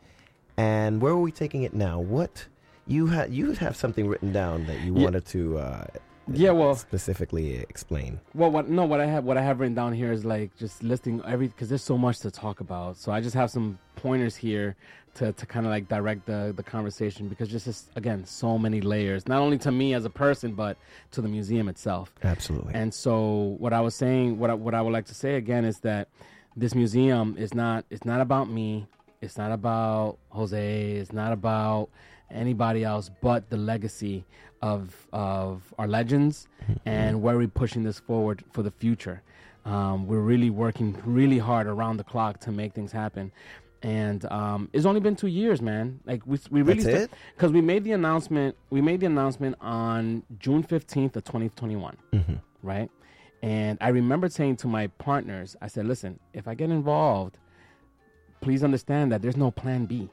and 0.56 1.00
where 1.00 1.12
are 1.12 1.20
we 1.20 1.32
taking 1.32 1.62
it 1.62 1.72
now? 1.72 1.98
What 2.00 2.46
you 2.86 3.06
had 3.06 3.32
you 3.32 3.52
have 3.52 3.76
something 3.76 4.08
written 4.08 4.32
down 4.32 4.66
that 4.66 4.80
you 4.80 4.94
Yeah. 4.96 5.04
wanted 5.04 5.24
to 5.26 5.58
uh, 5.58 5.84
Yeah, 6.32 6.52
well- 6.52 6.74
specifically 6.76 7.56
explain. 7.56 8.20
Well, 8.34 8.50
what 8.50 8.68
no, 8.68 8.84
what 8.84 9.00
I 9.00 9.06
have 9.06 9.24
what 9.24 9.36
I 9.36 9.42
have 9.42 9.60
written 9.60 9.74
down 9.74 9.92
here 9.92 10.12
is 10.12 10.24
like 10.24 10.56
just 10.56 10.82
listing 10.82 11.20
every 11.26 11.48
because 11.48 11.68
there's 11.68 11.82
so 11.82 11.98
much 11.98 12.20
to 12.20 12.30
talk 12.30 12.60
about. 12.60 12.96
So 12.96 13.12
I 13.12 13.20
just 13.20 13.34
have 13.34 13.50
some 13.50 13.78
pointers 13.96 14.36
here 14.36 14.76
to, 15.14 15.30
to 15.32 15.44
kind 15.46 15.66
of 15.66 15.70
like 15.70 15.88
direct 15.88 16.24
the 16.26 16.52
the 16.56 16.62
conversation 16.62 17.28
because 17.28 17.48
just 17.48 17.66
is, 17.66 17.90
again 17.96 18.24
so 18.24 18.56
many 18.58 18.80
layers, 18.80 19.28
not 19.28 19.40
only 19.40 19.58
to 19.58 19.70
me 19.70 19.94
as 19.94 20.04
a 20.04 20.10
person 20.10 20.54
but 20.54 20.76
to 21.10 21.20
the 21.20 21.28
museum 21.28 21.68
itself. 21.68 22.12
Absolutely. 22.24 22.72
And 22.74 22.92
so 22.94 23.56
what 23.58 23.72
I 23.72 23.80
was 23.80 23.94
saying, 23.94 24.38
what 24.38 24.50
I, 24.50 24.54
what 24.54 24.74
I 24.74 24.80
would 24.82 24.92
like 24.92 25.06
to 25.06 25.14
say 25.14 25.34
again 25.36 25.64
is 25.64 25.78
that 25.80 26.08
this 26.56 26.74
museum 26.74 27.36
is 27.38 27.52
not 27.54 27.84
it's 27.90 28.04
not 28.04 28.20
about 28.20 28.48
me. 28.50 28.86
It's 29.20 29.36
not 29.38 29.52
about 29.52 30.18
Jose. 30.30 30.92
It's 30.92 31.12
not 31.12 31.32
about 31.32 31.90
anybody 32.32 32.84
else 32.84 33.10
but 33.20 33.50
the 33.50 33.56
legacy 33.56 34.24
of 34.60 35.06
of 35.12 35.74
our 35.78 35.88
legends 35.88 36.46
and 36.86 37.20
where 37.22 37.36
we're 37.36 37.48
pushing 37.48 37.82
this 37.82 37.98
forward 37.98 38.44
for 38.52 38.62
the 38.62 38.70
future. 38.70 39.22
Um, 39.64 40.06
we're 40.06 40.20
really 40.20 40.50
working 40.50 40.96
really 41.04 41.38
hard 41.38 41.66
around 41.66 41.96
the 41.98 42.04
clock 42.04 42.40
to 42.40 42.50
make 42.52 42.72
things 42.74 42.90
happen. 42.92 43.30
And 43.82 44.24
um, 44.26 44.68
it's 44.72 44.86
only 44.86 45.00
been 45.00 45.16
two 45.16 45.26
years, 45.26 45.60
man. 45.60 45.98
Like 46.06 46.22
we, 46.26 46.38
we 46.50 46.62
really 46.62 47.08
because 47.36 47.50
we 47.52 47.60
made 47.60 47.82
the 47.82 47.92
announcement. 47.92 48.56
We 48.70 48.80
made 48.80 49.00
the 49.00 49.06
announcement 49.06 49.56
on 49.60 50.22
June 50.38 50.62
fifteenth 50.62 51.16
of 51.16 51.24
twenty 51.24 51.48
twenty 51.50 51.76
one 51.76 51.96
Mhm. 52.12 52.40
right? 52.62 52.90
And 53.42 53.76
I 53.80 53.88
remember 53.88 54.28
saying 54.28 54.56
to 54.58 54.68
my 54.68 54.86
partners, 54.86 55.56
I 55.60 55.66
said, 55.66 55.86
listen, 55.88 56.20
if 56.32 56.46
I 56.46 56.54
get 56.54 56.70
involved, 56.70 57.38
please 58.40 58.62
understand 58.62 59.10
that 59.10 59.20
there's 59.22 59.36
no 59.36 59.50
plan 59.50 59.86
B. 59.86 60.08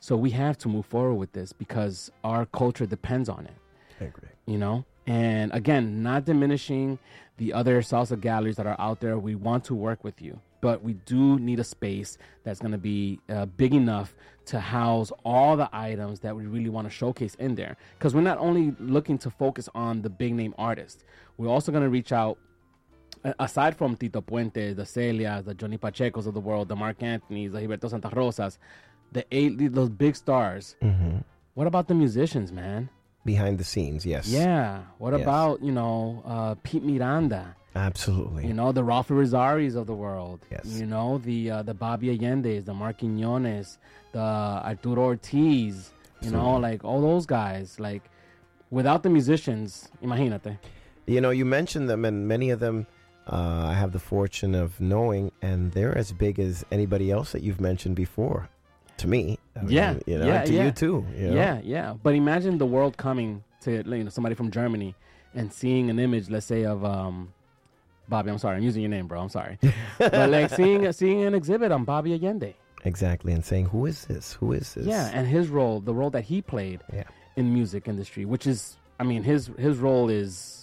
So 0.00 0.16
we 0.16 0.30
have 0.30 0.56
to 0.58 0.68
move 0.68 0.86
forward 0.86 1.14
with 1.14 1.32
this 1.32 1.52
because 1.52 2.10
our 2.24 2.46
culture 2.46 2.86
depends 2.86 3.28
on 3.28 3.46
it. 3.46 3.54
I 4.00 4.04
agree. 4.04 4.28
You 4.46 4.58
know? 4.58 4.84
And 5.06 5.52
again, 5.52 6.02
not 6.02 6.24
diminishing 6.24 6.98
the 7.38 7.52
other 7.52 7.80
salsa 7.82 8.20
galleries 8.20 8.56
that 8.56 8.66
are 8.66 8.76
out 8.78 9.00
there. 9.00 9.18
We 9.18 9.34
want 9.34 9.64
to 9.64 9.74
work 9.74 10.04
with 10.04 10.20
you. 10.20 10.40
but 10.60 10.82
we 10.82 10.94
do 10.94 11.38
need 11.38 11.60
a 11.60 11.64
space 11.64 12.18
that's 12.44 12.60
going 12.60 12.72
to 12.72 12.78
be 12.78 13.20
uh, 13.28 13.46
big 13.46 13.74
enough 13.74 14.14
to 14.46 14.58
house 14.58 15.12
all 15.24 15.56
the 15.56 15.68
items 15.72 16.20
that 16.20 16.34
we 16.34 16.46
really 16.46 16.70
want 16.70 16.86
to 16.86 16.90
showcase 16.90 17.34
in 17.36 17.54
there. 17.54 17.76
Because 17.98 18.14
we're 18.14 18.22
not 18.22 18.38
only 18.38 18.74
looking 18.80 19.18
to 19.18 19.30
focus 19.30 19.68
on 19.74 20.02
the 20.02 20.10
big 20.10 20.34
name 20.34 20.54
artists, 20.58 21.04
we're 21.36 21.48
also 21.48 21.70
going 21.70 21.84
to 21.84 21.90
reach 21.90 22.12
out 22.12 22.38
aside 23.38 23.76
from 23.76 23.96
Tito 23.96 24.20
Puente, 24.20 24.74
the 24.74 24.82
Celias, 24.82 25.44
the 25.44 25.54
Johnny 25.54 25.76
Pachecos 25.76 26.26
of 26.26 26.34
the 26.34 26.40
world, 26.40 26.68
the 26.68 26.76
Marc 26.76 27.02
Anthony's, 27.02 27.52
the 27.52 27.60
Gilberto 27.60 27.90
Santa 27.90 28.08
Rosas, 28.08 28.58
the 29.12 29.24
eight 29.32 29.72
those 29.74 29.88
big 29.90 30.16
stars. 30.16 30.76
Mhm. 30.82 31.24
What 31.54 31.66
about 31.66 31.88
the 31.88 31.94
musicians, 31.94 32.52
man? 32.52 32.88
Behind 33.24 33.58
the 33.58 33.64
scenes, 33.64 34.06
yes. 34.06 34.28
Yeah. 34.28 34.80
What 34.98 35.12
Yes. 35.12 35.22
about 35.22 35.62
you 35.62 35.72
know 35.72 36.22
uh, 36.24 36.54
Pete 36.62 36.84
Miranda? 36.84 37.54
Absolutely. 37.74 38.46
You 38.46 38.54
know 38.54 38.72
the 38.72 38.82
Ralph 38.82 39.08
Irizarrys 39.08 39.76
of 39.76 39.86
the 39.86 39.94
world. 39.94 40.40
Yes. 40.50 40.66
You 40.66 40.86
know 40.86 41.18
the 41.18 41.50
uh, 41.50 41.62
the 41.62 41.74
Bobby 41.74 42.08
Allende's, 42.16 42.64
the 42.64 42.74
Marc 42.74 42.98
Quiñones, 43.00 43.78
the 44.12 44.18
Arturo 44.20 45.04
Ortiz. 45.04 45.92
You 46.20 46.30
know, 46.32 46.56
like 46.56 46.82
all 46.84 47.00
those 47.00 47.26
guys. 47.26 47.78
Like 47.78 48.02
without 48.70 49.02
the 49.04 49.10
musicians, 49.10 49.88
imagínate. 50.02 50.58
You 51.06 51.20
know, 51.20 51.30
you 51.30 51.44
mentioned 51.44 51.88
them, 51.88 52.04
and 52.04 52.26
many 52.26 52.50
of 52.50 52.58
them 52.60 52.86
uh, 53.28 53.66
I 53.68 53.74
have 53.74 53.92
the 53.92 53.98
fortune 54.00 54.54
of 54.54 54.80
knowing, 54.80 55.30
and 55.42 55.72
they're 55.72 55.96
as 55.96 56.12
big 56.12 56.38
as 56.40 56.64
anybody 56.72 57.10
else 57.10 57.32
that 57.32 57.42
you've 57.42 57.60
mentioned 57.60 57.94
before. 57.94 58.48
To 58.98 59.06
me, 59.06 59.38
I 59.56 59.60
mean, 59.60 59.70
yeah, 59.70 59.94
you 60.06 60.18
know, 60.18 60.26
yeah, 60.26 60.42
to 60.44 60.52
yeah. 60.52 60.64
you 60.64 60.70
too. 60.72 61.06
you 61.16 61.28
know? 61.28 61.34
Yeah, 61.34 61.60
yeah. 61.62 61.94
But 62.02 62.14
imagine 62.14 62.58
the 62.58 62.66
world 62.66 62.96
coming 62.96 63.42
to 63.62 63.70
you 63.84 64.04
know 64.04 64.10
somebody 64.10 64.34
from 64.34 64.50
Germany 64.50 64.94
and 65.34 65.52
seeing 65.52 65.88
an 65.90 65.98
image, 65.98 66.28
let's 66.30 66.46
say 66.46 66.64
of 66.64 66.84
um, 66.84 67.32
Bobby. 68.08 68.30
I'm 68.30 68.38
sorry, 68.38 68.56
I'm 68.56 68.62
using 68.64 68.82
your 68.82 68.90
name, 68.90 69.06
bro. 69.06 69.20
I'm 69.20 69.28
sorry, 69.28 69.58
but 69.98 70.30
like 70.30 70.50
seeing 70.50 70.90
seeing 70.92 71.22
an 71.22 71.34
exhibit 71.34 71.70
on 71.70 71.84
Bobby 71.84 72.12
Allende. 72.14 72.54
exactly, 72.84 73.32
and 73.32 73.44
saying, 73.44 73.66
"Who 73.66 73.86
is 73.86 74.04
this? 74.06 74.32
Who 74.34 74.52
is 74.52 74.74
this?" 74.74 74.86
Yeah, 74.86 75.10
and 75.14 75.26
his 75.28 75.48
role, 75.48 75.78
the 75.80 75.94
role 75.94 76.10
that 76.10 76.24
he 76.24 76.42
played 76.42 76.80
Yeah. 76.92 77.04
in 77.36 77.54
music 77.54 77.86
industry, 77.86 78.24
which 78.24 78.46
is, 78.48 78.78
I 78.98 79.04
mean, 79.04 79.22
his 79.22 79.46
his 79.58 79.78
role 79.78 80.08
is 80.10 80.57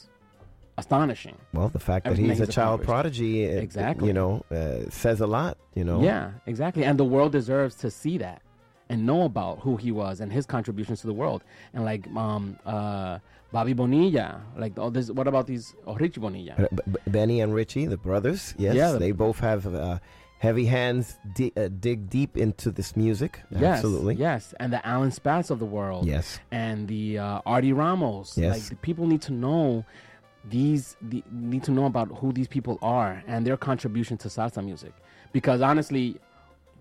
astonishing. 0.77 1.35
Well, 1.53 1.69
the 1.69 1.79
fact 1.79 2.05
that 2.05 2.17
he's 2.17 2.39
a 2.39 2.47
child 2.47 2.81
accomplished. 2.81 2.87
prodigy, 2.87 3.43
it- 3.43 3.63
Exactly. 3.63 4.07
you 4.07 4.13
know, 4.13 4.43
uh, 4.51 4.89
says 4.89 5.21
a 5.21 5.27
lot. 5.27 5.57
You 5.73 5.83
know. 5.83 6.01
Yeah, 6.03 6.31
exactly. 6.45 6.83
And 6.83 6.99
the 6.99 7.05
world 7.05 7.31
deserves 7.31 7.75
to 7.77 7.89
see 7.91 8.17
that 8.19 8.41
and 8.89 9.05
know 9.05 9.23
about 9.23 9.59
who 9.59 9.77
he 9.77 9.91
was 9.91 10.19
and 10.21 10.31
his 10.31 10.45
contributions 10.45 11.01
to 11.01 11.07
the 11.07 11.13
world. 11.13 11.43
And 11.73 11.83
like 11.85 12.07
um 12.15 12.57
uh 12.65 13.19
Bobby 13.51 13.73
Bonilla, 13.73 14.41
like 14.57 14.77
all 14.77 14.91
this 14.91 15.09
what 15.09 15.27
about 15.27 15.47
these 15.47 15.73
oh 15.87 15.95
Richie 15.95 16.19
Bonilla? 16.19 16.55
B- 16.57 16.81
B- 16.91 16.99
Benny 17.07 17.41
and 17.41 17.53
Richie, 17.53 17.85
the 17.87 17.97
brothers, 17.97 18.53
yes, 18.57 18.75
Yeah, 18.75 18.91
the- 18.91 18.99
they 18.99 19.11
both 19.11 19.39
have 19.39 19.65
uh, 19.73 19.99
heavy 20.39 20.65
hands. 20.65 21.17
Di- 21.33 21.53
uh, 21.57 21.69
dig 21.79 22.09
deep 22.09 22.37
into 22.37 22.69
this 22.69 22.95
music. 22.97 23.39
Yes, 23.49 23.63
Absolutely. 23.77 24.15
Yes, 24.15 24.53
and 24.59 24.71
the 24.73 24.85
Alan 24.85 25.09
Spatz 25.11 25.49
of 25.51 25.59
the 25.59 25.65
world. 25.65 26.05
Yes. 26.05 26.39
And 26.51 26.87
the 26.87 27.19
uh, 27.19 27.41
Artie 27.45 27.73
Ramos. 27.73 28.37
Yes. 28.37 28.53
Like 28.53 28.63
the 28.69 28.75
people 28.77 29.07
need 29.07 29.21
to 29.23 29.33
know 29.33 29.85
these 30.49 30.95
the, 31.01 31.23
need 31.31 31.63
to 31.63 31.71
know 31.71 31.85
about 31.85 32.09
who 32.19 32.31
these 32.31 32.47
people 32.47 32.77
are 32.81 33.23
and 33.27 33.45
their 33.45 33.57
contribution 33.57 34.17
to 34.17 34.27
salsa 34.27 34.63
music. 34.63 34.93
Because 35.33 35.61
honestly, 35.61 36.17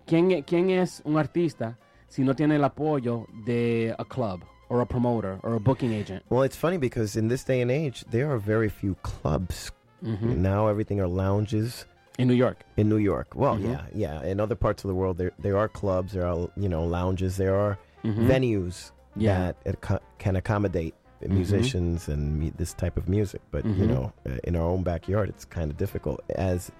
¿quién, 0.07 0.43
quién 0.47 0.71
es 0.71 1.01
un 1.05 1.15
artista 1.17 1.77
si 2.09 2.23
no 2.23 2.35
tiene 2.35 2.57
el 2.57 2.63
apoyo 2.65 3.27
de 3.47 3.95
a 3.99 4.05
club 4.05 4.45
or 4.69 4.81
a 4.81 4.87
promoter 4.87 5.39
or 5.43 5.55
a 5.55 5.61
booking 5.61 5.93
agent? 5.93 6.23
Well, 6.31 6.43
it's 6.43 6.57
funny 6.57 6.79
because 6.79 7.17
in 7.17 7.29
this 7.29 7.45
day 7.45 7.61
and 7.61 7.71
age, 7.71 8.05
there 8.11 8.31
are 8.31 8.39
very 8.39 8.69
few 8.69 8.95
clubs. 9.03 9.71
Mhm. 10.03 10.37
Now 10.39 10.69
everything 10.69 11.01
are 11.01 11.09
lounges. 11.09 11.87
In 12.19 12.29
New 12.29 12.35
York. 12.35 12.63
In 12.77 12.89
New 12.89 12.99
York. 12.99 13.35
Well, 13.35 13.57
Mhm. 13.57 13.65
yeah, 13.73 13.83
yeah. 13.95 14.23
In 14.31 14.39
other 14.39 14.55
parts 14.55 14.85
of 14.85 14.89
the 14.89 14.95
world, 14.95 15.17
there 15.19 15.33
there 15.39 15.57
are 15.57 15.69
clubs, 15.69 16.13
there 16.13 16.27
are 16.27 16.49
you 16.57 16.69
know 16.69 16.85
lounges, 16.85 17.37
there 17.39 17.55
are 17.57 17.77
Mhm. 18.05 18.27
venues 18.29 18.93
Yeah. 19.17 19.53
that 19.65 20.01
can 20.19 20.37
accommodate 20.37 20.95
musicians 21.29 22.09
and 22.09 22.39
mu- 22.41 22.51
this 22.57 22.73
type 22.75 22.97
of 22.97 23.09
music. 23.09 23.41
But 23.51 23.65
you 23.65 23.73
Mhm. 23.85 23.89
know, 23.89 24.13
uh, 24.29 24.37
in 24.45 24.57
our 24.57 24.63
own 24.67 24.83
backyard, 24.83 25.29
it's 25.29 25.45
kind 25.45 25.71
of 25.71 25.77
difficult 25.77 26.21
as 26.37 26.71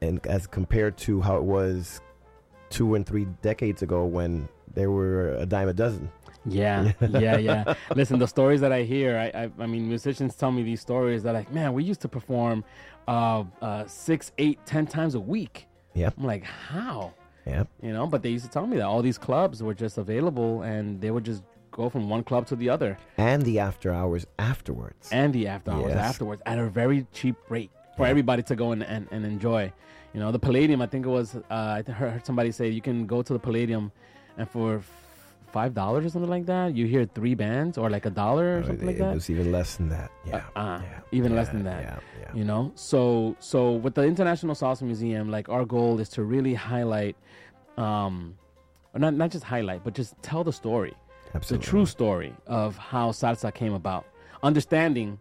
and 0.00 0.24
as 0.26 0.46
compared 0.46 0.96
to 0.98 1.20
how 1.22 1.36
it 1.36 1.44
was 1.44 2.00
two 2.70 2.94
and 2.94 3.06
three 3.06 3.26
decades 3.42 3.82
ago 3.82 4.04
when 4.04 4.48
there 4.74 4.90
were 4.90 5.30
a 5.36 5.46
dime 5.46 5.68
a 5.68 5.72
dozen. 5.72 6.10
Yeah, 6.44 6.92
yeah, 7.00 7.36
yeah. 7.38 7.74
Listen, 7.94 8.18
the 8.18 8.26
stories 8.26 8.60
that 8.62 8.72
I 8.72 8.82
hear, 8.82 9.16
I, 9.16 9.42
I, 9.44 9.50
I 9.60 9.66
mean, 9.66 9.88
musicians 9.88 10.34
tell 10.34 10.50
me 10.50 10.62
these 10.62 10.80
stories. 10.80 11.22
They're 11.22 11.32
like, 11.32 11.52
man, 11.52 11.72
we 11.72 11.84
used 11.84 12.00
to 12.02 12.08
perform 12.08 12.64
uh, 13.08 13.44
uh, 13.60 13.86
six, 13.86 14.32
eight, 14.38 14.58
ten 14.66 14.86
times 14.86 15.14
a 15.14 15.20
week. 15.20 15.66
Yeah. 15.94 16.10
I'm 16.18 16.24
like, 16.24 16.44
how? 16.44 17.12
Yeah. 17.46 17.64
You 17.82 17.92
know, 17.92 18.06
but 18.06 18.22
they 18.22 18.30
used 18.30 18.44
to 18.44 18.50
tell 18.50 18.66
me 18.66 18.76
that 18.78 18.84
all 18.86 19.02
these 19.02 19.18
clubs 19.18 19.62
were 19.62 19.74
just 19.74 19.98
available, 19.98 20.62
and 20.62 21.00
they 21.00 21.10
would 21.10 21.24
just 21.24 21.42
go 21.72 21.88
from 21.88 22.08
one 22.08 22.22
club 22.22 22.46
to 22.46 22.54
the 22.56 22.68
other, 22.68 22.96
And 23.18 23.42
the 23.42 23.58
after 23.58 23.92
hours 23.92 24.24
afterwards. 24.38 25.08
and 25.10 25.32
the 25.32 25.48
after 25.48 25.70
hours 25.72 25.92
Yes. 25.94 25.98
afterwards 26.10 26.40
at 26.46 26.58
a 26.58 26.68
very 26.68 27.06
cheap 27.12 27.36
rate 27.48 27.70
for 27.96 28.06
everybody 28.06 28.42
to 28.44 28.54
go 28.54 28.72
and, 28.72 28.82
and, 28.84 29.08
and 29.10 29.24
enjoy. 29.24 29.72
You 30.14 30.20
know, 30.20 30.30
the 30.30 30.38
Palladium. 30.38 30.80
I 30.82 30.86
think 30.86 31.06
it 31.06 31.08
was. 31.08 31.34
Uh, 31.50 31.82
I 31.88 31.90
heard 31.90 32.24
somebody 32.26 32.52
say 32.52 32.68
you 32.68 32.82
can 32.82 33.06
go 33.06 33.22
to 33.22 33.32
the 33.32 33.38
Palladium, 33.38 33.90
and 34.38 34.46
for 34.48 34.82
five 35.52 35.72
dollars 35.74 36.04
or 36.06 36.10
something 36.10 36.30
like 36.30 36.46
that, 36.46 36.74
you 36.76 36.84
hear 36.86 37.04
three 37.18 37.34
bands, 37.34 37.78
or 37.78 37.88
like 37.88 38.04
a 38.06 38.10
dollar 38.10 38.56
or 38.56 38.60
Uh, 38.62 38.66
something 38.66 38.86
like 38.86 38.98
that. 38.98 39.12
it 39.12 39.14
was 39.14 39.30
even 39.30 39.50
less 39.52 39.76
than 39.76 39.88
that. 39.88 40.10
Yeah. 40.26 40.44
uh, 40.54 40.80
even 41.12 41.34
less 41.34 41.48
than 41.48 41.64
that. 41.64 41.82
yeah, 41.82 41.98
yeah. 42.20 42.30
You 42.38 42.44
know, 42.44 42.72
so 42.74 43.36
so 43.40 43.72
with 43.84 43.94
the 43.94 44.04
International 44.04 44.54
Salsa 44.54 44.82
Museum, 44.82 45.30
like 45.30 45.48
our 45.48 45.64
goal 45.64 45.98
is 45.98 46.10
to 46.10 46.22
really 46.24 46.52
highlight, 46.54 47.16
um, 47.78 48.36
or 48.94 49.00
not 49.00 49.14
not 49.14 49.30
just 49.30 49.44
highlight, 49.44 49.82
but 49.84 49.94
just 49.94 50.14
tell 50.22 50.44
the 50.44 50.52
story, 50.52 50.92
Absolutely. 51.34 51.64
the 51.64 51.70
true 51.70 51.86
story 51.86 52.34
of 52.46 52.76
how 52.76 53.10
salsa 53.10 53.52
came 53.54 53.72
about. 53.72 54.06
Understanding, 54.42 55.18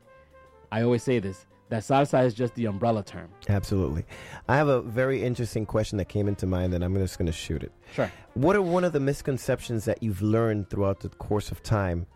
I 0.71 0.81
always 0.83 1.03
say 1.03 1.19
this 1.19 1.45
that 1.71 1.83
salsa 1.83 2.25
is 2.25 2.33
just 2.33 2.53
the 2.55 2.65
umbrella 2.65 3.01
term. 3.01 3.29
Absolutely. 3.47 4.03
I 4.49 4.57
have 4.57 4.67
a 4.67 4.81
very 4.81 5.23
interesting 5.23 5.65
question 5.65 5.97
that 5.99 6.09
came 6.09 6.27
into 6.27 6.45
mind, 6.45 6.73
and 6.73 6.83
I'm 6.83 6.93
just 6.95 7.17
going 7.17 7.27
to 7.27 7.31
shoot 7.31 7.63
it. 7.63 7.71
Sure. 7.93 8.11
What 8.33 8.57
are 8.57 8.61
one 8.61 8.83
of 8.83 8.91
the 8.91 8.99
misconceptions 8.99 9.85
that 9.85 10.03
you've 10.03 10.21
learned 10.21 10.69
throughout 10.69 10.99
the 10.99 11.07
course 11.07 11.49
of 11.49 11.63
time 11.63 12.07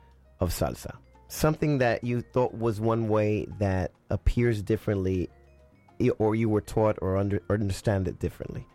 of 0.41 0.49
salsa? 0.49 0.97
Something 1.29 1.77
that 1.77 2.03
you 2.03 2.19
thought 2.21 2.53
was 2.53 2.81
one 2.81 3.07
way 3.07 3.47
that 3.59 3.91
appears 4.09 4.61
differently, 4.61 5.29
or 6.19 6.35
you 6.35 6.49
were 6.49 6.61
taught 6.61 6.99
or, 7.01 7.15
under, 7.15 7.41
or 7.47 7.55
understand 7.55 8.09
it 8.09 8.19
differently. 8.19 8.67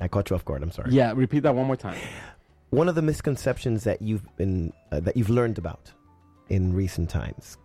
I 0.00 0.08
caught 0.08 0.28
you 0.28 0.36
off 0.36 0.44
guard. 0.44 0.62
I'm 0.62 0.70
sorry. 0.70 0.90
Yeah, 0.92 1.14
repeat 1.16 1.44
that 1.44 1.54
one 1.54 1.66
more 1.66 1.76
time. 1.76 1.96
One 2.74 2.88
of 2.88 2.96
the 2.96 3.02
misconceptions 3.02 3.84
that 3.84 4.02
you've 4.02 4.24
been 4.36 4.72
uh, 4.90 4.98
that 4.98 5.16
you've 5.16 5.30
learned 5.30 5.58
about 5.58 5.92
in 6.48 6.72
recent 6.74 7.08
times. 7.08 7.56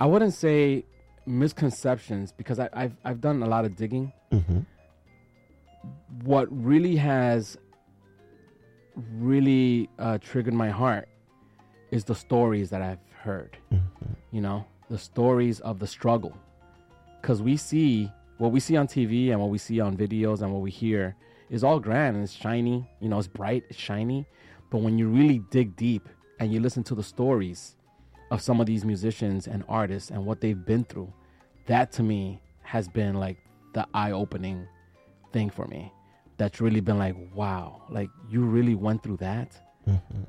I 0.00 0.06
wouldn't 0.06 0.34
say 0.34 0.84
misconceptions 1.26 2.32
because 2.32 2.58
I, 2.58 2.68
I've 2.72 2.96
I've 3.04 3.20
done 3.20 3.44
a 3.44 3.46
lot 3.46 3.64
of 3.64 3.76
digging. 3.76 4.12
Mm-hmm. 4.32 4.58
What 6.24 6.48
really 6.50 6.96
has 6.96 7.56
really 9.12 9.88
uh, 10.00 10.18
triggered 10.18 10.54
my 10.54 10.70
heart 10.70 11.08
is 11.92 12.02
the 12.02 12.16
stories 12.16 12.68
that 12.70 12.82
I've 12.82 13.06
heard. 13.22 13.56
You 14.32 14.40
know, 14.40 14.64
the 14.90 14.98
stories 14.98 15.60
of 15.60 15.78
the 15.78 15.86
struggle, 15.86 16.36
because 17.22 17.42
we 17.42 17.56
see 17.56 18.10
what 18.38 18.50
we 18.50 18.58
see 18.58 18.76
on 18.76 18.88
TV 18.88 19.30
and 19.30 19.40
what 19.40 19.50
we 19.50 19.58
see 19.58 19.78
on 19.78 19.96
videos 19.96 20.42
and 20.42 20.52
what 20.52 20.62
we 20.62 20.72
hear 20.72 21.14
is 21.50 21.64
all 21.64 21.80
grand 21.80 22.16
and 22.16 22.24
it's 22.24 22.32
shiny. 22.32 22.88
You 23.00 23.08
know, 23.08 23.18
it's 23.18 23.28
bright, 23.28 23.64
it's 23.68 23.78
shiny. 23.78 24.26
But 24.70 24.78
when 24.78 24.98
you 24.98 25.08
really 25.08 25.38
dig 25.50 25.76
deep 25.76 26.08
and 26.40 26.52
you 26.52 26.60
listen 26.60 26.82
to 26.84 26.94
the 26.94 27.02
stories 27.02 27.76
of 28.30 28.42
some 28.42 28.60
of 28.60 28.66
these 28.66 28.84
musicians 28.84 29.46
and 29.46 29.64
artists 29.68 30.10
and 30.10 30.26
what 30.26 30.40
they've 30.40 30.64
been 30.64 30.84
through, 30.84 31.12
that 31.66 31.92
to 31.92 32.02
me 32.02 32.40
has 32.62 32.88
been 32.88 33.14
like 33.14 33.38
the 33.72 33.86
eye 33.94 34.12
opening 34.12 34.66
thing 35.32 35.50
for 35.50 35.66
me. 35.66 35.92
That's 36.38 36.60
really 36.60 36.80
been 36.80 36.98
like, 36.98 37.16
wow, 37.34 37.82
like 37.88 38.10
you 38.28 38.42
really 38.42 38.74
went 38.74 39.02
through 39.02 39.18
that. 39.18 39.58
Mm-hmm. 39.88 40.22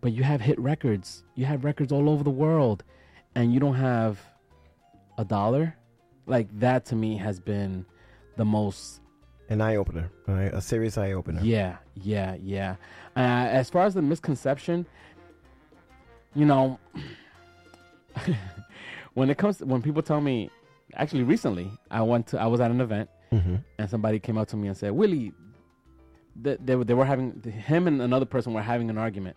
But 0.00 0.12
you 0.12 0.22
have 0.22 0.40
hit 0.40 0.58
records. 0.58 1.24
You 1.34 1.44
have 1.44 1.64
records 1.64 1.92
all 1.92 2.08
over 2.08 2.24
the 2.24 2.30
world 2.30 2.84
and 3.34 3.52
you 3.52 3.60
don't 3.60 3.74
have 3.74 4.20
a 5.18 5.24
dollar. 5.24 5.76
Like 6.26 6.48
that 6.60 6.86
to 6.86 6.96
me 6.96 7.16
has 7.18 7.40
been 7.40 7.84
the 8.36 8.44
most 8.44 9.00
An 9.50 9.60
eye 9.60 9.76
opener, 9.76 10.10
right? 10.26 10.52
A 10.54 10.60
serious 10.60 10.96
eye 10.96 11.12
opener. 11.12 11.40
yeah, 11.42 11.76
yeah, 11.96 12.36
yeah. 12.42 12.76
Uh, 13.16 13.20
as 13.60 13.68
far 13.68 13.84
as 13.84 13.94
the 13.94 14.02
misconception, 14.02 14.86
you 16.34 16.44
know, 16.46 16.78
when 19.14 19.30
it 19.30 19.38
comes 19.38 19.58
to, 19.58 19.66
when 19.66 19.82
people 19.82 20.02
tell 20.02 20.20
me, 20.20 20.50
actually 20.94 21.22
recently, 21.24 21.70
I 21.90 22.02
went 22.02 22.28
to 22.28 22.40
I 22.40 22.46
was 22.46 22.60
at 22.60 22.70
an 22.70 22.80
event 22.80 23.08
Mhm. 23.32 23.62
and 23.78 23.90
somebody 23.90 24.18
came 24.18 24.38
up 24.38 24.48
to 24.48 24.56
me 24.56 24.68
and 24.68 24.76
said, 24.76 24.92
Willy, 24.92 25.32
they, 26.40 26.56
they, 26.64 26.74
they 26.82 26.94
were 26.94 27.04
having 27.04 27.40
him 27.42 27.86
and 27.86 28.00
another 28.02 28.24
person 28.26 28.52
were 28.54 28.62
having 28.62 28.90
an 28.90 28.98
argument, 28.98 29.36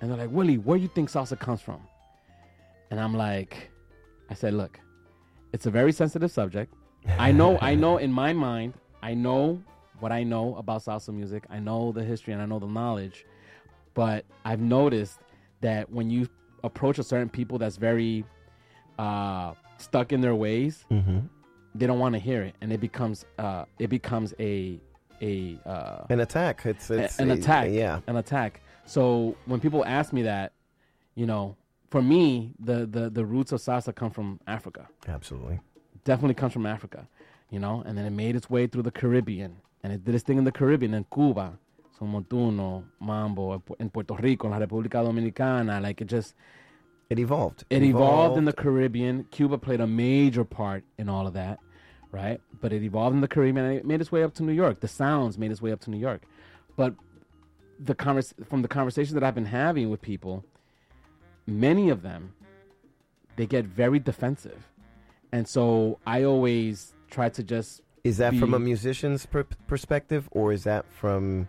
and 0.00 0.10
they're 0.10 0.18
like, 0.18 0.30
Willy, 0.30 0.58
where 0.58 0.76
do 0.78 0.82
you 0.82 0.88
think 0.88 1.10
salsa 1.10 1.38
comes 1.38 1.60
from? 1.60 1.80
And 2.90 3.00
I'm 3.00 3.14
like, 3.14 3.70
I 4.30 4.34
said, 4.34 4.54
look, 4.54 4.78
it's 5.52 5.66
a 5.66 5.70
very 5.70 5.92
sensitive 5.92 6.30
subject. 6.30 6.72
I 7.18 7.32
know, 7.32 7.58
I 7.60 7.74
know 7.74 7.96
in 8.06 8.12
my 8.12 8.32
mind, 8.32 8.74
I 9.06 9.14
know 9.14 9.62
what 10.00 10.10
I 10.12 10.22
know 10.24 10.56
about 10.56 10.82
salsa 10.82 11.12
music. 11.20 11.44
I 11.48 11.58
know 11.60 11.92
the 11.92 12.02
history 12.12 12.32
and 12.34 12.42
I 12.42 12.46
know 12.46 12.58
the 12.58 12.66
knowledge. 12.66 13.24
But 13.94 14.24
I've 14.44 14.60
noticed 14.60 15.20
that 15.60 15.90
when 15.90 16.10
you 16.10 16.28
approach 16.64 16.98
a 16.98 17.04
certain 17.04 17.28
people 17.38 17.56
that's 17.58 17.76
very 17.76 18.24
uh, 18.98 19.54
stuck 19.78 20.12
in 20.12 20.20
their 20.20 20.34
ways, 20.34 20.84
Mm-hmm. 20.90 21.18
they 21.74 21.86
don't 21.86 21.98
want 21.98 22.14
to 22.14 22.18
hear 22.18 22.42
it, 22.42 22.54
and 22.60 22.72
it 22.72 22.80
becomes 22.80 23.24
uh, 23.38 23.64
it 23.78 23.88
becomes 23.98 24.34
a 24.40 24.80
a 25.22 25.58
uh, 25.64 26.04
An 26.10 26.20
attack. 26.20 26.66
It's, 26.66 26.90
it's 26.90 27.18
an 27.18 27.30
a- 27.30 27.34
attack. 27.34 27.70
Yeah. 27.70 28.00
an 28.06 28.16
attack. 28.16 28.60
So 28.86 29.36
when 29.46 29.60
people 29.60 29.84
ask 29.84 30.12
me 30.12 30.22
that, 30.22 30.52
you 31.14 31.26
know, 31.26 31.56
for 31.90 32.02
me, 32.02 32.52
the 32.58 32.86
the 32.86 33.08
the 33.10 33.24
roots 33.24 33.52
of 33.52 33.60
salsa 33.60 33.94
come 33.94 34.10
from 34.10 34.40
Africa. 34.46 34.88
Absolutely. 35.08 35.60
Definitely 36.04 36.34
comes 36.34 36.52
from 36.52 36.66
Africa, 36.66 37.06
you 37.50 37.58
know, 37.58 37.82
and 37.86 37.96
then 37.96 38.04
it 38.04 38.10
made 38.10 38.36
its 38.36 38.48
way 38.50 38.66
through 38.66 38.82
the 38.82 38.90
Caribbean, 38.90 39.56
and 39.82 39.92
it 39.92 40.04
did 40.04 40.14
its 40.14 40.24
thing 40.24 40.38
in 40.38 40.44
the 40.44 40.52
Caribbean, 40.52 40.94
in 40.94 41.04
Cuba, 41.12 41.58
so 41.98 42.04
montuno, 42.04 42.84
mambo, 43.00 43.62
in 43.78 43.88
Puerto 43.90 44.14
Rico, 44.16 44.46
in 44.46 44.52
la 44.52 44.58
República 44.64 45.02
Dominicana, 45.04 45.80
like 45.80 46.00
it 46.00 46.08
just 46.08 46.34
It 47.08 47.18
evolved. 47.18 47.64
it 47.70 47.82
evolved 47.82 48.36
in 48.36 48.44
the 48.44 48.52
Caribbean. 48.52 49.24
Cuba 49.30 49.56
played 49.58 49.80
a 49.80 49.86
major 49.86 50.44
part 50.44 50.84
in 50.98 51.08
all 51.08 51.26
of 51.26 51.32
that, 51.34 51.58
right? 52.12 52.40
But 52.60 52.72
it 52.72 52.82
evolved 52.82 53.14
in 53.14 53.20
the 53.22 53.28
Caribbean 53.28 53.64
and 53.64 53.76
it 53.78 53.86
made 53.86 54.00
its 54.00 54.10
way 54.12 54.22
up 54.22 54.34
to 54.34 54.42
New 54.42 54.52
York. 54.52 54.80
The 54.80 54.88
sounds 54.88 55.38
made 55.38 55.50
its 55.50 55.62
way 55.62 55.72
up 55.72 55.80
to 55.82 55.90
New 55.90 55.98
York. 55.98 56.22
But 56.76 56.94
the 57.78 57.94
convers- 57.94 58.34
from 58.44 58.62
the 58.62 58.68
conversations 58.68 59.14
that 59.14 59.22
I've 59.22 59.34
been 59.34 59.46
having 59.46 59.88
with 59.88 60.02
people, 60.02 60.44
many 61.46 61.88
of 61.90 62.02
them 62.02 62.34
they 63.36 63.46
get 63.46 63.64
very 63.66 63.98
defensive. 63.98 64.70
And 65.30 65.46
so 65.46 65.98
I 66.06 66.24
always 66.24 66.94
try 67.10 67.28
to 67.30 67.42
just 67.42 67.82
Is 68.04 68.18
that 68.18 68.34
from 68.36 68.54
a 68.54 68.58
musician's 68.58 69.26
per- 69.26 69.44
perspective, 69.66 70.28
or 70.32 70.52
is 70.52 70.64
that 70.64 70.84
from 70.92 71.48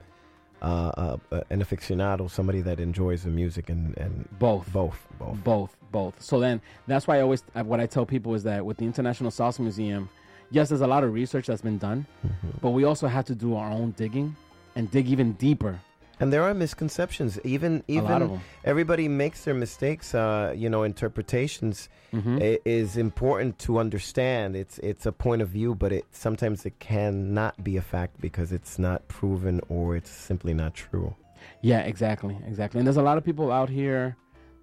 uh, 0.61 0.65
uh, 0.65 1.17
uh, 1.31 1.41
an 1.51 1.61
aficionado, 1.63 2.29
somebody 2.29 2.61
that 2.61 2.79
enjoys 2.79 3.23
the 3.23 3.29
music 3.29 3.69
and, 3.69 3.95
and 3.97 4.27
both, 4.39 4.71
both, 4.73 5.05
both, 5.19 5.43
both, 5.43 5.77
both. 5.91 6.21
So 6.21 6.39
then 6.39 6.61
that's 6.87 7.05
why 7.07 7.17
I 7.17 7.21
always 7.21 7.43
uh, 7.55 7.63
what 7.63 7.79
I 7.79 7.85
tell 7.85 8.05
people 8.07 8.33
is 8.33 8.43
that 8.43 8.65
with 8.65 8.77
the 8.77 8.85
International 8.85 9.29
Salsa 9.29 9.59
Museum, 9.59 10.09
yes, 10.49 10.69
there's 10.69 10.81
a 10.81 10.87
lot 10.87 11.03
of 11.03 11.13
research 11.13 11.45
that's 11.47 11.61
been 11.61 11.77
done, 11.77 12.05
Mm-hmm. 12.25 12.57
but 12.61 12.71
we 12.71 12.85
also 12.85 13.07
have 13.07 13.25
to 13.25 13.35
do 13.35 13.55
our 13.55 13.69
own 13.69 13.91
digging 13.91 14.35
and 14.75 14.89
dig 14.89 15.07
even 15.09 15.33
deeper. 15.33 15.79
And 16.19 16.33
there 16.33 16.41
are 16.43 16.53
misconceptions. 16.53 17.39
Even 17.43 17.83
even 17.87 18.09
lot 18.11 18.21
of 18.23 18.31
'em. 18.31 18.39
everybody 18.63 19.07
makes 19.07 19.43
their 19.43 19.53
mistakes. 19.53 20.15
Uh, 20.15 20.53
you 20.55 20.67
know, 20.69 20.83
interpretations 20.83 21.89
Mhm. 22.13 22.41
i- 22.41 22.59
is 22.65 22.97
important 22.97 23.59
to 23.59 23.77
understand. 23.77 24.55
It's 24.55 24.79
it's 24.79 25.05
a 25.05 25.11
point 25.11 25.41
of 25.41 25.49
view, 25.49 25.75
but 25.75 25.91
it 25.91 26.05
sometimes 26.11 26.65
it 26.65 26.79
cannot 26.79 27.63
be 27.63 27.77
a 27.77 27.81
fact 27.81 28.19
because 28.19 28.51
it's 28.51 28.79
not 28.79 29.07
proven 29.07 29.61
or 29.69 29.95
it's 29.95 30.09
simply 30.09 30.53
not 30.53 30.73
true. 30.73 31.13
Yeah, 31.61 31.81
exactly, 31.81 32.35
exactly. 32.47 32.79
And 32.79 32.87
there's 32.87 32.97
a 32.97 33.03
lot 33.03 33.17
of 33.17 33.23
people 33.23 33.51
out 33.51 33.69
here 33.69 34.15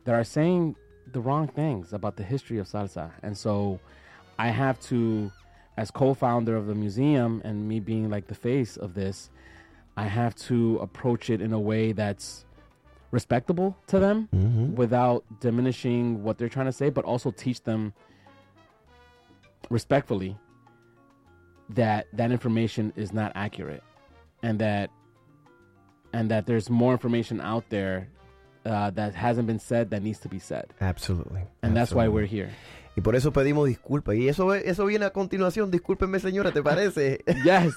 that 0.04 0.14
are 0.14 0.24
saying 0.24 0.74
the 1.12 1.20
wrong 1.20 1.46
things 1.46 1.92
about 1.92 2.16
the 2.16 2.24
history 2.24 2.58
of 2.58 2.66
salsa, 2.66 3.10
and 3.22 3.36
so 3.36 3.78
I 4.38 4.48
have 4.48 4.80
to, 4.90 5.30
as 5.76 5.90
co-founder 5.90 6.56
of 6.56 6.66
the 6.66 6.74
museum 6.74 7.40
and 7.44 7.68
me 7.68 7.78
being 7.78 8.10
like 8.10 8.26
the 8.26 8.34
face 8.34 8.76
of 8.76 8.94
this, 8.94 9.30
I 9.96 10.04
have 10.04 10.34
to 10.36 10.78
approach 10.78 11.30
it 11.30 11.40
in 11.40 11.52
a 11.52 11.58
way 11.60 11.92
that's 11.92 12.44
respectable 13.10 13.76
to 13.86 13.98
them 14.00 14.28
Mhm. 14.32 14.74
without 14.74 15.24
diminishing 15.40 16.24
what 16.24 16.36
they're 16.36 16.48
trying 16.48 16.66
to 16.66 16.72
say, 16.72 16.90
but 16.90 17.04
also 17.04 17.30
teach 17.30 17.62
them 17.62 17.92
respectfully 19.70 20.36
that 21.70 22.06
that 22.12 22.30
information 22.30 22.92
is 22.96 23.12
not 23.12 23.32
accurate 23.34 23.82
and 24.42 24.58
that 24.58 24.90
and 26.12 26.30
that 26.30 26.46
there's 26.46 26.68
more 26.70 26.92
information 26.92 27.40
out 27.40 27.64
there 27.70 28.08
uh, 28.66 28.90
that 28.90 29.14
hasn't 29.14 29.46
been 29.46 29.58
said 29.58 29.90
that 29.90 30.02
needs 30.02 30.18
to 30.20 30.28
be 30.28 30.38
said. 30.38 30.66
Absolutely. 30.80 31.42
And 31.62 31.76
that's 31.76 31.92
why 31.92 32.08
we're 32.08 32.24
here. 32.26 32.50
Y 32.96 33.00
por 33.00 33.16
eso 33.16 33.32
pedimos 33.32 33.66
disculpas. 33.66 34.14
Y 34.14 34.28
eso, 34.28 34.54
eso 34.54 34.86
viene 34.86 35.04
a 35.06 35.10
continuación. 35.10 35.70
Discúlpeme, 35.70 36.20
señora, 36.20 36.52
¿te 36.52 36.62
parece? 36.62 37.24
Yes, 37.44 37.74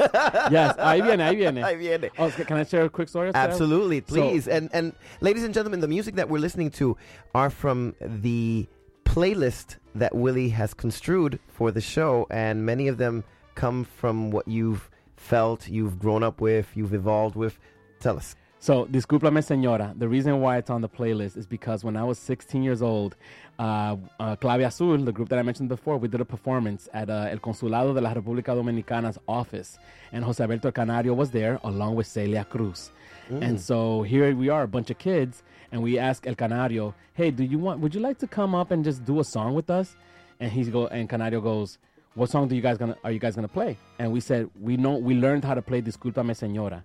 yes. 0.52 0.76
Ahí 0.78 1.02
viene, 1.02 1.24
ahí 1.24 1.36
viene. 1.36 1.64
Ahí 1.64 1.76
viene. 1.78 2.12
Oh, 2.20 2.30
can 2.48 2.60
I 2.60 2.64
share 2.66 2.86
a 2.86 2.90
quick 2.90 3.10
story? 3.10 3.32
Absolutely, 3.34 4.04
So- 4.08 4.14
please. 4.16 4.48
and 4.48 4.70
and 4.74 4.94
ladies 5.22 5.44
and 5.44 5.54
gentlemen, 5.56 5.80
the 5.82 5.88
music 5.88 6.16
that 6.16 6.30
we're 6.30 6.40
listening 6.42 6.70
to 6.72 6.96
are 7.34 7.50
from 7.50 7.96
the 8.00 8.68
playlist 9.06 9.78
that 9.96 10.14
Willy 10.14 10.50
has 10.50 10.74
construed 10.76 11.40
for 11.48 11.72
the 11.72 11.82
show, 11.82 12.28
and 12.30 12.64
many 12.66 12.88
of 12.88 12.98
them 12.98 13.24
come 13.56 13.86
from 13.86 14.30
what 14.30 14.48
you've 14.48 14.90
felt, 15.16 15.68
you've 15.68 15.98
grown 15.98 16.22
up 16.22 16.40
with, 16.42 16.68
you've 16.76 16.94
evolved 16.94 17.36
with. 17.36 17.58
Tell 18.00 18.18
us. 18.18 18.36
So, 18.68 18.86
discúlpame, 18.86 19.42
señora. 19.42 19.98
The 19.98 20.10
reason 20.10 20.42
why 20.42 20.58
it's 20.58 20.70
on 20.70 20.82
the 20.82 20.90
playlist 20.90 21.38
is 21.38 21.48
because 21.48 21.86
when 21.86 21.96
I 21.96 22.04
was 22.04 22.20
16 22.20 22.64
years 22.64 22.82
old, 22.82 23.16
uh, 23.58 23.96
uh, 24.20 24.36
Clave 24.36 24.66
Azul, 24.66 24.98
the 24.98 25.14
group 25.14 25.30
that 25.30 25.40
I 25.40 25.42
mentioned 25.42 25.70
before, 25.70 25.96
we 25.98 26.10
did 26.10 26.20
a 26.20 26.26
performance 26.26 26.90
at 26.94 27.10
uh, 27.10 27.30
El 27.32 27.38
Consulado 27.38 27.96
de 27.96 28.02
la 28.02 28.14
República 28.14 28.48
Dominicana's 28.48 29.18
office. 29.26 29.80
And 30.12 30.22
Jose 30.26 30.44
Alberto 30.44 30.70
Canario 30.74 31.14
was 31.14 31.32
there 31.32 31.62
along 31.64 31.96
with 31.96 32.08
Celia 32.08 32.44
Cruz. 32.44 32.92
Mm. 33.32 33.42
And 33.42 33.62
so 33.62 34.02
here 34.02 34.36
we 34.36 34.50
are, 34.50 34.64
a 34.64 34.68
bunch 34.68 34.90
of 34.90 34.98
kids, 34.98 35.44
and 35.72 35.82
we 35.82 35.98
ask 35.98 36.28
El 36.28 36.36
Canario, 36.36 36.94
hey, 37.14 37.32
do 37.32 37.46
you 37.46 37.60
want, 37.60 37.80
would 37.80 37.96
you 37.96 38.02
like 38.02 38.18
to 38.18 38.28
come 38.28 38.54
up 38.54 38.72
and 38.72 38.84
just 38.84 39.06
do 39.06 39.22
a 39.22 39.24
song 39.24 39.54
with 39.54 39.70
us? 39.70 39.96
And 40.42 40.52
he's 40.52 40.68
go, 40.68 40.88
and 40.88 41.08
Canario 41.08 41.40
goes, 41.40 41.78
what 42.16 42.30
song 42.30 42.50
do 42.50 42.56
you 42.58 42.62
guys 42.62 42.78
gonna, 42.78 42.98
are 43.06 43.14
you 43.14 43.20
guys 43.20 43.34
gonna 43.34 43.48
play? 43.48 43.78
And 43.98 44.12
we 44.12 44.20
said, 44.20 44.50
we 44.60 44.76
know, 44.76 44.98
we 44.98 45.16
learned 45.16 45.46
how 45.46 45.54
to 45.54 45.62
play 45.62 45.82
Discúlpame, 45.82 46.36
Señora. 46.36 46.84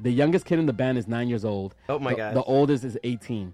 The 0.00 0.10
youngest 0.12 0.44
kid 0.44 0.58
in 0.58 0.66
the 0.66 0.72
band 0.72 0.98
is 0.98 1.06
nine 1.08 1.28
years 1.28 1.44
old. 1.44 1.74
Oh, 1.88 1.98
my 1.98 2.14
god! 2.14 2.34
The 2.34 2.42
oldest 2.42 2.84
is 2.84 2.98
18. 3.02 3.52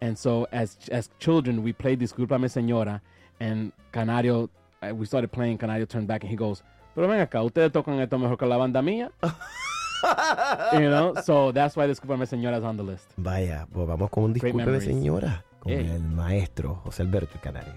And 0.00 0.16
so 0.18 0.46
as 0.52 0.76
as 0.92 1.08
children, 1.18 1.62
we 1.62 1.72
played 1.72 1.98
Discúlpame 2.00 2.46
Señora. 2.48 3.00
And 3.40 3.72
Canario, 3.92 4.50
uh, 4.82 4.94
we 4.94 5.06
started 5.06 5.30
playing. 5.32 5.58
Canario 5.58 5.86
turned 5.86 6.06
back 6.06 6.22
and 6.22 6.30
he 6.30 6.36
goes, 6.36 6.62
Pero 6.94 7.06
ven 7.08 7.20
acá, 7.26 7.42
ustedes 7.42 7.72
tocan 7.72 7.98
esto 8.00 8.18
mejor 8.18 8.36
que 8.36 8.46
la 8.46 8.56
banda 8.58 8.80
mía. 8.82 9.10
you 10.74 10.88
know? 10.90 11.14
So 11.24 11.52
that's 11.52 11.76
why 11.76 11.86
Discúlpame 11.86 12.26
Señora 12.26 12.58
is 12.58 12.64
on 12.64 12.76
the 12.76 12.82
list. 12.82 13.08
Vaya, 13.16 13.66
pues 13.72 13.86
vamos 13.88 14.10
con 14.10 14.24
un 14.24 14.32
Great 14.34 14.54
discúlpeme, 14.54 14.66
memories. 14.66 14.84
señora, 14.84 15.44
con 15.60 15.72
Hey. 15.72 15.90
el 15.94 16.02
maestro 16.02 16.74
José 16.84 17.02
Alberto 17.02 17.38
Canario. 17.40 17.72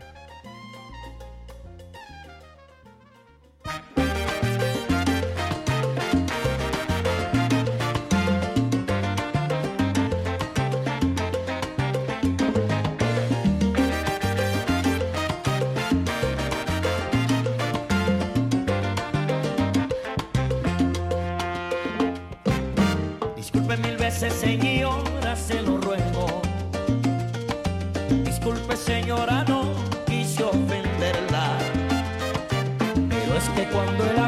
Cuando 33.72 34.12
el 34.12 34.21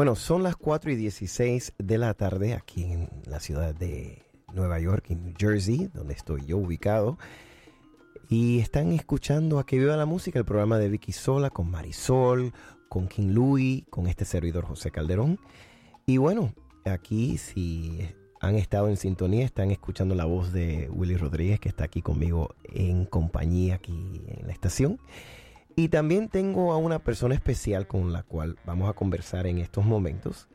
Bueno, 0.00 0.16
son 0.16 0.42
las 0.42 0.56
4 0.56 0.92
y 0.92 0.96
16 0.96 1.74
de 1.76 1.98
la 1.98 2.14
tarde 2.14 2.54
aquí 2.54 2.84
en 2.84 3.10
la 3.26 3.38
ciudad 3.38 3.74
de 3.74 4.22
Nueva 4.54 4.80
York, 4.80 5.04
en 5.10 5.22
New 5.24 5.34
Jersey, 5.36 5.90
donde 5.92 6.14
estoy 6.14 6.46
yo 6.46 6.56
ubicado. 6.56 7.18
Y 8.30 8.60
están 8.60 8.92
escuchando 8.92 9.58
a 9.58 9.66
Que 9.66 9.78
Viva 9.78 9.98
la 9.98 10.06
Música, 10.06 10.38
el 10.38 10.46
programa 10.46 10.78
de 10.78 10.88
Vicky 10.88 11.12
Sola 11.12 11.50
con 11.50 11.70
Marisol, 11.70 12.54
con 12.88 13.08
King 13.08 13.32
Louis, 13.34 13.84
con 13.90 14.06
este 14.06 14.24
servidor 14.24 14.64
José 14.64 14.90
Calderón. 14.90 15.38
Y 16.06 16.16
bueno, 16.16 16.54
aquí 16.86 17.36
si 17.36 18.08
han 18.40 18.54
estado 18.54 18.88
en 18.88 18.96
sintonía, 18.96 19.44
están 19.44 19.70
escuchando 19.70 20.14
la 20.14 20.24
voz 20.24 20.50
de 20.50 20.88
Willy 20.88 21.18
Rodríguez, 21.18 21.60
que 21.60 21.68
está 21.68 21.84
aquí 21.84 22.00
conmigo 22.00 22.54
en 22.64 23.04
compañía 23.04 23.74
aquí 23.74 24.22
en 24.28 24.46
la 24.46 24.52
estación. 24.54 24.98
Y 25.76 25.88
también 25.88 26.28
tengo 26.28 26.72
a 26.72 26.76
una 26.76 26.98
persona 26.98 27.34
especial 27.34 27.86
con 27.86 28.12
la 28.12 28.22
cual 28.22 28.56
vamos 28.64 28.90
a 28.90 28.92
conversar 28.92 29.46
en 29.46 29.58
estos 29.58 29.84
momentos, 29.84 30.48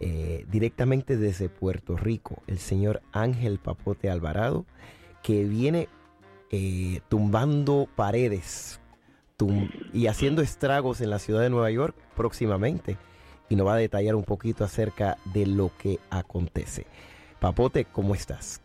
eh, 0.00 0.46
directamente 0.48 1.16
desde 1.16 1.48
Puerto 1.48 1.96
Rico, 1.96 2.42
el 2.46 2.58
señor 2.58 3.02
Ángel 3.12 3.58
Papote 3.58 4.10
Alvarado, 4.10 4.64
que 5.22 5.44
viene 5.44 5.88
eh, 6.50 7.00
tumbando 7.08 7.88
paredes 7.94 8.80
y 9.92 10.06
haciendo 10.06 10.42
estragos 10.42 11.00
en 11.00 11.10
la 11.10 11.18
ciudad 11.18 11.40
de 11.40 11.50
Nueva 11.50 11.70
York 11.70 11.96
próximamente. 12.16 12.96
Y 13.48 13.56
nos 13.56 13.66
va 13.66 13.74
a 13.74 13.78
detallar 13.78 14.14
un 14.14 14.24
poquito 14.24 14.64
acerca 14.64 15.18
de 15.34 15.46
lo 15.46 15.70
que 15.76 15.98
acontece. 16.10 16.86
Papote, 17.40 17.84
¿cómo 17.84 18.14
estás? 18.14 18.62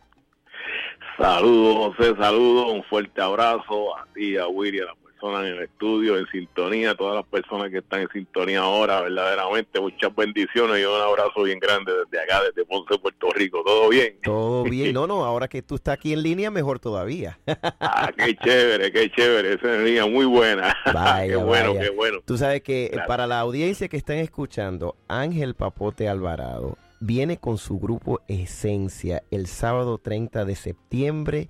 Saludos, 1.17 1.95
José, 1.97 2.15
saludos, 2.15 2.73
un 2.73 2.83
fuerte 2.83 3.21
abrazo 3.21 3.97
a 3.97 4.05
ti, 4.13 4.37
a 4.37 4.47
Willy, 4.47 4.79
a 4.79 4.85
las 4.85 4.95
personas 5.19 5.45
en 5.47 5.53
el 5.57 5.63
estudio, 5.63 6.17
en 6.17 6.27
sintonía, 6.27 6.93
todas 6.95 7.15
las 7.15 7.25
personas 7.25 7.71
que 7.71 7.79
están 7.79 8.01
en 8.01 8.09
sintonía 8.09 8.59
ahora, 8.59 9.01
verdaderamente 9.01 9.79
muchas 9.79 10.15
bendiciones 10.15 10.79
y 10.79 10.85
un 10.85 11.01
abrazo 11.01 11.43
bien 11.43 11.59
grande 11.59 11.91
desde 11.91 12.23
acá, 12.23 12.41
desde 12.43 12.65
Ponce, 12.65 12.97
Puerto 12.99 13.29
Rico. 13.31 13.63
¿Todo 13.65 13.89
bien? 13.89 14.15
Todo 14.23 14.63
bien. 14.63 14.93
No, 14.93 15.07
no, 15.07 15.25
ahora 15.25 15.47
que 15.47 15.61
tú 15.61 15.75
estás 15.75 15.95
aquí 15.95 16.13
en 16.13 16.21
línea, 16.21 16.51
mejor 16.51 16.79
todavía. 16.79 17.39
Ah, 17.79 18.11
qué 18.15 18.35
chévere, 18.35 18.91
qué 18.91 19.09
chévere, 19.11 19.53
esa 19.53 19.75
energía 19.75 20.05
muy 20.05 20.25
buena. 20.25 20.75
Vaya, 20.93 21.27
qué 21.27 21.35
bueno, 21.35 21.73
vaya. 21.73 21.81
qué 21.85 21.89
bueno. 21.95 22.19
Tú 22.25 22.37
sabes 22.37 22.61
que 22.61 22.85
eh, 22.85 22.89
Claro. 22.91 23.07
para 23.07 23.27
la 23.27 23.39
audiencia 23.39 23.87
que 23.87 23.97
están 23.97 24.17
escuchando, 24.17 24.95
Ángel 25.07 25.55
Papote 25.55 26.07
Alvarado 26.07 26.77
viene 26.99 27.37
con 27.37 27.57
su 27.57 27.79
grupo 27.79 28.21
Esencia 28.27 29.23
el 29.31 29.47
sábado 29.47 29.97
30 29.99 30.45
de 30.45 30.55
septiembre 30.55 31.49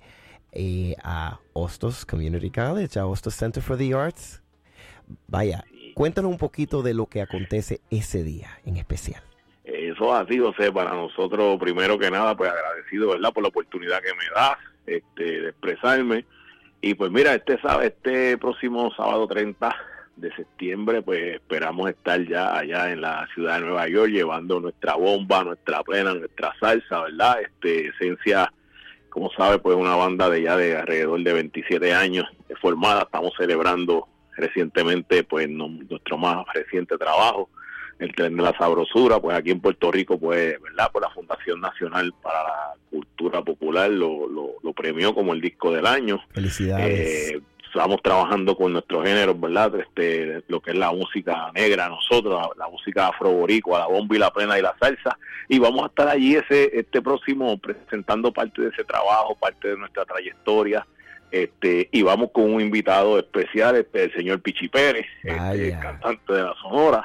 eh, 0.52 0.94
a 1.02 1.38
Hostos 1.52 2.04
Community 2.04 2.50
College, 2.50 2.98
a 2.98 3.06
Hostos 3.06 3.34
Center 3.34 3.62
for 3.62 3.76
the 3.76 3.94
Arts. 3.94 4.42
Vaya, 5.26 5.64
cuéntanos 5.94 6.30
un 6.30 6.38
poquito 6.38 6.82
de 6.82 6.94
lo 6.94 7.06
que 7.06 7.22
acontece 7.22 7.80
ese 7.90 8.22
día 8.22 8.58
en 8.64 8.76
especial. 8.76 9.22
Eso 9.64 10.14
ha 10.14 10.26
sido, 10.26 10.52
José, 10.52 10.72
para 10.72 10.92
nosotros, 10.92 11.58
primero 11.58 11.98
que 11.98 12.10
nada, 12.10 12.36
pues 12.36 12.50
agradecido, 12.50 13.10
¿verdad?, 13.10 13.32
por 13.32 13.42
la 13.42 13.48
oportunidad 13.48 14.00
que 14.00 14.14
me 14.14 14.34
das 14.34 14.56
este, 14.86 15.40
de 15.42 15.48
expresarme. 15.50 16.24
Y 16.80 16.94
pues 16.94 17.10
mira, 17.10 17.34
este, 17.34 17.58
este 17.82 18.38
próximo 18.38 18.92
sábado 18.96 19.26
30 19.26 19.74
de 20.16 20.34
septiembre, 20.34 21.02
pues 21.02 21.34
esperamos 21.34 21.90
estar 21.90 22.20
ya 22.26 22.56
allá 22.56 22.90
en 22.92 23.00
la 23.00 23.26
ciudad 23.34 23.58
de 23.58 23.66
Nueva 23.66 23.88
York 23.88 24.10
llevando 24.10 24.60
nuestra 24.60 24.94
bomba, 24.94 25.44
nuestra 25.44 25.82
plena, 25.82 26.14
nuestra 26.14 26.54
salsa, 26.58 27.02
¿verdad? 27.02 27.40
Este, 27.42 27.88
Esencia, 27.88 28.52
como 29.18 29.32
sabe, 29.32 29.58
pues 29.58 29.76
una 29.76 29.96
banda 29.96 30.30
de 30.30 30.42
ya 30.42 30.56
de 30.56 30.76
alrededor 30.76 31.20
de 31.22 31.32
27 31.32 31.92
años 31.92 32.24
formada. 32.60 33.02
Estamos 33.02 33.32
celebrando 33.36 34.06
recientemente, 34.36 35.24
pues, 35.24 35.48
no- 35.48 35.68
nuestro 35.68 36.16
más 36.18 36.46
reciente 36.54 36.96
trabajo 36.96 37.48
el 37.98 38.14
tren 38.14 38.36
de 38.36 38.42
la 38.44 38.56
sabrosura, 38.56 39.18
pues 39.18 39.36
aquí 39.36 39.50
en 39.50 39.60
Puerto 39.60 39.90
Rico, 39.90 40.20
pues, 40.20 40.54
¿verdad? 40.62 40.88
Pues 40.92 41.02
la 41.02 41.10
Fundación 41.10 41.60
Nacional 41.60 42.14
para 42.22 42.44
la 42.44 42.74
Cultura 42.90 43.42
Popular 43.42 43.90
lo, 43.90 44.28
lo, 44.28 44.52
lo 44.62 44.72
premió 44.72 45.12
como 45.16 45.32
el 45.32 45.40
disco 45.40 45.72
del 45.72 45.84
año. 45.84 46.20
Felicidades. 46.32 47.32
Eh, 47.32 47.40
estamos 47.68 48.02
trabajando 48.02 48.56
con 48.56 48.72
nuestros 48.72 49.04
géneros, 49.04 49.40
¿verdad? 49.40 49.74
Este, 49.76 50.42
lo 50.48 50.60
que 50.60 50.70
es 50.72 50.76
la 50.76 50.90
música 50.92 51.50
negra, 51.54 51.88
nosotros, 51.88 52.34
la, 52.56 52.64
la 52.64 52.70
música 52.70 53.08
afroboricua, 53.08 53.78
la 53.80 53.86
bomba 53.86 54.16
y 54.16 54.18
la 54.18 54.32
plena 54.32 54.58
y 54.58 54.62
la 54.62 54.74
salsa. 54.80 55.18
Y 55.48 55.58
vamos 55.58 55.84
a 55.84 55.86
estar 55.86 56.08
allí 56.08 56.36
ese 56.36 56.70
este 56.78 57.00
próximo 57.00 57.56
presentando 57.58 58.32
parte 58.32 58.62
de 58.62 58.68
ese 58.68 58.84
trabajo, 58.84 59.34
parte 59.36 59.68
de 59.68 59.76
nuestra 59.76 60.04
trayectoria. 60.04 60.86
Este, 61.30 61.88
y 61.92 62.02
vamos 62.02 62.30
con 62.32 62.52
un 62.54 62.60
invitado 62.60 63.18
especial, 63.18 63.76
este, 63.76 64.04
el 64.04 64.12
señor 64.14 64.40
Pichi 64.40 64.68
Pérez, 64.68 65.06
este, 65.22 65.78
cantante 65.80 66.32
de 66.32 66.42
la 66.42 66.54
Sonora, 66.62 67.04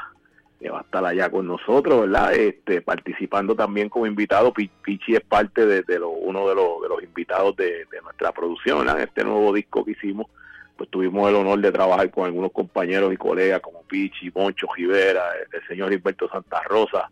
que 0.61 0.69
va 0.69 0.79
a 0.79 0.81
estar 0.83 1.05
allá 1.05 1.29
con 1.29 1.45
nosotros, 1.45 2.01
¿verdad? 2.01 2.33
Este, 2.33 2.81
participando 2.81 3.53
también 3.53 3.89
como 3.89 4.07
invitado. 4.07 4.53
Pi- 4.53 4.71
Pichi 4.81 5.13
es 5.15 5.21
parte 5.21 5.65
de, 5.65 5.81
de 5.83 5.99
lo- 5.99 6.09
uno 6.11 6.47
de 6.47 6.55
los, 6.55 6.81
de 6.81 6.87
los 6.87 7.03
invitados 7.03 7.53
de, 7.57 7.85
de 7.91 8.01
nuestra 8.01 8.31
producción, 8.31 8.79
¿verdad? 8.85 9.01
Este 9.01 9.25
nuevo 9.25 9.51
disco 9.51 9.83
que 9.83 9.91
hicimos, 9.91 10.27
pues 10.77 10.89
tuvimos 10.89 11.29
el 11.29 11.35
honor 11.35 11.59
de 11.59 11.71
trabajar 11.71 12.09
con 12.11 12.25
algunos 12.25 12.51
compañeros 12.51 13.13
y 13.13 13.17
colegas 13.17 13.61
como 13.61 13.83
Pichi, 13.83 14.31
Moncho 14.33 14.67
Rivera, 14.75 15.23
el, 15.35 15.59
el 15.61 15.67
señor 15.67 15.89
Gilberto 15.91 16.27
Santa 16.29 16.61
Rosa, 16.63 17.09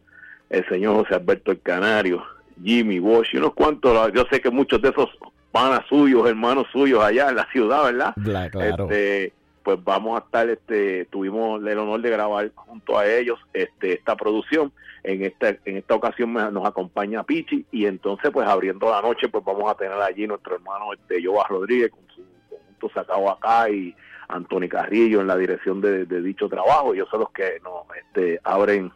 el 0.49 0.67
señor 0.67 0.95
José 0.95 1.15
Alberto 1.15 1.51
El 1.51 1.61
Canario, 1.61 2.23
Jimmy 2.63 2.99
Bosch 2.99 3.33
y 3.33 3.37
unos 3.37 3.53
cuantos. 3.53 4.11
Yo 4.13 4.25
sé 4.29 4.41
que 4.41 4.49
muchos 4.49 4.81
de 4.81 4.89
esos 4.89 5.09
panas 5.51 5.81
suyos, 5.87 6.27
hermanos 6.27 6.67
suyos 6.71 7.03
allá 7.03 7.29
en 7.29 7.35
la 7.35 7.45
ciudad, 7.51 7.83
¿verdad? 7.85 8.13
Bla- 8.15 8.49
claro. 8.49 8.83
Este, 8.83 9.33
pues 9.63 9.83
vamos 9.83 10.19
a 10.19 10.23
estar, 10.25 10.49
este, 10.49 11.05
tuvimos 11.05 11.61
el 11.65 11.77
honor 11.77 12.01
de 12.01 12.09
grabar 12.09 12.51
junto 12.55 12.97
a 12.97 13.05
ellos 13.05 13.39
este, 13.53 13.93
esta 13.93 14.15
producción. 14.15 14.71
En 15.03 15.23
esta, 15.23 15.49
en 15.65 15.77
esta 15.77 15.95
ocasión 15.95 16.31
nos 16.33 16.63
acompaña 16.65 17.23
Pichi 17.23 17.65
y 17.71 17.85
entonces 17.87 18.29
pues 18.31 18.47
abriendo 18.47 18.87
la 18.89 19.01
noche 19.01 19.29
pues 19.29 19.43
vamos 19.43 19.69
a 19.71 19.73
tener 19.73 19.93
allí 19.99 20.27
nuestro 20.27 20.53
hermano 20.55 20.93
este 20.93 21.25
Joa 21.25 21.47
Rodríguez 21.47 21.89
con 21.89 22.01
su 22.15 22.21
conjunto 22.81 22.89
sacado 22.93 23.29
acá 23.29 23.69
y 23.69 23.95
Anthony 24.27 24.67
Carrillo 24.69 25.21
en 25.21 25.27
la 25.27 25.37
dirección 25.37 25.81
de, 25.81 26.05
dicho 26.05 26.49
trabajo. 26.49 26.93
Ellos 26.93 27.07
son 27.09 27.21
los 27.21 27.31
que 27.31 27.59
nos 27.63 27.83
este, 27.97 28.39
abren 28.43 28.91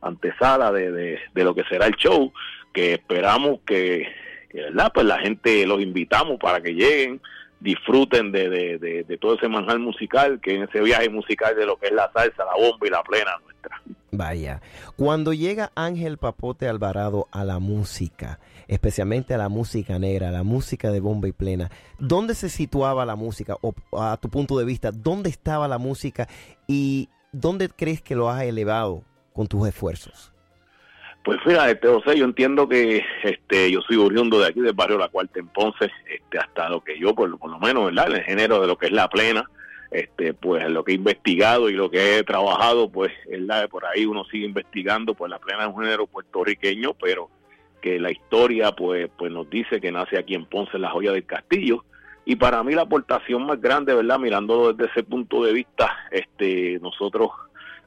antesala 0.00 0.72
de, 0.72 1.18
de, 1.34 1.44
lo 1.44 1.54
que 1.54 1.64
será 1.64 1.86
el 1.86 1.96
show, 1.96 2.32
que 2.72 2.94
esperamos 2.94 3.60
que, 3.66 4.06
¿verdad? 4.52 4.92
Pues 4.94 5.06
la 5.06 5.18
gente 5.18 5.66
los 5.66 5.80
invitamos 5.80 6.38
para 6.38 6.60
que 6.60 6.72
lleguen, 6.72 7.20
disfruten 7.60 8.30
de, 8.30 8.48
de, 8.48 9.04
de 9.04 9.18
todo 9.18 9.34
ese 9.34 9.48
manjar 9.48 9.78
musical, 9.80 10.40
que 10.40 10.54
en 10.54 10.62
ese 10.62 10.80
viaje 10.80 11.08
musical 11.08 11.56
de 11.56 11.66
lo 11.66 11.76
que 11.76 11.86
es 11.86 11.92
la 11.92 12.10
salsa, 12.12 12.44
la 12.44 12.54
bomba 12.54 12.86
y 12.86 12.90
la 12.90 13.02
plena 13.02 13.32
nuestra. 13.44 13.82
Vaya, 14.10 14.62
cuando 14.96 15.34
llega 15.34 15.70
Ángel 15.74 16.16
Papote 16.16 16.66
Alvarado 16.66 17.28
a 17.30 17.44
la 17.44 17.58
música, 17.58 18.38
especialmente 18.66 19.34
a 19.34 19.38
la 19.38 19.50
música 19.50 19.98
negra, 19.98 20.30
la 20.30 20.44
música 20.44 20.90
de 20.90 21.00
bomba 21.00 21.28
y 21.28 21.32
plena, 21.32 21.70
¿dónde 21.98 22.34
se 22.34 22.48
situaba 22.48 23.04
la 23.04 23.16
música? 23.16 23.56
O 23.60 23.74
a 24.00 24.16
tu 24.16 24.30
punto 24.30 24.58
de 24.58 24.64
vista, 24.64 24.92
¿dónde 24.92 25.28
estaba 25.28 25.68
la 25.68 25.76
música 25.76 26.26
y 26.66 27.10
dónde 27.32 27.68
crees 27.68 28.00
que 28.00 28.14
lo 28.16 28.30
has 28.30 28.42
elevado 28.44 29.02
con 29.34 29.46
tus 29.46 29.68
esfuerzos? 29.68 30.32
Pues 31.22 31.38
fíjate, 31.44 31.72
este, 31.72 31.88
José, 31.88 32.18
yo 32.18 32.24
entiendo 32.24 32.66
que 32.66 33.02
este, 33.24 33.70
yo 33.70 33.80
soy 33.86 33.98
oriundo 33.98 34.38
de 34.40 34.46
aquí, 34.46 34.60
del 34.60 34.72
barrio 34.72 34.96
La 34.96 35.08
Cuarta 35.10 35.38
en 35.38 35.48
Ponce, 35.48 35.90
este, 36.10 36.38
hasta 36.38 36.70
lo 36.70 36.82
que 36.82 36.98
yo, 36.98 37.14
por, 37.14 37.28
lo- 37.28 37.36
por 37.36 37.50
lo 37.50 37.58
menos, 37.58 37.84
¿verdad? 37.84 38.10
El 38.16 38.22
género 38.22 38.58
de 38.62 38.66
lo 38.68 38.78
que 38.78 38.86
es 38.86 38.92
la 38.92 39.08
plena, 39.10 39.44
este, 39.90 40.34
pues 40.34 40.68
lo 40.68 40.84
que 40.84 40.92
he 40.92 40.96
investigado 40.96 41.70
y 41.70 41.72
lo 41.72 41.90
que 41.90 42.18
he 42.18 42.24
trabajado, 42.24 42.90
pues, 42.90 43.12
¿verdad? 43.28 43.68
Por 43.68 43.86
ahí 43.86 44.04
uno 44.04 44.24
sigue 44.24 44.46
investigando, 44.46 45.14
pues 45.14 45.30
la 45.30 45.38
plena 45.38 45.64
es 45.64 45.74
un 45.74 45.82
género 45.82 46.06
puertorriqueño, 46.06 46.94
pero 46.94 47.30
que 47.80 47.98
la 47.98 48.10
historia, 48.10 48.72
pues, 48.72 49.08
pues 49.16 49.32
nos 49.32 49.48
dice 49.48 49.80
que 49.80 49.92
nace 49.92 50.18
aquí 50.18 50.34
en 50.34 50.46
Ponce, 50.46 50.76
en 50.76 50.82
la 50.82 50.90
joya 50.90 51.12
del 51.12 51.24
castillo. 51.24 51.84
Y 52.24 52.36
para 52.36 52.62
mí 52.62 52.74
la 52.74 52.82
aportación 52.82 53.46
más 53.46 53.60
grande, 53.60 53.94
¿verdad? 53.94 54.18
Mirándolo 54.18 54.72
desde 54.74 54.90
ese 54.92 55.02
punto 55.02 55.42
de 55.44 55.52
vista, 55.54 55.96
este, 56.10 56.78
nosotros 56.80 57.30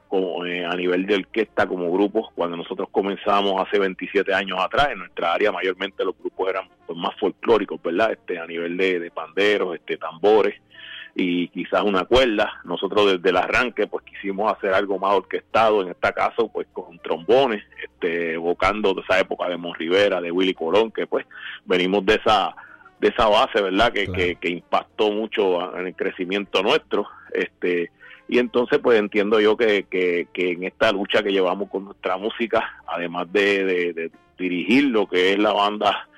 como, 0.08 0.44
eh, 0.44 0.64
a 0.64 0.74
nivel 0.74 1.06
de 1.06 1.14
orquesta 1.14 1.66
como 1.66 1.90
grupos, 1.92 2.30
cuando 2.34 2.56
nosotros 2.56 2.88
comenzamos 2.90 3.62
hace 3.64 3.78
27 3.78 4.34
años 4.34 4.58
atrás, 4.58 4.88
en 4.90 4.98
nuestra 4.98 5.32
área 5.32 5.52
mayormente 5.52 6.04
los 6.04 6.18
grupos 6.18 6.50
eran 6.50 6.68
pues, 6.86 6.98
más 6.98 7.14
folclóricos, 7.20 7.80
¿verdad? 7.80 8.12
Este, 8.12 8.38
a 8.38 8.46
nivel 8.46 8.76
de, 8.76 8.98
de 8.98 9.10
panderos, 9.10 9.76
este, 9.76 9.96
tambores 9.96 10.60
y 11.14 11.48
quizás 11.48 11.82
una 11.82 12.04
cuerda. 12.04 12.60
Nosotros 12.64 13.12
desde 13.12 13.30
el 13.30 13.36
arranque 13.36 13.86
pues 13.86 14.04
quisimos 14.04 14.52
hacer 14.52 14.72
algo 14.74 14.98
más 14.98 15.12
orquestado, 15.14 15.82
en 15.82 15.88
este 15.88 16.12
caso 16.12 16.48
pues 16.48 16.66
con 16.72 16.98
trombones, 17.00 17.62
este, 17.84 18.34
evocando 18.34 18.94
de 18.94 19.02
esa 19.02 19.20
época 19.20 19.48
de 19.48 19.56
Mon 19.56 19.74
Rivera, 19.74 20.20
de 20.20 20.30
Willy 20.30 20.54
Colón, 20.54 20.90
que 20.90 21.06
pues 21.06 21.26
venimos 21.64 22.04
de 22.06 22.14
esa 22.14 22.54
de 23.00 23.08
esa 23.08 23.26
base, 23.26 23.60
¿verdad? 23.60 23.92
Que, 23.92 24.06
que, 24.12 24.36
que 24.36 24.48
impactó 24.48 25.10
mucho 25.10 25.76
en 25.76 25.88
el 25.88 25.96
crecimiento 25.96 26.62
nuestro. 26.62 27.08
Este, 27.34 27.90
y 28.28 28.38
entonces, 28.38 28.78
pues 28.78 28.96
entiendo 28.96 29.40
yo 29.40 29.56
que, 29.56 29.82
que, 29.90 30.28
que 30.32 30.52
en 30.52 30.62
esta 30.62 30.92
lucha 30.92 31.20
que 31.20 31.32
llevamos 31.32 31.68
con 31.68 31.84
nuestra 31.86 32.16
música, 32.16 32.64
además 32.86 33.26
de, 33.32 33.64
de- 33.64 33.92
de 33.92 34.10
dirigir 34.38 34.84
lo 34.84 35.08
que 35.08 35.32
es 35.32 35.38
la 35.40 35.52
banda 35.52 36.08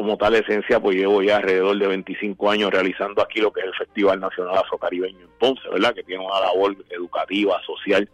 como 0.00 0.16
tal 0.16 0.34
esencia, 0.34 0.80
pues 0.80 0.96
llevo 0.96 1.22
ya 1.22 1.36
alrededor 1.36 1.78
de 1.78 1.86
25 1.86 2.50
años 2.50 2.70
realizando 2.70 3.20
aquí 3.20 3.38
lo 3.38 3.52
que 3.52 3.60
es 3.60 3.66
el 3.66 3.74
Festival 3.74 4.18
Nacional 4.18 4.56
Afrocaribeño 4.56 5.20
en 5.20 5.28
Ponce, 5.38 5.60
¿verdad? 5.70 5.94
Que 5.94 6.02
tiene 6.02 6.24
una 6.24 6.40
labor 6.40 6.74
educativa, 6.88 7.60
social, 7.66 8.08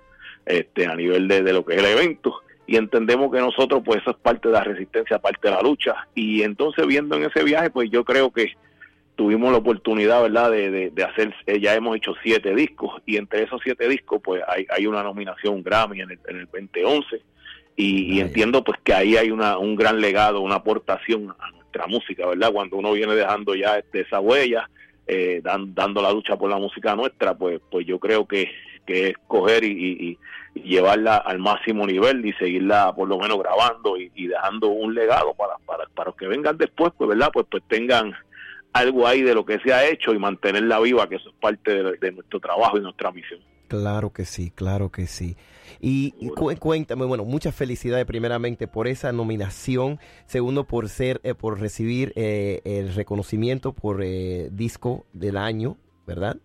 este, 0.47 0.87
a 0.89 0.97
nivel 0.97 1.29
de, 1.29 1.45
de 1.45 1.53
lo 1.53 1.65
que 1.65 1.75
es 1.75 1.79
el 1.79 1.87
evento. 1.87 2.41
Y 2.67 2.75
entendemos 2.75 3.31
que 3.31 3.39
nosotros, 3.39 3.83
pues 3.85 4.01
eso 4.01 4.11
es 4.11 4.17
parte 4.17 4.49
de 4.49 4.55
la 4.55 4.65
resistencia, 4.65 5.21
parte 5.21 5.47
de 5.49 5.55
la 5.55 5.63
lucha. 5.63 6.09
Y 6.17 6.43
entonces 6.43 6.85
viendo 6.89 7.15
en 7.15 7.23
ese 7.23 7.45
viaje, 7.45 7.71
pues 7.71 7.89
yo 7.89 8.05
creo 8.05 8.33
que 8.33 8.55
tuvimos 9.15 9.53
la 9.53 9.59
oportunidad, 9.59 10.23
¿verdad?, 10.23 10.51
de, 10.51 10.73
de, 10.73 10.91
de 10.91 11.05
hacer, 11.05 11.33
eh, 11.47 11.61
ya 11.61 11.77
hemos 11.77 11.97
hecho 11.97 12.15
siete 12.21 12.53
discos, 12.53 13.01
y 13.07 13.17
entre 13.17 13.45
esos 13.45 13.61
siete 13.63 13.89
discos, 13.89 14.21
pues 14.25 14.43
hay, 14.49 14.67
hay 14.71 14.89
una 14.89 15.05
nominación 15.05 15.63
Grammy 15.63 16.01
en 16.01 16.11
el, 16.11 16.19
en 16.27 16.37
el 16.39 16.47
2011, 16.47 17.23
y, 17.77 18.15
y 18.15 18.21
entiendo 18.21 18.65
pues 18.65 18.79
que 18.83 18.95
ahí 18.95 19.17
hay 19.17 19.31
una, 19.31 19.59
un 19.59 19.77
gran 19.77 20.01
legado, 20.01 20.41
una 20.41 20.57
aportación 20.57 21.35
a 21.39 21.51
nuestra 21.51 21.87
música, 21.87 22.27
¿verdad? 22.27 22.51
Cuando 22.53 22.77
uno 22.79 22.93
viene 22.93 23.15
dejando 23.15 23.55
ya 23.55 23.79
este, 23.79 24.01
esa 24.01 24.19
huella, 24.21 24.69
eh, 25.07 25.41
dan- 25.45 25.75
dando 25.75 26.01
la 26.03 26.11
lucha 26.13 26.37
por 26.37 26.51
la 26.51 26.57
música 26.59 26.97
nuestra, 26.97 27.35
pues, 27.35 27.61
pues 27.71 27.87
yo 27.87 27.99
creo 27.99 28.27
que, 28.27 28.51
que 28.87 29.09
es 29.11 29.15
coger 29.29 29.63
y, 29.65 29.71
y- 29.73 30.19
y 30.55 30.61
llevarla 30.63 31.19
al 31.19 31.39
máximo 31.39 31.87
nivel 31.87 32.25
y 32.25 32.33
seguirla 32.33 32.95
por 32.95 33.07
lo 33.09 33.19
menos 33.19 33.39
grabando 33.39 33.99
y, 33.99 34.11
y 34.15 34.27
dejando 34.27 34.69
un 34.69 34.95
legado 34.95 35.35
para, 35.35 35.59
para, 35.67 35.85
para 35.95 36.07
los 36.09 36.17
que 36.17 36.27
vengan 36.27 36.57
después, 36.57 36.93
pues, 36.97 37.09
¿verdad? 37.11 37.29
Pues, 37.31 37.45
pues 37.51 37.63
tengan 37.69 38.15
algo 38.73 39.07
ahí 39.07 39.21
de 39.23 39.35
lo 39.35 39.45
que 39.45 39.59
se 39.59 39.73
ha 39.75 39.87
hecho 39.87 40.15
y 40.15 40.19
mantenerla 40.19 40.81
viva, 40.81 41.09
que 41.09 41.17
eso 41.17 41.29
es 41.29 41.35
parte 41.37 41.83
de, 41.83 41.97
de 41.99 42.13
nuestro 42.13 42.41
trabajo 42.41 42.79
y 42.79 42.81
nuestra 42.81 43.11
misión. 43.13 43.41
Claro 43.69 44.13
que 44.13 44.25
sí, 44.25 44.51
claro 44.51 44.91
que 44.91 45.07
sí. 45.07 45.37
Y, 45.81 46.13
cu- 46.37 46.55
cuéntame, 46.59 47.05
bueno, 47.05 47.25
muchas 47.25 47.55
felicidades 47.55 48.07
primeramente 48.07 48.69
por 48.69 48.87
esa 48.87 49.11
nominación, 49.13 49.99
segundo 50.27 50.65
por 50.65 50.89
ser, 50.89 51.21
eh, 51.25 51.35
por 51.35 51.59
recibir 51.61 52.13
eh, 52.17 52.61
el 52.65 52.95
reconocimiento 52.95 53.73
por 53.73 54.03
eh, 54.05 54.49
disco 54.53 55.05
del 55.13 55.37
año, 55.37 55.77
¿verdad? 56.07 56.37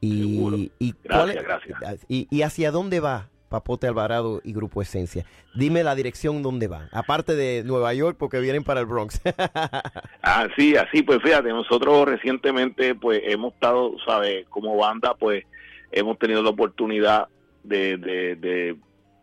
Y, 0.00 0.70
es- 0.80 1.02
Gracias, 1.44 2.06
Y, 2.08 2.26
y 2.30 2.42
hacia 2.42 2.70
dónde 2.70 3.00
va 3.00 3.28
Papote 3.48 3.86
Alvarado 3.86 4.40
y 4.44 4.52
Grupo 4.54 4.80
Esencia? 4.82 5.24
Dime 5.54 5.84
la 5.84 5.94
dirección 5.94 6.42
donde 6.42 6.68
van, 6.68 6.88
aparte 6.92 7.34
de 7.36 7.62
Nueva 7.64 7.92
York, 7.94 8.16
porque 8.18 8.40
vienen 8.40 8.64
para 8.64 8.80
el 8.80 8.86
Bronx. 8.86 9.20
Así, 10.22 10.76
así, 10.76 11.02
pues 11.02 11.20
fíjate, 11.22 11.48
nosotros 11.50 12.06
recientemente 12.06 12.94
pues 12.94 13.20
hemos 13.24 13.52
estado, 13.54 13.92
¿sabes? 14.06 14.46
Como 14.48 14.76
banda 14.76 15.14
pues 15.14 15.44
hemos 15.92 16.18
tenido 16.18 16.42
la 16.42 16.50
oportunidad 16.50 17.28
de, 17.62 17.96
de, 17.96 18.36
de 18.36 18.76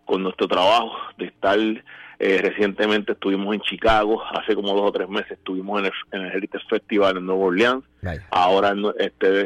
con 0.06 0.24
nuestro 0.24 0.48
trabajo, 0.48 0.92
de 1.18 1.26
estar, 1.26 1.58
eh, 1.60 2.42
recientemente 2.42 3.12
estuvimos 3.14 3.54
en 3.54 3.62
Chicago, 3.62 4.24
hace 4.32 4.56
como 4.56 4.74
dos 4.74 4.88
o 4.88 4.92
tres 4.92 5.08
meses 5.10 5.32
estuvimos 5.32 5.80
en 5.80 5.86
el, 5.88 5.92
en 6.12 6.22
el 6.22 6.32
Heritage 6.36 6.66
Festival 6.70 7.18
en 7.18 7.26
Nueva 7.26 7.46
Orleans, 7.46 7.84
ahora 8.32 8.74
no- 8.74 8.94
este 8.98 9.46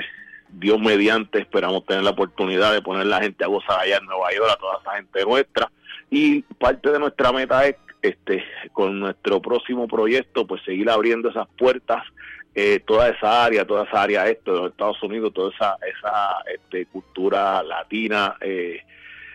Dios 0.55 0.79
mediante 0.79 1.39
esperamos 1.39 1.83
tener 1.85 2.03
la 2.03 2.11
oportunidad 2.11 2.71
de 2.73 2.81
poner 2.81 3.07
la 3.07 3.19
gente 3.21 3.43
a 3.43 3.47
gozar 3.47 3.79
allá 3.79 3.97
en 3.97 4.05
Nueva 4.05 4.31
York, 4.35 4.49
a 4.53 4.59
toda 4.59 4.77
esa 4.81 4.91
gente 4.95 5.25
nuestra, 5.25 5.71
y 6.11 6.41
parte 6.43 6.91
de 6.91 6.99
nuestra 6.99 7.31
meta 7.31 7.65
es 7.65 7.75
este 8.03 8.43
con 8.71 8.99
nuestro 8.99 9.41
próximo 9.41 9.87
proyecto 9.87 10.45
pues 10.45 10.61
seguir 10.63 10.89
abriendo 10.89 11.29
esas 11.29 11.47
puertas 11.57 12.03
eh, 12.55 12.79
toda 12.85 13.09
esa 13.09 13.45
área 13.45 13.65
toda 13.65 13.83
esa 13.85 14.01
área 14.01 14.29
esto 14.29 14.53
de 14.53 14.59
los 14.59 14.71
Estados 14.71 15.01
Unidos 15.03 15.33
toda 15.33 15.51
esa 15.53 15.77
esa 15.87 16.35
este, 16.53 16.85
cultura 16.85 17.63
latina 17.63 18.35
eh, 18.41 18.81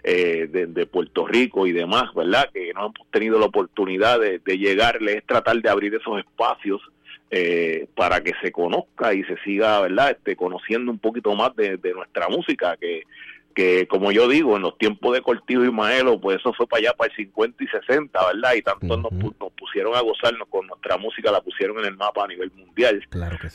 eh, 0.05 0.49
de, 0.51 0.67
de 0.67 0.87
Puerto 0.87 1.27
Rico 1.27 1.67
y 1.67 1.73
demás 1.73 2.15
verdad 2.15 2.49
que 2.53 2.73
no 2.73 2.87
hemos 2.87 3.11
tenido 3.11 3.39
la 3.39 3.47
oportunidad 3.47 4.21
de, 4.21 4.39
de 4.39 4.59
llegarle 4.59 5.19
es 5.19 5.27
tratar 5.27 5.61
de 5.61 5.69
abrir 5.69 5.95
esos 5.95 6.19
espacios 6.19 6.81
eh, 7.31 7.89
para 7.95 8.23
que 8.23 8.33
se 8.41 8.51
conozca 8.51 9.13
y 9.13 9.23
se 9.25 9.37
siga 9.45 9.81
verdad 9.81 10.13
este 10.13 10.35
conociendo 10.35 10.91
un 10.91 10.99
poquito 10.99 11.35
más 11.35 11.55
de, 11.57 11.77
de 11.77 11.93
nuestra 11.93 12.27
música 12.29 12.75
que 12.79 13.03
que 13.59 13.89
como 13.89 14.13
yo 14.13 14.29
digo, 14.29 14.55
en 14.57 14.63
los 14.63 14.79
tiempos 14.79 15.13
de 15.15 15.21
Cortijo 15.21 15.65
y 15.65 15.71
Maelo, 15.73 16.21
pues 16.21 16.39
eso 16.39 16.53
fue 16.53 16.69
para 16.69 16.79
allá, 16.79 16.93
para 16.97 17.11
el 17.11 17.17
50 17.17 17.65
y 17.65 17.67
60, 17.67 18.27
¿verdad? 18.33 18.55
Y 18.55 18.63
tanto 18.63 18.97
nos, 18.97 19.11
pu- 19.11 19.35
nos 19.41 19.53
pusieron 19.55 19.97
a 19.97 20.01
gozarnos 20.01 20.47
con 20.49 20.65
nuestra 20.69 20.97
música, 20.97 21.33
la 21.33 21.41
pusieron 21.41 21.77
en 21.81 21.87
el 21.87 21.97
mapa 21.97 22.23
a 22.23 22.29
nivel 22.29 22.53
mundial. 22.53 23.05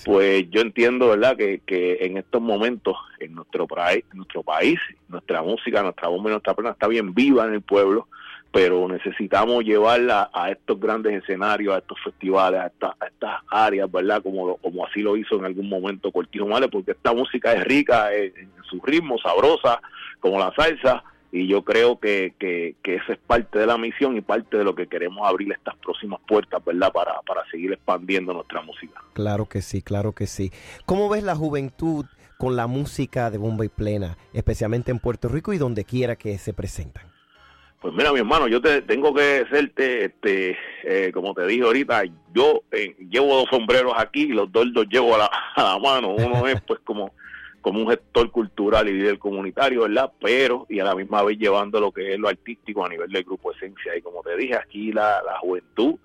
Pues 0.03 0.49
yo 0.49 0.59
entiendo, 0.59 1.07
¿verdad? 1.07 1.37
Que, 1.37 1.61
que 1.65 1.99
en 2.01 2.17
estos 2.17 2.41
momentos, 2.41 2.97
en 3.21 3.33
nuestro, 3.33 3.65
país, 3.65 4.03
nuestro 4.11 4.43
país, 4.43 4.77
nuestra 5.07 5.41
música, 5.41 5.81
nuestra 5.81 6.09
bomba 6.09 6.29
y 6.29 6.33
nuestra 6.33 6.53
plena 6.53 6.71
está 6.71 6.87
bien 6.89 7.13
viva 7.13 7.45
en 7.45 7.53
el 7.53 7.61
pueblo, 7.61 8.09
pero 8.53 8.87
necesitamos 8.87 9.63
llevarla 9.63 10.29
a 10.31 10.51
estos 10.51 10.79
grandes 10.79 11.23
escenarios, 11.23 11.73
a 11.73 11.79
estos 11.79 11.97
festivales, 12.03 12.61
a, 12.61 12.67
esta- 12.67 12.95
a 12.99 13.07
estas 13.07 13.41
áreas, 13.49 13.91
¿verdad? 13.91 14.21
Como, 14.21 14.57
como 14.57 14.85
así 14.85 15.01
lo 15.01 15.17
hizo 15.17 15.35
en 15.37 15.45
algún 15.45 15.67
momento 15.67 16.11
Cortijo 16.11 16.45
Male, 16.45 16.67
porque 16.69 16.91
esta 16.91 17.13
música 17.13 17.51
es 17.53 17.63
rica 17.63 18.13
en, 18.13 18.31
en 18.37 18.49
su 18.69 18.79
ritmo, 18.81 19.17
sabrosa, 19.17 19.81
como 20.19 20.37
la 20.37 20.53
salsa, 20.55 21.03
y 21.31 21.47
yo 21.47 21.63
creo 21.63 21.99
que, 21.99 22.35
que, 22.37 22.75
que 22.83 22.97
esa 22.97 23.13
es 23.13 23.17
parte 23.25 23.57
de 23.57 23.65
la 23.65 23.79
misión 23.79 24.15
y 24.15 24.21
parte 24.21 24.55
de 24.55 24.63
lo 24.63 24.75
que 24.75 24.85
queremos 24.85 25.27
abrir 25.27 25.51
estas 25.51 25.75
próximas 25.77 26.19
puertas, 26.27 26.63
¿verdad? 26.63 26.91
Para, 26.93 27.19
para 27.23 27.43
seguir 27.49 27.73
expandiendo 27.73 28.33
nuestra 28.33 28.61
música. 28.61 29.01
Claro 29.13 29.47
que 29.47 29.63
sí, 29.63 29.81
claro 29.81 30.11
que 30.11 30.27
sí. 30.27 30.51
¿Cómo 30.85 31.09
ves 31.09 31.23
la 31.23 31.35
juventud 31.35 32.05
con 32.37 32.55
la 32.55 32.67
música 32.67 33.31
de 33.31 33.39
bomba 33.39 33.65
y 33.65 33.69
plena, 33.69 34.15
especialmente 34.31 34.91
en 34.91 34.99
Puerto 34.99 35.27
Rico 35.27 35.53
y 35.53 35.57
donde 35.57 35.85
quiera 35.85 36.15
que 36.17 36.37
se 36.37 36.53
presentan? 36.53 37.12
Pues 37.83 37.93
mira, 37.93 38.11
mi 38.13 38.19
hermano, 38.19 38.47
yo 38.47 38.61
te 38.61 38.81
tengo 38.81 39.13
que 39.13 39.21
decirte, 39.43 40.05
este, 40.05 40.57
eh, 40.83 41.11
como 41.13 41.33
te 41.33 41.45
dije 41.45 41.63
ahorita, 41.63 42.03
yo 42.33 42.63
eh, 42.71 42.95
llevo 43.09 43.35
dos 43.35 43.49
sombreros 43.51 43.93
aquí 43.97 44.21
y 44.23 44.27
los 44.29 44.49
dos 44.51 44.67
los 44.67 44.87
llevo 44.87 45.13
a 45.15 45.17
la, 45.19 45.25
a 45.55 45.63
la 45.73 45.79
mano. 45.79 46.11
Uno 46.15 46.47
es 46.47 46.61
pues 46.61 46.79
como, 46.85 47.13
como 47.59 47.81
un 47.81 47.89
gestor 47.89 48.31
cultural 48.31 48.87
y 48.87 48.93
líder 48.93 49.19
comunitario, 49.19 49.81
¿verdad? 49.81 50.11
Pero, 50.21 50.65
y 50.69 50.79
a 50.79 50.85
la 50.85 50.95
misma 50.95 51.23
vez 51.23 51.37
llevando 51.37 51.81
lo 51.81 51.91
que 51.91 52.13
es 52.13 52.19
lo 52.19 52.29
artístico 52.29 52.85
a 52.85 52.89
nivel 52.89 53.11
del 53.11 53.25
grupo 53.25 53.51
Esencia. 53.51 53.95
Y 53.97 54.01
como 54.01 54.23
te 54.23 54.37
dije, 54.37 54.55
aquí 54.55 54.93
la, 54.93 55.21
la 55.21 55.37
juventud 55.39 55.95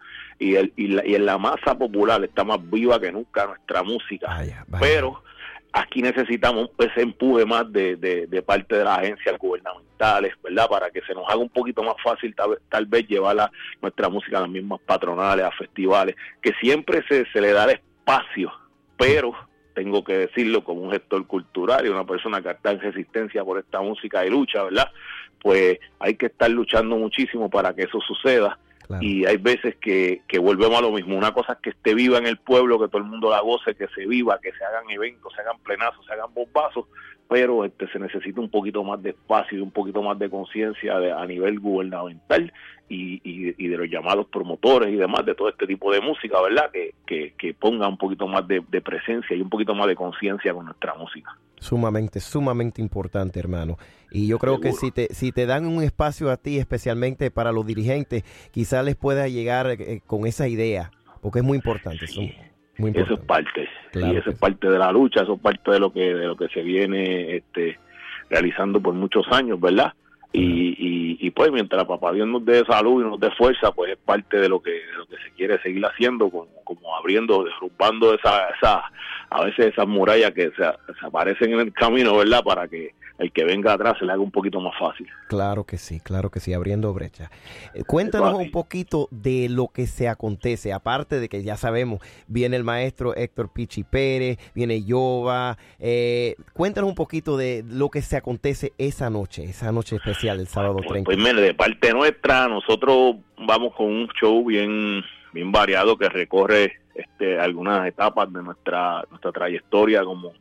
y, 0.40 0.56
el, 0.56 0.72
y, 0.76 0.88
la- 0.88 1.06
y 1.06 1.14
en 1.14 1.26
la 1.26 1.38
masa 1.38 1.78
popular 1.78 2.22
está 2.24 2.42
más 2.42 2.58
viva 2.68 3.00
que 3.00 3.12
nunca 3.12 3.46
nuestra 3.46 3.84
música. 3.84 4.26
Pero 4.80 5.22
aquí 5.72 6.02
necesitamos 6.02 6.70
ese 6.78 7.02
empuje 7.02 7.44
más 7.44 7.70
de, 7.72 7.96
de, 7.96 8.26
de 8.26 8.42
parte 8.42 8.76
de 8.76 8.84
las 8.84 8.98
agencias 8.98 9.38
gubernamentales, 9.38 10.34
¿verdad? 10.42 10.68
Para 10.68 10.90
que 10.90 11.00
se 11.02 11.14
nos 11.14 11.24
haga 11.28 11.36
un 11.38 11.50
poquito 11.50 11.82
más 11.82 11.96
fácil 12.02 12.34
tal, 12.34 12.86
vez- 12.86 13.06
llevar 13.08 13.50
nuestra 13.80 14.08
música 14.08 14.38
a 14.38 14.42
las 14.42 14.50
mismas 14.50 14.80
patronales, 14.80 15.44
a 15.44 15.50
festivales, 15.52 16.16
que 16.40 16.52
siempre 16.60 17.04
se, 17.08 17.26
se 17.32 17.40
le 17.40 17.52
da 17.52 17.64
el 17.64 17.70
espacio, 17.70 18.52
pero 18.96 19.32
tengo 19.74 20.02
que 20.02 20.18
decirlo 20.18 20.64
como 20.64 20.82
un 20.82 20.90
gestor 20.90 21.26
cultural 21.26 21.86
y 21.86 21.88
una 21.88 22.04
persona 22.04 22.42
que 22.42 22.50
está 22.50 22.72
en 22.72 22.80
resistencia 22.80 23.44
por 23.44 23.58
esta 23.58 23.80
música 23.80 24.26
y 24.26 24.30
lucha, 24.30 24.64
¿verdad? 24.64 24.90
Pues 25.40 25.78
hay 26.00 26.16
que 26.16 26.26
estar 26.26 26.50
luchando 26.50 26.96
muchísimo 26.96 27.48
para 27.48 27.72
que 27.74 27.82
eso 27.82 28.00
suceda. 28.00 28.58
Y 29.00 29.26
hay 29.26 29.36
veces 29.36 29.76
que, 29.76 30.22
que 30.26 30.38
volvemos 30.38 30.78
a 30.78 30.82
lo 30.82 30.92
mismo. 30.92 31.16
Una 31.16 31.32
cosa 31.32 31.54
es 31.54 31.58
que 31.58 31.70
esté 31.70 31.94
viva 31.94 32.18
en 32.18 32.26
el 32.26 32.38
pueblo, 32.38 32.78
que 32.78 32.88
todo 32.88 32.98
el 32.98 33.08
mundo 33.08 33.30
la 33.30 33.40
goce, 33.40 33.74
que 33.74 33.86
se 33.88 34.06
viva, 34.06 34.40
que 34.42 34.52
se 34.52 34.64
hagan 34.64 34.88
eventos, 34.90 35.32
se 35.34 35.42
hagan 35.42 35.58
plenazos, 35.58 36.06
se 36.06 36.12
hagan 36.14 36.32
bombazos, 36.32 36.86
pero 37.28 37.64
este 37.64 37.86
se 37.88 37.98
necesita 37.98 38.40
un 38.40 38.50
poquito 38.50 38.82
más 38.82 39.02
de 39.02 39.10
espacio 39.10 39.58
y 39.58 39.60
un 39.60 39.70
poquito 39.70 40.02
más 40.02 40.18
de 40.18 40.30
conciencia 40.30 40.96
a 40.96 41.26
nivel 41.26 41.60
gubernamental 41.60 42.52
y, 42.88 43.20
y- 43.22 43.54
y 43.58 43.68
de 43.68 43.76
los 43.76 43.88
llamados 43.90 44.26
promotores 44.28 44.88
y 44.92 44.96
demás 44.96 45.24
de 45.26 45.34
todo 45.34 45.48
este 45.48 45.66
tipo 45.66 45.92
de 45.92 46.00
música, 46.00 46.40
¿verdad? 46.42 46.70
Que, 46.72 46.94
que, 47.06 47.34
que 47.38 47.54
ponga 47.54 47.86
un 47.88 47.98
poquito 47.98 48.26
más 48.26 48.46
de, 48.48 48.62
de 48.70 48.80
presencia 48.80 49.36
y 49.36 49.40
un 49.42 49.50
poquito 49.50 49.74
más 49.74 49.86
de 49.88 49.94
conciencia 49.96 50.52
con 50.54 50.64
nuestra 50.66 50.94
música. 50.94 51.36
Sumamente, 51.58 52.20
sumamente 52.20 52.80
importante, 52.80 53.38
hermano. 53.40 53.76
Y 54.10 54.26
yo 54.28 54.38
creo 54.38 54.60
que 54.60 54.72
si 54.72 54.90
te, 54.90 55.08
si 55.12 55.32
te 55.32 55.44
dan 55.44 55.66
un 55.66 55.82
espacio 55.82 56.30
a 56.30 56.36
ti, 56.36 56.58
especialmente 56.58 57.30
para 57.30 57.52
los 57.52 57.66
dirigentes, 57.66 58.22
quizás 58.52 58.84
les 58.84 58.96
pueda 58.96 59.28
llegar 59.28 59.66
eh, 59.70 60.00
con 60.06 60.26
esa 60.26 60.48
idea, 60.48 60.90
porque 61.20 61.40
es 61.40 61.44
muy 61.44 61.56
importante. 61.56 62.06
son 62.06 62.30
muy 62.78 62.90
Eso 62.92 63.00
es 63.00 63.10
importante. 63.10 63.26
parte. 63.26 63.68
Claro 63.92 64.14
y 64.14 64.16
eso 64.18 64.30
es 64.30 64.38
parte 64.38 64.70
de 64.70 64.78
la 64.78 64.92
lucha, 64.92 65.22
eso 65.22 65.34
es 65.34 65.40
parte 65.40 65.70
de 65.72 65.80
lo 65.80 65.92
que 65.92 66.14
de 66.14 66.26
lo 66.26 66.36
que 66.36 66.48
se 66.48 66.62
viene 66.62 67.36
este 67.36 67.76
realizando 68.30 68.80
por 68.80 68.94
muchos 68.94 69.26
años, 69.32 69.60
¿verdad? 69.60 69.92
Y, 70.32 70.40
y, 70.42 71.18
y 71.20 71.30
pues 71.30 71.50
mientras 71.50 71.86
papá 71.86 72.12
Dios 72.12 72.28
nos 72.28 72.44
dé 72.44 72.64
salud 72.66 73.02
y 73.02 73.08
nos 73.08 73.18
dé 73.18 73.30
fuerza, 73.30 73.72
pues 73.72 73.92
es 73.92 73.98
parte 73.98 74.38
de 74.38 74.48
lo 74.48 74.60
que 74.60 74.70
de 74.70 74.92
lo 74.96 75.06
que 75.06 75.16
se 75.16 75.30
quiere 75.32 75.60
seguir 75.62 75.84
haciendo, 75.86 76.28
como, 76.30 76.48
como 76.64 76.96
abriendo, 76.96 77.44
derrumbando 77.44 78.14
esa, 78.14 78.50
esa 78.50 78.84
a 79.30 79.44
veces 79.44 79.72
esas 79.72 79.86
murallas 79.86 80.32
que 80.32 80.50
se, 80.50 80.62
se 80.62 81.06
aparecen 81.06 81.52
en 81.52 81.60
el 81.60 81.72
camino, 81.72 82.16
¿verdad? 82.16 82.42
Para 82.42 82.68
que 82.68 82.94
el 83.18 83.32
que 83.32 83.44
venga 83.44 83.72
atrás 83.72 83.96
se 83.98 84.04
le 84.04 84.12
haga 84.12 84.22
un 84.22 84.30
poquito 84.30 84.60
más 84.60 84.74
fácil. 84.78 85.06
Claro 85.28 85.64
que 85.64 85.76
sí, 85.76 86.00
claro 86.00 86.30
que 86.30 86.40
sí, 86.40 86.54
abriendo 86.54 86.92
brecha. 86.94 87.30
Eh, 87.74 87.82
cuéntanos 87.84 88.34
un 88.34 88.50
poquito 88.50 89.08
de 89.10 89.48
lo 89.48 89.68
que 89.68 89.86
se 89.86 90.08
acontece, 90.08 90.72
aparte 90.72 91.18
de 91.18 91.28
que 91.28 91.42
ya 91.42 91.56
sabemos, 91.56 92.00
viene 92.28 92.56
el 92.56 92.64
maestro 92.64 93.14
Héctor 93.16 93.52
Pichi 93.52 93.82
Pérez, 93.82 94.38
viene 94.54 94.84
Yoba, 94.84 95.58
eh, 95.80 96.36
cuéntanos 96.52 96.88
un 96.88 96.94
poquito 96.94 97.36
de 97.36 97.64
lo 97.68 97.90
que 97.90 98.02
se 98.02 98.16
acontece 98.16 98.72
esa 98.78 99.10
noche, 99.10 99.44
esa 99.44 99.72
noche 99.72 99.96
especial, 99.96 100.38
el 100.38 100.46
sábado 100.46 100.76
30. 100.86 101.04
Pues 101.04 101.18
mire, 101.18 101.40
de 101.40 101.54
parte 101.54 101.92
nuestra, 101.92 102.46
nosotros 102.46 103.16
vamos 103.36 103.74
con 103.74 103.86
un 103.86 104.08
show 104.20 104.44
bien, 104.44 105.02
bien 105.32 105.50
variado 105.50 105.98
que 105.98 106.08
recorre 106.08 106.78
este, 106.98 107.38
algunas 107.38 107.86
etapas 107.86 108.32
de 108.32 108.42
nuestra, 108.42 109.04
nuestra 109.10 109.32
trayectoria 109.32 110.04
como, 110.04 110.32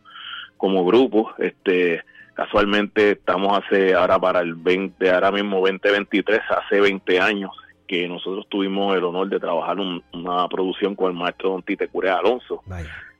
como 0.57 0.83
grupo. 0.85 1.31
Este, 1.37 2.03
casualmente 2.33 3.11
estamos 3.11 3.57
hace, 3.63 3.93
ahora 3.93 4.19
para 4.19 4.41
el 4.41 4.55
20, 4.55 5.09
ahora 5.11 5.31
mismo 5.31 5.57
2023, 5.59 6.41
hace 6.49 6.81
20 6.81 7.19
años 7.19 7.51
que 7.87 8.07
nosotros 8.07 8.45
tuvimos 8.49 8.95
el 8.97 9.03
honor 9.05 9.29
de 9.29 9.39
trabajar 9.39 9.79
un- 9.79 10.03
una 10.13 10.47
producción 10.49 10.93
con 10.95 11.11
el 11.11 11.17
maestro 11.17 11.51
Don 11.51 11.63
Tite 11.63 11.87
Curea 11.87 12.17
Alonso. 12.17 12.61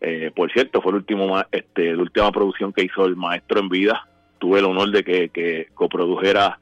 Eh, 0.02 0.32
por 0.36 0.52
cierto, 0.52 0.82
fue 0.82 0.92
el 0.92 0.98
último, 0.98 1.42
este, 1.52 1.96
la 1.96 2.02
última 2.02 2.32
producción 2.32 2.74
que 2.74 2.84
hizo 2.84 3.06
el 3.06 3.16
maestro 3.16 3.60
en 3.60 3.70
vida. 3.70 4.08
Tuve 4.40 4.60
el 4.60 4.66
honor 4.66 4.92
de 4.92 5.04
que, 5.04 5.30
que 5.30 5.70
coprodujera 5.74 6.60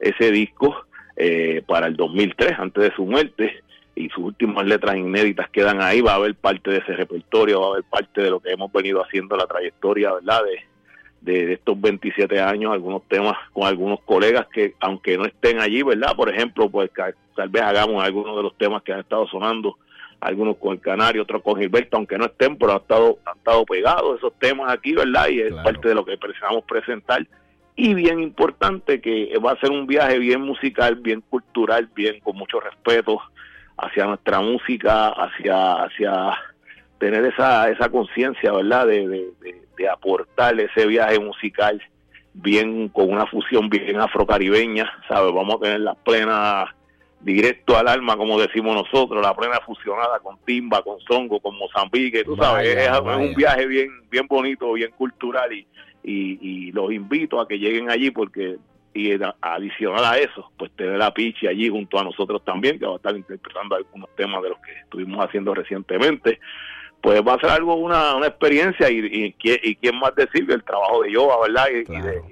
ese 0.00 0.30
disco 0.30 0.86
eh, 1.16 1.62
para 1.66 1.86
el 1.88 1.96
2003, 1.96 2.58
antes 2.60 2.84
de 2.84 2.94
su 2.94 3.04
muerte, 3.04 3.60
y 3.98 4.08
sus 4.10 4.24
últimas 4.24 4.64
letras 4.64 4.96
inéditas 4.96 5.50
quedan 5.50 5.82
ahí. 5.82 6.00
Va 6.00 6.12
a 6.12 6.16
haber 6.16 6.34
parte 6.34 6.70
de 6.70 6.78
ese 6.78 6.94
repertorio, 6.94 7.60
va 7.60 7.66
a 7.66 7.70
haber 7.72 7.84
parte 7.84 8.22
de 8.22 8.30
lo 8.30 8.40
que 8.40 8.52
hemos 8.52 8.72
venido 8.72 9.02
haciendo 9.02 9.36
la 9.36 9.46
trayectoria, 9.46 10.14
¿verdad? 10.14 10.42
De, 10.44 11.32
de, 11.32 11.46
de 11.46 11.52
estos 11.54 11.80
27 11.80 12.40
años, 12.40 12.72
algunos 12.72 13.02
temas 13.08 13.36
con 13.52 13.66
algunos 13.66 14.00
colegas 14.00 14.46
que, 14.52 14.74
aunque 14.80 15.18
no 15.18 15.24
estén 15.24 15.60
allí, 15.60 15.82
¿verdad? 15.82 16.14
Por 16.14 16.28
ejemplo, 16.28 16.70
pues 16.70 16.90
tal 17.34 17.48
vez 17.48 17.62
hagamos 17.62 18.02
algunos 18.02 18.36
de 18.36 18.42
los 18.42 18.56
temas 18.56 18.82
que 18.82 18.92
han 18.92 19.00
estado 19.00 19.26
sonando, 19.26 19.76
algunos 20.20 20.56
con 20.56 20.74
el 20.74 20.80
Canario, 20.80 21.22
otros 21.22 21.42
con 21.42 21.56
Gilberto, 21.58 21.96
aunque 21.96 22.18
no 22.18 22.26
estén, 22.26 22.56
pero 22.56 22.72
han 22.72 22.78
estado, 22.78 23.18
han 23.24 23.36
estado 23.36 23.64
pegados 23.64 24.18
esos 24.18 24.32
temas 24.38 24.72
aquí, 24.72 24.92
¿verdad? 24.92 25.28
Y 25.28 25.40
es 25.40 25.54
parte 25.54 25.88
de 25.88 25.94
lo 25.94 26.04
que 26.04 26.16
precisamos 26.16 26.64
presentar. 26.64 27.26
Y 27.76 27.94
bien 27.94 28.20
importante 28.20 29.00
que 29.00 29.32
va 29.38 29.52
a 29.52 29.60
ser 29.60 29.70
un 29.70 29.86
viaje 29.86 30.18
bien 30.18 30.40
musical, 30.40 30.96
bien 30.96 31.20
cultural, 31.20 31.88
bien 31.94 32.18
con 32.20 32.36
mucho 32.36 32.58
respeto 32.58 33.20
hacia 33.78 34.04
nuestra 34.06 34.40
música, 34.40 35.08
hacia, 35.08 35.84
hacia 35.84 36.32
tener 36.98 37.24
esa, 37.24 37.70
esa 37.70 37.88
conciencia, 37.88 38.52
¿verdad? 38.52 38.86
De, 38.86 39.08
de, 39.08 39.30
de- 39.40 39.68
de 39.78 39.88
aportar 39.88 40.58
ese 40.58 40.86
viaje 40.88 41.20
musical 41.20 41.80
bien 42.34 42.88
con 42.88 43.10
una 43.12 43.26
fusión 43.26 43.68
bien 43.70 44.00
afrocaribeña, 44.00 44.90
¿sabes? 45.06 45.32
Vamos 45.32 45.54
a 45.54 45.58
tener 45.60 45.80
la 45.80 45.94
plena 45.94 46.74
directo 47.20 47.76
al 47.76 47.86
alma, 47.86 48.16
como 48.16 48.40
decimos 48.40 48.74
nosotros, 48.74 49.22
la 49.22 49.34
plena 49.36 49.60
fusionada 49.64 50.18
con 50.20 50.36
timba, 50.44 50.82
con 50.82 50.98
songo, 51.00 51.38
con 51.38 51.56
Mozambique, 51.56 52.24
tú 52.24 52.36
sabes, 52.36 52.74
Vaya, 52.74 52.90
es, 52.90 52.96
es 52.98 53.04
vaya. 53.04 53.16
un 53.18 53.34
viaje 53.34 53.66
bien 53.66 53.88
bien 54.10 54.26
bonito, 54.28 54.72
bien 54.72 54.90
cultural 54.98 55.52
y, 55.52 55.66
y, 56.02 56.38
y 56.40 56.72
los 56.72 56.92
invito 56.92 57.40
a 57.40 57.46
que 57.46 57.58
lleguen 57.58 57.88
allí 57.90 58.10
porque 58.10 58.56
y 58.98 59.18
adicional 59.40 60.04
a 60.04 60.18
eso, 60.18 60.50
pues 60.58 60.70
tener 60.72 61.00
a 61.00 61.12
Pichi 61.12 61.46
allí 61.46 61.68
junto 61.68 61.98
a 61.98 62.04
nosotros 62.04 62.42
también, 62.44 62.78
que 62.78 62.86
va 62.86 62.94
a 62.94 62.96
estar 62.96 63.16
interpretando 63.16 63.76
algunos 63.76 64.08
temas 64.16 64.42
de 64.42 64.48
los 64.50 64.58
que 64.60 64.72
estuvimos 64.80 65.24
haciendo 65.24 65.54
recientemente, 65.54 66.40
pues 67.00 67.20
va 67.26 67.34
a 67.34 67.40
ser 67.40 67.50
algo, 67.50 67.74
una, 67.76 68.16
una 68.16 68.26
experiencia 68.26 68.90
y, 68.90 68.98
y, 68.98 69.34
qui- 69.34 69.60
y 69.62 69.76
quién 69.76 69.98
más 69.98 70.14
decir 70.16 70.50
el 70.50 70.64
trabajo 70.64 71.02
de 71.02 71.12
Yoba, 71.12 71.36
¿verdad? 71.46 71.66
Y, 71.72 71.92
y 71.92 72.00
de, 72.00 72.22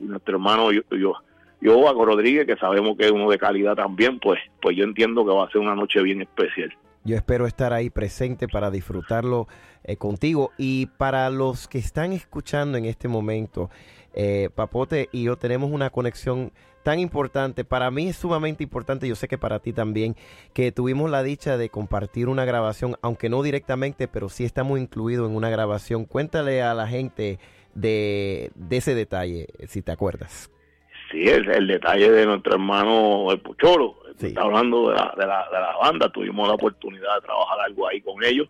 nuestro 0.00 0.34
hermano 0.36 0.72
yo, 0.72 0.82
yo, 0.90 1.14
Yoba 1.60 1.92
Rodríguez, 1.92 2.46
que 2.46 2.56
sabemos 2.56 2.96
que 2.96 3.06
es 3.06 3.10
uno 3.12 3.30
de 3.30 3.38
calidad 3.38 3.74
también, 3.74 4.18
pues, 4.18 4.38
pues 4.60 4.76
yo 4.76 4.84
entiendo 4.84 5.24
que 5.24 5.32
va 5.32 5.44
a 5.44 5.50
ser 5.50 5.60
una 5.60 5.74
noche 5.74 6.02
bien 6.02 6.22
especial. 6.22 6.72
Yo 7.04 7.14
espero 7.14 7.46
estar 7.46 7.72
ahí 7.72 7.88
presente 7.88 8.48
para 8.48 8.70
disfrutarlo 8.70 9.46
eh, 9.84 9.96
contigo. 9.96 10.50
Y 10.58 10.86
para 10.86 11.30
los 11.30 11.68
que 11.68 11.78
están 11.78 12.12
escuchando 12.12 12.76
en 12.78 12.84
este 12.84 13.06
momento, 13.06 13.70
eh, 14.16 14.50
Papote 14.54 15.08
y 15.12 15.24
yo 15.24 15.36
tenemos 15.36 15.70
una 15.70 15.90
conexión 15.90 16.52
tan 16.82 16.98
importante. 16.98 17.64
Para 17.64 17.90
mí 17.90 18.08
es 18.08 18.16
sumamente 18.16 18.64
importante, 18.64 19.06
yo 19.06 19.14
sé 19.14 19.28
que 19.28 19.38
para 19.38 19.58
ti 19.60 19.72
también, 19.72 20.16
que 20.54 20.72
tuvimos 20.72 21.10
la 21.10 21.22
dicha 21.22 21.56
de 21.56 21.68
compartir 21.68 22.28
una 22.28 22.44
grabación, 22.44 22.96
aunque 23.02 23.28
no 23.28 23.42
directamente, 23.42 24.08
pero 24.08 24.28
sí 24.28 24.44
estamos 24.44 24.78
incluidos 24.78 25.28
en 25.28 25.36
una 25.36 25.50
grabación. 25.50 26.04
Cuéntale 26.04 26.62
a 26.62 26.74
la 26.74 26.86
gente 26.86 27.38
de, 27.74 28.50
de 28.54 28.76
ese 28.76 28.94
detalle, 28.94 29.48
si 29.68 29.82
te 29.82 29.92
acuerdas. 29.92 30.50
Sí, 31.10 31.28
el, 31.28 31.48
el 31.50 31.66
detalle 31.66 32.10
de 32.10 32.26
nuestro 32.26 32.54
hermano 32.54 33.30
el 33.30 33.40
Pocholo. 33.40 33.96
Está 34.18 34.42
hablando 34.42 34.88
de 34.88 34.94
la, 34.94 35.14
de, 35.16 35.26
la, 35.26 35.46
de 35.52 35.60
la 35.60 35.76
banda. 35.76 36.08
Tuvimos 36.10 36.48
la 36.48 36.54
oportunidad 36.54 37.16
de 37.16 37.26
trabajar 37.26 37.58
algo 37.66 37.86
ahí 37.86 38.00
con 38.00 38.24
ellos. 38.24 38.48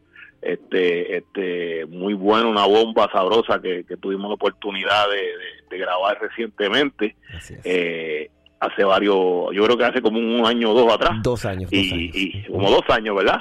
Este, 0.53 1.17
este, 1.17 1.87
muy 1.87 2.15
bueno, 2.15 2.49
una 2.51 2.67
bomba 2.67 3.11
sabrosa 3.13 3.61
que, 3.61 3.85
que 3.85 3.97
tuvimos 3.97 4.29
la 4.29 4.35
oportunidad 4.35 5.09
de, 5.11 5.17
de- 5.17 5.57
de 5.71 5.79
grabar 5.79 6.17
recientemente. 6.21 7.17
Eh, 7.65 8.31
hace 8.61 8.85
varios, 8.85 9.17
yo 9.53 9.65
creo 9.65 9.77
que 9.77 9.85
hace 9.85 10.01
como 10.01 10.19
un 10.21 10.47
año 10.47 10.71
o 10.71 10.75
dos 10.75 10.93
atrás. 10.95 11.17
Dos 11.23 11.45
años. 11.45 11.69
y, 11.73 12.11
y 12.15 12.45
como 12.45 12.71
dos 12.71 12.83
años, 12.89 13.17
¿verdad? 13.17 13.41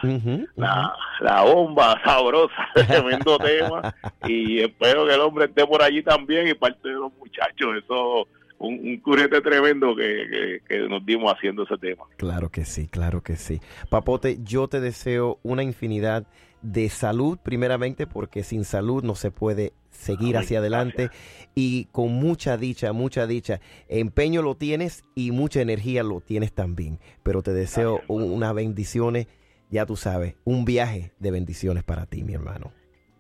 la, 0.56 0.94
la 1.22 1.42
bomba 1.44 2.02
sabrosa, 2.04 2.56
tremendo 2.74 3.38
tema. 3.38 3.94
Y 4.28 4.60
espero 4.62 5.06
que 5.06 5.14
el 5.14 5.22
hombre 5.22 5.46
esté 5.46 5.66
por 5.68 5.84
allí 5.84 6.02
también 6.02 6.48
y 6.48 6.56
parte 6.56 6.88
de 6.90 6.96
los 6.96 7.14
muchachos. 7.20 7.76
Eso, 7.84 8.28
un, 8.58 8.80
un 8.80 8.98
curete 9.02 9.40
tremendo 9.42 9.96
que, 9.96 10.26
que, 10.32 10.62
que 10.68 10.80
nos 10.90 11.06
dimos 11.06 11.32
haciendo 11.32 11.64
ese 11.64 11.78
tema. 11.78 12.06
Claro 12.18 12.50
que 12.50 12.66
sí, 12.66 12.88
claro 12.88 13.22
que 13.22 13.36
sí. 13.36 13.60
Papote, 13.90 14.38
yo 14.42 14.68
te 14.68 14.80
deseo 14.80 15.38
una 15.44 15.62
infinidad 15.62 16.26
de 16.66 16.90
salud, 16.90 17.38
primeramente, 17.42 18.08
porque 18.08 18.44
sin 18.44 18.64
salud 18.66 19.04
no 19.04 19.16
se 19.16 19.30
puede 19.32 19.74
seguir 19.92 20.36
hacia 20.38 20.60
adelante. 20.60 21.10
Y 21.54 21.86
con 21.92 22.12
mucha 22.12 22.58
dicha, 22.58 22.92
mucha 22.92 23.28
dicha. 23.28 23.60
Empeño 23.88 24.42
lo 24.42 24.56
tienes 24.56 25.04
y 25.16 25.32
mucha 25.32 25.62
energía 25.62 26.04
lo 26.04 26.22
tienes 26.22 26.54
también. 26.54 27.00
Pero 27.24 27.42
te 27.44 27.54
deseo 27.54 28.02
un- 28.08 28.24
unas 28.32 28.54
bendiciones, 28.54 29.28
ya 29.70 29.86
tú 29.86 29.96
sabes, 29.96 30.36
un 30.44 30.66
viaje 30.66 31.12
de 31.20 31.32
bendiciones 31.32 31.84
para 31.84 32.06
ti, 32.08 32.24
mi 32.24 32.34
hermano. 32.34 32.72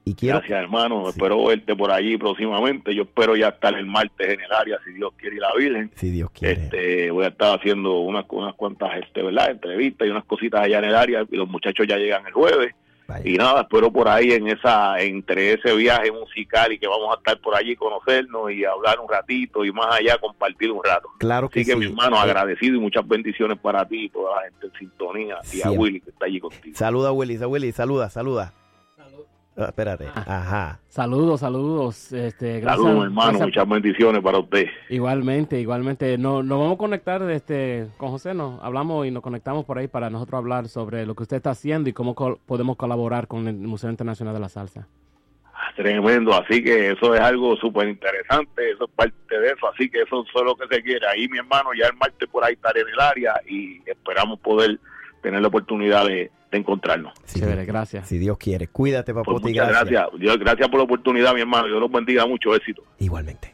Y 0.07 0.13
quiero, 0.13 0.37
Gracias, 0.39 0.59
hermano. 0.59 1.09
Espero 1.09 1.43
verte 1.45 1.75
por 1.75 1.91
allí 1.91 2.17
próximamente. 2.17 2.93
Yo 2.93 3.03
espero 3.03 3.35
ya 3.35 3.47
estar 3.49 3.73
el 3.75 3.85
martes 3.87 4.27
en 4.33 4.39
el 4.39 4.51
área, 4.51 4.77
si 4.85 4.91
Dios 4.93 5.13
quiere 5.17 5.37
y 5.37 5.39
la 5.39 5.53
Virgen. 5.57 5.91
si 5.95 6.11
Dios 6.11 6.29
quiere. 6.31 6.63
Este, 6.65 7.09
voy 7.11 7.25
a 7.25 7.29
estar 7.29 7.57
haciendo 7.57 7.99
unas, 8.01 8.25
unas 8.29 8.53
cuantas 8.55 8.91
este, 9.01 9.23
¿verdad? 9.23 9.49
entrevistas 9.51 10.07
y 10.07 10.11
unas 10.11 10.25
cositas 10.25 10.61
allá 10.61 10.77
en 10.79 10.85
el 10.85 10.95
área 10.95 11.25
y 11.31 11.35
los 11.35 11.47
muchachos 11.49 11.87
ya 11.87 11.97
llegan 11.97 12.25
el 12.27 12.33
jueves. 12.33 12.75
Y 13.23 13.37
nada, 13.37 13.61
espero 13.61 13.91
por 13.91 14.07
ahí 14.07 14.31
en 14.31 14.47
esa 14.47 14.99
entre 14.99 15.53
ese 15.53 15.75
viaje 15.75 16.11
musical 16.11 16.71
y 16.71 16.79
que 16.79 16.87
vamos 16.87 17.13
a 17.13 17.17
estar 17.17 17.39
por 17.39 17.55
allí 17.55 17.75
conocernos 17.75 18.51
y 18.51 18.65
hablar 18.65 18.99
un 18.99 19.07
ratito 19.09 19.63
y 19.63 19.71
más 19.71 19.95
allá 19.95 20.17
compartir 20.17 20.71
un 20.71 20.83
rato. 20.83 21.09
Claro 21.19 21.47
que 21.49 21.59
Así 21.61 21.69
que 21.69 21.73
sí. 21.73 21.79
mi 21.79 21.85
hermano, 21.85 22.15
Eh, 22.17 22.19
agradecido 22.19 22.75
y 22.75 22.79
muchas 22.79 23.07
bendiciones 23.07 23.59
para 23.59 23.85
ti 23.87 24.05
y 24.05 24.09
toda 24.09 24.35
la 24.37 24.41
gente 24.49 24.67
en 24.67 24.73
sintonía 24.79 25.37
y 25.53 25.61
a. 25.61 25.71
Willy 25.71 26.01
que 26.01 26.09
está 26.09 26.25
allí 26.25 26.39
contigo. 26.39 26.75
Saluda, 26.75 27.11
Willy, 27.11 27.37
Willy, 27.37 27.71
saluda, 27.71 28.09
saluda. 28.09 28.53
Ah, 29.57 29.65
espérate. 29.69 30.05
Ajá. 30.13 30.79
Saludos, 30.89 31.39
saludos. 31.39 32.11
Este, 32.11 32.59
gracias, 32.59 32.83
Saludos, 32.85 33.05
hermano, 33.05 33.29
gracias- 33.29 33.47
muchas 33.47 33.69
bendiciones 33.69 34.21
para 34.21 34.39
usted. 34.39 34.65
Igualmente, 34.89 35.59
igualmente. 35.61 36.17
No, 36.17 36.43
nos 36.43 36.59
vamos 36.59 36.73
a 36.75 36.77
conectar 36.77 37.21
este, 37.31 37.87
con 37.97 38.09
José, 38.09 38.33
nos 38.33 38.61
hablamos 38.61 39.07
y 39.07 39.11
nos 39.11 39.23
conectamos 39.23 39.63
por 39.63 39.77
ahí 39.77 39.87
para 39.87 40.09
nosotros 40.09 40.39
hablar 40.39 40.67
sobre 40.67 41.05
lo 41.05 41.15
que 41.15 41.23
usted 41.23 41.37
está 41.37 41.51
haciendo 41.51 41.89
y 41.89 41.93
cómo 41.93 42.15
col- 42.15 42.37
podemos 42.45 42.75
colaborar 42.75 43.27
con 43.27 43.47
el 43.47 43.55
Museo 43.55 43.89
Internacional 43.89 44.33
de 44.33 44.39
la 44.41 44.49
Salsa. 44.49 44.87
Tremendo, 45.75 46.33
así 46.33 46.63
que 46.63 46.91
eso 46.91 47.15
es 47.15 47.21
algo 47.21 47.55
súper 47.57 47.87
interesante, 47.89 48.71
eso 48.71 48.85
es 48.85 48.91
parte 48.91 49.39
de 49.39 49.47
eso, 49.47 49.67
así 49.73 49.89
que 49.89 50.01
eso 50.01 50.21
es 50.23 50.43
lo 50.43 50.55
que 50.55 50.73
se 50.73 50.81
quiere. 50.83 51.05
Ahí 51.07 51.27
mi 51.27 51.37
hermano, 51.37 51.69
ya 51.77 51.87
el 51.87 51.95
martes 51.97 52.29
por 52.29 52.43
ahí 52.45 52.53
estaré 52.53 52.81
en 52.81 52.87
el 52.89 52.99
área 52.99 53.33
y 53.49 53.81
esperamos 53.85 54.39
poder 54.39 54.79
tener 55.25 55.41
la 55.41 55.47
oportunidad 55.47 56.05
de, 56.05 56.29
de 56.51 56.57
encontrarnos. 56.57 57.13
Chévere, 57.25 57.65
gracias. 57.65 58.07
Si 58.07 58.17
Dios 58.19 58.37
quiere. 58.37 58.67
Cuídate, 58.67 59.11
Pues 59.13 59.25
papote, 59.25 59.49
y 59.49 59.53
muchas 59.53 59.69
gracias. 59.69 59.89
gracias. 59.91 60.19
Dios, 60.19 60.39
gracias 60.39 60.69
por 60.69 60.77
la 60.77 60.83
oportunidad, 60.83 61.33
mi 61.33 61.41
hermano. 61.41 61.67
Dios 61.67 61.79
los 61.79 61.91
bendiga, 61.91 62.25
mucho 62.27 62.53
éxito. 62.55 62.83
Igualmente. 62.99 63.53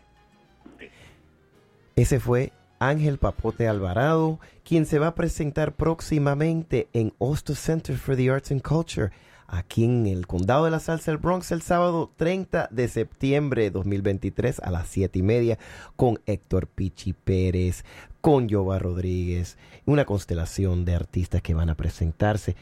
Ese 1.96 2.20
fue 2.20 2.52
Ángel 2.80 3.18
Papote 3.18 3.68
Alvarado, 3.68 4.40
quien 4.64 4.86
se 4.86 5.00
va 5.00 5.08
a 5.08 5.16
presentar 5.16 5.74
próximamente 5.74 6.88
en 6.94 7.14
Osto 7.20 7.56
Center 7.56 7.96
for 7.98 8.16
the 8.16 8.30
Arts 8.30 8.52
and 8.52 8.62
Culture, 8.62 9.12
aquí 9.48 9.84
en 9.86 10.08
el 10.08 10.26
Condado 10.28 10.66
de 10.66 10.72
la 10.72 10.80
Salsa 10.80 11.12
del 11.12 11.18
Bronx, 11.20 11.52
el 11.52 11.62
sábado 11.62 12.12
30 12.16 12.70
de 12.72 12.88
septiembre 12.88 13.64
de 13.64 13.72
2023 13.72 14.60
a 14.62 14.72
las 14.72 14.88
7 14.88 15.20
y 15.20 15.22
media, 15.22 15.58
con 15.96 16.20
Héctor 16.26 16.68
Pichi 16.68 17.14
Pérez, 17.14 17.84
con 18.22 18.50
Jova 18.50 18.80
Rodríguez, 18.80 19.58
una 19.86 20.06
constelación 20.06 20.86
de 20.86 20.96
artistas 20.96 21.42
que 21.42 21.54
van 21.54 21.70
a 21.70 21.76
presentarse 21.76 22.56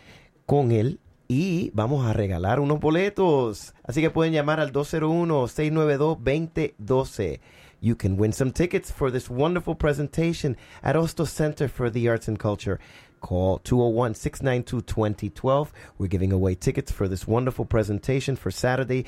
con 0.46 0.72
él 0.72 1.00
y 1.28 1.70
vamos 1.76 2.04
a 2.06 2.14
regalar 2.14 2.60
unos 2.60 2.80
boletos. 2.80 3.76
Así 3.84 4.02
que 4.02 4.10
pueden 4.10 4.34
llamar 4.34 4.60
al 4.60 4.74
201-692-2012. 4.74 7.40
You 7.82 7.96
can 7.96 8.20
win 8.20 8.34
some 8.34 8.52
tickets 8.52 8.92
for 8.92 9.12
this 9.12 9.30
wonderful 9.30 9.76
presentation 9.76 10.58
at 10.82 10.96
Osto 10.96 11.24
Center 11.26 11.70
for 11.70 11.92
the 11.92 12.10
Arts 12.10 12.28
and 12.28 12.40
Culture. 12.40 12.80
Call 13.22 13.60
201-692-2012. 13.60 15.68
We're 15.98 16.08
giving 16.08 16.34
away 16.34 16.56
tickets 16.56 16.92
for 16.92 17.08
this 17.08 17.28
wonderful 17.28 17.66
presentation 17.66 18.36
for 18.36 18.50
Saturday, 18.52 19.06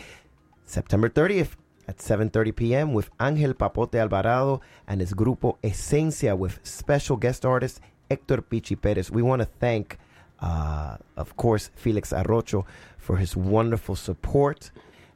September 0.66 1.10
30th 1.10 1.56
at 1.92 1.98
7:30 1.98 2.56
p.m. 2.56 2.94
with 2.94 3.10
Ángel 3.18 3.54
Papote 3.54 3.96
Alvarado 3.96 4.62
and 4.88 5.02
his 5.02 5.14
grupo 5.14 5.58
Esencia 5.62 6.38
with 6.38 6.60
special 6.64 7.18
guest 7.18 7.46
artist 7.46 7.82
Héctor 8.10 8.42
Pichi 8.50 8.76
Perez. 8.82 9.12
We 9.12 9.22
want 9.22 9.42
to 9.42 9.50
thank, 9.60 9.98
uh, 10.40 10.96
of 11.18 11.36
course, 11.36 11.70
Felix 11.76 12.14
Arrocho 12.14 12.66
for 12.98 13.18
his 13.18 13.36
wonderful 13.36 13.96
support. 13.96 14.72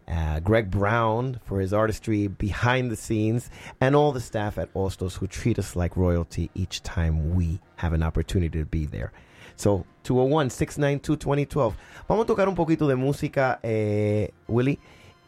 Uh, 0.07 0.39
Greg 0.39 0.69
Brown 0.69 1.39
for 1.45 1.59
his 1.59 1.73
artistry 1.73 2.27
behind 2.27 2.91
the 2.91 2.95
scenes, 2.95 3.49
and 3.81 3.95
all 3.95 4.11
the 4.11 4.19
staff 4.19 4.59
at 4.59 4.71
Hostos 4.73 5.17
who 5.17 5.25
treat 5.25 5.57
us 5.57 5.75
like 5.75 5.97
royalty 5.97 6.51
each 6.53 6.83
time 6.83 7.33
we 7.35 7.59
have 7.77 7.91
an 7.93 8.03
opportunity 8.03 8.59
to 8.59 8.65
be 8.65 8.85
there. 8.85 9.11
So, 9.55 9.83
201-692-2012. 10.03 11.73
Vamos 12.07 12.23
a 12.23 12.27
tocar 12.27 12.47
un 12.47 12.53
poquito 12.55 12.87
de 12.87 12.95
música, 12.95 13.59
eh, 13.63 14.29
Willy, 14.47 14.77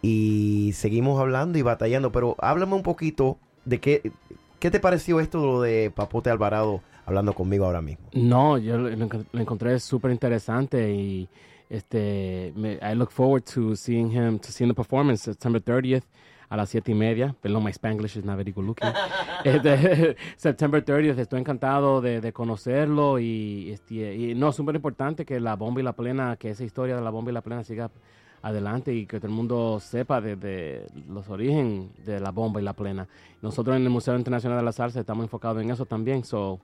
y 0.02 0.72
seguimos 0.74 1.20
hablando 1.20 1.58
y 1.58 1.62
batallando, 1.62 2.12
pero 2.12 2.36
háblame 2.40 2.76
un 2.76 2.84
poquito 2.84 3.38
de 3.66 3.80
qué, 3.80 4.12
qué 4.60 4.72
te 4.72 4.80
pareció 4.80 5.20
esto 5.20 5.46
lo 5.46 5.62
de 5.62 5.92
Papote 5.94 6.30
Alvarado 6.30 6.82
hablando 7.06 7.34
conmigo 7.34 7.66
ahora 7.66 7.82
mismo. 7.82 8.06
No, 8.14 8.58
yo 8.58 8.78
lo, 8.78 8.90
lo 8.90 9.06
encont- 9.06 9.26
lo 9.32 9.42
encontré 9.42 9.80
súper 9.80 10.12
interesante 10.12 10.94
y 10.94 11.28
este, 11.70 12.54
me- 12.56 12.80
I 12.82 12.96
look 12.96 13.12
forward 13.12 13.44
to 13.54 13.76
seeing 13.76 14.12
him, 14.12 14.40
to 14.40 14.50
seeing 14.52 14.70
the 14.70 14.76
performance 14.76 15.24
September 15.24 15.62
30th 15.62 16.04
a 16.50 16.56
las 16.56 16.70
siete 16.70 16.92
y 16.92 16.96
media. 16.96 17.36
Perdón, 17.42 17.64
my 17.66 17.72
Spanglish 17.72 18.16
is 18.18 18.24
not 18.24 18.38
very 18.38 18.52
good 18.52 18.66
looking. 18.66 18.88
Este, 19.44 20.16
September 20.38 20.84
30th, 20.84 21.20
estoy 21.20 21.40
encantado 21.42 22.00
de, 22.02 22.22
de 22.22 22.32
conocerlo 22.34 23.20
y, 23.20 23.72
este, 23.72 24.16
y 24.16 24.34
no, 24.36 24.52
súper 24.54 24.76
importante 24.76 25.26
que 25.26 25.40
la 25.40 25.56
bomba 25.56 25.82
y 25.82 25.84
la 25.84 25.94
plena, 25.94 26.36
que 26.38 26.50
esa 26.50 26.64
historia 26.64 26.96
de 26.96 27.02
la 27.02 27.10
bomba 27.10 27.32
y 27.32 27.34
la 27.34 27.42
plena 27.42 27.64
siga 27.64 27.92
adelante 28.42 28.94
y 28.94 29.06
que 29.06 29.18
todo 29.20 29.28
el 29.28 29.34
mundo 29.34 29.80
sepa 29.80 30.22
de, 30.22 30.36
de 30.36 30.88
los 31.10 31.28
orígenes 31.30 31.90
de 32.06 32.20
la 32.20 32.32
bomba 32.32 32.62
y 32.62 32.64
la 32.64 32.74
plena. 32.74 33.08
Nosotros 33.42 33.76
en 33.76 33.84
el 33.84 33.90
Museo 33.90 34.16
Internacional 34.18 34.58
de 34.60 34.64
la 34.66 34.72
Salsa 34.72 35.00
estamos 35.00 35.24
enfocados 35.24 35.62
en 35.62 35.70
eso 35.72 35.86
también, 35.86 36.24
so 36.24 36.60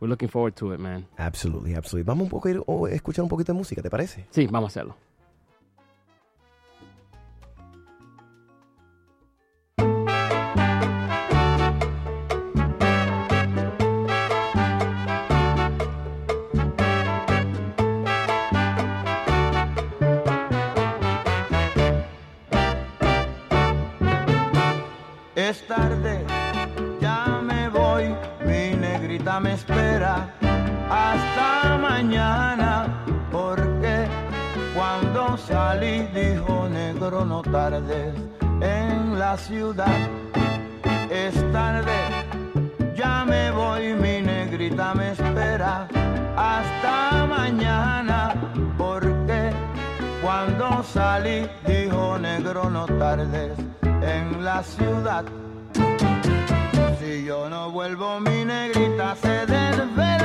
we're 0.00 0.08
looking 0.10 0.28
forward 0.28 0.54
to 0.54 0.72
it, 0.74 0.80
man. 0.80 1.06
Absolutely, 1.16 1.74
absolutely. 1.74 2.06
Vamos 2.06 2.24
un 2.24 2.30
poco 2.30 2.48
a 2.48 2.52
ir- 2.52 2.62
o 2.66 2.88
escuchar 2.88 3.22
un 3.22 3.28
poquito 3.28 3.52
de 3.52 3.58
música, 3.58 3.82
¿te 3.82 3.90
parece? 3.90 4.26
Sí, 4.30 4.46
vamos 4.46 4.68
a 4.68 4.70
hacerlo. 4.72 4.96
Es 25.48 25.64
tarde, 25.68 26.26
ya 27.00 27.40
me 27.40 27.68
voy, 27.68 28.12
mi 28.44 28.76
negrita 28.76 29.38
me 29.38 29.52
espera 29.52 30.28
hasta 30.90 31.78
mañana, 31.78 33.04
porque 33.30 34.08
cuando 34.74 35.36
salí 35.36 36.02
dijo 36.12 36.68
negro 36.68 37.24
no 37.24 37.42
tardes 37.42 38.12
en 38.60 39.20
la 39.20 39.36
ciudad. 39.36 39.96
Es 41.10 41.34
tarde, 41.52 41.96
ya 42.96 43.24
me 43.24 43.52
voy, 43.52 43.94
mi 43.94 44.22
negrita 44.22 44.94
me 44.94 45.12
espera 45.12 45.86
hasta 46.36 47.24
mañana, 47.24 48.34
porque 48.76 49.52
cuando 50.20 50.82
salí 50.82 51.48
dijo 51.68 52.18
negro 52.18 52.68
no 52.68 52.86
tardes 52.86 53.75
en 54.02 54.44
la 54.44 54.62
ciudad. 54.62 55.24
Si 57.00 57.24
yo 57.24 57.48
no 57.48 57.70
vuelvo 57.70 58.20
mi 58.20 58.44
negrita 58.44 59.16
se 59.16 59.46
desvelará, 59.46 60.15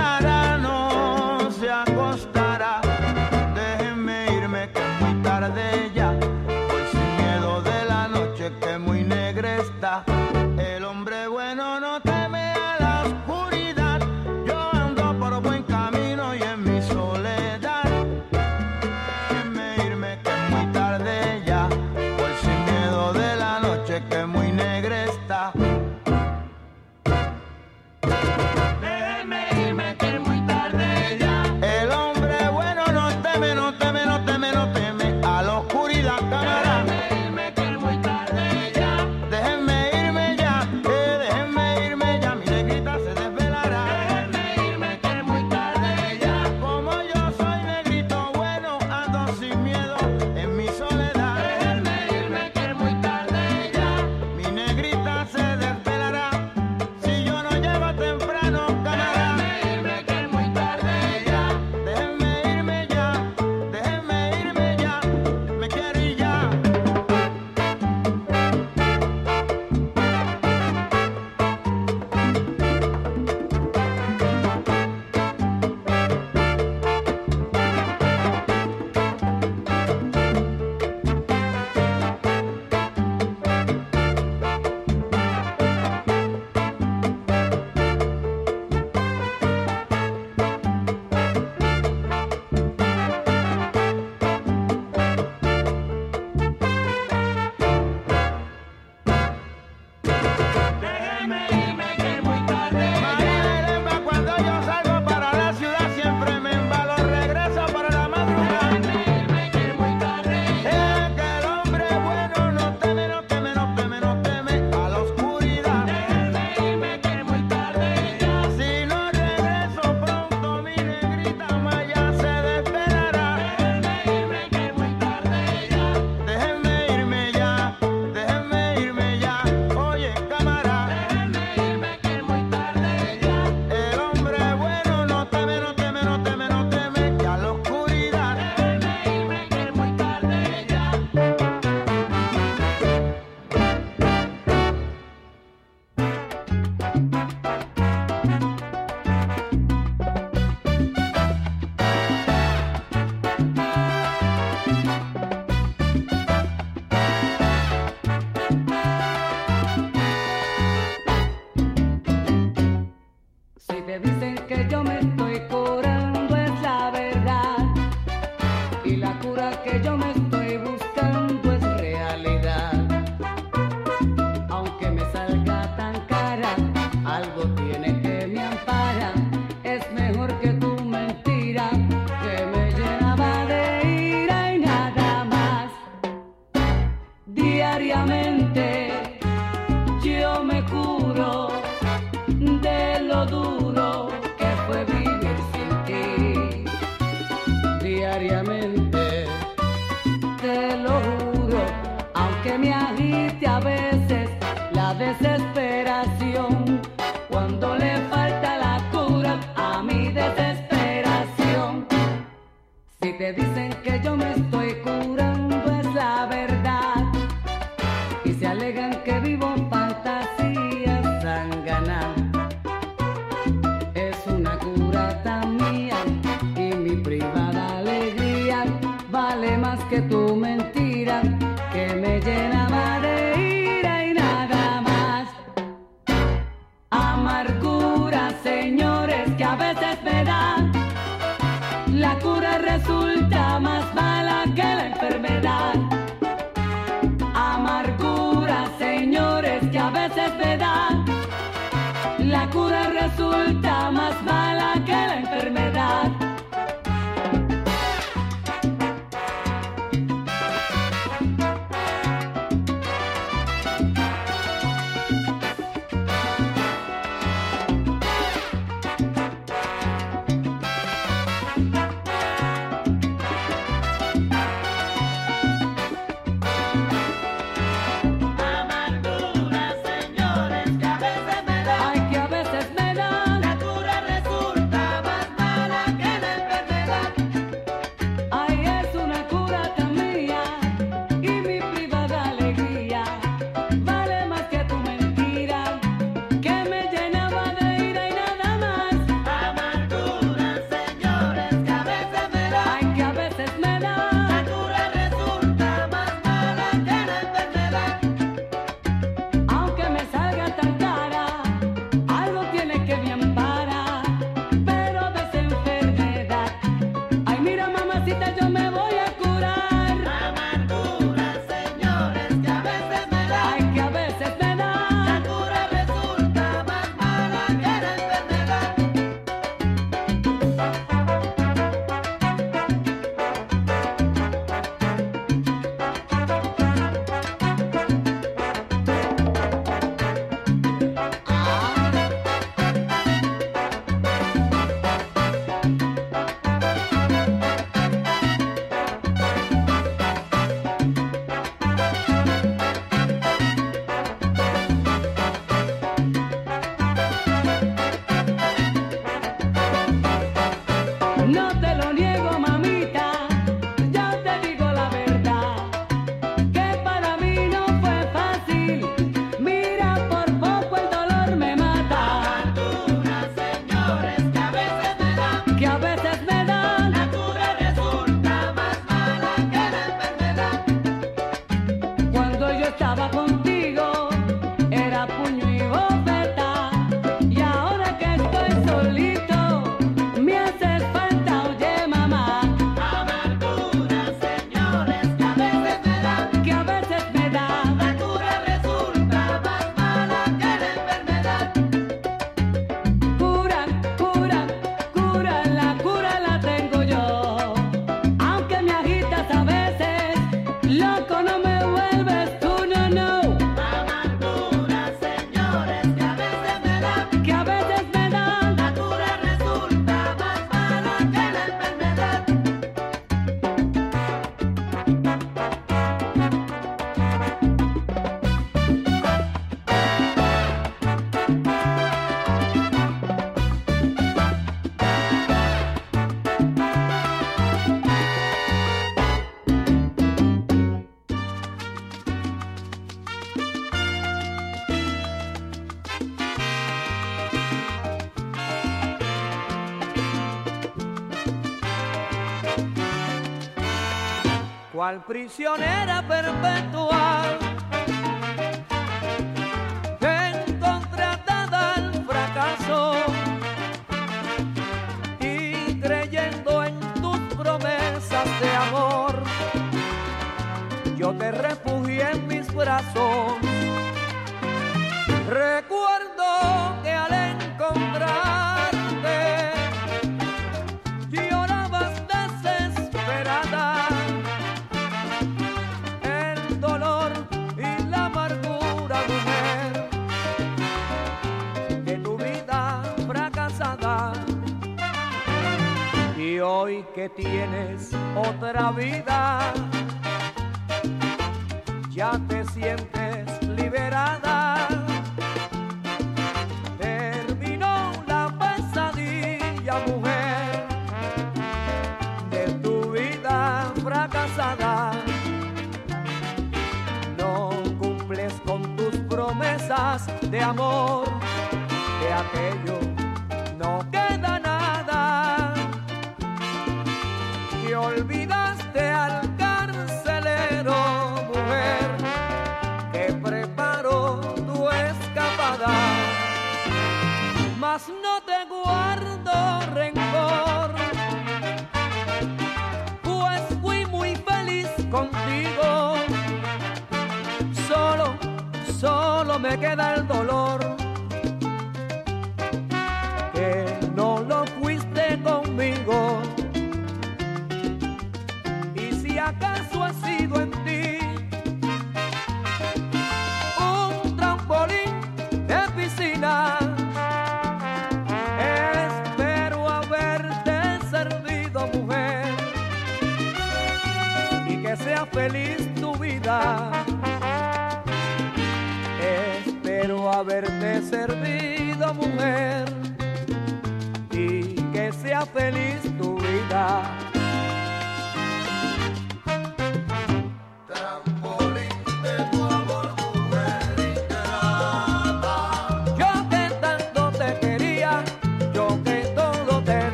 cual 454.92 455.06
prisionera 455.06 456.04
perpetua. 456.06 456.71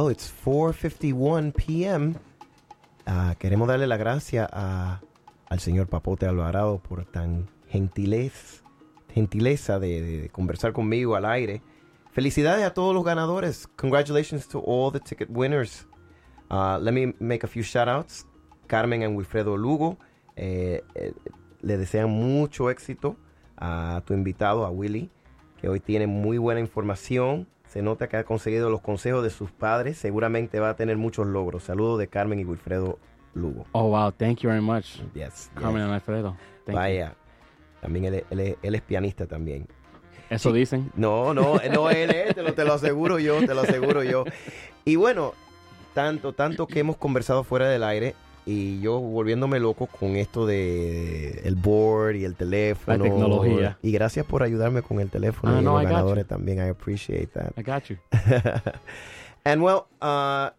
Well, 0.00 0.10
it's 0.10 0.32
4:51 0.46 1.52
p.m. 1.52 2.14
Ah, 3.04 3.34
queremos 3.38 3.68
darle 3.68 3.86
la 3.86 3.98
gracia 3.98 4.48
a, 4.50 5.02
al 5.46 5.60
señor 5.60 5.88
Papote 5.88 6.24
Alvarado 6.24 6.78
por 6.78 7.04
tan 7.04 7.50
gentilez, 7.68 8.62
gentileza 9.12 9.78
de, 9.78 10.30
conversar 10.32 10.72
conmigo 10.72 11.16
al 11.16 11.26
aire. 11.26 11.60
Felicidades 12.12 12.64
a 12.64 12.72
todos 12.72 12.94
los 12.94 13.04
ganadores. 13.04 13.66
Congratulations 13.76 14.48
to 14.48 14.60
all 14.60 14.90
the 14.90 15.00
ticket 15.00 15.28
winners. 15.28 15.86
Uh, 16.50 16.78
let 16.80 16.92
me 16.92 17.14
make 17.18 17.44
a 17.44 17.48
few 17.48 17.62
shout 17.62 17.86
outs. 17.86 18.24
Carmen 18.68 19.02
and 19.02 19.18
Wilfredo 19.18 19.58
Lugo 19.58 19.98
eh, 20.34 20.82
eh, 20.94 21.12
le 21.60 21.76
desean 21.76 22.08
mucho 22.08 22.70
éxito 22.70 23.18
a 23.58 24.00
tu 24.06 24.14
invitado, 24.14 24.64
a 24.64 24.70
Willy, 24.70 25.10
que 25.60 25.68
hoy 25.68 25.78
tiene 25.78 26.06
muy 26.06 26.38
buena 26.38 26.60
información. 26.60 27.46
Se 27.72 27.82
nota 27.82 28.08
que 28.08 28.16
ha 28.16 28.24
conseguido 28.24 28.68
los 28.68 28.80
consejos 28.80 29.22
de 29.22 29.30
sus 29.30 29.52
padres. 29.52 29.96
Seguramente 29.96 30.58
va 30.58 30.70
a 30.70 30.76
tener 30.76 30.96
muchos 30.96 31.26
logros. 31.28 31.62
Saludos 31.62 32.00
de 32.00 32.08
Carmen 32.08 32.40
y 32.40 32.44
Wilfredo 32.44 32.98
Lugo. 33.32 33.64
Oh 33.70 33.90
wow, 33.90 34.10
thank 34.10 34.38
you 34.40 34.50
very 34.50 34.60
much. 34.60 34.96
Yes. 35.14 35.50
Carmen 35.54 35.76
yes. 35.76 35.84
and 35.84 35.92
Alfredo. 35.94 36.36
Thank 36.66 36.74
you. 36.74 36.74
Vaya. 36.74 37.14
También 37.80 38.06
él, 38.06 38.24
él 38.28 38.40
es- 38.40 38.56
él 38.60 38.74
es 38.74 38.82
pianista 38.82 39.26
también. 39.26 39.68
Eso 40.30 40.52
dicen. 40.52 40.90
No, 40.96 41.32
no, 41.32 41.60
no 41.72 41.90
él 41.90 42.10
es, 42.10 42.34
te 42.34 42.42
lo, 42.42 42.54
te 42.54 42.64
lo 42.64 42.74
aseguro 42.74 43.18
yo, 43.20 43.38
te 43.38 43.54
lo 43.54 43.60
aseguro 43.60 44.02
yo. 44.02 44.24
Y 44.84 44.96
bueno, 44.96 45.32
tanto, 45.94 46.32
tanto 46.32 46.66
que 46.66 46.80
hemos 46.80 46.96
conversado 46.96 47.44
fuera 47.44 47.68
del 47.68 47.84
aire 47.84 48.16
y 48.50 48.80
yo 48.80 48.98
volviéndome 48.98 49.60
loco 49.60 49.86
con 49.86 50.16
esto 50.16 50.44
de 50.44 51.40
el 51.44 51.54
board 51.54 52.16
y 52.16 52.24
el 52.24 52.34
teléfono. 52.34 52.98
La 52.98 53.04
tecnología. 53.04 53.78
Y 53.80 53.92
gracias 53.92 54.26
por 54.26 54.42
ayudarme 54.42 54.82
con 54.82 54.98
el 54.98 55.08
teléfono 55.08 55.54
Ah, 55.54 55.60
y 55.60 55.64
no, 55.64 55.74
los 55.74 55.82
I 55.82 55.84
ganadores 55.84 56.26
también. 56.26 56.58
I 56.58 56.68
appreciate 56.70 57.28
that. 57.28 57.52
I 57.56 57.62
got 57.62 57.84
you. 57.84 57.96
And 59.44 59.62
well, 59.62 59.86
uh, 60.02 60.50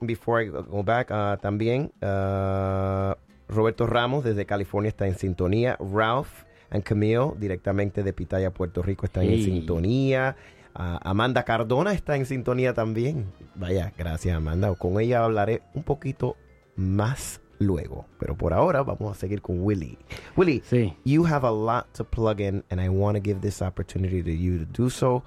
before 0.00 0.42
I 0.42 0.48
go 0.48 0.82
back, 0.82 1.10
uh, 1.12 1.36
también 1.40 1.92
uh, 2.02 3.14
Roberto 3.48 3.86
Ramos 3.86 4.24
desde 4.24 4.44
California 4.44 4.88
está 4.88 5.06
en 5.06 5.16
sintonía. 5.16 5.78
Ralph 5.78 6.44
and 6.70 6.82
Camille 6.82 7.30
directamente 7.38 8.02
de 8.02 8.12
Pitaya, 8.12 8.50
Puerto 8.50 8.82
Rico 8.82 9.06
están 9.06 9.22
en 9.22 9.40
sintonía. 9.40 10.36
Uh, 10.74 10.98
Amanda 11.00 11.44
Cardona 11.44 11.92
está 11.92 12.16
en 12.16 12.26
sintonía 12.26 12.74
también. 12.74 13.26
Vaya, 13.54 13.92
gracias 13.96 14.36
Amanda. 14.36 14.74
Con 14.74 15.00
ella 15.00 15.24
hablaré 15.24 15.62
un 15.74 15.84
poquito 15.84 16.36
más 16.76 17.40
luego. 17.58 18.06
Pero 18.18 18.36
por 18.36 18.52
ahora 18.52 18.82
vamos 18.82 19.16
a 19.16 19.20
seguir 19.20 19.40
con 19.42 19.62
Willy. 19.62 19.98
Willy, 20.36 20.60
sí. 20.60 20.94
you 21.04 21.24
have 21.24 21.44
a 21.44 21.50
lot 21.50 21.92
to 21.94 22.04
plug 22.04 22.40
in 22.40 22.62
and 22.70 22.80
I 22.80 22.88
want 22.88 23.16
to 23.16 23.20
give 23.20 23.40
this 23.40 23.62
opportunity 23.62 24.22
to 24.22 24.32
you 24.32 24.58
to 24.58 24.64
do 24.64 24.90
so 24.90 25.22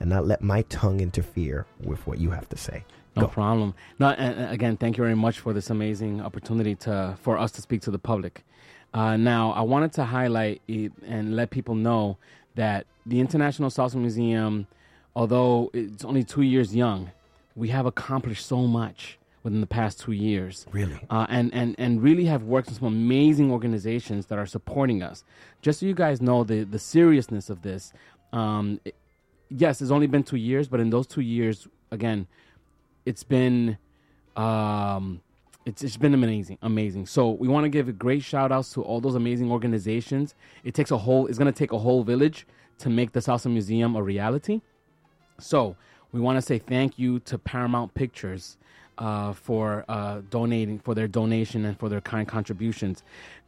and 0.00 0.10
not 0.10 0.26
let 0.26 0.42
my 0.42 0.62
tongue 0.62 1.00
interfere 1.00 1.66
with 1.84 2.06
what 2.06 2.18
you 2.18 2.30
have 2.30 2.48
to 2.48 2.56
say. 2.56 2.84
No 3.16 3.26
problem. 3.26 3.74
No, 3.98 4.14
again, 4.18 4.76
thank 4.76 4.96
you 4.96 5.02
very 5.02 5.16
much 5.16 5.40
for 5.40 5.52
this 5.52 5.68
amazing 5.68 6.20
opportunity 6.20 6.74
to 6.76 7.18
for 7.20 7.36
us 7.38 7.50
to 7.52 7.60
speak 7.60 7.82
to 7.82 7.90
the 7.90 7.98
public. 7.98 8.44
Uh, 8.94 9.16
now, 9.16 9.52
I 9.52 9.60
wanted 9.60 9.92
to 9.94 10.04
highlight 10.04 10.62
it 10.68 10.92
and 11.06 11.36
let 11.36 11.50
people 11.50 11.74
know 11.74 12.18
that 12.54 12.86
the 13.06 13.20
International 13.20 13.68
Salsa 13.68 13.96
Museum, 13.96 14.66
although 15.14 15.70
it's 15.74 16.04
only 16.04 16.24
two 16.24 16.42
years 16.42 16.74
young, 16.74 17.10
we 17.54 17.68
have 17.68 17.86
accomplished 17.86 18.46
so 18.46 18.66
much 18.66 19.18
within 19.42 19.60
the 19.60 19.66
past 19.66 20.00
two 20.00 20.12
years. 20.12 20.66
Really? 20.72 20.98
Uh, 21.08 21.26
and, 21.28 21.52
and, 21.54 21.74
and 21.78 22.02
really 22.02 22.26
have 22.26 22.42
worked 22.42 22.68
with 22.68 22.78
some 22.78 22.88
amazing 22.88 23.50
organizations 23.50 24.26
that 24.26 24.38
are 24.38 24.46
supporting 24.46 25.02
us. 25.02 25.24
Just 25.62 25.80
so 25.80 25.86
you 25.86 25.94
guys 25.94 26.20
know 26.20 26.44
the, 26.44 26.64
the 26.64 26.78
seriousness 26.78 27.48
of 27.50 27.62
this, 27.62 27.92
um, 28.32 28.80
it- 28.84 28.94
yes, 29.48 29.80
it's 29.80 29.90
only 29.90 30.06
been 30.06 30.22
two 30.22 30.36
years, 30.36 30.68
but 30.68 30.78
in 30.80 30.90
those 30.90 31.06
two 31.06 31.22
years, 31.22 31.66
again, 31.90 32.26
it's 33.06 33.22
been 33.24 33.78
um 34.36 35.20
it's, 35.66 35.82
it's 35.82 35.96
been 35.96 36.14
amazing 36.14 36.56
amazing 36.62 37.04
so 37.06 37.30
we 37.30 37.48
want 37.48 37.64
to 37.64 37.68
give 37.68 37.88
a 37.88 37.92
great 37.92 38.22
shout 38.22 38.52
outs 38.52 38.72
to 38.72 38.82
all 38.82 39.00
those 39.00 39.14
amazing 39.16 39.50
organizations 39.50 40.34
it 40.62 40.72
takes 40.74 40.90
a 40.92 40.96
whole 40.98 41.26
it's 41.26 41.36
going 41.38 41.52
to 41.52 41.58
take 41.58 41.72
a 41.72 41.78
whole 41.78 42.04
village 42.04 42.46
to 42.78 42.88
make 42.88 43.10
the 43.12 43.20
salsa 43.20 43.50
museum 43.50 43.96
a 43.96 44.02
reality 44.02 44.60
so 45.38 45.74
we 46.12 46.20
want 46.20 46.36
to 46.36 46.42
say 46.42 46.58
thank 46.58 46.98
you 46.98 47.18
to 47.20 47.36
paramount 47.38 47.92
pictures 47.94 48.56
uh, 49.00 49.32
for 49.32 49.84
uh, 49.88 50.20
donating 50.30 50.78
for 50.78 50.94
their 50.94 51.08
donation 51.08 51.64
and 51.64 51.78
for 51.78 51.88
their 51.88 52.00
kind 52.00 52.28
contributions. 52.28 53.02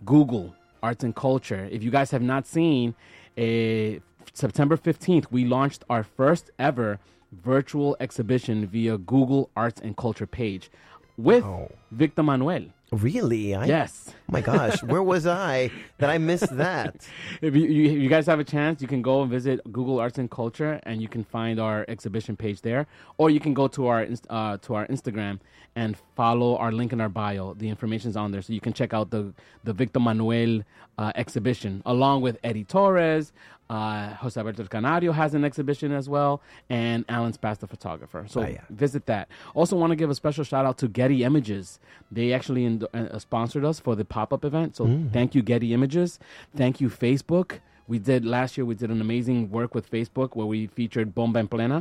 Google 0.05 0.55
arts 0.83 1.05
and 1.05 1.15
culture. 1.15 1.69
If 1.71 1.83
you 1.85 1.91
guys 1.93 2.11
have 2.11 2.23
not 2.23 2.47
seen 2.47 2.95
a 3.39 4.01
september 4.35 4.77
15th 4.77 5.27
we 5.31 5.45
launched 5.45 5.85
our 5.91 6.03
first 6.03 6.51
ever 6.59 6.99
virtual 7.43 7.97
exhibition 8.01 8.67
via 8.67 8.97
google 8.99 9.51
arts 9.57 9.81
and 9.81 9.97
culture 9.97 10.27
page 10.27 10.71
with 11.17 11.45
victor 11.91 12.23
manuel 12.23 12.65
Really? 12.93 13.55
I, 13.55 13.65
Yes. 13.65 14.11
Oh 14.11 14.13
my 14.29 14.43
gosh, 14.43 14.83
where 14.83 15.03
was 15.03 15.27
I 15.27 15.71
that 15.97 16.11
I 16.11 16.19
missed 16.19 16.55
that? 16.57 17.09
if 17.41 17.57
you, 17.57 17.67
you, 17.67 17.91
you 17.91 18.09
guys 18.09 18.27
have 18.27 18.39
a 18.39 18.45
chance, 18.45 18.83
you 18.83 18.89
can 18.89 19.01
go 19.01 19.23
and 19.23 19.31
visit 19.31 19.61
Google 19.73 19.99
Arts 19.99 20.19
and 20.19 20.31
Culture, 20.31 20.79
and 20.85 21.01
you 21.01 21.09
can 21.09 21.25
find 21.25 21.59
our 21.59 21.87
exhibition 21.89 22.37
page 22.37 22.61
there, 22.61 22.87
or 23.17 23.31
you 23.31 23.41
can 23.41 23.55
go 23.55 23.67
to 23.69 23.87
our 23.87 24.07
uh, 24.29 24.59
to 24.59 24.75
our 24.75 24.87
Instagram 24.89 25.41
and 25.75 25.97
follow 26.17 26.57
our 26.59 26.71
link 26.71 26.93
in 26.93 27.01
our 27.01 27.09
bio. 27.09 27.55
The 27.55 27.69
information's 27.69 28.17
on 28.17 28.31
there, 28.31 28.43
so 28.43 28.53
you 28.53 28.61
can 28.61 28.75
check 28.75 28.93
out 28.93 29.11
the 29.11 29.33
the 29.65 29.73
Victor 29.73 30.01
Manuel 30.01 30.61
uh, 30.99 31.13
exhibition 31.15 31.83
along 31.87 32.21
with 32.21 32.39
Eddie 32.45 32.65
Torres. 32.65 33.33
Uh, 33.73 34.15
Jose 34.23 34.39
Alberto 34.39 34.65
Canario 34.67 35.13
has 35.13 35.33
an 35.35 35.45
exhibition 35.45 35.93
as 35.93 36.07
well, 36.15 36.43
and 36.69 37.05
Alan 37.09 37.33
Spass, 37.33 37.59
the 37.59 37.67
photographer. 37.67 38.25
So 38.29 38.43
Ah, 38.43 38.47
yeah. 38.47 38.61
visit 38.69 39.07
that. 39.07 39.29
Also, 39.55 39.77
want 39.77 39.91
to 39.93 39.97
give 39.97 40.11
a 40.11 40.15
special 40.15 40.45
shout 40.45 40.67
out 40.67 40.77
to 40.83 40.89
Getty 40.89 41.25
Images. 41.25 41.81
They 42.11 42.35
actually 42.35 42.65
ind- 42.67 42.87
uh, 42.93 43.19
sponsored 43.19 43.65
us 43.65 43.81
for 43.81 43.95
the 43.97 44.05
pop 44.05 44.31
up 44.33 44.45
event. 44.45 44.77
So 44.77 44.85
Mm. 44.87 45.11
thank 45.17 45.35
you, 45.35 45.43
Getty 45.43 45.73
Images. 45.73 46.19
Thank 46.55 46.81
you, 46.83 46.89
Facebook. 46.91 47.61
We 47.89 47.99
did 47.99 48.25
last 48.27 48.57
year. 48.59 48.67
We 48.67 48.75
did 48.75 48.91
an 48.91 49.01
amazing 49.01 49.51
work 49.51 49.75
with 49.75 49.91
Facebook 49.91 50.37
where 50.37 50.47
we 50.55 50.67
featured 50.67 51.15
Bomba 51.15 51.39
en 51.41 51.49
Plena 51.49 51.79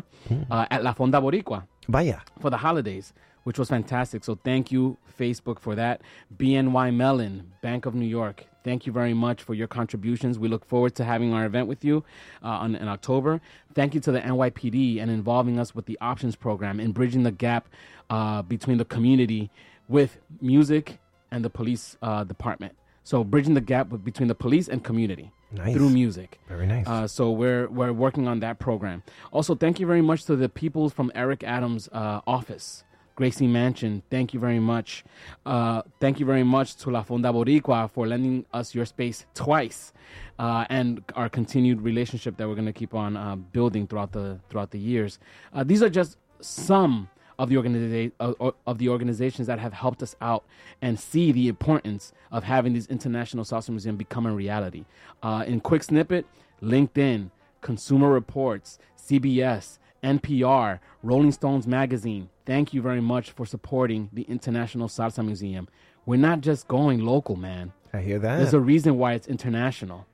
uh, 0.50 0.66
at 0.72 0.84
La 0.84 0.94
Fonda 0.94 1.20
Boricua 1.20 1.64
Vaya. 1.90 2.20
for 2.40 2.50
the 2.50 2.58
holidays, 2.58 3.14
which 3.44 3.58
was 3.58 3.70
fantastic. 3.70 4.24
So 4.24 4.36
thank 4.36 4.72
you, 4.72 4.98
Facebook, 5.20 5.60
for 5.60 5.76
that. 5.76 6.02
BNY 6.38 6.94
Mellon, 6.96 7.52
Bank 7.62 7.86
of 7.86 7.96
New 7.96 8.06
York, 8.06 8.46
thank 8.64 8.86
you 8.86 8.92
very 8.92 9.14
much 9.14 9.42
for 9.42 9.54
your 9.54 9.68
contributions. 9.68 10.38
We 10.38 10.48
look 10.48 10.66
forward 10.66 10.96
to 10.96 11.04
having 11.04 11.34
our 11.34 11.46
event 11.46 11.68
with 11.68 11.84
you 11.84 12.04
uh, 12.44 12.48
on, 12.48 12.76
in 12.76 12.88
October. 12.88 13.42
Thank 13.74 13.96
you 13.96 14.02
to 14.02 14.12
the 14.12 14.20
NYPD 14.22 15.02
and 15.02 15.10
involving 15.10 15.60
us 15.60 15.74
with 15.74 15.86
the 15.86 15.98
options 16.02 16.36
program 16.36 16.80
and 16.80 16.94
bridging 16.94 17.24
the 17.24 17.32
gap 17.32 17.68
uh, 18.10 18.42
between 18.44 18.78
the 18.78 18.86
community 18.86 19.50
with 19.88 20.18
music 20.42 21.00
and 21.32 21.44
the 21.44 21.50
police 21.50 21.98
uh, 22.02 22.24
department. 22.24 22.76
So 23.04 23.24
bridging 23.24 23.56
the 23.56 23.62
gap 23.62 23.88
between 24.04 24.28
the 24.28 24.36
police 24.36 24.68
and 24.68 24.84
community 24.84 25.32
Nice. 25.52 25.74
through 25.76 25.90
music. 25.90 26.40
Very 26.48 26.66
nice. 26.68 26.88
Uh, 26.88 27.08
so 27.08 27.32
we're 27.32 27.68
we're 27.68 27.92
working 27.92 28.28
on 28.28 28.40
that 28.40 28.60
program. 28.60 29.04
Also, 29.32 29.56
thank 29.56 29.80
you 29.80 29.88
very 29.88 30.02
much 30.02 30.24
to 30.26 30.36
the 30.36 30.48
people 30.48 30.90
from 30.90 31.12
Eric 31.16 31.44
Adams' 31.44 31.90
uh, 31.92 32.22
office, 32.26 32.84
Gracie 33.16 33.48
Mansion. 33.48 34.02
Thank 34.10 34.34
you 34.34 34.40
very 34.40 34.60
much. 34.60 35.04
Uh, 35.46 35.82
thank 36.00 36.20
you 36.20 36.26
very 36.26 36.44
much 36.44 36.76
to 36.78 36.90
La 36.90 37.04
Fonda 37.04 37.30
Boricua 37.30 37.90
for 37.90 38.08
lending 38.08 38.46
us 38.54 38.74
your 38.74 38.86
space 38.86 39.26
twice, 39.34 39.94
uh, 40.40 40.66
and 40.70 41.04
our 41.16 41.30
continued 41.30 41.82
relationship 41.82 42.38
that 42.38 42.48
we're 42.48 42.56
going 42.56 42.66
to 42.66 42.74
keep 42.74 42.94
on 42.94 43.18
uh, 43.18 43.36
building 43.36 43.88
throughout 43.88 44.12
the 44.12 44.40
throughout 44.50 44.72
the 44.72 44.80
years. 44.80 45.20
Uh, 45.54 45.64
these 45.64 45.82
are 45.84 45.90
just 45.90 46.18
some 46.40 47.10
of 47.38 47.50
the 47.50 47.56
organiza- 47.56 48.12
uh, 48.20 48.52
of 48.68 48.78
the 48.78 48.88
organizations 48.88 49.48
that 49.48 49.60
have 49.60 49.74
helped 49.74 50.04
us 50.04 50.16
out 50.22 50.44
and 50.82 51.00
see 51.00 51.32
the 51.32 51.48
importance 51.48 52.14
of 52.32 52.44
having 52.44 52.74
these 52.74 52.88
international 52.88 53.44
salsa 53.44 53.70
museum 53.70 53.96
become 53.96 54.26
a 54.26 54.34
reality. 54.34 54.86
Uh, 55.24 55.44
in 55.48 55.60
quick 55.60 55.84
snippet, 55.84 56.26
LinkedIn, 56.62 57.32
Consumer 57.62 58.10
Reports, 58.10 58.78
CBS, 58.98 59.80
NPR, 60.04 60.80
Rolling 61.04 61.32
Stones 61.32 61.68
magazine. 61.68 62.30
Thank 62.46 62.74
you 62.74 62.82
very 62.82 63.02
much 63.02 63.32
for 63.32 63.46
supporting 63.46 64.10
the 64.12 64.24
International 64.24 64.88
Salsa 64.88 65.26
Museum. 65.26 65.68
We're 66.06 66.18
not 66.18 66.42
just 66.42 66.68
going 66.68 67.06
local, 67.06 67.36
man. 67.36 67.72
I 67.94 68.00
hear 68.02 68.20
that. 68.20 68.38
There's 68.38 68.54
a 68.54 68.60
reason 68.60 68.98
why 68.98 69.14
it's 69.14 69.28
international. 69.28 70.08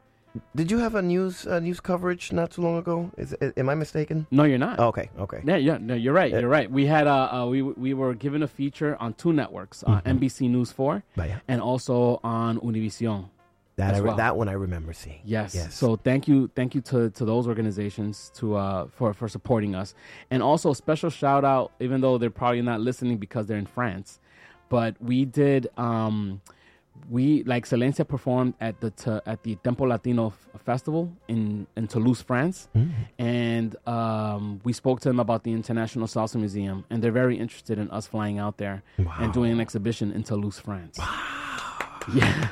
Did 0.55 0.69
you 0.69 0.77
have 0.79 0.93
a 0.95 1.01
news 1.01 1.47
uh, 1.47 1.59
news 1.59 1.79
coverage 1.79 2.31
not 2.31 2.51
too 2.51 2.61
long 2.61 2.77
ago? 2.77 3.09
Is, 3.17 3.35
am 3.55 3.69
I 3.69 3.75
mistaken? 3.75 4.27
No, 4.29 4.43
you're 4.43 4.59
not. 4.59 4.79
Oh, 4.79 4.87
okay, 4.87 5.09
okay. 5.19 5.41
Yeah, 5.43 5.55
yeah, 5.55 5.77
no, 5.79 5.95
you're 5.95 6.13
right. 6.13 6.31
You're 6.31 6.49
right. 6.49 6.69
We 6.69 6.85
had 6.85 7.07
uh, 7.07 7.29
uh 7.31 7.45
we 7.47 7.61
we 7.61 7.93
were 7.95 8.13
given 8.13 8.43
a 8.43 8.47
feature 8.47 8.97
on 8.99 9.13
two 9.13 9.33
networks, 9.33 9.83
uh, 9.87 10.01
Mhm. 10.01 10.19
NBC 10.19 10.49
News 10.49 10.71
Four, 10.71 11.03
Vaya. 11.15 11.37
and 11.47 11.59
also 11.61 12.19
on 12.23 12.59
Univision. 12.59 13.29
That 13.77 13.93
I 13.93 14.01
well. 14.01 14.15
that 14.17 14.35
one 14.35 14.49
I 14.49 14.53
remember 14.53 14.91
seeing. 14.91 15.19
Yes. 15.23 15.53
Yes. 15.53 15.75
So 15.75 15.95
thank 15.97 16.27
you, 16.27 16.49
thank 16.55 16.73
you 16.73 16.81
to, 16.81 17.11
to 17.11 17.25
those 17.25 17.47
organizations 17.47 18.31
to 18.35 18.55
uh 18.55 18.87
for 18.87 19.13
for 19.13 19.27
supporting 19.27 19.75
us, 19.75 19.93
and 20.31 20.41
also 20.41 20.73
special 20.73 21.09
shout 21.11 21.45
out, 21.45 21.71
even 21.79 22.01
though 22.01 22.17
they're 22.17 22.31
probably 22.31 22.61
not 22.63 22.81
listening 22.81 23.17
because 23.17 23.45
they're 23.45 23.57
in 23.59 23.67
France, 23.67 24.19
but 24.69 24.95
we 24.99 25.25
did 25.25 25.67
um 25.77 26.41
we 27.11 27.43
like 27.43 27.67
Silencia 27.67 28.03
performed 28.07 28.55
at 28.59 28.81
the 28.81 28.89
Te- 28.89 29.21
at 29.27 29.43
the 29.43 29.55
Tempo 29.57 29.85
Latino 29.85 30.27
F- 30.29 30.61
Festival 30.63 31.13
in 31.27 31.67
in 31.77 31.85
Toulouse, 31.87 32.23
France, 32.23 32.69
Mm. 32.75 32.89
and 33.19 33.75
um, 33.85 34.59
we 34.63 34.73
spoke 34.73 35.01
to 35.01 35.09
them 35.09 35.19
about 35.19 35.43
the 35.43 35.53
International 35.53 36.07
Salsa 36.07 36.37
Museum, 36.37 36.83
and 36.89 37.03
they're 37.03 37.11
very 37.11 37.37
interested 37.37 37.77
in 37.77 37.91
us 37.91 38.07
flying 38.07 38.39
out 38.39 38.57
there 38.57 38.81
and 39.19 39.31
doing 39.31 39.51
an 39.51 39.61
exhibition 39.61 40.11
in 40.11 40.23
Toulouse, 40.23 40.57
France. 40.59 40.97
Yeah, 42.13 42.47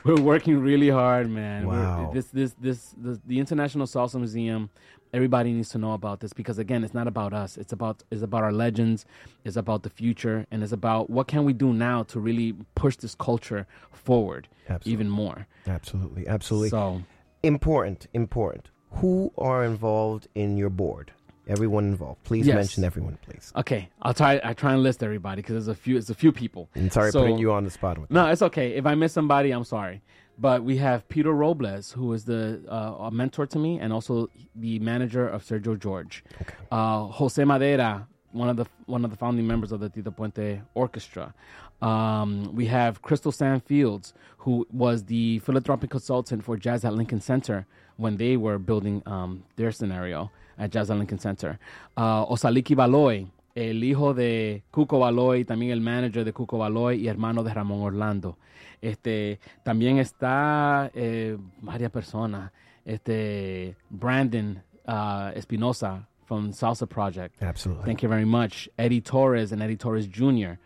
we're 0.04 0.20
working 0.20 0.58
really 0.60 0.88
hard, 0.88 1.30
man. 1.30 1.66
We're- 1.66 1.80
Wow. 1.80 2.10
this, 2.12 2.26
this, 2.26 2.54
this, 2.60 2.94
this, 2.96 3.18
the 3.26 3.38
International 3.38 3.86
Salsa 3.86 4.16
Museum. 4.16 4.70
Everybody 5.12 5.52
needs 5.52 5.70
to 5.70 5.78
know 5.78 5.92
about 5.94 6.20
this 6.20 6.32
because 6.32 6.58
again, 6.60 6.84
it's 6.84 6.94
not 6.94 7.08
about 7.08 7.32
us. 7.32 7.56
It's 7.56 7.72
about 7.72 8.04
it's 8.12 8.22
about 8.22 8.44
our 8.44 8.52
legends. 8.52 9.04
It's 9.44 9.56
about 9.56 9.82
the 9.82 9.90
future, 9.90 10.46
and 10.52 10.62
it's 10.62 10.70
about 10.70 11.10
what 11.10 11.26
can 11.26 11.42
we 11.44 11.52
do 11.52 11.72
now 11.72 12.04
to 12.04 12.20
really 12.20 12.54
push 12.76 12.94
this 12.96 13.16
culture 13.16 13.66
forward 13.90 14.46
even 14.92 15.08
more. 15.10 15.48
Absolutely, 15.66 16.28
absolutely. 16.28 16.68
So 16.68 17.02
important, 17.42 18.06
important. 18.14 18.70
Who 18.92 19.32
are 19.36 19.64
involved 19.64 20.28
in 20.36 20.56
your 20.56 20.70
board? 20.70 21.10
Everyone 21.50 21.84
involved. 21.86 22.22
Please 22.22 22.46
Yes. 22.46 22.54
mention 22.54 22.84
everyone, 22.84 23.18
please. 23.22 23.52
Okay, 23.56 23.88
I'll 24.02 24.14
try. 24.14 24.40
I 24.44 24.52
try 24.54 24.72
and 24.72 24.82
list 24.84 25.02
everybody 25.02 25.42
because 25.42 25.54
there's 25.54 25.68
a 25.68 25.74
few. 25.74 25.96
It's 25.96 26.08
a 26.08 26.14
few 26.14 26.30
people. 26.30 26.68
And 26.76 26.92
sorry 26.92 27.10
So- 27.10 27.22
putting 27.22 27.38
you 27.38 27.50
on 27.52 27.64
the 27.64 27.70
spot 27.70 27.98
with 27.98 28.08
No, 28.10 28.26
it's 28.30 28.40
okay. 28.42 28.74
If 28.76 28.86
I 28.86 28.94
miss 28.94 29.12
somebody, 29.12 29.50
I'm 29.50 29.64
sorry. 29.64 30.00
But 30.38 30.62
we 30.64 30.76
have 30.76 31.06
Peter 31.08 31.32
Robles, 31.32 31.92
who 31.92 32.12
is 32.12 32.24
the 32.24 32.62
uh, 32.68 33.06
a 33.08 33.10
mentor 33.10 33.46
to 33.46 33.58
me, 33.58 33.80
and 33.80 33.92
also 33.92 34.30
the 34.54 34.78
manager 34.78 35.26
of 35.28 35.42
Sergio 35.42 35.76
George. 35.78 36.24
Uh, 36.70 37.06
Jose 37.06 37.42
Madera, 37.44 38.06
one 38.32 38.48
of 38.48 38.56
the 38.56 38.66
one 38.86 39.04
of 39.04 39.10
the 39.10 39.16
founding 39.16 39.46
members 39.46 39.72
of 39.72 39.80
the 39.80 39.88
Tito 39.90 40.10
Puente 40.12 40.60
Orchestra. 40.74 41.34
Um, 41.82 42.54
we 42.54 42.66
have 42.66 43.02
Crystal 43.02 43.32
Sam 43.32 43.58
Fields, 43.60 44.14
who 44.38 44.66
was 44.70 45.04
the 45.04 45.40
philanthropic 45.40 45.90
consultant 45.90 46.44
for 46.44 46.56
Jazz 46.56 46.84
at 46.84 46.94
Lincoln 46.94 47.20
Center 47.20 47.66
when 47.96 48.16
they 48.18 48.36
were 48.36 48.58
building 48.58 49.02
um, 49.06 49.42
their 49.56 49.72
scenario 49.72 50.30
at 50.60 50.70
Jazz 50.70 50.90
at 50.90 50.98
Lincoln 50.98 51.18
Center. 51.18 51.58
Uh, 51.96 52.24
Osaliki 52.28 52.74
Valoy, 52.74 53.26
el 53.54 53.82
hijo 53.82 54.14
de 54.14 54.62
Cuco 54.70 54.98
Valoy, 54.98 55.44
también 55.44 55.72
el 55.72 55.80
manager 55.80 56.24
de 56.24 56.32
Cuco 56.32 56.58
Valoy 56.58 57.00
y 57.00 57.08
hermano 57.08 57.42
de 57.42 57.52
Ramón 57.52 57.80
Orlando. 57.80 58.36
Este, 58.80 59.40
también 59.64 59.98
está 59.98 60.90
eh, 60.94 61.36
varias 61.60 61.90
personas. 61.90 62.52
Este, 62.84 63.76
Brandon 63.90 64.62
uh, 64.86 65.32
Espinosa 65.34 66.06
from 66.26 66.52
Salsa 66.52 66.86
Project. 66.86 67.42
Absolutely. 67.42 67.84
Thank 67.84 68.02
you 68.02 68.08
very 68.08 68.24
much. 68.24 68.68
Eddie 68.78 69.00
Torres 69.00 69.52
and 69.52 69.62
Eddie 69.62 69.76
Torres 69.76 70.06
Jr. 70.06 70.58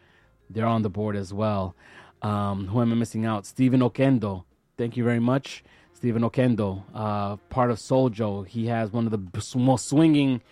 They're 0.51 0.67
on 0.67 0.83
the 0.83 0.91
board 0.91 1.17
as 1.17 1.33
well. 1.33 1.75
Um, 2.23 2.67
who 2.67 2.81
am 2.81 2.93
I 2.93 2.95
missing 2.95 3.27
out? 3.27 3.47
Stephen 3.47 3.81
Oquendo. 3.81 4.45
Thank 4.77 4.97
you 4.97 5.05
very 5.05 5.21
much. 5.21 5.63
Stephen 6.05 6.21
Oquendo, 6.21 6.83
uh, 6.95 7.37
part 7.49 7.71
of 7.71 7.79
Souljo. 7.79 8.47
He 8.47 8.67
has 8.67 8.93
one 8.93 9.07
of 9.07 9.11
the 9.11 9.59
most 9.59 9.89
swinging 9.89 10.43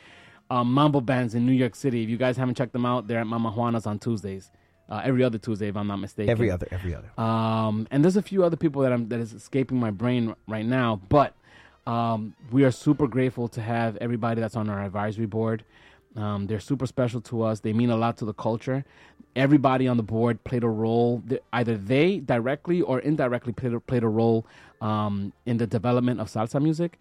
um, 0.48 0.72
mambo 0.72 1.02
bands 1.02 1.34
in 1.34 1.44
New 1.44 1.52
York 1.52 1.74
City. 1.74 2.02
If 2.02 2.08
you 2.08 2.16
guys 2.16 2.38
haven't 2.38 2.54
checked 2.54 2.72
them 2.72 2.86
out, 2.86 3.06
they're 3.06 3.20
at 3.20 3.26
Mama 3.26 3.50
Juana's 3.50 3.86
on 3.86 3.98
Tuesdays. 3.98 4.50
Uh, 4.88 5.02
every 5.04 5.22
other 5.22 5.36
Tuesday, 5.36 5.68
if 5.68 5.76
I'm 5.76 5.88
not 5.88 5.98
mistaken. 5.98 6.30
Every 6.30 6.50
other, 6.50 6.66
every 6.70 6.94
other. 6.94 7.10
Um, 7.20 7.86
and 7.90 8.02
there's 8.02 8.16
a 8.16 8.22
few 8.22 8.42
other 8.44 8.56
people 8.56 8.80
that 8.80 8.94
I'm 8.94 9.10
that 9.10 9.20
is 9.20 9.34
escaping 9.34 9.78
my 9.78 9.90
brain 9.90 10.34
right 10.48 10.64
now, 10.64 11.02
but 11.10 11.34
um, 11.86 12.34
we 12.50 12.64
are 12.64 12.70
super 12.70 13.06
grateful 13.06 13.48
to 13.48 13.60
have 13.60 13.98
everybody 13.98 14.40
that's 14.40 14.56
on 14.56 14.70
our 14.70 14.82
advisory 14.82 15.26
board. 15.26 15.66
Um, 16.16 16.46
they're 16.46 16.60
super 16.60 16.86
special 16.86 17.20
to 17.22 17.42
us. 17.42 17.60
They 17.60 17.74
mean 17.74 17.90
a 17.90 17.96
lot 17.96 18.16
to 18.18 18.24
the 18.24 18.34
culture. 18.34 18.86
Everybody 19.36 19.86
on 19.88 19.96
the 19.98 20.02
board 20.02 20.44
played 20.44 20.62
a 20.64 20.68
role. 20.68 21.22
Th- 21.28 21.42
Either 21.52 21.76
they 21.76 22.20
directly 22.20 22.80
or 22.80 23.00
indirectly 23.00 23.52
played 23.52 23.72
a, 23.74 23.80
played 23.80 24.02
a 24.02 24.08
role 24.08 24.46
um, 24.82 25.32
in 25.46 25.56
the 25.62 25.66
development 25.66 26.20
of 26.20 26.26
salsa 26.28 26.60
music 26.60 26.92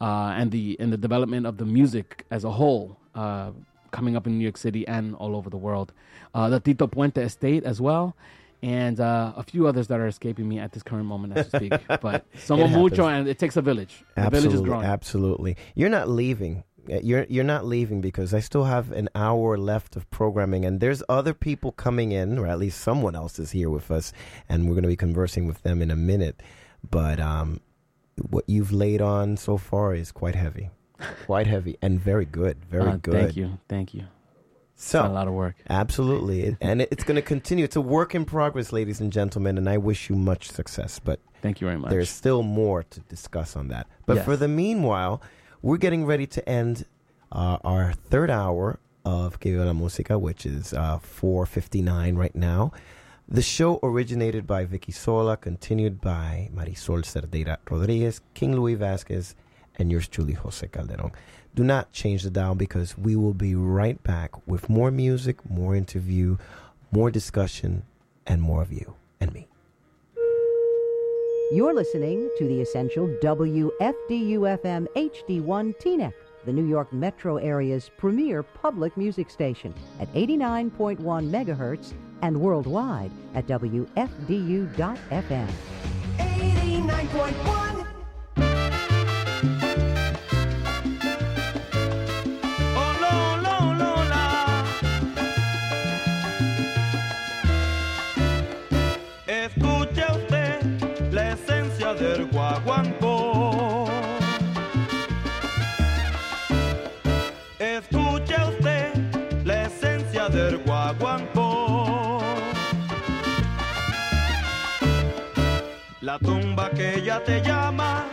uh, 0.00 0.38
and 0.38 0.50
the 0.52 0.76
in 0.78 0.90
the 0.90 0.96
development 1.06 1.46
of 1.46 1.54
the 1.56 1.64
music 1.78 2.24
as 2.30 2.44
a 2.44 2.50
whole. 2.60 2.96
Uh, 3.14 3.50
coming 3.90 4.16
up 4.16 4.26
in 4.26 4.38
New 4.38 4.42
York 4.42 4.56
City 4.56 4.88
and 4.88 5.14
all 5.16 5.36
over 5.36 5.50
the 5.50 5.58
world. 5.58 5.92
Uh, 6.34 6.48
the 6.48 6.58
Tito 6.60 6.86
Puente 6.86 7.18
Estate 7.20 7.62
as 7.64 7.78
well, 7.78 8.16
and 8.62 8.98
uh, 8.98 9.34
a 9.36 9.42
few 9.42 9.66
others 9.66 9.88
that 9.88 10.00
are 10.00 10.06
escaping 10.06 10.48
me 10.48 10.58
at 10.58 10.72
this 10.72 10.82
current 10.82 11.04
moment 11.04 11.36
as 11.36 11.52
we 11.52 11.58
speak. 11.68 11.74
but 12.00 12.24
somos 12.46 12.70
It 12.72 12.78
mucho, 12.78 13.06
and 13.06 13.28
it 13.28 13.38
takes 13.38 13.54
a 13.58 13.60
village. 13.60 14.02
The 14.16 14.30
village 14.30 14.54
is 14.56 14.64
Absolutely, 14.64 14.68
growing. 14.70 14.86
absolutely. 14.86 15.56
You're 15.74 15.90
not 15.90 16.08
leaving. 16.08 16.64
Uh, 16.90 17.00
You're 17.02 17.26
you're 17.28 17.44
not 17.44 17.66
leaving 17.66 18.00
because 18.00 18.32
I 18.32 18.40
still 18.40 18.64
have 18.64 18.90
an 18.92 19.10
hour 19.14 19.58
left 19.58 19.94
of 19.94 20.10
programming, 20.10 20.64
and 20.64 20.80
there's 20.80 21.02
other 21.10 21.34
people 21.34 21.70
coming 21.72 22.12
in, 22.12 22.38
or 22.38 22.46
at 22.46 22.58
least 22.58 22.80
someone 22.80 23.14
else 23.14 23.38
is 23.38 23.50
here 23.50 23.68
with 23.68 23.90
us, 23.90 24.12
and 24.48 24.64
we're 24.66 24.74
going 24.78 24.88
to 24.88 24.88
be 24.96 24.96
conversing 24.96 25.46
with 25.46 25.60
them 25.62 25.82
in 25.82 25.90
a 25.90 25.96
minute. 26.12 26.42
But 26.90 27.20
um, 27.20 27.60
what 28.30 28.44
you've 28.46 28.72
laid 28.72 29.00
on 29.00 29.36
so 29.36 29.56
far 29.56 29.94
is 29.94 30.12
quite 30.12 30.34
heavy, 30.34 30.70
quite 31.26 31.46
heavy, 31.46 31.76
and 31.80 31.98
very 32.00 32.24
good, 32.24 32.64
very 32.70 32.90
Uh, 32.90 32.96
good. 32.96 33.14
Thank 33.14 33.36
you, 33.36 33.58
thank 33.68 33.94
you. 33.94 34.04
So 34.74 35.06
a 35.06 35.08
lot 35.08 35.28
of 35.28 35.34
work. 35.34 35.54
Absolutely, 35.70 36.56
and 36.60 36.82
it's 36.82 37.04
going 37.04 37.14
to 37.14 37.22
continue. 37.22 37.64
It's 37.64 37.76
a 37.76 37.80
work 37.80 38.14
in 38.14 38.24
progress, 38.24 38.72
ladies 38.72 39.00
and 39.00 39.12
gentlemen, 39.12 39.56
and 39.56 39.68
I 39.68 39.78
wish 39.78 40.10
you 40.10 40.16
much 40.16 40.50
success. 40.50 40.98
But 40.98 41.20
thank 41.40 41.60
you 41.60 41.66
very 41.68 41.78
much. 41.78 41.90
There's 41.90 42.10
still 42.10 42.42
more 42.42 42.82
to 42.82 43.00
discuss 43.00 43.54
on 43.56 43.68
that. 43.68 43.86
But 44.06 44.16
Yes. 44.16 44.24
for 44.24 44.36
the 44.36 44.48
meanwhile, 44.48 45.22
we're 45.62 45.76
getting 45.76 46.04
ready 46.04 46.26
to 46.26 46.48
end 46.48 46.84
uh, 47.30 47.58
our 47.64 47.92
third 47.92 48.28
hour 48.30 48.80
of 49.04 49.38
Que 49.38 49.52
Viva 49.52 49.66
la 49.66 49.72
Música, 49.72 50.20
which 50.20 50.44
is 50.44 50.72
uh, 50.74 50.98
4:59 50.98 52.16
right 52.16 52.34
now. 52.34 52.72
The 53.28 53.40
show 53.40 53.78
originated 53.82 54.46
by 54.46 54.64
Vicki 54.64 54.92
Sola, 54.92 55.36
continued 55.36 56.00
by 56.00 56.50
Marisol 56.54 57.04
Cerdeira 57.04 57.56
Rodriguez, 57.70 58.20
King 58.34 58.56
Louis 58.56 58.74
Vasquez, 58.74 59.34
and 59.76 59.90
yours 59.90 60.08
truly, 60.08 60.34
Jose 60.34 60.66
Calderon. 60.68 61.12
Do 61.54 61.64
not 61.64 61.92
change 61.92 62.24
the 62.24 62.30
dial 62.30 62.54
because 62.54 62.98
we 62.98 63.16
will 63.16 63.32
be 63.32 63.54
right 63.54 64.02
back 64.02 64.46
with 64.46 64.68
more 64.68 64.90
music, 64.90 65.48
more 65.48 65.74
interview, 65.74 66.36
more 66.90 67.10
discussion, 67.10 67.84
and 68.26 68.42
more 68.42 68.60
of 68.60 68.72
you 68.72 68.94
and 69.20 69.32
me. 69.32 69.46
You're 71.52 71.74
listening 71.74 72.28
to 72.38 72.48
the 72.48 72.60
essential 72.60 73.06
WFDU-FM 73.22 74.88
HD1 74.96 75.74
Teaneck, 75.80 76.14
the 76.44 76.52
New 76.52 76.66
York 76.66 76.92
metro 76.92 77.36
area's 77.36 77.90
premier 77.98 78.42
public 78.42 78.96
music 78.96 79.30
station 79.30 79.72
at 80.00 80.12
89.1 80.12 80.98
megahertz 80.98 81.94
and 82.22 82.40
worldwide 82.40 83.10
at 83.34 83.46
WFDU.FM. 83.46 83.88
89.1 86.18 87.71
tumba 116.22 116.70
que 116.70 116.98
ella 116.98 117.22
te 117.24 117.40
llama 117.42 118.06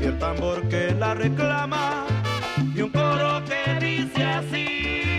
y 0.00 0.04
el 0.04 0.18
tambor 0.18 0.68
que 0.68 0.94
la 0.94 1.14
reclama 1.14 2.06
y 2.74 2.82
un 2.82 2.90
coro 2.90 3.42
que 3.44 3.84
dice 3.84 4.24
así. 4.24 5.11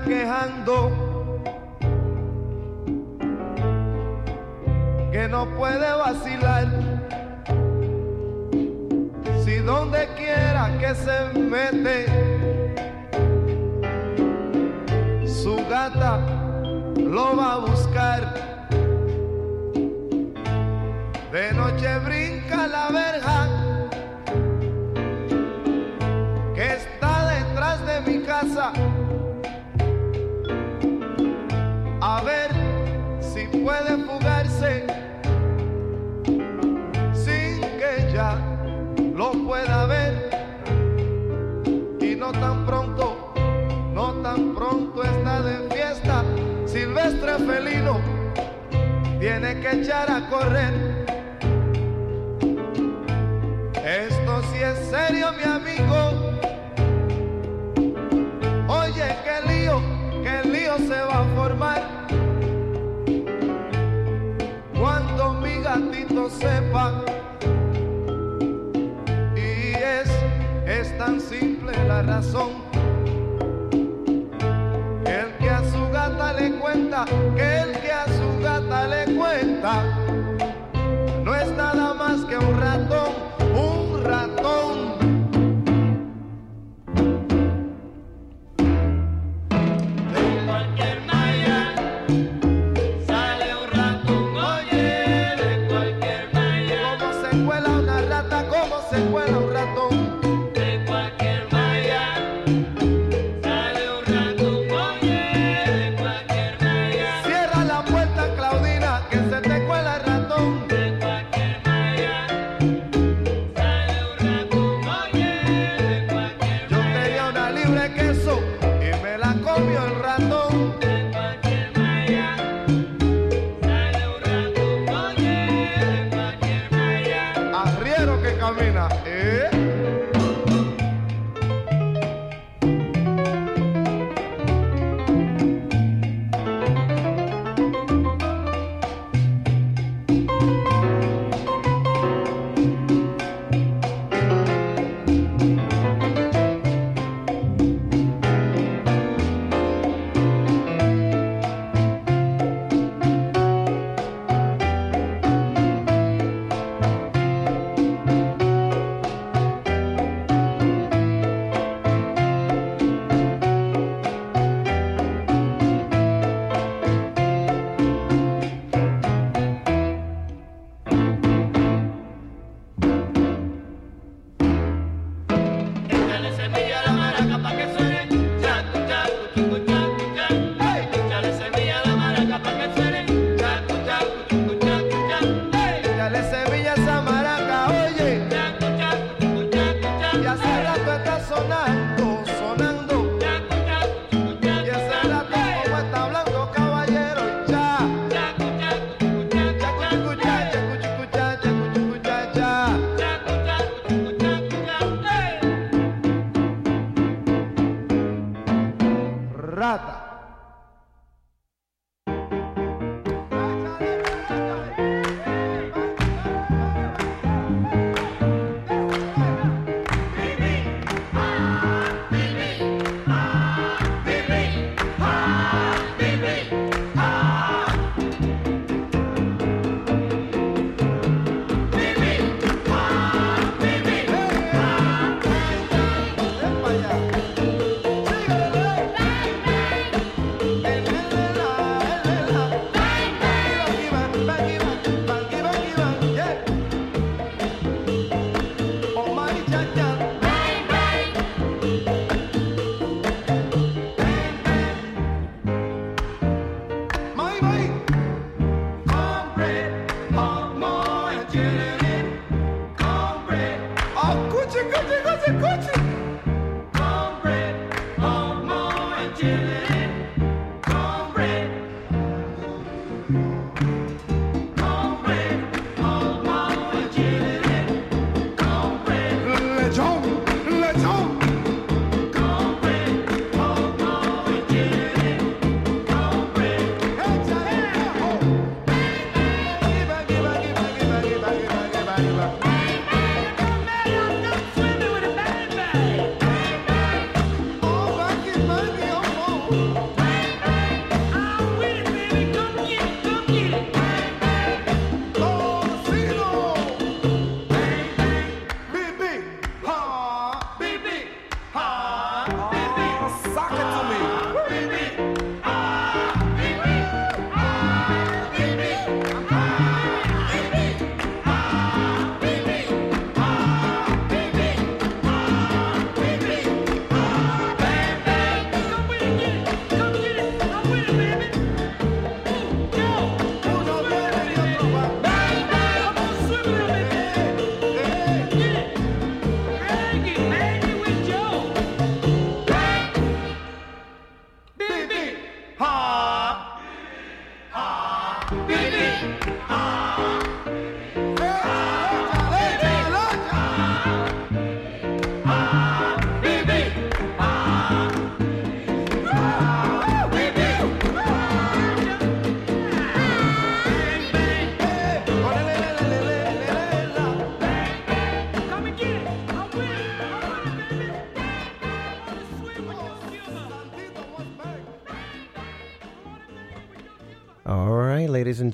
Gato 0.00 0.53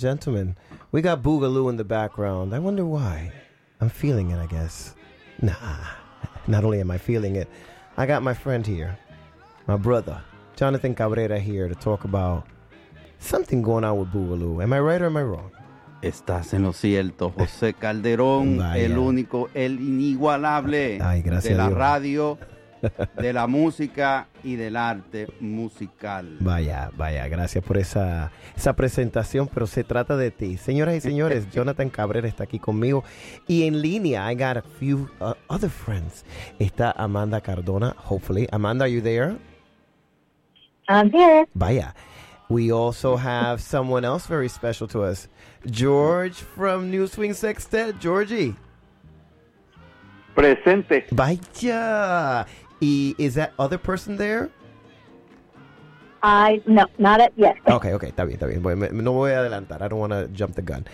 and 0.03 0.19
gentlemen, 0.21 0.57
we 0.93 1.03
got 1.03 1.23
Boogaloo 1.23 1.69
in 1.69 1.77
the 1.77 1.85
background. 1.85 2.55
I 2.55 2.59
wonder 2.59 2.85
why. 2.85 3.33
I'm 3.81 3.89
feeling 3.91 4.31
it, 4.31 4.39
I 4.39 4.47
guess. 4.47 4.95
Nah, 5.43 5.55
not 6.47 6.65
only 6.65 6.81
am 6.81 6.91
I 6.91 6.99
feeling 6.99 7.37
it, 7.37 7.49
I 7.97 8.07
got 8.07 8.23
my 8.23 8.35
friend 8.35 8.67
here, 8.67 8.99
my 9.67 9.77
brother, 9.77 10.23
Jonathan 10.57 10.95
Cabrera, 10.95 11.39
here 11.39 11.69
to 11.69 11.75
talk 11.75 12.05
about 12.05 12.47
something 13.19 13.63
going 13.63 13.85
on 13.85 13.99
with 13.99 14.13
Boogaloo. 14.13 14.63
Am 14.63 14.73
I 14.73 14.81
right 14.81 15.01
or 15.01 15.07
am 15.07 15.17
I 15.17 15.23
wrong? 15.23 15.51
Estás 16.03 16.55
en 16.55 16.63
lo 16.63 16.73
cierto, 16.73 17.31
José 17.31 17.75
Calderón, 17.75 18.57
Vaya. 18.59 18.83
el 18.83 18.97
único, 18.97 19.51
el 19.53 19.81
inigualable 19.81 20.99
Ay, 21.03 21.21
gracias 21.21 21.55
de 21.55 21.63
la 21.63 21.69
radio, 21.69 22.39
de 23.17 23.33
la 23.33 23.47
música 23.47 24.29
y 24.43 24.57
del 24.57 24.77
arte 24.77 25.29
musical. 25.41 26.37
Vaya, 26.41 26.91
vaya, 26.97 27.29
gracias 27.29 27.65
por 27.65 27.79
esa, 27.79 28.31
esa 28.57 28.75
presentación, 28.75 29.49
pero 29.53 29.67
se 29.67 29.85
trata 29.85 30.17
de 30.17 30.31
ti. 30.31 30.57
Señoras 30.57 30.95
y 30.97 31.01
señores, 31.01 31.51
Jonathan 31.53 31.91
Cabrera 31.91 32.29
está 32.29 32.45
aquí 32.45 32.59
conmigo 32.59 33.05
y 33.47 33.67
en 33.67 33.81
línea 33.81 34.31
I 34.31 34.35
got 34.35 34.57
a 34.57 34.63
few 34.63 35.09
uh, 35.21 35.35
other 35.49 35.71
friends. 35.71 36.25
Está 36.59 36.93
Amanda 36.97 37.41
Cardona, 37.41 37.95
hopefully. 37.97 38.47
Amanda, 38.53 38.85
are 38.85 38.93
you 38.93 39.01
there? 39.01 39.37
I'm 40.89 41.11
here. 41.11 41.47
Vaya. 41.55 41.95
We 42.49 42.73
also 42.73 43.17
have 43.17 43.61
someone 43.61 44.05
else 44.05 44.27
very 44.27 44.49
special 44.49 44.89
to 44.89 45.05
us. 45.05 45.29
George 45.67 46.35
from 46.35 46.91
New 46.91 47.07
Swing 47.07 47.33
Sextet. 47.33 48.01
Georgie. 48.01 48.57
Presente. 50.35 51.07
Vaya. 51.13 52.47
Y 52.81 53.15
is 53.19 53.35
that 53.35 53.53
other 53.59 53.79
person 53.79 54.17
there? 54.17 54.51
I 56.23 56.61
no, 56.67 56.85
not 56.99 57.21
at 57.21 57.33
yet. 57.37 57.57
Okay, 57.67 57.95
okay, 57.95 58.09
está 58.11 58.27
bien, 58.27 58.37
está 58.39 58.47
bien. 58.47 58.61
Voy- 58.63 58.75
me- 58.77 58.89
No 58.91 59.13
voy 59.15 59.31
a 59.31 59.37
adelantar. 59.39 59.81
I 59.81 59.89
don't 59.89 59.99
want 59.99 60.13
to 60.13 60.29
jump 60.29 60.55
the 60.55 60.61
gun. 60.63 60.87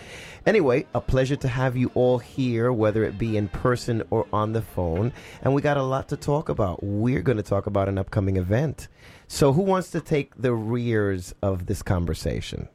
Anyway, 0.45 0.85
a 0.93 1.01
pleasure 1.01 1.35
to 1.35 1.47
have 1.49 1.75
you 1.75 1.91
all 1.95 2.17
here, 2.17 2.71
whether 2.71 3.03
it 3.03 3.17
be 3.17 3.35
in 3.35 3.49
person 3.49 4.03
or 4.09 4.25
on 4.31 4.53
the 4.53 4.61
phone. 4.61 5.11
And 5.41 5.53
we 5.53 5.61
got 5.61 5.75
a 5.75 5.83
lot 5.83 6.07
to 6.09 6.17
talk 6.17 6.47
about. 6.47 6.81
We're 6.81 7.21
going 7.21 7.35
to 7.37 7.43
talk 7.43 7.67
about 7.67 7.89
an 7.89 7.97
upcoming 7.97 8.37
event. 8.37 8.87
So, 9.27 9.51
who 9.51 9.63
wants 9.63 9.89
to 9.91 9.99
take 9.99 10.33
the 10.41 10.53
rears 10.53 11.35
of 11.41 11.65
this 11.65 11.83
conversation? 11.83 12.69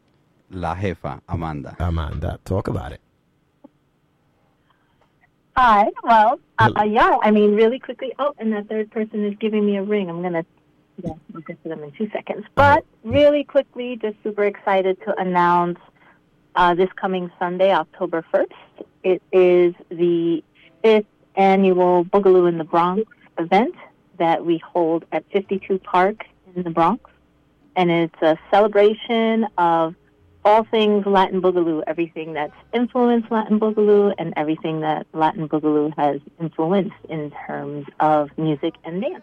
La 0.50 0.74
jefa, 0.74 1.22
Amanda. 1.30 1.74
Amanda, 1.80 2.38
talk 2.44 2.68
about 2.68 2.92
it. 2.92 3.00
Hi. 5.56 5.90
Well, 6.02 6.40
uh, 6.58 6.70
uh, 6.76 6.84
yeah. 6.84 7.18
I 7.22 7.30
mean, 7.30 7.54
really 7.54 7.78
quickly. 7.78 8.12
Oh, 8.18 8.34
and 8.38 8.52
that 8.52 8.68
third 8.68 8.90
person 8.90 9.24
is 9.24 9.34
giving 9.38 9.66
me 9.66 9.76
a 9.76 9.82
ring. 9.82 10.08
I'm 10.08 10.22
gonna. 10.22 10.44
Yeah, 11.02 11.12
we'll 11.32 11.42
get 11.42 11.62
to 11.62 11.68
them 11.68 11.82
in 11.82 11.92
two 11.92 12.08
seconds. 12.10 12.44
But 12.54 12.84
really 13.04 13.44
quickly, 13.44 13.98
just 14.00 14.16
super 14.22 14.44
excited 14.44 14.98
to 15.04 15.18
announce 15.18 15.78
uh, 16.54 16.74
this 16.74 16.90
coming 16.96 17.30
Sunday, 17.38 17.72
October 17.72 18.24
1st. 18.32 18.84
It 19.02 19.22
is 19.32 19.74
the 19.88 20.44
fifth 20.82 21.06
annual 21.34 22.04
Boogaloo 22.04 22.48
in 22.48 22.58
the 22.58 22.64
Bronx 22.64 23.10
event 23.38 23.74
that 24.18 24.44
we 24.44 24.58
hold 24.58 25.04
at 25.12 25.24
52 25.32 25.78
Park 25.78 26.24
in 26.54 26.62
the 26.62 26.70
Bronx. 26.70 27.10
And 27.74 27.90
it's 27.90 28.22
a 28.22 28.38
celebration 28.50 29.46
of 29.56 29.94
all 30.44 30.64
things 30.64 31.06
Latin 31.06 31.40
Boogaloo, 31.40 31.82
everything 31.86 32.32
that's 32.32 32.54
influenced 32.72 33.30
Latin 33.30 33.60
Boogaloo, 33.60 34.14
and 34.18 34.32
everything 34.36 34.80
that 34.80 35.06
Latin 35.12 35.48
Boogaloo 35.48 35.92
has 35.96 36.20
influenced 36.40 36.96
in 37.08 37.32
terms 37.46 37.86
of 38.00 38.30
music 38.36 38.74
and 38.84 39.02
dance. 39.02 39.22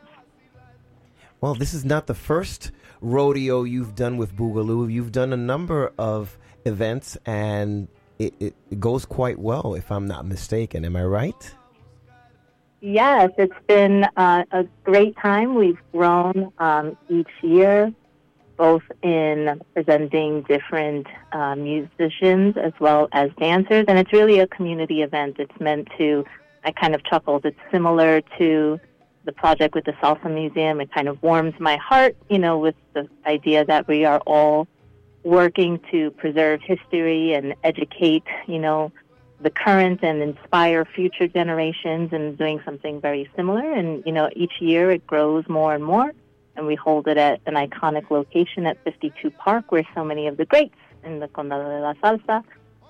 Well, 1.41 1.55
this 1.55 1.73
is 1.73 1.85
not 1.85 2.07
the 2.07 2.13
first 2.13 2.71
rodeo 3.01 3.63
you've 3.63 3.95
done 3.95 4.17
with 4.17 4.35
Boogaloo. 4.35 4.91
You've 4.91 5.11
done 5.11 5.31
a 5.31 5.37
number 5.37 5.93
of 5.97 6.37
events, 6.65 7.17
and 7.25 7.87
it, 8.17 8.33
it, 8.39 8.79
goes 8.79 9.05
quite 9.05 9.39
well, 9.39 9.73
if 9.73 9.91
I'm 9.91 10.05
not 10.05 10.25
mistaken. 10.25 10.83
Am 10.83 10.95
I 10.95 11.03
right? 11.03 11.55
Yes, 12.81 13.31
it's 13.37 13.53
been 13.67 14.05
uh, 14.15 14.43
a 14.51 14.65
great 14.83 15.15
time. 15.17 15.55
We've 15.55 15.79
grown 15.91 16.51
um, 16.59 16.97
each 17.09 17.29
year, 17.41 17.93
both 18.59 18.83
in 19.01 19.61
presenting 19.73 20.43
different 20.43 21.07
uh, 21.31 21.55
musicians 21.55 22.57
as 22.57 22.73
well 22.81 23.07
as 23.13 23.31
dancers. 23.39 23.85
And 23.87 23.97
it's 23.97 24.11
really 24.11 24.39
a 24.39 24.47
community 24.47 25.01
event. 25.01 25.37
It's 25.39 25.59
meant 25.61 25.87
to, 25.97 26.25
I 26.65 26.71
kind 26.73 26.93
of 26.93 27.01
chuckled, 27.05 27.45
it's 27.45 27.57
similar 27.71 28.19
to 28.37 28.77
the 29.23 29.31
project 29.31 29.75
with 29.75 29.85
the 29.85 29.93
Salsa 29.93 30.29
Museum. 30.29 30.81
It 30.81 30.91
kind 30.91 31.07
of 31.07 31.23
warms 31.23 31.53
my 31.57 31.77
heart, 31.77 32.17
you 32.29 32.37
know, 32.37 32.59
with 32.59 32.75
the 32.93 33.07
idea 33.25 33.63
that 33.63 33.87
we 33.87 34.03
are 34.03 34.19
all 34.27 34.67
working 35.23 35.79
to 35.91 36.11
preserve 36.11 36.59
history 36.61 37.33
and 37.33 37.55
educate, 37.63 38.27
you 38.45 38.59
know, 38.59 38.91
the 39.39 39.49
current 39.49 40.03
and 40.03 40.21
inspire 40.21 40.83
future 40.83 41.29
generations 41.29 42.11
and 42.11 42.37
doing 42.37 42.59
something 42.65 42.99
very 42.99 43.29
similar. 43.37 43.71
And, 43.71 44.03
you 44.05 44.11
know, 44.11 44.29
each 44.35 44.55
year 44.59 44.91
it 44.91 45.07
grows 45.07 45.47
more 45.47 45.73
and 45.73 45.83
more. 45.83 46.11
And 46.55 46.65
we 46.67 46.75
hold 46.75 47.07
it 47.07 47.17
at 47.17 47.41
an 47.45 47.53
iconic 47.53 48.09
location 48.09 48.65
at 48.65 48.83
52 48.83 49.31
Park 49.31 49.71
where 49.71 49.87
so 49.95 50.03
many 50.03 50.27
of 50.27 50.37
the 50.37 50.45
greats 50.45 50.75
in 51.03 51.19
the 51.19 51.27
Condado 51.27 51.65
de 51.65 51.79
la 51.79 51.93
Salsa 51.95 52.43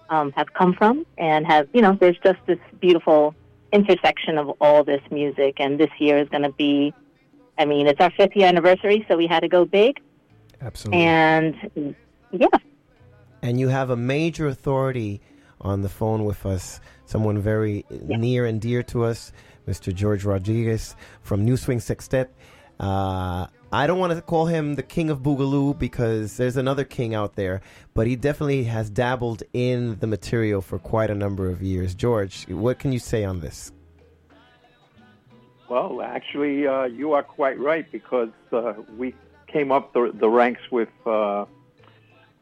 um, 0.09 0.31
have 0.31 0.53
come 0.53 0.73
from 0.73 1.05
and 1.17 1.45
have, 1.45 1.67
you 1.73 1.81
know, 1.81 1.97
there's 1.99 2.17
just 2.23 2.39
this 2.47 2.57
beautiful 2.79 3.35
intersection 3.71 4.37
of 4.37 4.49
all 4.61 4.83
this 4.83 5.01
music. 5.11 5.59
And 5.59 5.79
this 5.79 5.91
year 5.99 6.17
is 6.17 6.29
going 6.29 6.43
to 6.43 6.51
be, 6.51 6.93
I 7.57 7.65
mean, 7.65 7.87
it's 7.87 8.01
our 8.01 8.11
fifth 8.11 8.35
year 8.35 8.47
anniversary, 8.47 9.05
so 9.07 9.17
we 9.17 9.27
had 9.27 9.41
to 9.41 9.47
go 9.47 9.65
big. 9.65 9.99
Absolutely. 10.61 11.01
And 11.03 11.95
yeah, 12.31 12.47
And 13.41 13.59
you 13.59 13.69
have 13.69 13.89
a 13.89 13.95
major 13.95 14.47
authority 14.47 15.21
on 15.61 15.81
the 15.81 15.89
phone 15.89 16.25
with 16.25 16.45
us, 16.45 16.79
someone 17.05 17.39
very 17.39 17.85
near 17.89 18.45
and 18.45 18.61
dear 18.61 18.83
to 18.83 19.03
us, 19.03 19.31
Mr. 19.67 19.93
George 19.93 20.25
Rodriguez 20.25 20.95
from 21.21 21.45
New 21.45 21.57
Swing 21.57 21.79
Sextet. 21.79 22.33
Uh, 22.79 23.47
I 23.71 23.85
don't 23.85 23.99
want 23.99 24.13
to 24.13 24.21
call 24.21 24.47
him 24.47 24.75
the 24.75 24.83
king 24.83 25.09
of 25.09 25.19
Boogaloo 25.19 25.77
because 25.77 26.37
there's 26.37 26.57
another 26.57 26.83
king 26.83 27.13
out 27.13 27.35
there, 27.35 27.61
but 27.93 28.07
he 28.07 28.15
definitely 28.15 28.63
has 28.63 28.89
dabbled 28.89 29.43
in 29.53 29.99
the 29.99 30.07
material 30.07 30.61
for 30.61 30.79
quite 30.79 31.11
a 31.11 31.15
number 31.15 31.49
of 31.49 31.61
years. 31.61 31.93
George, 31.93 32.47
what 32.47 32.79
can 32.79 32.91
you 32.91 32.99
say 32.99 33.23
on 33.23 33.41
this? 33.41 33.71
Well, 35.69 36.01
actually, 36.01 36.65
uh, 36.65 36.85
you 36.85 37.13
are 37.13 37.21
quite 37.21 37.59
right 37.59 37.89
because 37.91 38.31
uh, 38.51 38.73
we 38.97 39.13
came 39.45 39.71
up 39.71 39.93
the, 39.93 40.11
the 40.13 40.29
ranks 40.29 40.61
with 40.71 40.89
uh, 41.05 41.45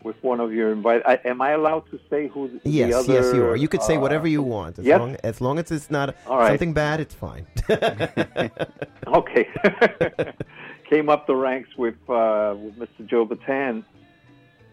with 0.03 0.16
one 0.24 0.40
of 0.40 0.53
your 0.53 0.72
invite. 0.72 1.01
I, 1.06 1.19
am 1.26 1.42
I 1.42 1.51
allowed 1.51 1.90
to 1.92 2.00
say 2.09 2.27
who 2.27 2.48
the 2.48 2.69
Yes, 2.69 2.93
other? 2.93 3.14
yes, 3.14 3.34
you 3.34 3.45
are. 3.45 3.56
You 3.56 3.67
could 3.67 3.82
say 3.82 3.95
uh, 3.95 4.00
whatever 4.00 4.27
you 4.27 4.42
want. 4.42 4.80
As, 4.80 4.85
yes? 4.85 5.00
long, 5.00 5.17
as 5.24 5.42
long 5.42 5.59
as 5.59 5.72
it's 5.72 5.90
not 5.90 6.16
right. 6.30 6.50
something 6.50 6.74
bad, 6.74 7.00
it's 7.00 7.16
fine. 7.16 7.45
okay. 9.08 9.48
Came 10.90 11.09
up 11.09 11.27
the 11.27 11.35
ranks 11.35 11.69
with 11.77 11.95
uh, 12.09 12.56
with 12.58 12.77
Mr. 12.80 13.06
Joe 13.06 13.26
Bataan, 13.26 13.84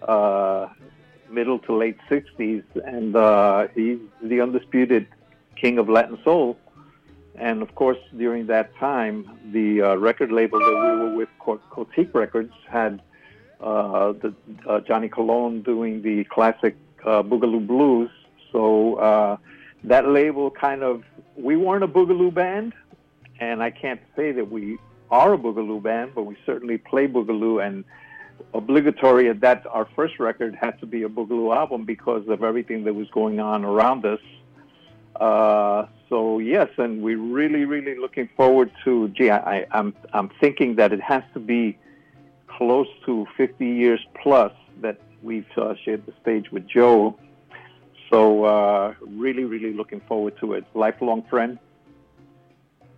uh, 0.02 0.68
middle 1.28 1.58
to 1.60 1.74
late 1.74 1.98
'60s, 2.08 2.62
and 2.84 3.16
uh, 3.16 3.66
he's 3.74 3.98
the 4.22 4.40
undisputed 4.40 5.08
king 5.56 5.78
of 5.78 5.88
Latin 5.88 6.18
soul. 6.22 6.56
And 7.36 7.62
of 7.62 7.74
course, 7.74 7.98
during 8.16 8.46
that 8.46 8.76
time, 8.76 9.28
the 9.50 9.82
uh, 9.82 9.94
record 9.96 10.30
label 10.30 10.60
that 10.60 10.66
we 10.70 11.04
were 11.04 11.16
with, 11.16 11.28
Co- 11.40 11.60
Cotique 11.68 12.14
Records, 12.14 12.52
had 12.68 13.00
uh, 13.00 13.02
the 13.60 14.34
uh, 14.66 14.80
Johnny 14.80 15.08
Colon 15.08 15.62
doing 15.62 16.02
the 16.02 16.24
classic 16.24 16.76
uh, 17.04 17.22
Boogaloo 17.22 17.66
Blues. 17.66 18.10
So 18.52 18.94
uh, 18.96 19.36
that 19.84 20.08
label 20.08 20.50
kind 20.50 20.82
of 20.82 21.02
we 21.36 21.56
weren't 21.56 21.84
a 21.84 21.88
Boogaloo 21.88 22.32
band, 22.32 22.72
and 23.40 23.62
I 23.62 23.70
can't 23.70 24.00
say 24.16 24.32
that 24.32 24.50
we 24.50 24.78
are 25.10 25.34
a 25.34 25.38
Boogaloo 25.38 25.82
band, 25.82 26.12
but 26.14 26.24
we 26.24 26.36
certainly 26.46 26.78
play 26.78 27.06
Boogaloo. 27.06 27.64
And 27.64 27.84
obligatory 28.52 29.28
at 29.28 29.40
that, 29.40 29.66
our 29.66 29.88
first 29.96 30.18
record 30.18 30.54
had 30.54 30.78
to 30.80 30.86
be 30.86 31.02
a 31.02 31.08
Boogaloo 31.08 31.54
album 31.54 31.84
because 31.84 32.26
of 32.28 32.42
everything 32.42 32.84
that 32.84 32.94
was 32.94 33.08
going 33.10 33.40
on 33.40 33.64
around 33.64 34.04
us. 34.04 34.20
Uh, 35.16 35.86
so 36.08 36.38
yes, 36.38 36.68
and 36.76 37.02
we're 37.02 37.18
really, 37.18 37.64
really 37.64 37.96
looking 37.98 38.28
forward 38.36 38.70
to. 38.84 39.08
Gee, 39.08 39.30
I, 39.30 39.66
I'm 39.70 39.94
I'm 40.12 40.30
thinking 40.40 40.76
that 40.76 40.92
it 40.92 41.00
has 41.00 41.22
to 41.34 41.40
be 41.40 41.78
close 42.56 42.88
to 43.06 43.26
50 43.36 43.66
years 43.66 44.00
plus 44.22 44.52
that 44.80 45.00
we've 45.22 45.46
uh, 45.56 45.74
shared 45.84 46.06
the 46.06 46.12
stage 46.20 46.50
with 46.50 46.66
Joe. 46.66 47.18
So 48.10 48.44
uh, 48.44 48.94
really, 49.00 49.44
really 49.44 49.72
looking 49.72 50.00
forward 50.00 50.38
to 50.40 50.52
it. 50.54 50.64
Lifelong 50.74 51.22
friend, 51.28 51.58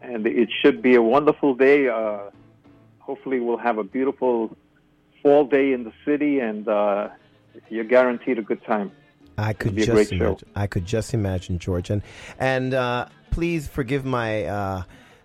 and 0.02 0.26
it 0.26 0.50
should 0.62 0.82
be 0.82 0.94
a 0.96 1.02
wonderful 1.02 1.54
day. 1.54 1.88
Uh, 1.88 2.30
hopefully, 2.98 3.40
we'll 3.40 3.56
have 3.56 3.78
a 3.78 3.84
beautiful 3.84 4.54
fall 5.22 5.44
day 5.46 5.72
in 5.72 5.84
the 5.84 5.92
city, 6.04 6.40
and 6.40 6.68
uh, 6.68 7.08
you're 7.70 7.84
guaranteed 7.84 8.38
a 8.38 8.42
good 8.42 8.62
time. 8.64 8.90
I 9.38 9.52
could 9.52 9.74
be 9.74 9.82
a 9.82 9.86
just 9.86 9.94
great 9.94 10.08
show. 10.08 10.26
imagine. 10.26 10.48
I 10.54 10.66
could 10.66 10.84
just 10.84 11.14
imagine, 11.14 11.58
George, 11.58 11.88
and 11.88 12.02
and 12.38 12.74
uh, 12.74 13.08
please 13.30 13.68
forgive 13.68 14.04
my 14.04 14.44
uh, 14.44 14.82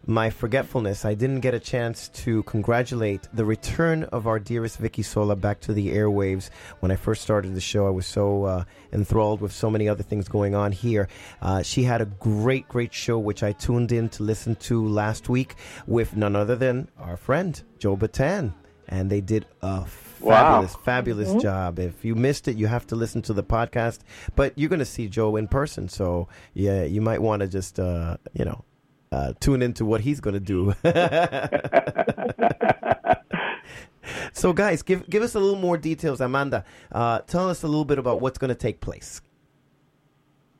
my 0.07 0.29
forgetfulness, 0.29 1.05
I 1.05 1.13
didn't 1.13 1.41
get 1.41 1.53
a 1.53 1.59
chance 1.59 2.09
to 2.09 2.43
congratulate 2.43 3.27
the 3.33 3.45
return 3.45 4.03
of 4.05 4.25
our 4.27 4.39
dearest 4.39 4.77
Vicki 4.77 5.03
Sola 5.03 5.35
back 5.35 5.59
to 5.61 5.73
the 5.73 5.89
airwaves. 5.93 6.49
When 6.79 6.91
I 6.91 6.95
first 6.95 7.21
started 7.21 7.53
the 7.55 7.61
show, 7.61 7.85
I 7.87 7.91
was 7.91 8.05
so 8.07 8.45
uh, 8.45 8.63
enthralled 8.91 9.41
with 9.41 9.51
so 9.51 9.69
many 9.69 9.87
other 9.87 10.03
things 10.03 10.27
going 10.27 10.55
on 10.55 10.71
here. 10.71 11.07
Uh, 11.41 11.61
she 11.61 11.83
had 11.83 12.01
a 12.01 12.05
great, 12.05 12.67
great 12.67 12.93
show, 12.93 13.19
which 13.19 13.43
I 13.43 13.51
tuned 13.51 13.91
in 13.91 14.09
to 14.09 14.23
listen 14.23 14.55
to 14.55 14.87
last 14.87 15.29
week 15.29 15.55
with 15.85 16.15
none 16.15 16.35
other 16.35 16.55
than 16.55 16.87
our 16.99 17.15
friend, 17.17 17.61
Joe 17.77 17.95
Bataan. 17.95 18.53
And 18.87 19.09
they 19.09 19.21
did 19.21 19.45
a 19.61 19.85
Wow. 20.19 20.35
fabulous, 20.43 20.75
fabulous 20.83 21.29
Mhm. 21.29 21.41
job. 21.41 21.79
If 21.79 22.03
you 22.05 22.13
missed 22.13 22.47
it, 22.47 22.55
you 22.57 22.67
have 22.67 22.85
to 22.87 22.95
listen 22.95 23.21
to 23.23 23.33
the 23.33 23.43
podcast. 23.43 23.99
But 24.35 24.53
you're 24.57 24.69
going 24.69 24.79
to 24.79 24.85
see 24.85 25.07
Joe 25.07 25.35
in 25.35 25.47
person, 25.47 25.89
so 25.89 26.27
yeah, 26.53 26.83
you 26.83 27.01
might 27.01 27.21
want 27.21 27.41
to 27.41 27.47
just 27.47 27.79
uh, 27.79 28.17
you 28.33 28.45
know 28.45 28.63
uh, 29.11 29.33
tune 29.39 29.61
into 29.61 29.85
what 29.85 30.01
he's 30.01 30.19
going 30.19 30.33
to 30.33 30.39
do. 30.39 30.73
so, 34.33 34.53
guys, 34.53 34.81
give 34.81 35.09
give 35.09 35.23
us 35.23 35.35
a 35.35 35.39
little 35.39 35.59
more 35.59 35.77
details, 35.77 36.21
Amanda. 36.21 36.63
Uh, 36.91 37.19
tell 37.19 37.49
us 37.49 37.63
a 37.63 37.67
little 37.67 37.85
bit 37.85 37.99
about 37.99 38.21
what's 38.21 38.37
going 38.37 38.49
to 38.49 38.55
take 38.55 38.79
place. 38.79 39.21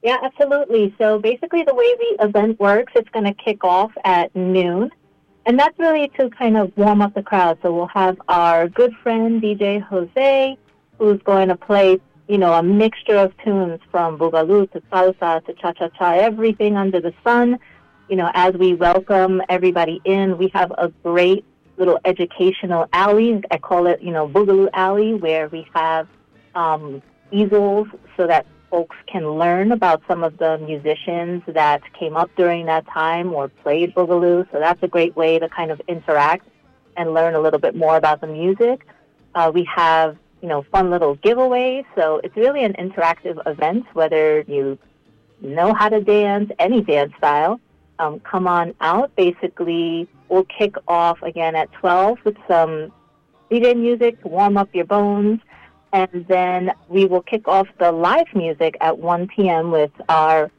Yeah, 0.04 0.18
absolutely. 0.24 0.96
So 0.98 1.20
basically, 1.20 1.64
the 1.64 1.76
way 1.76 1.96
the 1.96 2.26
event 2.26 2.60
works, 2.60 2.94
it's 2.96 3.10
going 3.10 3.26
to 3.26 3.34
kick 3.34 3.64
off 3.64 3.92
at 4.04 4.36
noon. 4.36 4.90
And 5.46 5.60
that's 5.60 5.78
really 5.80 6.12
to 6.20 6.30
kind 6.30 6.58
of 6.58 6.72
warm 6.76 7.02
up 7.02 7.14
the 7.14 7.24
crowd. 7.24 7.58
So 7.62 7.74
we'll 7.74 7.88
have 7.88 8.20
our 8.28 8.68
good 8.68 8.94
friend, 9.02 9.42
DJ 9.42 9.82
Jose, 9.82 10.58
who's 10.98 11.22
going 11.24 11.50
to 11.50 11.56
play, 11.56 12.00
you 12.28 12.38
know, 12.38 12.54
a 12.54 12.64
mixture 12.64 13.18
of 13.18 13.36
tunes 13.44 13.80
from 13.90 14.18
boogaloo 14.18 14.72
to 14.72 14.82
salsa 14.92 15.44
to 15.46 15.54
cha-cha-cha, 15.54 16.14
everything 16.14 16.78
under 16.78 17.02
the 17.02 17.14
sun. 17.24 17.60
You 18.10 18.18
know, 18.18 18.30
as 18.34 18.54
we 18.56 18.74
welcome 18.74 19.42
everybody 19.48 20.02
in, 20.04 20.38
we 20.38 20.50
have 20.50 20.72
a 20.78 20.90
great 21.04 21.46
little 21.78 22.00
educational 22.04 22.88
alley. 22.92 23.42
I 23.52 23.58
call 23.58 23.88
it, 23.88 24.02
you 24.02 24.12
know, 24.12 24.28
Boogaloo 24.28 24.70
Alley, 24.74 25.14
where 25.14 25.48
we 25.48 25.66
have 25.74 26.08
um, 26.54 27.02
easels 27.32 27.88
so 28.18 28.28
that 28.28 28.46
folks 28.70 28.96
can 29.08 29.30
learn 29.32 29.72
about 29.72 30.02
some 30.08 30.24
of 30.24 30.38
the 30.38 30.58
musicians 30.60 31.44
that 31.48 31.82
came 31.94 32.16
up 32.16 32.30
during 32.36 32.66
that 32.66 32.86
time 32.88 33.34
or 33.34 33.50
played 33.50 33.94
Boogaloo. 33.96 34.50
So 34.52 34.60
that's 34.60 34.82
a 34.84 34.88
great 34.88 35.16
way 35.16 35.40
to 35.40 35.48
kind 35.50 35.72
of 35.72 35.82
interact 35.88 36.48
and 36.98 37.14
learn 37.14 37.36
a 37.36 37.40
little 37.40 37.60
bit 37.60 37.76
more 37.76 37.96
about 37.98 38.22
the 38.22 38.28
music. 38.28 38.86
Uh, 39.36 39.52
we 39.54 39.64
have, 39.74 40.18
you 40.42 40.50
know, 40.50 40.64
fun 40.64 40.90
little 40.90 41.16
giveaways. 41.18 41.86
So 41.96 42.20
it's 42.24 42.36
really 42.36 42.64
an 42.64 42.74
interactive 42.74 43.42
event, 43.46 43.86
whether 43.94 44.42
you 44.42 44.78
know 45.42 45.74
how 45.74 45.90
to 45.90 46.02
dance, 46.02 46.52
any 46.60 46.82
dance 46.82 47.14
style. 47.18 47.60
Um, 48.02 48.20
come 48.22 48.48
on 48.48 48.74
out. 48.82 49.16
Basically, 49.16 50.08
we'll 50.28 50.46
kick 50.46 50.76
off 50.88 51.22
again 51.22 51.56
at 51.56 51.72
12 51.74 52.18
with 52.26 52.36
some 52.48 52.92
DJ 53.52 53.78
music 53.78 54.20
to 54.24 54.28
warm 54.28 54.58
up 54.58 54.74
your 54.74 54.86
bones. 54.86 55.40
And 55.94 56.26
then 56.28 56.72
we 56.90 57.06
will 57.06 57.22
kick 57.22 57.48
off 57.48 57.68
the 57.78 57.92
live 57.92 58.34
music 58.34 58.76
at 58.82 58.98
1 58.98 59.28
p.m. 59.28 59.70
with 59.70 59.92
our 60.10 60.50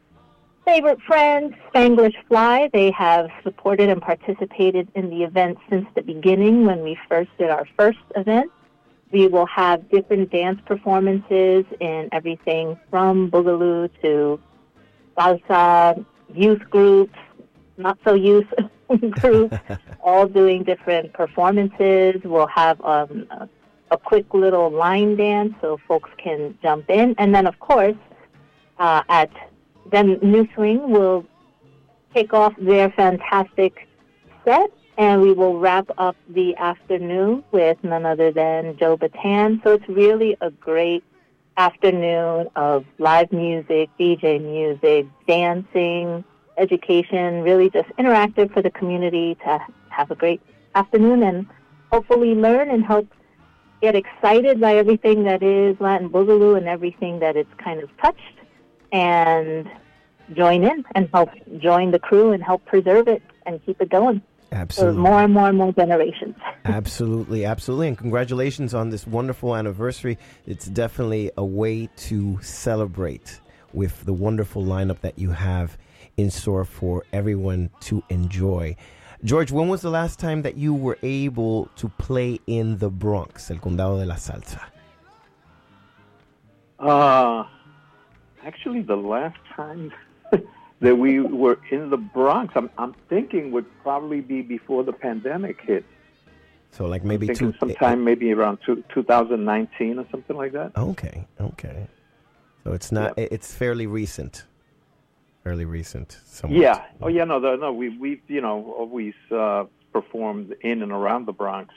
favorite 0.65 1.01
friend, 1.03 1.57
Spanglish 1.69 2.15
Fly. 2.29 2.71
They 2.73 2.93
have 2.93 3.29
supported 3.43 3.89
and 3.89 4.01
participated 4.01 4.87
in 4.95 5.11
the 5.11 5.25
event 5.25 5.59
since 5.69 5.87
the 5.97 6.03
beginning 6.03 6.65
when 6.65 6.83
we 6.83 6.97
first 7.09 7.31
did 7.39 7.51
our 7.51 7.67
first 7.77 7.99
event. 8.15 8.53
We 9.11 9.27
will 9.27 9.47
have 9.47 9.91
different 9.91 10.31
dance 10.31 10.61
performances 10.65 11.65
in 11.81 12.09
everything 12.13 12.79
from 12.89 13.33
boogaloo 13.33 13.91
to 14.03 14.41
salsa, 15.19 16.05
youth 16.35 16.63
groups, 16.71 17.19
not 17.77 17.99
so 18.05 18.15
youth 18.15 18.47
group, 19.11 19.55
all 20.03 20.27
doing 20.27 20.65
different 20.65 21.13
performances. 21.13 22.21
We'll 22.25 22.47
have 22.49 22.81
um, 22.83 23.27
a, 23.31 23.49
a 23.91 23.99
quick 23.99 24.33
little 24.35 24.71
line 24.71 25.17
dance 25.17 25.55
so 25.61 25.79
folks 25.89 26.11
can 26.19 26.59
jump 26.63 26.91
in. 26.91 27.15
And 27.19 27.35
then, 27.35 27.47
of 27.47 27.59
course, 27.59 27.97
uh, 28.79 29.03
at 29.09 29.31
then 29.91 30.19
New 30.23 30.49
Swing 30.55 30.91
will 30.91 31.27
kick 32.15 32.33
off 32.33 32.55
their 32.59 32.91
fantastic 32.91 33.89
set, 34.45 34.71
and 34.99 35.23
we 35.23 35.33
will 35.33 35.59
wrap 35.59 35.89
up 35.99 36.17
the 36.29 36.55
afternoon 36.57 37.43
with 37.53 37.79
none 37.83 38.07
other 38.07 38.31
than 38.31 38.77
Joe 38.77 38.97
Bataan. 38.97 39.63
So 39.65 39.73
it's 39.73 39.89
really 39.89 40.37
a 40.41 40.51
great 40.51 41.03
afternoon 41.57 42.49
of 42.57 42.85
live 42.99 43.33
music, 43.33 43.91
DJ 43.99 44.41
music, 44.41 45.07
dancing, 45.27 46.25
education, 46.57 47.43
really 47.43 47.71
just 47.71 47.89
interactive 47.99 48.53
for 48.53 48.63
the 48.63 48.71
community 48.71 49.37
to 49.45 49.59
have 49.89 50.11
a 50.11 50.15
great 50.15 50.41
afternoon 50.75 51.23
and 51.23 51.47
hopefully 51.91 52.35
learn 52.35 52.71
and 52.71 52.85
help 52.85 53.07
get 53.81 53.95
excited 53.95 54.61
by 54.61 54.77
everything 54.77 55.25
that 55.25 55.43
is 55.43 55.77
Latin 55.81 56.09
Boogaloo 56.09 56.57
and 56.57 56.69
everything 56.69 57.19
that 57.19 57.37
it's 57.37 57.53
kind 57.59 57.83
of 57.83 57.91
touched 57.99 58.39
and 58.93 59.69
join 60.35 60.63
in 60.63 60.85
and 60.95 61.09
help 61.13 61.31
join 61.59 61.91
the 61.91 61.99
crew 61.99 62.33
and 62.33 62.43
help 62.43 62.65
preserve 62.65 63.09
it 63.09 63.23
and 63.45 63.65
keep 63.67 63.81
it 63.81 63.91
going. 63.91 64.23
Absolutely. 64.53 64.97
So 64.97 65.01
more 65.01 65.23
and 65.23 65.33
more 65.33 65.49
and 65.49 65.59
more 65.59 65.73
generations. 65.73 66.37
absolutely, 66.65 67.45
absolutely. 67.45 67.89
And 67.89 67.99
congratulations 67.99 68.75
on 68.75 68.91
this 68.91 69.07
wonderful 69.07 69.57
anniversary. 69.57 70.19
It's 70.47 70.67
definitely 70.67 71.31
a 71.37 71.45
way 71.45 71.89
to 72.09 72.39
celebrate 72.43 73.41
with 73.73 74.05
the 74.05 74.13
wonderful 74.13 74.63
lineup 74.63 75.01
that 75.01 75.19
you 75.19 75.31
have 75.31 75.79
in 76.17 76.31
store 76.31 76.65
for 76.65 77.05
everyone 77.13 77.71
to 77.81 78.03
enjoy. 78.09 78.77
George, 79.25 79.53
when 79.53 79.69
was 79.69 79.83
the 79.83 79.91
last 79.91 80.19
time 80.19 80.43
that 80.43 80.57
you 80.57 80.75
were 80.75 80.99
able 81.03 81.67
to 81.77 81.89
play 81.89 82.41
in 82.47 82.79
the 82.79 82.91
Bronx, 82.91 83.51
el 83.51 83.59
Condado 83.59 84.01
de 84.01 84.07
la 84.07 84.17
Salsa? 84.17 84.61
Uh, 86.81 87.45
actually, 88.45 88.83
the 88.83 88.97
last 88.97 89.39
time 89.55 89.93
that 90.81 90.97
we 90.97 91.21
were 91.21 91.61
in 91.71 91.91
the 91.91 91.97
Bronx, 91.97 92.53
I'm, 92.57 92.69
I'm 92.79 92.95
thinking 93.09 93.53
would 93.53 93.67
probably 93.83 94.21
be 94.21 94.43
before 94.43 94.83
the 94.83 94.93
pandemic 94.93 95.61
hit. 95.61 95.85
So, 96.73 96.87
like 96.87 97.05
maybe 97.05 97.29
two. 97.29 97.55
sometime 97.61 98.03
maybe 98.03 98.33
around 98.33 98.59
two, 98.65 98.83
2019 98.93 99.99
or 99.99 100.07
something 100.11 100.37
like 100.37 100.53
that. 100.53 100.73
Okay, 100.77 101.27
okay. 101.39 101.87
So 102.65 102.73
it's 102.73 102.91
not. 102.91 103.15
It's 103.19 103.55
fairly 103.55 103.87
recent. 103.87 104.47
Fairly 105.43 105.65
recent. 105.65 106.19
Somewhat. 106.25 106.61
Yeah. 106.61 106.85
Oh, 107.01 107.09
yeah. 107.09 107.25
No, 107.25 107.41
the, 107.41 107.57
no. 107.57 107.73
We 107.73 107.97
we 107.99 108.23
you 108.29 108.41
know 108.41 108.75
always 108.79 109.15
uh, 109.31 109.65
performed 109.93 110.55
in 110.61 110.83
and 110.83 110.93
around 110.93 111.27
the 111.27 111.33
Bronx, 111.33 111.75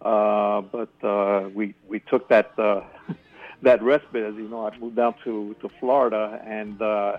uh, 0.00 0.62
but 0.62 0.92
uh, 1.02 1.50
we 1.54 1.74
we 1.88 2.00
took 2.00 2.28
that 2.28 2.58
uh, 2.58 2.82
that 3.62 3.82
respite. 3.82 4.24
As 4.24 4.34
you 4.34 4.48
know, 4.48 4.66
I 4.66 4.76
moved 4.78 4.96
down 4.96 5.14
to 5.24 5.54
to 5.60 5.68
Florida, 5.78 6.40
and 6.46 6.80
uh, 6.80 7.18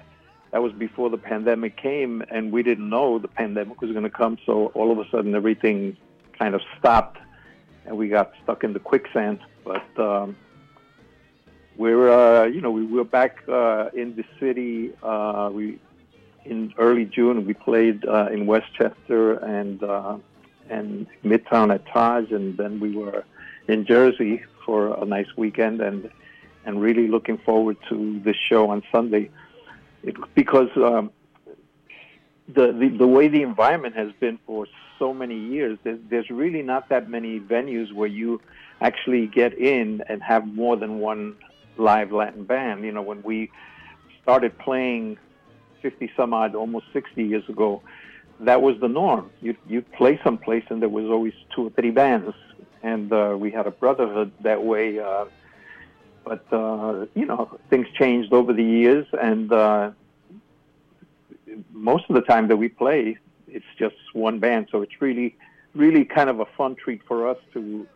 that 0.50 0.64
was 0.64 0.74
before 0.74 1.12
the 1.12 1.18
pandemic 1.18 1.78
came, 1.78 2.24
and 2.32 2.52
we 2.52 2.64
didn't 2.64 2.90
know 2.90 3.20
the 3.20 3.28
pandemic 3.28 3.82
was 3.82 3.92
going 3.92 4.04
to 4.04 4.10
come. 4.10 4.40
So 4.46 4.68
all 4.68 4.92
of 4.92 4.98
a 4.98 5.08
sudden, 5.12 5.36
everything 5.36 5.96
kind 6.40 6.56
of 6.56 6.62
stopped, 6.80 7.20
and 7.86 7.98
we 7.98 8.10
got 8.10 8.34
stuck 8.44 8.64
in 8.64 8.74
the 8.74 8.80
quicksand. 8.80 9.40
But 9.64 10.00
um, 10.00 10.36
we're 11.82 12.12
uh, 12.12 12.46
you 12.46 12.62
know 12.62 12.70
we 12.70 12.86
were 12.86 13.04
back 13.04 13.34
uh, 13.50 13.90
in 13.94 14.16
the 14.16 14.26
city. 14.40 14.94
Uh, 15.02 15.50
we 15.52 15.80
in 16.46 16.74
early 16.78 17.06
June 17.06 17.46
we 17.46 17.54
played 17.54 18.06
uh, 18.06 18.28
in 18.32 18.46
Westchester 18.46 19.34
and 19.58 19.84
uh, 19.84 20.18
and 20.70 21.08
Midtown 21.26 21.74
at 21.74 21.84
Taj, 21.88 22.32
and 22.32 22.56
then 22.56 22.80
we 22.80 22.96
were 22.96 23.24
in 23.68 23.86
Jersey 23.86 24.44
for 24.64 24.80
a 25.04 25.06
nice 25.06 25.32
weekend, 25.36 25.82
and 25.82 26.10
and 26.66 26.80
really 26.80 27.08
looking 27.08 27.40
forward 27.40 27.78
to 27.90 28.20
this 28.24 28.38
show 28.50 28.70
on 28.70 28.84
Sunday, 28.92 29.32
it, 30.04 30.16
because 30.36 30.70
um, 30.76 31.12
the, 32.48 32.72
the 32.72 32.90
the 33.04 33.08
way 33.08 33.28
the 33.28 33.42
environment 33.42 33.96
has 33.96 34.12
been 34.20 34.38
for 34.46 34.68
so 35.00 35.16
many 35.16 35.40
years, 35.56 35.80
there's, 35.84 36.00
there's 36.12 36.30
really 36.30 36.62
not 36.62 36.90
that 36.90 37.10
many 37.10 37.40
venues 37.40 37.92
where 37.92 38.08
you 38.08 38.40
actually 38.82 39.26
get 39.26 39.52
in 39.58 40.04
and 40.08 40.22
have 40.22 40.46
more 40.46 40.78
than 40.78 41.00
one 41.00 41.36
live 41.78 42.12
Latin 42.12 42.44
band. 42.44 42.84
You 42.84 42.92
know, 42.92 43.02
when 43.02 43.22
we 43.24 43.52
started 44.22 44.58
playing 44.58 45.18
50 45.82 46.12
some 46.16 46.34
odd, 46.34 46.56
almost 46.56 46.86
60 46.94 47.24
years 47.24 47.48
ago, 47.50 47.82
that 48.42 48.62
was 48.62 48.80
the 48.80 48.88
norm. 48.88 49.30
You 49.42 49.56
you 49.68 49.82
play 49.82 50.20
someplace 50.24 50.64
and 50.70 50.82
there 50.82 50.90
was 50.90 51.06
always 51.06 51.34
two 51.56 51.68
or 51.68 51.70
three 51.72 51.92
bands, 51.92 52.34
and 52.82 53.12
uh, 53.14 53.36
we 53.38 53.52
had 53.52 53.68
a 53.68 53.72
brotherhood 53.72 54.32
that 54.42 54.64
way. 54.64 55.00
Uh, 55.00 55.26
but 56.24 56.46
uh, 56.52 57.06
you 57.16 57.26
know, 57.26 57.60
things 57.70 57.88
changed 57.98 58.34
over 58.34 58.54
the 58.54 58.64
years, 58.64 59.06
and 59.14 59.52
uh, 59.52 59.92
most 61.72 62.06
of 62.10 62.16
the 62.16 62.22
time 62.22 62.48
that 62.48 62.58
we 62.58 62.68
play, 62.68 63.18
it's 63.48 63.66
just 63.78 63.96
one 64.14 64.40
band. 64.40 64.68
So 64.72 64.82
it's 64.82 65.02
really, 65.02 65.36
really 65.76 66.06
kind 66.06 66.30
of 66.30 66.40
a 66.40 66.46
fun 66.58 66.76
treat 66.76 67.02
for 67.08 67.28
us 67.28 67.38
to 67.54 67.88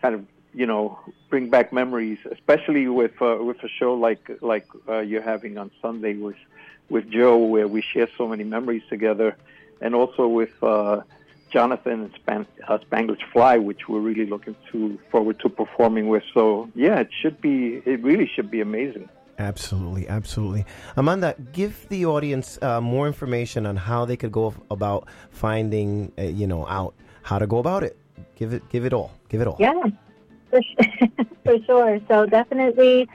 kind 0.00 0.14
of 0.14 0.24
you 0.56 0.66
know 0.66 0.98
bring 1.28 1.50
back 1.50 1.72
memories, 1.72 2.18
especially 2.32 2.88
with 2.88 3.20
uh, 3.20 3.36
with 3.40 3.62
a 3.62 3.68
show 3.68 3.94
like 3.94 4.24
like 4.40 4.66
uh, 4.88 4.98
you're 4.98 5.22
having 5.34 5.58
on 5.58 5.70
Sunday 5.82 6.14
with 6.14 6.40
with 6.88 7.08
Joe, 7.10 7.36
where 7.36 7.68
we 7.68 7.82
share 7.82 8.08
so 8.16 8.26
many 8.26 8.42
memories 8.42 8.82
together, 8.88 9.36
and 9.80 9.94
also 9.94 10.26
with 10.26 10.54
uh, 10.62 11.02
Jonathan 11.50 12.04
and 12.04 12.14
Span- 12.14 12.46
uh, 12.66 12.78
Spanglish 12.78 13.22
Fly, 13.32 13.58
which 13.58 13.86
we're 13.88 14.00
really 14.00 14.26
looking 14.26 14.56
to 14.72 14.98
forward 15.10 15.38
to 15.40 15.50
performing 15.50 16.08
with. 16.08 16.24
So 16.32 16.70
yeah, 16.74 17.00
it 17.00 17.10
should 17.20 17.40
be. 17.40 17.82
It 17.84 18.02
really 18.02 18.28
should 18.34 18.50
be 18.50 18.62
amazing. 18.62 19.08
Absolutely, 19.38 20.08
absolutely. 20.08 20.64
Amanda, 20.96 21.34
give 21.52 21.86
the 21.90 22.06
audience 22.06 22.58
uh, 22.62 22.80
more 22.80 23.06
information 23.06 23.66
on 23.66 23.76
how 23.76 24.06
they 24.06 24.16
could 24.16 24.32
go 24.32 24.54
about 24.70 25.06
finding, 25.28 26.10
uh, 26.18 26.22
you 26.22 26.46
know, 26.46 26.66
out 26.66 26.94
how 27.22 27.38
to 27.38 27.46
go 27.46 27.58
about 27.58 27.82
it. 27.82 27.98
Give 28.36 28.54
it, 28.54 28.66
give 28.70 28.86
it 28.86 28.94
all, 28.94 29.12
give 29.28 29.42
it 29.42 29.46
all. 29.46 29.58
Yeah, 29.60 29.74
for, 30.56 30.62
for 31.44 31.62
sure. 31.64 32.00
So 32.08 32.26
definitely, 32.26 33.08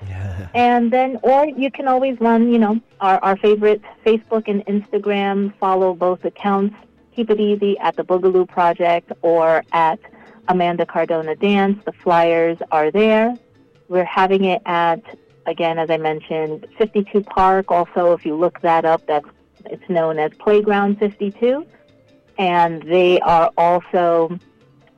And 0.55 0.93
then, 0.93 1.19
or 1.23 1.47
you 1.47 1.71
can 1.71 1.89
always 1.89 2.21
run, 2.21 2.51
you 2.53 2.59
know, 2.59 2.81
our, 3.01 3.19
our 3.23 3.37
favorite 3.37 3.83
Facebook 4.05 4.49
and 4.49 4.65
Instagram, 4.67 5.55
follow 5.59 5.95
both 5.95 6.25
accounts. 6.25 6.77
Keep 7.15 7.31
it 7.31 7.41
easy 7.41 7.79
at 7.79 7.97
the 7.97 8.05
Boogaloo 8.05 8.49
Project 8.49 9.13
or 9.23 9.65
at 9.73 9.99
Amanda 10.49 10.87
Cardona 10.87 11.35
Dance. 11.35 11.83
The 11.85 11.93
flyers 11.93 12.59
are 12.71 12.91
there. 12.91 13.37
We're 13.89 14.05
having 14.05 14.45
it 14.45 14.63
at, 14.67 15.03
again, 15.47 15.79
as 15.79 15.91
I 15.91 15.97
mentioned, 15.97 16.67
52 16.79 17.23
Park. 17.23 17.71
Also, 17.71 18.13
if 18.13 18.25
you 18.25 18.37
look 18.37 18.61
that 18.61 18.85
up, 18.85 19.07
that's 19.07 19.29
it's 19.67 19.89
known 19.89 20.19
as 20.19 20.33
Playground 20.39 20.99
52. 20.99 21.67
And 22.39 22.83
they 22.85 23.19
are 23.21 23.51
also 23.59 24.39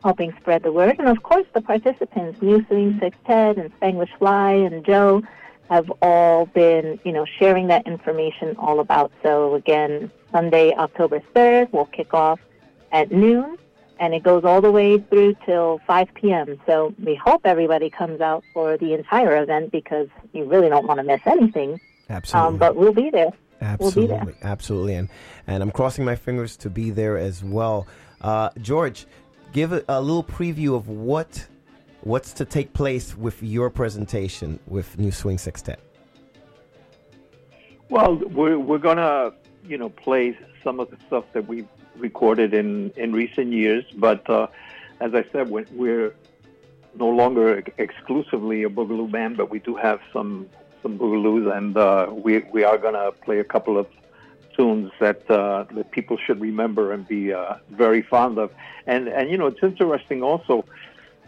helping 0.03 0.33
spread 0.41 0.62
the 0.62 0.73
word. 0.73 0.97
And 0.99 1.09
of 1.09 1.23
course, 1.23 1.47
the 1.53 1.61
participants, 1.61 2.41
New 2.43 2.65
Swing 2.67 2.99
Sextet 3.01 3.59
and 3.59 3.70
Spanglish 3.81 4.17
Fly 4.19 4.53
and 4.53 4.85
Joe, 4.85 5.23
have 5.69 5.91
all 6.03 6.47
been, 6.47 6.99
you 7.05 7.12
know, 7.12 7.25
sharing 7.39 7.69
that 7.69 7.87
information 7.87 8.57
all 8.59 8.81
about. 8.81 9.12
So 9.23 9.55
again, 9.55 10.11
Sunday, 10.33 10.75
October 10.75 11.20
3rd, 11.35 11.73
we'll 11.73 11.87
kick 11.87 12.12
off 12.12 12.41
at 12.91 13.12
noon, 13.12 13.57
and 14.01 14.12
it 14.12 14.23
goes 14.23 14.45
all 14.45 14.61
the 14.61 14.73
way 14.73 14.99
through 14.99 15.37
till 15.47 15.81
5 15.87 16.09
p.m. 16.15 16.61
So 16.67 16.93
we 17.05 17.15
hope 17.15 17.43
everybody 17.45 17.89
comes 17.89 18.20
out 18.20 18.43
for 18.53 18.77
the 18.79 18.95
entire 18.95 19.41
event 19.41 19.70
because 19.70 20.09
you 20.33 20.45
really 20.45 20.69
don't 20.69 20.87
want 20.87 20.99
to 20.99 21.05
miss 21.05 21.20
anything. 21.25 21.81
Absolutely. 22.09 22.49
Um, 22.49 22.57
but 22.57 22.75
we'll 22.75 22.93
be 22.93 23.11
there. 23.11 23.31
We'll 23.79 23.93
be 23.93 24.07
there. 24.07 24.17
Absolutely, 24.17 24.35
absolutely, 24.43 24.95
and 24.95 25.09
and 25.47 25.62
I'm 25.62 25.70
crossing 25.70 26.05
my 26.05 26.17
fingers 26.17 26.57
to 26.59 26.70
be 26.70 26.91
there 26.91 27.19
as 27.19 27.45
well. 27.45 27.87
Uh, 28.23 28.49
George, 28.61 29.07
give 29.53 29.73
a, 29.73 29.85
a 29.89 30.01
little 30.01 30.25
preview 30.25 30.75
of 30.75 30.89
what 30.89 31.47
what's 32.03 32.33
to 32.33 32.45
take 32.45 32.73
place 32.73 33.17
with 33.17 33.43
your 33.43 33.69
presentation 33.69 34.59
with 34.67 34.99
New 34.99 35.12
Swing 35.12 35.39
Sextet. 35.39 35.81
Well, 37.89 38.17
we're 38.17 38.59
we're 38.59 38.79
gonna 38.79 39.33
you 39.67 39.77
know 39.77 39.91
play 39.91 40.39
some 40.62 40.81
of 40.81 40.91
the 40.91 40.97
stuff 41.07 41.25
that 41.33 41.47
we've 41.47 41.69
recorded 41.97 42.55
in 42.55 42.91
in 42.97 43.12
recent 43.12 43.53
years, 43.53 43.85
but 43.97 44.29
uh, 44.31 44.47
as 45.01 45.15
I 45.15 45.25
said, 45.33 45.51
we're, 45.51 45.67
we're 45.73 46.15
no 46.95 47.09
longer 47.09 47.62
exclusively 47.79 48.65
a 48.65 48.69
boogaloo 48.69 49.11
band, 49.11 49.37
but 49.37 49.51
we 49.51 49.59
do 49.59 49.75
have 49.77 50.01
some 50.12 50.49
some 50.83 50.99
boogaloos, 50.99 51.55
and 51.57 51.77
uh, 51.77 52.09
we 52.11 52.41
we 52.53 52.65
are 52.65 52.79
gonna 52.79 53.12
play 53.12 53.41
a 53.41 53.45
couple 53.45 53.77
of 53.77 53.87
tunes 54.57 54.91
that 55.01 55.31
uh, 55.31 55.65
that 55.75 55.91
people 55.91 56.17
should 56.25 56.41
remember 56.41 56.93
and 56.93 57.07
be 57.07 57.33
uh, 57.33 57.55
very 57.70 58.03
fond 58.03 58.39
of. 58.39 58.51
And 58.87 59.09
and 59.09 59.31
you 59.31 59.39
know 59.39 59.47
it's 59.47 59.62
interesting 59.62 60.23
also, 60.23 60.65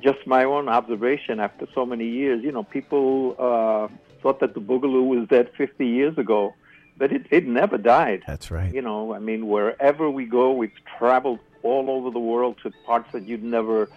just 0.03 0.27
my 0.27 0.45
own 0.45 0.69
observation 0.69 1.41
after 1.41 1.67
so 1.75 1.87
many 1.87 2.09
years. 2.09 2.43
You 2.43 2.53
know, 2.53 2.63
people 2.63 3.37
uh, 3.39 3.89
thought 4.23 4.41
that 4.41 4.55
the 4.55 4.61
boogaloo 4.61 5.07
was 5.07 5.29
dead 5.29 5.51
50 5.57 5.87
years 5.87 6.19
ago, 6.19 6.55
but 6.97 7.13
it 7.13 7.27
it 7.31 7.47
never 7.47 7.79
died. 7.79 8.23
That's 8.27 8.51
right. 8.51 8.73
You 8.73 8.83
know, 8.83 9.15
I 9.15 9.19
mean, 9.19 9.49
wherever 9.49 10.11
we 10.11 10.27
go, 10.27 10.53
we've 10.53 10.73
traveled 10.99 11.41
all 11.63 11.91
over 11.91 12.11
the 12.11 12.19
world 12.19 12.57
to 12.63 12.73
parts 12.87 13.13
that 13.13 13.27
you'd 13.27 13.45
never 13.45 13.89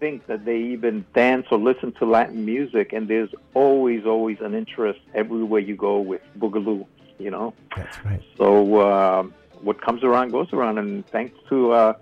think 0.00 0.26
that 0.26 0.44
they 0.44 0.58
even 0.58 1.04
dance 1.14 1.46
or 1.50 1.58
listen 1.58 1.92
to 1.92 2.04
Latin 2.04 2.44
music, 2.44 2.92
and 2.92 3.08
there's 3.08 3.30
always, 3.54 4.04
always 4.06 4.38
an 4.40 4.54
interest 4.54 5.00
everywhere 5.14 5.60
you 5.60 5.76
go 5.76 5.98
with 6.00 6.20
boogaloo. 6.38 6.86
You 7.18 7.30
know, 7.30 7.54
that's 7.76 8.04
right. 8.04 8.22
So 8.36 8.76
uh, 8.76 9.22
what 9.60 9.80
comes 9.80 10.04
around 10.04 10.30
goes 10.30 10.52
around, 10.52 10.78
and 10.78 11.06
thanks 11.08 11.36
to 11.48 11.72
uh, 11.72 11.92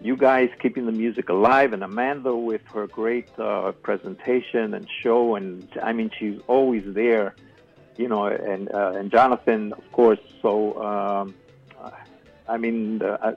you 0.00 0.16
guys 0.16 0.50
keeping 0.60 0.86
the 0.86 0.92
music 0.92 1.28
alive, 1.28 1.72
and 1.72 1.82
Amanda 1.84 2.34
with 2.34 2.62
her 2.74 2.86
great 2.86 3.28
uh, 3.38 3.72
presentation 3.82 4.74
and 4.74 4.88
show, 5.02 5.36
and 5.36 5.68
I 5.82 5.92
mean 5.92 6.10
she's 6.18 6.40
always 6.46 6.82
there. 6.86 7.34
You 7.96 8.08
know, 8.08 8.26
and 8.26 8.72
uh, 8.74 8.94
and 8.96 9.10
Jonathan, 9.10 9.72
of 9.72 9.92
course. 9.92 10.18
So 10.42 10.82
um, 10.82 11.34
I 12.48 12.56
mean, 12.58 13.02
uh, 13.02 13.18
I, 13.22 13.34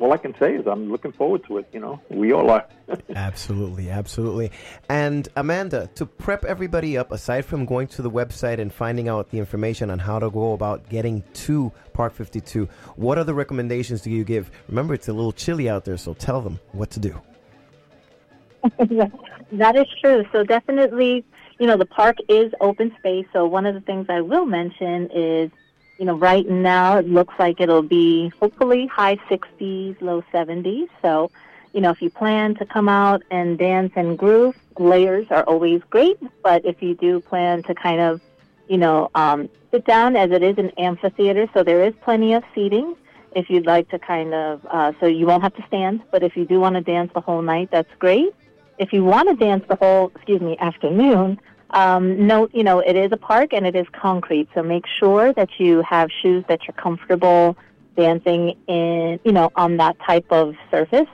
all 0.00 0.12
I 0.12 0.16
can 0.16 0.34
say 0.38 0.54
is 0.54 0.66
I'm 0.66 0.90
looking 0.90 1.12
forward 1.12 1.44
to 1.46 1.58
it. 1.58 1.68
You 1.72 1.80
know, 1.80 2.00
we 2.08 2.32
all 2.32 2.50
are. 2.50 2.66
absolutely, 3.14 3.90
absolutely. 3.90 4.50
And 4.88 5.28
Amanda, 5.36 5.88
to 5.96 6.06
prep 6.06 6.44
everybody 6.44 6.96
up, 6.96 7.12
aside 7.12 7.44
from 7.44 7.66
going 7.66 7.86
to 7.88 8.02
the 8.02 8.10
website 8.10 8.58
and 8.58 8.72
finding 8.72 9.08
out 9.08 9.30
the 9.30 9.38
information 9.38 9.90
on 9.90 9.98
how 9.98 10.18
to 10.18 10.30
go 10.30 10.52
about 10.52 10.88
getting 10.88 11.22
to 11.34 11.70
Park 11.92 12.14
52, 12.14 12.68
what 12.96 13.18
other 13.18 13.34
recommendations 13.34 14.00
do 14.00 14.10
you 14.10 14.24
give? 14.24 14.50
Remember, 14.68 14.94
it's 14.94 15.08
a 15.08 15.12
little 15.12 15.32
chilly 15.32 15.68
out 15.68 15.84
there, 15.84 15.96
so 15.96 16.14
tell 16.14 16.40
them 16.40 16.58
what 16.72 16.90
to 16.90 17.00
do. 17.00 17.20
that 19.52 19.76
is 19.76 19.86
true. 20.00 20.24
So 20.32 20.44
definitely, 20.44 21.24
you 21.58 21.66
know, 21.66 21.76
the 21.76 21.86
park 21.86 22.16
is 22.28 22.52
open 22.60 22.94
space. 22.98 23.26
So 23.32 23.46
one 23.46 23.66
of 23.66 23.74
the 23.74 23.80
things 23.80 24.06
I 24.08 24.20
will 24.20 24.46
mention 24.46 25.10
is, 25.14 25.50
you 26.00 26.06
know, 26.06 26.14
right 26.14 26.48
now 26.48 26.96
it 26.96 27.06
looks 27.06 27.34
like 27.38 27.60
it'll 27.60 27.82
be 27.82 28.32
hopefully 28.40 28.86
high 28.86 29.16
60s, 29.30 30.00
low 30.00 30.24
70s. 30.32 30.88
So, 31.02 31.30
you 31.74 31.82
know, 31.82 31.90
if 31.90 32.00
you 32.00 32.08
plan 32.08 32.54
to 32.54 32.64
come 32.64 32.88
out 32.88 33.22
and 33.30 33.58
dance 33.58 33.92
and 33.96 34.18
groove, 34.18 34.56
layers 34.78 35.26
are 35.28 35.42
always 35.42 35.82
great. 35.90 36.16
But 36.42 36.64
if 36.64 36.82
you 36.82 36.94
do 36.94 37.20
plan 37.20 37.62
to 37.64 37.74
kind 37.74 38.00
of, 38.00 38.22
you 38.66 38.78
know, 38.78 39.10
um, 39.14 39.50
sit 39.70 39.84
down 39.84 40.16
as 40.16 40.30
it 40.30 40.42
is 40.42 40.56
an 40.56 40.70
amphitheater, 40.78 41.46
so 41.52 41.62
there 41.62 41.84
is 41.84 41.92
plenty 42.00 42.32
of 42.32 42.44
seating. 42.54 42.96
If 43.36 43.50
you'd 43.50 43.66
like 43.66 43.90
to 43.90 43.98
kind 43.98 44.32
of, 44.32 44.66
uh, 44.70 44.92
so 45.00 45.06
you 45.06 45.26
won't 45.26 45.42
have 45.42 45.54
to 45.56 45.66
stand, 45.66 46.00
but 46.10 46.22
if 46.22 46.34
you 46.34 46.46
do 46.46 46.60
want 46.60 46.76
to 46.76 46.80
dance 46.80 47.10
the 47.12 47.20
whole 47.20 47.42
night, 47.42 47.68
that's 47.70 47.94
great. 47.98 48.34
If 48.78 48.94
you 48.94 49.04
want 49.04 49.28
to 49.28 49.36
dance 49.36 49.66
the 49.68 49.76
whole, 49.76 50.12
excuse 50.14 50.40
me, 50.40 50.56
afternoon, 50.56 51.38
um, 51.70 52.26
note, 52.26 52.50
you 52.52 52.64
know, 52.64 52.80
it 52.80 52.96
is 52.96 53.12
a 53.12 53.16
park 53.16 53.52
and 53.52 53.66
it 53.66 53.76
is 53.76 53.86
concrete, 53.92 54.48
so 54.54 54.62
make 54.62 54.84
sure 54.98 55.32
that 55.32 55.48
you 55.58 55.82
have 55.82 56.10
shoes 56.22 56.44
that 56.48 56.60
you're 56.66 56.74
comfortable 56.74 57.56
dancing 57.96 58.56
in, 58.66 59.20
you 59.24 59.32
know, 59.32 59.50
on 59.56 59.76
that 59.76 59.96
type 60.00 60.26
of 60.30 60.54
surface, 60.70 61.08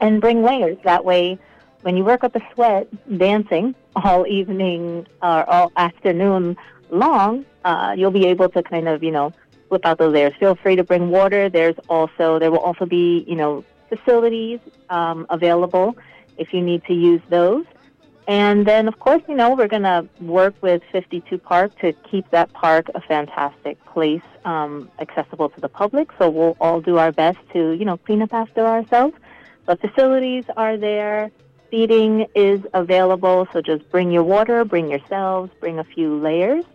and 0.00 0.20
bring 0.20 0.42
layers. 0.42 0.78
That 0.84 1.04
way, 1.04 1.38
when 1.82 1.96
you 1.96 2.04
work 2.04 2.24
up 2.24 2.34
a 2.34 2.40
sweat 2.54 2.88
dancing 3.18 3.74
all 3.96 4.26
evening 4.26 5.06
or 5.22 5.48
all 5.48 5.72
afternoon 5.76 6.56
long, 6.90 7.44
uh, 7.64 7.94
you'll 7.96 8.10
be 8.10 8.26
able 8.26 8.48
to 8.48 8.62
kind 8.62 8.88
of, 8.88 9.02
you 9.02 9.10
know, 9.10 9.32
flip 9.68 9.84
out 9.84 9.98
those 9.98 10.12
layers. 10.12 10.32
Feel 10.40 10.54
free 10.56 10.76
to 10.76 10.84
bring 10.84 11.10
water. 11.10 11.48
There's 11.48 11.76
also 11.88 12.38
there 12.38 12.50
will 12.50 12.58
also 12.58 12.86
be, 12.86 13.24
you 13.28 13.36
know, 13.36 13.64
facilities 13.88 14.60
um, 14.90 15.26
available 15.30 15.96
if 16.36 16.52
you 16.52 16.62
need 16.62 16.84
to 16.84 16.94
use 16.94 17.20
those. 17.28 17.64
And 18.28 18.66
then, 18.66 18.88
of 18.88 18.98
course, 18.98 19.22
you 19.26 19.34
know, 19.34 19.54
we're 19.54 19.68
going 19.68 19.84
to 19.84 20.06
work 20.20 20.54
with 20.60 20.82
52 20.92 21.38
Park 21.38 21.76
to 21.80 21.94
keep 21.94 22.30
that 22.30 22.52
park 22.52 22.90
a 22.94 23.00
fantastic 23.00 23.82
place, 23.86 24.22
um, 24.44 24.90
accessible 24.98 25.48
to 25.48 25.60
the 25.62 25.68
public. 25.70 26.10
So 26.18 26.28
we'll 26.28 26.56
all 26.60 26.82
do 26.82 26.98
our 26.98 27.10
best 27.10 27.38
to, 27.54 27.72
you 27.72 27.86
know, 27.86 27.96
clean 27.96 28.20
up 28.20 28.34
after 28.34 28.66
ourselves. 28.66 29.16
But 29.64 29.80
facilities 29.80 30.44
are 30.58 30.76
there. 30.76 31.30
Seating 31.70 32.26
is 32.34 32.60
available. 32.74 33.48
So 33.54 33.62
just 33.62 33.90
bring 33.90 34.10
your 34.10 34.24
water, 34.24 34.62
bring 34.66 34.90
yourselves, 34.90 35.50
bring 35.58 35.78
a 35.78 35.84
few 35.84 36.18
layers, 36.18 36.66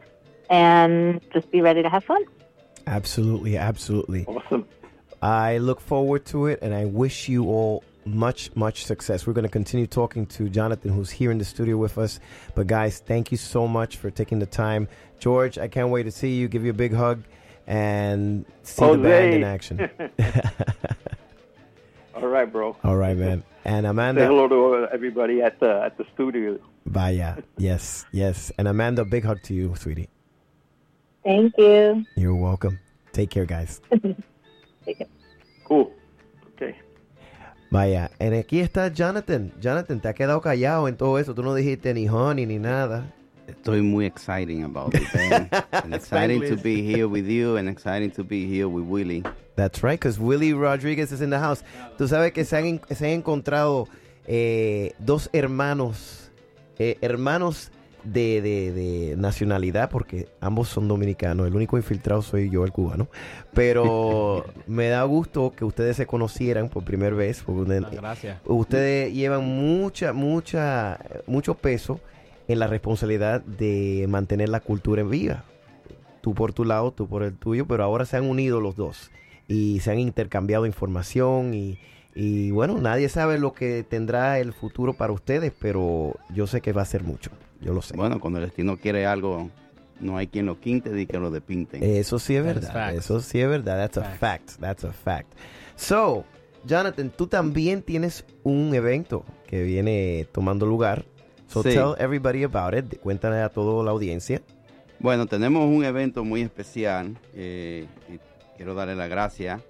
and 0.49 1.21
just 1.33 1.51
be 1.51 1.61
ready 1.61 1.83
to 1.83 1.89
have 1.89 2.03
fun. 2.03 2.23
Absolutely, 2.87 3.57
absolutely. 3.57 4.25
Awesome. 4.25 4.67
I 5.21 5.59
look 5.59 5.81
forward 5.81 6.25
to 6.27 6.47
it, 6.47 6.59
and 6.63 6.73
I 6.73 6.85
wish 6.85 7.29
you 7.29 7.45
all 7.45 7.83
much, 8.05 8.55
much 8.55 8.85
success. 8.85 9.25
We're 9.27 9.33
going 9.33 9.43
to 9.43 9.49
continue 9.49 9.87
talking 9.87 10.25
to 10.27 10.49
Jonathan, 10.49 10.91
who's 10.91 11.09
here 11.09 11.31
in 11.31 11.37
the 11.37 11.45
studio 11.45 11.77
with 11.77 11.97
us. 11.97 12.19
But, 12.55 12.67
guys, 12.67 12.99
thank 12.99 13.31
you 13.31 13.37
so 13.37 13.67
much 13.67 13.97
for 13.97 14.11
taking 14.11 14.39
the 14.39 14.45
time. 14.45 14.87
George, 15.19 15.57
I 15.57 15.67
can't 15.67 15.89
wait 15.89 16.03
to 16.03 16.11
see 16.11 16.33
you, 16.35 16.47
give 16.47 16.63
you 16.63 16.71
a 16.71 16.73
big 16.75 16.93
hug, 16.93 17.23
and 17.67 18.45
see 18.63 18.85
the 18.85 18.97
band 18.97 19.33
in 19.33 19.43
action. 19.43 19.89
All 22.15 22.23
All 22.23 22.27
right, 22.27 22.51
bro. 22.51 22.75
All 22.83 22.97
right, 22.97 23.17
man. 23.17 23.43
And 23.65 23.85
Say 23.85 23.89
Amanda. 23.89 24.25
hello 24.25 24.47
to 24.47 24.87
everybody 24.93 25.41
at 25.41 25.59
the 25.59 25.81
at 25.83 25.97
the 25.97 26.05
studio. 26.13 26.59
Vaya. 26.85 27.37
Yes, 27.57 28.05
yes. 28.11 28.51
And 28.57 28.67
Amanda, 28.67 29.05
big 29.05 29.23
hug 29.23 29.41
to 29.43 29.53
you, 29.53 29.73
sweetie. 29.77 30.09
Thank 31.23 31.53
you. 31.57 32.05
You're 32.17 32.35
welcome. 32.35 32.79
Take 33.13 33.29
care, 33.29 33.45
guys. 33.45 33.79
Take 34.85 34.97
care. 34.97 35.07
Cool. 35.63 35.93
Okay. 36.55 36.75
Vaya. 37.73 38.11
And 38.19 38.35
aquí 38.35 38.59
está 38.59 38.93
Jonathan. 38.93 39.51
Jonathan, 39.59 39.99
te 39.99 40.07
ha 40.07 40.13
quedado 40.13 40.39
callado 40.41 40.87
en 40.87 40.95
todo 40.95 41.17
eso. 41.17 41.33
Tú 41.33 41.41
no 41.41 41.55
dijiste 41.55 41.91
ni 41.95 42.07
honey 42.07 42.45
ni 42.45 42.59
nada. 42.59 43.11
Estoy 43.47 43.81
muy 43.81 44.05
exciting 44.05 44.63
about 44.63 44.93
it, 44.93 45.01
and 45.73 45.95
exciting 45.95 46.39
to 46.47 46.55
be 46.55 46.83
here 46.83 47.07
with 47.07 47.25
you 47.27 47.57
and 47.57 47.67
exciting 47.67 48.11
to 48.11 48.23
be 48.23 48.45
here 48.45 48.67
with 48.67 48.85
Willie. 48.85 49.23
That's 49.55 49.81
right, 49.83 49.99
because 49.99 50.19
Willie 50.19 50.53
Rodriguez 50.53 51.11
is 51.11 51.19
in 51.19 51.31
the 51.31 51.39
house. 51.39 51.63
Tú 51.97 52.07
sabes 52.07 52.31
que 52.31 52.45
se 52.45 52.57
han, 52.57 52.65
en- 52.65 52.81
se 52.95 53.05
han 53.05 53.21
encontrado 53.21 53.87
eh, 54.27 54.93
dos 54.99 55.29
hermanos, 55.33 56.29
eh, 56.77 56.97
hermanos 57.01 57.71
de, 58.03 58.41
de- 58.41 58.71
de 58.71 59.15
nacionalidad, 59.17 59.89
porque 59.89 60.27
ambos 60.41 60.69
son 60.69 60.87
dominicanos. 60.87 61.47
El 61.47 61.55
único 61.55 61.77
infiltrado 61.77 62.21
soy 62.21 62.49
yo, 62.49 62.63
el 62.65 62.71
cubano. 62.71 63.07
Pero 63.53 64.45
me 64.67 64.87
da 64.89 65.03
gusto 65.03 65.53
que 65.55 65.65
ustedes 65.65 65.95
se 65.97 66.05
conocieran 66.05 66.69
por 66.69 66.83
primera 66.83 67.15
vez. 67.15 67.43
Porque 67.45 67.61
ustedes- 67.61 67.91
gracias. 67.91 68.39
Ustedes 68.45 69.13
llevan 69.13 69.45
mucha, 69.45 70.13
mucha, 70.13 70.99
mucho 71.27 71.55
peso 71.55 71.99
en 72.47 72.59
la 72.59 72.67
responsabilidad 72.67 73.41
de 73.41 74.05
mantener 74.09 74.49
la 74.49 74.59
cultura 74.59 75.01
en 75.01 75.09
viva 75.09 75.43
tú 76.21 76.33
por 76.33 76.53
tu 76.53 76.63
lado, 76.63 76.91
tú 76.91 77.05
por 77.07 77.23
el 77.23 77.33
tuyo, 77.35 77.65
pero 77.67 77.83
ahora 77.83 78.05
se 78.05 78.15
han 78.15 78.23
unido 78.23 78.61
los 78.61 78.77
dos 78.77 79.11
y 79.49 79.81
se 79.81 79.91
han 79.91 79.99
intercambiado 79.99 80.65
información 80.65 81.53
y, 81.53 81.77
y 82.15 82.49
bueno, 82.51 82.77
nadie 82.79 83.09
sabe 83.09 83.37
lo 83.37 83.51
que 83.53 83.83
tendrá 83.83 84.39
el 84.39 84.53
futuro 84.53 84.93
para 84.93 85.11
ustedes, 85.11 85.51
pero 85.59 86.15
yo 86.33 86.47
sé 86.47 86.61
que 86.61 86.71
va 86.71 86.81
a 86.81 86.85
ser 86.85 87.03
mucho, 87.03 87.29
yo 87.63 87.73
lo 87.73 87.81
sé. 87.81 87.95
Bueno, 87.95 88.19
cuando 88.19 88.39
el 88.39 88.45
destino 88.45 88.77
quiere 88.77 89.05
algo, 89.05 89.49
no 89.99 90.17
hay 90.17 90.27
quien 90.27 90.45
lo 90.45 90.59
quinte 90.59 90.89
ni 90.91 91.05
que 91.05 91.17
lo 91.19 91.31
depinte. 91.31 91.99
Eso 91.99 92.19
sí 92.19 92.35
es 92.35 92.43
verdad, 92.43 92.93
eso 92.93 93.19
sí 93.19 93.39
es 93.39 93.47
verdad, 93.47 93.77
that's 93.77 93.97
a 93.97 94.03
fact, 94.03 94.51
that's 94.59 94.83
a 94.83 94.91
fact. 94.91 95.31
So, 95.75 96.25
Jonathan, 96.65 97.09
tú 97.09 97.27
también 97.27 97.81
tienes 97.81 98.25
un 98.43 98.73
evento 98.75 99.23
que 99.47 99.63
viene 99.63 100.27
tomando 100.31 100.65
lugar. 100.65 101.05
So 101.47 101.61
Sí. 101.61 101.69
tell 101.69 101.93
everybody 101.99 102.43
about 102.43 102.73
it, 102.73 102.99
cuéntale 102.99 103.41
a 103.41 103.49
toda 103.49 103.83
la 103.83 103.91
audiencia. 103.91 104.41
Bueno, 104.99 105.25
tenemos 105.27 105.67
un 105.67 105.83
evento 105.85 106.23
muy 106.23 106.41
especial. 106.41 107.17
eh, 107.35 107.85
y 108.11 108.19
quiero 108.57 108.73
darle 108.73 108.95
las 108.95 109.09
gracias 109.09 109.61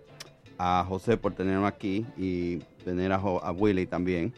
a 0.57 0.85
José 0.88 1.17
por 1.17 1.33
tenernos 1.33 1.67
aquí 1.67 2.05
y 2.17 2.57
tener 2.85 3.11
a, 3.11 3.19
Jo- 3.19 3.43
a 3.43 3.51
Willy 3.51 3.85
también. 3.88 4.33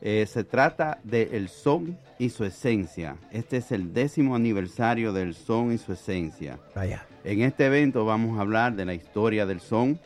Eh, 0.00 0.24
se 0.26 0.44
trata 0.44 0.98
de 1.04 1.30
El 1.32 1.48
Son 1.48 1.98
y 2.20 2.28
su 2.28 2.44
Esencia. 2.44 3.16
Este 3.32 3.56
es 3.56 3.72
el 3.72 3.94
décimo 3.94 4.36
aniversario 4.36 5.14
del 5.14 5.34
Son 5.34 5.72
y 5.72 5.78
su 5.78 5.94
Esencia. 5.94 6.60
Vaya. 6.74 7.06
En 7.24 7.40
este 7.40 7.64
evento 7.64 8.04
vamos 8.04 8.38
a 8.38 8.42
hablar 8.42 8.76
de 8.76 8.84
la 8.84 8.92
historia 8.92 9.46
del 9.46 9.60
son. 9.60 9.98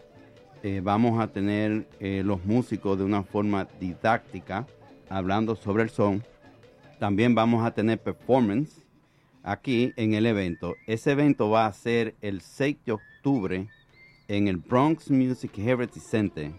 Eh, 0.63 0.81
vamos 0.83 1.21
a 1.21 1.27
tener 1.27 1.89
eh, 1.99 2.23
los 2.25 2.45
músicos 2.45 2.99
de 2.99 3.05
una 3.05 3.25
forma 3.25 3.67
didáctica 3.81 4.65
hablando 5.09 5.57
sobre 5.57 5.83
el 5.83 5.91
son. 5.91 6.23
También 7.01 7.35
vamos 7.35 7.67
a 7.67 7.73
tener 7.73 7.99
performance 7.99 8.81
aquí 9.43 9.93
en 9.97 10.15
el 10.15 10.27
evento. 10.27 10.75
Ese 10.87 11.11
evento 11.11 11.51
va 11.51 11.67
a 11.67 11.73
ser 11.73 12.15
el 12.21 12.43
6 12.43 12.77
de 12.87 12.93
octubre 12.93 13.69
en 14.29 14.47
el 14.47 14.59
Bronx 14.59 15.11
Music 15.11 15.59
Heritage 15.59 15.99
Center. 15.99 16.53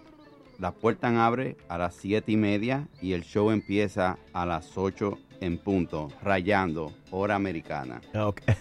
La 0.59 0.71
puerta 0.71 1.25
abre 1.25 1.55
a 1.69 1.77
las 1.77 1.95
7 1.95 2.29
y 2.31 2.37
media 2.37 2.87
y 3.01 3.13
el 3.13 3.23
show 3.23 3.51
empieza 3.51 4.17
a 4.33 4.45
las 4.45 4.77
8 4.77 5.17
en 5.41 5.57
punto, 5.57 6.09
rayando, 6.23 6.91
hora 7.11 7.35
americana. 7.35 8.01
Okay. 8.13 8.55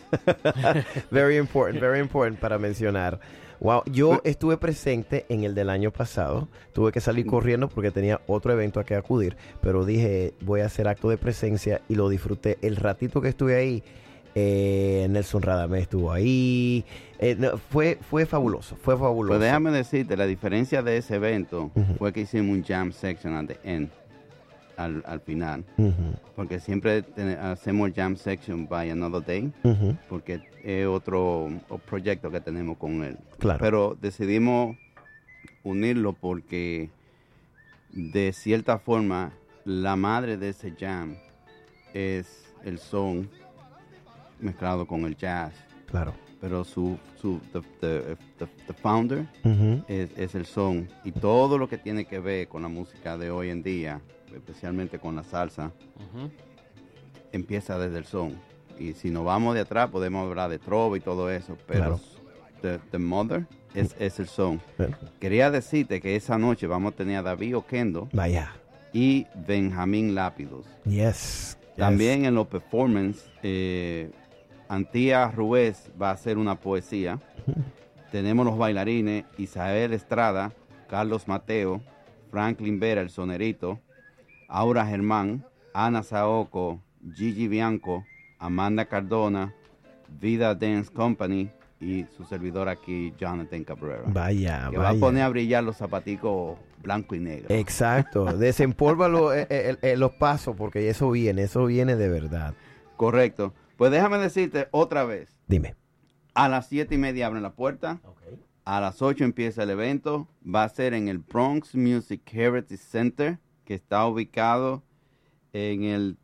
very 1.11 1.37
important, 1.37 1.81
very 1.81 2.01
important 2.01 2.39
para 2.39 2.59
mencionar. 2.59 3.21
Wow, 3.61 3.83
yo 3.87 4.21
estuve 4.25 4.57
presente 4.57 5.25
en 5.29 5.45
el 5.45 5.55
del 5.55 5.71
año 5.71 5.91
pasado. 5.91 6.49
Tuve 6.73 6.93
que 6.93 7.01
salir 7.01 7.25
corriendo 7.25 7.69
porque 7.69 7.91
tenía 7.91 8.21
otro 8.27 8.53
evento 8.53 8.81
a 8.81 8.85
que 8.85 8.95
acudir, 8.95 9.37
pero 9.63 9.85
dije, 9.85 10.35
voy 10.41 10.61
a 10.61 10.67
hacer 10.67 10.89
acto 10.89 11.09
de 11.09 11.17
presencia 11.17 11.81
y 11.89 11.95
lo 11.95 12.09
disfruté. 12.09 12.59
El 12.63 12.77
ratito 12.77 13.23
que 13.23 13.29
estuve 13.29 13.57
ahí, 13.57 13.83
eh, 14.35 15.07
Nelson 15.09 15.43
Radamés 15.43 15.83
estuvo 15.83 16.13
ahí. 16.13 16.85
Eh, 17.19 17.37
no, 17.39 17.57
fue, 17.57 17.99
fue 18.11 18.27
fabuloso, 18.27 18.77
fue 18.77 18.99
fabuloso. 18.99 19.39
Pues 19.39 19.41
déjame 19.41 19.71
decirte, 19.71 20.17
la 20.17 20.27
diferencia 20.27 20.83
de 20.83 20.99
ese 20.99 21.15
evento 21.15 21.71
fue 21.99 22.13
que 22.13 22.23
hicimos 22.23 22.57
un 22.57 22.65
jam 22.65 22.93
section 22.93 23.35
at 23.35 23.47
the 23.47 23.59
end, 23.65 23.91
al, 24.77 25.03
al 25.07 25.21
final. 25.21 25.65
Porque 26.37 26.61
siempre 26.61 27.03
ten- 27.03 27.39
hacemos 27.39 27.91
jam 27.95 28.17
section 28.17 28.67
by 28.69 28.91
another 28.91 29.25
day, 29.25 29.53
porque 30.09 30.41
es 30.63 30.87
otro, 30.87 31.47
otro 31.69 31.79
proyecto 31.79 32.31
que 32.31 32.41
tenemos 32.41 32.77
con 32.79 33.03
él. 33.05 33.17
Claro. 33.39 33.59
Pero 33.61 33.97
decidimos 34.01 34.77
unirlo 35.63 36.13
porque 36.13 36.91
de 37.93 38.33
cierta 38.33 38.79
forma 38.79 39.33
la 39.65 39.97
madre 39.97 40.37
de 40.37 40.51
ese 40.51 40.73
jam 40.79 41.17
es 41.95 42.45
el 42.65 42.79
son 42.79 43.29
mezclado 44.41 44.87
con 44.87 45.05
el 45.05 45.17
jazz. 45.17 45.53
Claro. 45.87 46.13
Pero 46.41 46.65
su, 46.65 46.99
su 47.21 47.41
the, 47.53 47.61
the- 47.81 48.17
the- 48.39 48.47
the 48.67 48.73
founder 48.75 49.25
es, 49.89 50.11
es 50.19 50.35
el 50.35 50.45
son 50.45 50.89
y 51.05 51.13
todo 51.13 51.57
lo 51.57 51.69
que 51.69 51.79
tiene 51.79 52.05
que 52.05 52.19
ver 52.19 52.49
con 52.49 52.61
la 52.63 52.69
música 52.69 53.17
de 53.17 53.31
hoy 53.31 53.49
en 53.49 53.63
día, 53.63 54.01
especialmente 54.35 54.99
con 54.99 55.17
la 55.17 55.23
salsa, 55.25 55.73
empieza 57.33 57.79
desde 57.79 57.99
el 57.99 58.05
son. 58.05 58.35
Y 58.79 58.93
si 58.95 59.11
nos 59.11 59.25
vamos 59.25 59.55
de 59.55 59.61
atrás 59.61 59.91
podemos 59.91 60.29
hablar 60.29 60.51
de 60.51 60.59
trova 60.59 60.97
y 60.97 61.01
todo 61.01 61.31
eso, 61.31 61.57
pero 61.67 61.81
Claro. 61.81 62.01
the, 62.63 62.79
the 62.91 62.99
mother 62.99 63.47
es, 63.75 63.95
es 63.99 64.19
el 64.19 64.27
son. 64.29 64.61
Bueno. 64.79 64.97
Quería 65.21 65.51
decirte 65.51 66.01
que 66.01 66.17
esa 66.17 66.39
noche 66.39 66.67
vamos 66.67 66.93
a 66.93 66.97
tener 66.97 67.19
a 67.19 67.23
David 67.23 67.57
Oquendo 67.57 68.09
Vaya. 68.13 68.53
y 68.93 69.27
Benjamín 69.47 70.15
Lápidos. 70.15 70.67
Yes. 70.85 71.57
También 71.77 72.25
en 72.25 72.35
los 72.35 72.47
performance, 72.47 73.25
eh, 73.43 74.11
Antía 74.69 75.29
Ruiz 75.31 75.91
va 76.01 76.11
a 76.11 76.13
hacer 76.15 76.39
una 76.39 76.55
poesía. 76.57 77.19
Tenemos 78.13 78.47
los 78.47 78.57
bailarines 78.57 79.25
Isabel 79.39 79.93
Estrada, 79.93 80.53
Carlos 80.89 81.27
Mateo, 81.27 81.81
Franklin 82.31 82.79
Vera, 82.79 83.01
el 83.01 83.11
sonerito, 83.11 83.81
Aura 84.49 84.87
Germán, 84.87 85.45
Ana 85.73 86.03
Saoco, 86.03 86.81
Gigi 87.15 87.49
Bianco, 87.49 88.05
Amanda 88.39 88.87
Cardona, 88.87 89.55
Vida 90.21 90.55
Dance 90.55 90.93
Company 90.93 91.51
y 91.81 92.05
su 92.17 92.25
servidor 92.25 92.69
aquí, 92.69 93.13
Jonathan 93.19 93.65
Cabrera. 93.65 94.03
Vaya, 94.07 94.69
que 94.71 94.79
va 94.79 94.89
a 94.89 94.93
vaya. 94.93 95.01
poner 95.01 95.23
a 95.23 95.29
brillar 95.29 95.65
los 95.65 95.77
zapaticos 95.77 96.59
blanco 96.83 97.15
y 97.15 97.21
negro. 97.21 97.47
Exacto. 97.49 98.25
Desempólvalo 98.39 99.35
eh, 99.35 99.47
eh, 99.51 99.77
eh, 99.83 99.97
los 99.97 100.13
pasos 100.13 100.55
porque 100.57 100.89
eso 100.89 101.11
viene, 101.11 101.43
eso 101.43 101.67
viene 101.67 101.97
de 101.97 102.09
verdad. 102.09 102.55
Correcto. 102.97 103.55
Pues 103.77 103.91
déjame 103.91 104.19
decirte 104.19 104.69
otra 104.71 105.05
vez. 105.05 105.37
Dime. 105.49 105.75
A 106.35 106.49
las 106.49 106.69
siete 106.69 106.95
y 106.95 106.99
media 106.99 107.27
abren 107.27 107.43
la 107.43 107.55
puerta. 107.55 108.01
A 108.65 108.81
las 108.81 109.03
8 109.03 109.25
empieza 109.25 109.63
el 109.63 109.71
evento. 109.71 110.27
Va 110.43 110.65
a 110.65 110.69
ser 110.71 110.95
en 110.95 111.09
el 111.09 111.19
Bronx 111.19 111.75
Music 111.75 112.23
Heritage 112.33 112.79
Center, 112.79 113.39
que 113.65 113.75
está 113.75 114.07
ubicado 114.07 114.83
en 115.53 115.85
el 115.85 116.19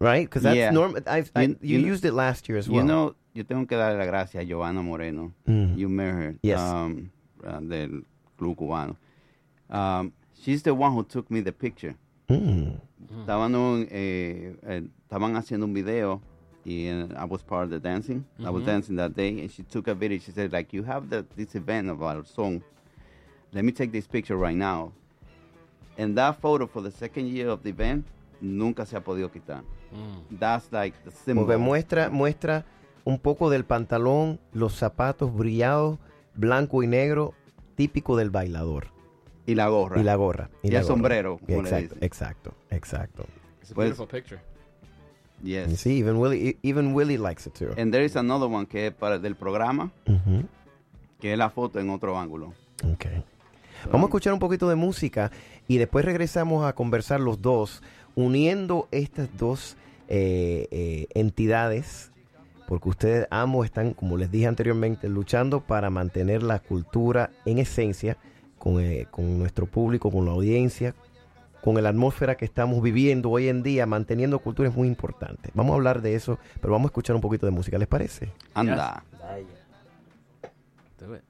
right? 0.00 0.26
Because 0.26 0.42
that's 0.42 0.56
Yeah. 0.56 0.70
normal. 0.70 1.02
I've, 1.06 1.30
I, 1.36 1.54
you, 1.60 1.78
used 1.78 2.04
it 2.06 2.12
last 2.14 2.48
year 2.48 2.56
as 2.58 2.68
well. 2.68 2.80
You 2.80 2.84
know, 2.88 3.14
yo 3.34 3.44
tengo 3.44 3.66
que 3.68 3.76
darle 3.76 3.98
la 3.98 4.06
gracia 4.06 4.40
a 4.40 4.44
Joana 4.46 4.82
Moreno. 4.82 5.32
Mm. 5.46 5.76
You 5.76 5.88
met 5.90 6.14
her. 6.14 6.34
Yes. 6.42 6.58
Um, 6.58 7.10
uh, 7.46 7.60
del 7.60 8.02
Club 8.38 8.56
Cubano. 8.56 8.96
Um, 9.68 10.12
she's 10.42 10.62
the 10.62 10.74
one 10.74 10.92
who 10.94 11.04
took 11.04 11.30
me 11.30 11.40
the 11.40 11.52
picture. 11.52 11.94
Mm. 12.30 12.80
Estaban, 13.18 13.54
un, 13.54 13.88
eh, 13.90 14.56
eh, 14.62 14.88
estaban 15.02 15.34
haciendo 15.36 15.66
un 15.66 15.74
video 15.74 16.20
y 16.64 16.86
eh, 16.86 17.08
I 17.16 17.24
was 17.24 17.42
part 17.42 17.64
of 17.64 17.70
the 17.70 17.80
dancing. 17.80 18.24
I 18.38 18.50
was 18.50 18.64
dancing 18.64 18.96
that 18.96 19.14
day 19.14 19.40
and 19.40 19.50
she 19.50 19.64
took 19.64 19.88
a 19.88 19.94
video. 19.94 20.18
She 20.18 20.30
said, 20.30 20.52
like, 20.52 20.72
you 20.72 20.84
have 20.84 21.08
the, 21.08 21.24
this 21.36 21.54
event 21.54 21.90
about 21.90 22.24
a 22.24 22.24
song. 22.24 22.62
Let 23.52 23.64
me 23.64 23.72
take 23.72 23.90
this 23.90 24.06
picture 24.06 24.36
right 24.36 24.56
now. 24.56 24.92
And 25.98 26.16
that 26.16 26.40
photo 26.40 26.66
for 26.66 26.82
the 26.82 26.90
second 26.90 27.28
year 27.28 27.48
of 27.48 27.62
the 27.62 27.70
event 27.70 28.06
nunca 28.40 28.86
se 28.86 28.96
ha 28.96 29.00
podido 29.00 29.28
quitar. 29.30 29.62
That's 30.30 30.70
like 30.70 30.94
the 31.04 31.10
symbol. 31.10 31.44
Porque 31.44 31.58
muestra, 31.58 32.10
muestra 32.10 32.64
un 33.04 33.18
poco 33.18 33.50
del 33.50 33.64
pantalón, 33.64 34.38
los 34.52 34.74
zapatos 34.74 35.34
brillados, 35.34 35.98
blanco 36.36 36.82
y 36.82 36.86
negro, 36.86 37.34
típico 37.74 38.16
del 38.16 38.30
bailador. 38.30 38.86
Y 39.50 39.54
la 39.54 39.68
gorra. 39.68 40.00
Y 40.00 40.04
la 40.04 40.14
gorra. 40.16 40.50
Y 40.62 40.70
la 40.70 40.78
el 40.78 40.84
gorra. 40.84 40.94
sombrero, 40.94 41.38
como 41.38 41.62
le 41.62 41.68
Exacto, 41.68 41.94
dicen. 41.94 41.98
exacto, 42.04 42.54
exacto. 42.70 43.24
It's 43.60 43.72
a 43.72 43.74
Pues- 43.74 43.88
beautiful 43.96 44.06
picture. 44.08 44.40
Yes. 45.42 45.70
You 45.70 45.76
see, 45.76 45.98
even 45.98 46.16
Willie, 46.16 46.58
even 46.62 46.94
Willie 46.94 47.16
likes 47.16 47.48
it 47.48 47.54
too. 47.54 47.70
And 47.80 47.90
there 47.92 48.04
is 48.04 48.14
another 48.16 48.46
one 48.48 48.66
que 48.66 48.88
es 48.88 48.92
para 48.94 49.18
del 49.18 49.36
programa, 49.36 49.90
Ujú. 50.06 50.44
que 51.18 51.32
es 51.32 51.38
la 51.38 51.48
foto 51.50 51.80
en 51.80 51.88
otro 51.90 52.18
ángulo. 52.18 52.52
Okay. 52.94 53.24
Vamos 53.86 54.02
a 54.02 54.08
escuchar 54.08 54.34
un 54.34 54.38
poquito 54.38 54.68
de 54.68 54.74
música 54.76 55.30
y 55.66 55.78
después 55.78 56.04
regresamos 56.04 56.66
a 56.66 56.74
conversar 56.74 57.20
los 57.20 57.40
dos, 57.40 57.82
uniendo 58.14 58.86
estas 58.90 59.28
dos 59.38 59.76
eh, 60.08 60.66
eh, 60.70 61.06
entidades, 61.14 62.10
porque 62.68 62.88
ustedes 62.90 63.26
ambos 63.30 63.64
están, 63.64 63.94
como 63.94 64.16
les 64.18 64.30
dije 64.30 64.46
anteriormente, 64.46 65.08
luchando 65.08 65.60
para 65.60 65.88
mantener 65.88 66.42
la 66.42 66.58
cultura 66.58 67.30
en 67.46 67.58
esencia 67.58 68.18
con, 68.60 68.78
eh, 68.78 69.06
con 69.10 69.38
nuestro 69.38 69.64
público, 69.64 70.10
con 70.10 70.26
la 70.26 70.32
audiencia, 70.32 70.94
con 71.62 71.82
la 71.82 71.88
atmósfera 71.88 72.36
que 72.36 72.44
estamos 72.44 72.82
viviendo 72.82 73.30
hoy 73.30 73.48
en 73.48 73.62
día, 73.62 73.86
manteniendo 73.86 74.38
cultura 74.38 74.68
es 74.68 74.76
muy 74.76 74.86
importante. 74.86 75.50
Vamos 75.54 75.72
a 75.72 75.76
hablar 75.76 76.02
de 76.02 76.14
eso, 76.14 76.38
pero 76.60 76.72
vamos 76.72 76.88
a 76.88 76.90
escuchar 76.90 77.16
un 77.16 77.22
poquito 77.22 77.46
de 77.46 77.52
música, 77.52 77.78
¿les 77.78 77.88
parece? 77.88 78.30
Anda. 78.52 79.02
Do 80.98 81.16
it. 81.16 81.22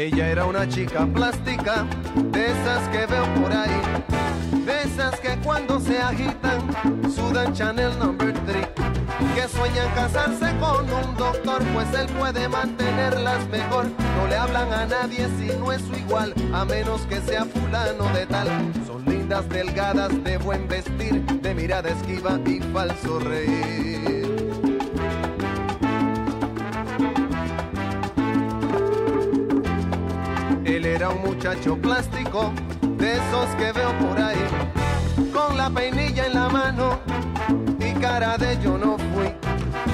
Ella 0.00 0.30
era 0.30 0.46
una 0.46 0.66
chica 0.66 1.04
plástica, 1.04 1.84
de 2.32 2.46
esas 2.46 2.88
que 2.88 3.04
veo 3.04 3.34
por 3.34 3.52
ahí, 3.52 3.82
de 4.64 4.82
esas 4.84 5.20
que 5.20 5.36
cuando 5.44 5.78
se 5.78 5.98
agitan 5.98 6.62
sudan 7.14 7.52
Chanel 7.52 7.98
number 7.98 8.32
3, 8.46 8.66
que 9.34 9.46
sueñan 9.48 9.94
casarse 9.94 10.56
con 10.58 10.90
un 10.90 11.16
doctor, 11.18 11.62
pues 11.74 11.92
él 11.92 12.06
puede 12.18 12.48
mantenerlas 12.48 13.46
mejor. 13.50 13.90
No 14.16 14.26
le 14.26 14.36
hablan 14.36 14.72
a 14.72 14.86
nadie 14.86 15.28
si 15.38 15.48
no 15.58 15.70
es 15.70 15.82
su 15.82 15.94
igual, 15.94 16.32
a 16.54 16.64
menos 16.64 17.02
que 17.02 17.20
sea 17.20 17.44
fulano 17.44 18.04
de 18.14 18.24
tal. 18.24 18.48
Son 18.86 19.04
lindas, 19.04 19.46
delgadas, 19.50 20.24
de 20.24 20.38
buen 20.38 20.66
vestir, 20.66 21.22
de 21.26 21.54
mirada 21.54 21.90
esquiva 21.90 22.40
y 22.46 22.58
falso 22.72 23.18
reír. 23.18 24.19
Era 31.00 31.08
un 31.08 31.22
muchacho 31.22 31.78
plástico, 31.78 32.52
de 32.98 33.14
esos 33.14 33.46
que 33.56 33.72
veo 33.72 33.90
por 34.00 34.20
ahí, 34.20 34.36
con 35.32 35.56
la 35.56 35.70
peinilla 35.70 36.26
en 36.26 36.34
la 36.34 36.50
mano 36.50 37.00
y 37.78 37.98
cara 37.98 38.36
de 38.36 38.58
yo 38.62 38.76
no 38.76 38.98
fui. 38.98 39.32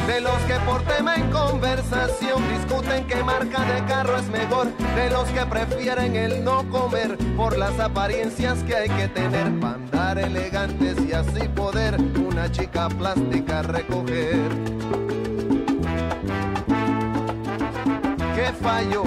De 0.09 0.20
los 0.20 0.36
que 0.49 0.55
por 0.67 0.83
tema 0.83 1.15
en 1.15 1.31
conversación 1.31 2.43
discuten 2.49 3.07
qué 3.07 3.23
marca 3.23 3.65
de 3.67 3.85
carro 3.85 4.17
es 4.17 4.28
mejor. 4.31 4.67
De 4.97 5.09
los 5.10 5.28
que 5.28 5.47
prefieren 5.47 6.17
el 6.17 6.43
no 6.43 6.68
comer 6.70 7.17
por 7.36 7.57
las 7.57 7.78
apariencias 7.78 8.65
que 8.65 8.75
hay 8.75 8.89
que 8.89 9.07
tener 9.07 9.60
para 9.60 9.75
andar 9.75 10.18
elegantes 10.18 10.97
y 11.09 11.12
así 11.12 11.47
poder 11.55 12.01
una 12.18 12.51
chica 12.51 12.89
plástica 12.89 13.62
recoger. 13.62 14.41
¿Qué 18.35 18.52
fallo? 18.60 19.05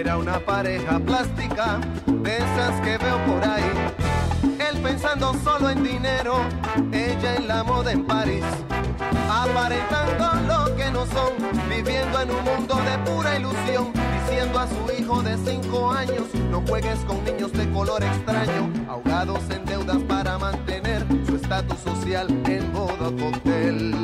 Era 0.00 0.16
una 0.16 0.38
pareja 0.40 0.98
plástica, 0.98 1.78
de 2.06 2.38
esas 2.38 2.80
que 2.80 2.96
veo 2.96 3.18
por 3.26 3.44
ahí. 3.44 3.70
Él 4.58 4.80
pensando 4.82 5.34
solo 5.44 5.68
en 5.68 5.84
dinero, 5.84 6.40
ella 6.90 7.36
en 7.36 7.46
la 7.46 7.62
moda 7.62 7.92
en 7.92 8.06
París. 8.06 8.42
Aparentando 9.28 10.24
lo 10.48 10.74
que 10.74 10.90
no 10.90 11.04
son, 11.04 11.34
viviendo 11.68 12.18
en 12.18 12.30
un 12.30 12.42
mundo 12.42 12.76
de 12.76 13.10
pura 13.10 13.36
ilusión. 13.36 13.92
Diciendo 14.24 14.60
a 14.60 14.66
su 14.68 14.90
hijo 14.98 15.22
de 15.22 15.36
cinco 15.36 15.92
años, 15.92 16.34
no 16.50 16.62
juegues 16.66 17.00
con 17.00 17.22
niños 17.22 17.52
de 17.52 17.70
color 17.70 18.02
extraño. 18.02 18.72
Ahogados 18.88 19.50
en 19.50 19.66
deudas 19.66 19.98
para 20.08 20.38
mantener 20.38 21.04
su 21.26 21.36
estatus 21.36 21.78
social 21.80 22.26
en 22.46 22.72
modo 22.72 23.14
cóctel. 23.18 23.94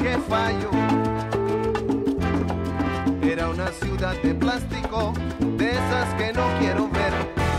¿Qué 0.00 0.18
fallo? 0.28 0.83
Ciudad 3.80 4.14
de 4.22 4.34
plástico, 4.34 5.12
de 5.56 5.70
esas 5.70 6.14
que 6.14 6.32
no 6.32 6.46
quiero 6.58 6.88
ver, 6.88 7.12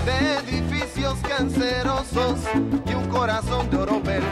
de 0.06 0.56
edificios 0.56 1.18
cancerosos 1.28 2.40
y 2.86 2.94
un 2.94 3.08
corazón 3.08 3.70
de 3.70 3.78
oropel, 3.78 4.24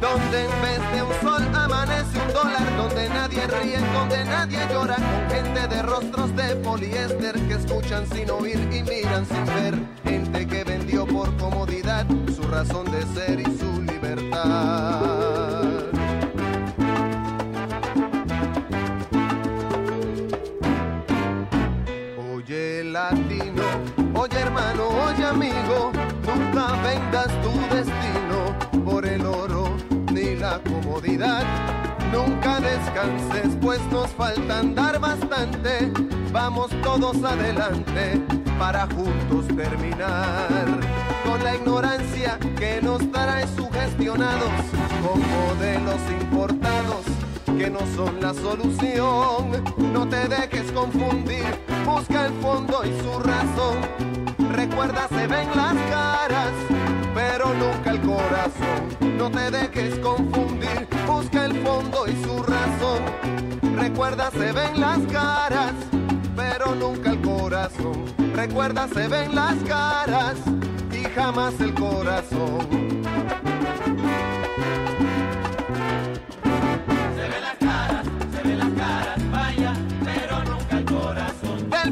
donde 0.00 0.44
en 0.44 0.62
vez 0.62 0.92
de 0.94 1.02
un 1.02 1.12
sol 1.20 1.42
amanece 1.54 2.18
un 2.18 2.32
dólar, 2.32 2.76
donde 2.76 3.08
nadie 3.08 3.46
ríe, 3.46 3.78
donde 3.92 4.24
nadie 4.24 4.58
llora, 4.72 4.96
con 4.96 5.30
gente 5.30 5.68
de 5.68 5.82
rostros 5.82 6.34
de 6.36 6.56
poliéster 6.56 7.34
que 7.46 7.54
escuchan 7.54 8.06
sin 8.12 8.30
oír 8.30 8.58
y 8.72 8.82
miran 8.82 9.26
sin 9.26 9.44
ver, 9.46 9.78
gente 10.04 10.46
que 10.46 10.64
vendió 10.64 11.06
por 11.06 11.36
comodidad 11.36 12.06
su 12.34 12.42
razón 12.42 12.90
de 12.90 13.02
ser 13.14 13.40
y 13.40 13.44
su 13.44 13.82
libertad. 13.82 15.19
Latino, 22.92 23.62
oye 24.14 24.36
hermano, 24.40 24.88
oye 24.88 25.24
amigo, 25.24 25.92
nunca 26.26 26.72
vendas 26.82 27.28
tu 27.40 27.52
destino 27.72 28.84
por 28.84 29.06
el 29.06 29.24
oro 29.24 29.76
ni 30.12 30.34
la 30.34 30.58
comodidad. 30.58 31.44
Nunca 32.12 32.58
descanses, 32.58 33.56
pues 33.60 33.80
nos 33.92 34.10
falta 34.10 34.58
andar 34.58 34.98
bastante. 34.98 35.92
Vamos 36.32 36.70
todos 36.82 37.22
adelante 37.22 38.20
para 38.58 38.88
juntos 38.88 39.46
terminar 39.56 40.66
con 41.24 41.44
la 41.44 41.54
ignorancia 41.54 42.38
que 42.58 42.80
nos 42.82 43.08
trae 43.12 43.46
sugestionados 43.56 44.50
con 45.00 45.20
modelos 45.20 46.00
importados 46.20 47.29
que 47.56 47.70
no 47.70 47.80
son 47.94 48.20
la 48.20 48.34
solución. 48.34 49.62
No 49.92 50.08
te 50.08 50.28
dejes 50.28 50.70
confundir, 50.72 51.44
busca 51.84 52.26
el 52.26 52.32
fondo 52.34 52.82
y 52.84 53.00
su 53.00 53.18
razón. 53.20 53.78
Recuerda, 54.52 55.08
se 55.08 55.26
ven 55.26 55.48
las 55.54 55.74
caras, 55.90 56.52
pero 57.14 57.52
nunca 57.54 57.90
el 57.90 58.00
corazón. 58.00 59.16
No 59.16 59.30
te 59.30 59.50
dejes 59.50 59.98
confundir, 59.98 60.88
busca 61.06 61.46
el 61.46 61.54
fondo 61.64 62.06
y 62.06 62.12
su 62.24 62.42
razón. 62.42 63.76
Recuerda, 63.76 64.30
se 64.30 64.52
ven 64.52 64.80
las 64.80 64.98
caras, 65.10 65.72
pero 66.36 66.74
nunca 66.74 67.10
el 67.10 67.20
corazón. 67.20 68.04
Recuerda, 68.34 68.88
se 68.88 69.08
ven 69.08 69.34
las 69.34 69.56
caras 69.64 70.36
y 70.92 71.04
jamás 71.04 71.58
el 71.60 71.74
corazón. 71.74 72.99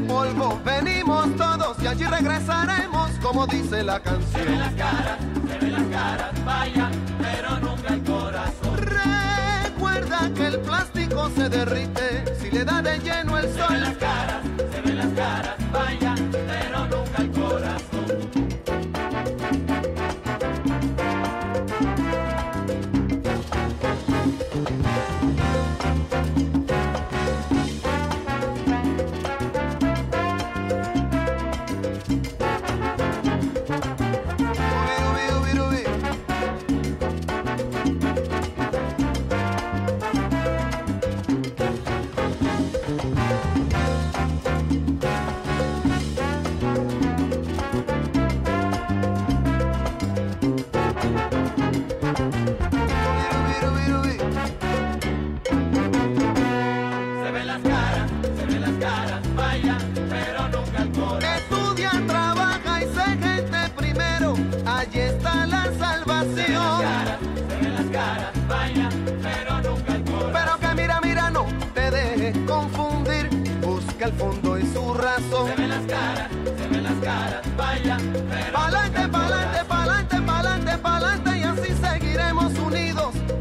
Polvo 0.09 0.61
venimos 0.65 1.37
todos 1.37 1.77
y 1.83 1.87
allí 1.87 2.05
regresaremos, 2.05 3.11
como 3.23 3.47
dice 3.47 3.83
la 3.83 4.01
Se 4.03 4.11
ven 4.11 4.21
canción. 4.21 4.59
las 4.59 4.75
caras, 4.75 5.19
se 5.49 5.59
ven 5.59 5.73
las 5.73 5.87
caras, 6.01 6.45
vaya, 6.45 6.91
pero 7.21 7.59
nunca 7.61 7.95
el 7.95 8.03
corazón. 8.03 8.77
Recuerda 8.77 10.31
que 10.35 10.47
el 10.47 10.59
plástico 10.61 11.31
se 11.37 11.49
derrite 11.49 12.25
si 12.41 12.51
le 12.51 12.65
da 12.65 12.83
de 12.83 12.99
lleno 12.99 13.28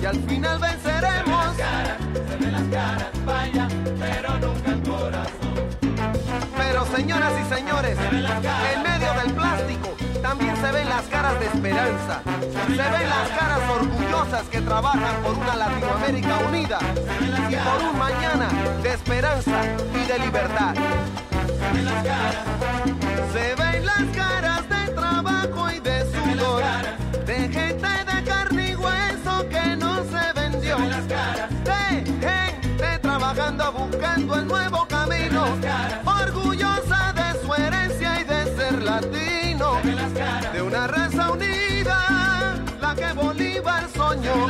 al 0.07 0.19
final 0.21 0.59
venceremos. 0.59 1.55
se 1.57 2.37
ven 2.37 2.51
las 2.51 2.63
caras, 2.63 3.25
vaya, 3.25 3.67
pero 3.99 4.39
nunca 4.39 4.71
el 4.71 4.81
corazón. 4.83 5.55
Pero 6.57 6.85
señoras 6.95 7.33
y 7.41 7.53
señores, 7.53 7.97
en 7.99 8.83
medio 8.83 9.13
del 9.21 9.33
plástico 9.33 9.95
también 10.21 10.55
se 10.55 10.71
ven 10.71 10.87
las 10.87 11.03
caras 11.07 11.37
de 11.39 11.45
esperanza. 11.47 12.21
Se 12.67 12.75
ven 12.75 13.09
las 13.09 13.29
caras 13.37 13.59
orgullosas 13.69 14.43
que 14.49 14.61
trabajan 14.61 15.15
por 15.23 15.33
una 15.33 15.55
Latinoamérica 15.55 16.37
unida 16.47 16.79
y 17.49 17.55
por 17.55 17.89
un 17.89 17.99
mañana 17.99 18.47
de 18.81 18.89
esperanza 18.93 19.61
y 19.93 20.07
de 20.07 20.19
libertad. 20.19 20.73
Se 23.33 23.55
ven 23.55 23.85
las 23.85 24.03
caras 24.15 24.69
de 24.69 24.91
trabajo 24.93 25.71
y 25.71 25.79
de 25.79 26.05
sudor, 26.11 26.63
de 27.25 27.49
gente 27.49 28.06
buscando 34.37 34.39
el 34.39 34.47
nuevo 34.47 34.87
camino, 34.87 35.45
orgullosa 36.05 37.13
de 37.13 37.39
su 37.41 37.53
herencia 37.53 38.21
y 38.21 38.23
de 38.23 38.55
ser 38.55 38.83
latino, 38.83 39.79
de 40.53 40.61
una 40.61 40.87
raza 40.87 41.31
unida, 41.31 42.55
la 42.79 42.95
que 42.95 43.13
Bolívar 43.13 43.87
soñó. 43.95 44.47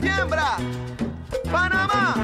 Siembra, 0.00 0.56
Panamá, 1.50 2.14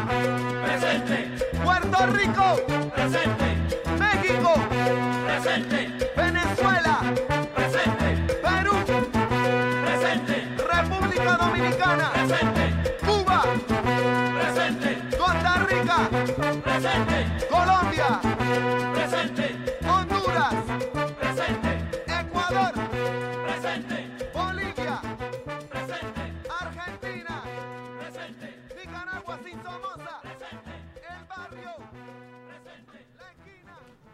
presente, 0.65 1.31
Puerto 1.63 2.07
Rico, 2.07 2.61
presente, 2.95 3.57
México, 3.99 4.55
presente, 5.27 6.00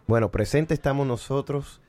Bueno, 0.07 0.31
presente 0.31 0.73
estamos 0.73 1.05
nosotros 1.05 1.81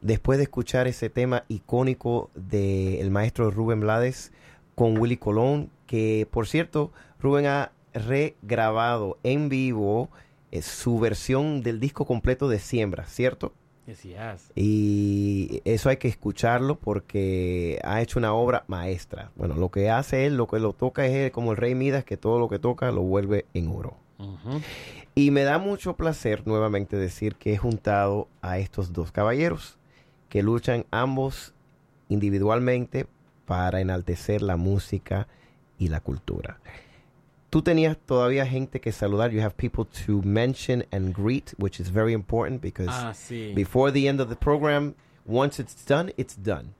después 0.00 0.38
de 0.38 0.44
escuchar 0.44 0.86
ese 0.86 1.10
tema 1.10 1.42
icónico 1.48 2.30
del 2.36 3.10
maestro 3.10 3.50
Rubén 3.50 3.80
Blades 3.80 4.32
con 4.76 4.96
Willy 4.96 5.16
Colón, 5.16 5.70
que 5.88 6.28
por 6.30 6.46
cierto, 6.46 6.92
Rubén 7.18 7.46
ha 7.46 7.72
regrabado 7.92 9.18
en 9.24 9.48
vivo 9.48 10.08
eh, 10.52 10.62
su 10.62 11.00
versión 11.00 11.62
del 11.62 11.80
disco 11.80 12.04
completo 12.06 12.48
de 12.48 12.60
Siembra, 12.60 13.06
¿cierto? 13.06 13.52
Yes, 13.86 14.06
has. 14.16 14.52
Y 14.54 15.60
eso 15.64 15.88
hay 15.88 15.96
que 15.96 16.06
escucharlo 16.06 16.76
porque 16.76 17.80
ha 17.82 18.00
hecho 18.00 18.20
una 18.20 18.34
obra 18.34 18.62
maestra. 18.68 19.32
Bueno, 19.34 19.56
lo 19.56 19.70
que 19.72 19.90
hace 19.90 20.26
él, 20.26 20.36
lo 20.36 20.46
que 20.46 20.60
lo 20.60 20.74
toca 20.74 21.06
es 21.06 21.12
él, 21.12 21.32
como 21.32 21.50
el 21.50 21.56
rey 21.56 21.74
Midas, 21.74 22.04
que 22.04 22.16
todo 22.16 22.38
lo 22.38 22.48
que 22.48 22.60
toca 22.60 22.92
lo 22.92 23.02
vuelve 23.02 23.46
en 23.52 23.68
oro. 23.68 23.96
Y 25.14 25.30
me 25.30 25.42
da 25.44 25.58
mucho 25.58 25.96
placer 25.96 26.46
nuevamente 26.46 26.96
decir 26.96 27.36
que 27.36 27.52
he 27.52 27.56
juntado 27.56 28.28
a 28.42 28.58
estos 28.58 28.92
dos 28.92 29.12
caballeros 29.12 29.78
que 30.28 30.42
luchan 30.42 30.86
ambos 30.90 31.54
individualmente 32.08 33.06
para 33.46 33.80
enaltecer 33.80 34.42
la 34.42 34.56
música 34.56 35.28
y 35.78 35.88
la 35.88 36.00
cultura. 36.00 36.58
Tú 37.50 37.62
tenías 37.62 37.96
todavía 37.96 38.44
gente 38.46 38.80
que 38.80 38.90
saludar. 38.90 39.30
You 39.30 39.40
have 39.42 39.54
people 39.56 39.84
to 40.06 40.22
mention 40.24 40.84
and 40.90 41.14
greet, 41.14 41.54
which 41.58 41.78
is 41.78 41.88
very 41.92 42.12
important 42.12 42.60
because 42.60 42.88
Ah, 42.90 43.12
sí. 43.14 43.52
before 43.54 43.92
the 43.92 44.08
end 44.08 44.20
of 44.20 44.28
the 44.28 44.34
program, 44.36 44.94
once 45.24 45.60
it's 45.62 45.84
done, 45.86 46.12
it's 46.16 46.36
done. 46.36 46.74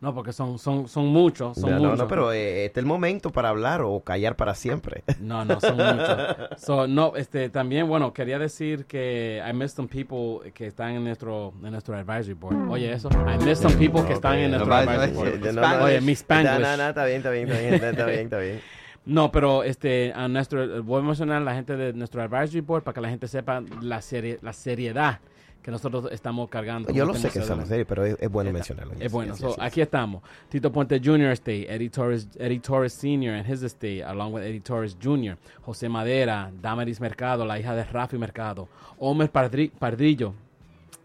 No, 0.00 0.14
porque 0.14 0.32
son, 0.32 0.58
son, 0.58 0.88
son 0.88 1.08
muchos, 1.08 1.58
son 1.58 1.70
no, 1.70 1.76
no, 1.76 1.82
muchos. 1.82 1.98
no, 1.98 2.08
pero 2.08 2.32
eh, 2.32 2.64
este 2.64 2.80
es 2.80 2.84
el 2.84 2.86
momento 2.86 3.30
para 3.30 3.50
hablar 3.50 3.82
o 3.82 4.00
callar 4.00 4.34
para 4.34 4.54
siempre. 4.54 5.04
No, 5.20 5.44
no, 5.44 5.60
son 5.60 5.76
muchos. 5.76 6.36
So, 6.56 6.86
no, 6.86 7.14
este, 7.16 7.50
también, 7.50 7.86
bueno, 7.86 8.12
quería 8.14 8.38
decir 8.38 8.86
que 8.86 9.42
I 9.46 9.52
missed 9.52 9.76
some 9.76 9.88
people 9.88 10.50
que 10.52 10.66
están 10.66 10.92
en 10.92 11.04
nuestro, 11.04 11.52
en 11.62 11.70
nuestro 11.70 11.94
advisory 11.94 12.32
board. 12.32 12.70
Oye, 12.70 12.92
eso. 12.92 13.10
I 13.10 13.44
missed 13.44 13.62
some 13.62 13.76
people 13.76 14.02
que 14.06 14.14
están 14.14 14.38
en 14.38 14.52
nuestro 14.52 14.70
no, 14.70 14.74
advisory 14.74 15.12
no, 15.12 15.18
board. 15.18 15.40
no, 15.40 15.78
no, 15.78 15.84
Oye, 15.84 16.00
mi 16.00 16.06
no, 16.06 16.12
Spanglish. 16.12 16.60
No, 16.60 16.76
no, 16.78 16.88
está 16.88 17.04
bien, 17.04 17.16
está 17.18 17.30
bien, 17.30 17.48
está 17.48 17.60
bien, 17.60 17.74
está 17.74 18.06
bien, 18.06 18.20
está 18.20 18.38
bien. 18.38 18.60
No, 19.06 19.32
pero 19.32 19.64
este, 19.64 20.12
a 20.14 20.28
nuestro, 20.28 20.82
voy 20.82 21.00
a 21.00 21.02
mencionar 21.02 21.38
a 21.38 21.44
la 21.44 21.54
gente 21.54 21.74
de 21.74 21.94
nuestro 21.94 22.22
advisory 22.22 22.60
board 22.60 22.82
para 22.82 22.94
que 22.94 23.00
la 23.00 23.08
gente 23.08 23.28
sepa 23.28 23.62
la, 23.80 24.02
serie, 24.02 24.38
la 24.42 24.52
seriedad 24.52 25.20
que 25.62 25.70
nosotros 25.70 26.08
estamos 26.10 26.48
cargando. 26.48 26.92
Yo 26.92 27.04
lo 27.04 27.14
sé 27.14 27.30
que 27.30 27.42
son 27.42 27.64
pero 27.86 28.04
es, 28.04 28.16
es 28.20 28.30
bueno 28.30 28.52
mencionarlo. 28.52 28.94
Es 28.94 29.00
Yes, 29.00 29.12
bueno, 29.12 29.32
yes, 29.34 29.40
so, 29.40 29.48
yes, 29.50 29.56
aquí 29.60 29.80
estamos. 29.80 30.22
Tito 30.48 30.72
Puente 30.72 31.00
Jr. 31.02 31.30
Estate, 31.32 31.72
Eddie 31.74 31.90
Torres, 31.90 32.28
Eddie 32.38 32.60
Torres 32.60 32.92
Sr. 32.94 33.34
and 33.34 33.46
his 33.50 33.62
estate, 33.62 34.02
along 34.02 34.32
with 34.32 34.42
Eddie 34.42 34.60
Torres 34.60 34.96
Jr., 35.02 35.34
José 35.64 35.88
Madera, 35.88 36.50
Damaris 36.60 37.00
Mercado, 37.00 37.44
la 37.44 37.58
hija 37.58 37.74
de 37.74 37.84
Rafi 37.84 38.16
Mercado, 38.18 38.68
Omer 38.98 39.30
Pardri- 39.30 39.70
Pardrillo, 39.70 40.34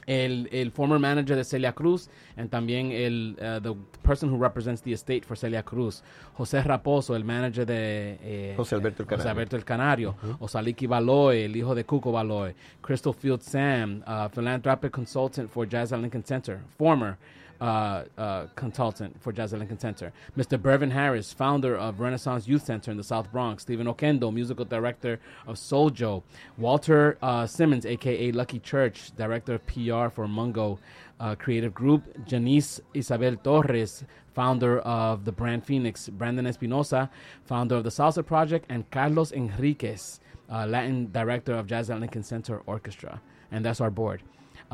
el, 0.08 0.48
el 0.52 0.72
former 0.72 1.00
manager 1.00 1.36
de 1.36 1.44
Celia 1.44 1.74
Cruz, 1.74 2.10
and 2.38 2.50
también 2.50 2.92
el 2.92 3.38
uh, 3.40 3.60
the 3.62 3.76
person 4.04 4.30
who 4.30 4.38
represents 4.38 4.82
the 4.82 4.94
estate 4.94 5.26
for 5.26 5.36
Celia 5.36 5.64
Cruz, 5.64 6.04
José 6.38 6.64
Raposo, 6.64 7.16
el 7.16 7.24
manager 7.24 7.66
de 7.66 8.18
eh, 8.22 8.54
José 8.56 8.76
Alberto 8.76 9.04
el 9.04 9.10
José 9.10 9.18
Canario. 9.18 9.32
Alberto 9.32 9.56
el 9.56 9.66
Canario, 9.66 10.16
Osaliki 10.40 10.88
Baloy, 10.88 11.44
el 11.44 11.56
hijo 11.56 11.74
de 11.74 11.86
Cuco 11.86 12.12
Baloy, 12.12 12.54
Crystal 12.82 13.14
Field 13.14 13.42
Sam, 13.42 14.04
uh, 14.06 14.30
philanthropic 14.30 14.92
consultant 14.92 15.50
for 15.50 15.68
Jazz 15.68 15.92
at 15.92 16.00
Lincoln 16.00 16.24
Center, 16.24 16.60
former, 16.78 17.18
uh, 17.62 18.04
uh, 18.18 18.48
consultant 18.56 19.22
for 19.22 19.32
Jazz 19.32 19.54
at 19.54 19.60
Lincoln 19.60 19.80
Center. 19.80 20.12
Mr. 20.38 20.62
Bervin 20.62 20.92
Harris, 20.92 21.34
founder 21.34 21.76
of 21.78 22.00
Renaissance 22.00 22.48
Youth 22.48 22.66
Center 22.66 22.92
in 22.92 22.98
the 22.98 23.04
South 23.04 23.32
Bronx. 23.32 23.64
Stephen 23.64 23.88
Oquendo, 23.88 24.34
musical 24.34 24.66
director 24.66 25.20
of 25.48 25.56
Souljo. 25.56 26.24
Walter 26.58 27.18
uh, 27.22 27.46
Simmons, 27.48 27.86
aka 27.86 28.32
Lucky 28.32 28.60
Church, 28.60 29.16
director 29.16 29.56
of 29.56 29.66
PR 29.68 30.10
for 30.10 30.28
Mungo 30.28 30.80
uh, 31.20 31.36
Creative 31.36 31.74
Group. 31.74 32.04
Janice 32.26 32.82
Isabel 32.94 33.36
Torres, 33.38 34.04
founder 34.34 34.80
of 34.80 35.26
the 35.26 35.32
brand 35.32 35.66
Phoenix. 35.66 36.10
Brandon 36.10 36.46
Espinosa, 36.46 37.10
founder 37.46 37.76
of 37.76 37.84
the 37.84 37.90
Salsa 37.90 38.26
Project. 38.26 38.66
And 38.70 38.90
Carlos 38.92 39.32
Henriquez, 39.32 40.20
uh, 40.52 40.66
Latin 40.66 41.12
director 41.12 41.54
of 41.54 41.68
Jazz 41.68 41.90
at 41.90 42.00
Lincoln 42.00 42.24
Center 42.24 42.62
Orchestra. 42.66 43.22
And 43.52 43.64
that's 43.64 43.80
our 43.80 43.92
board. 43.92 44.22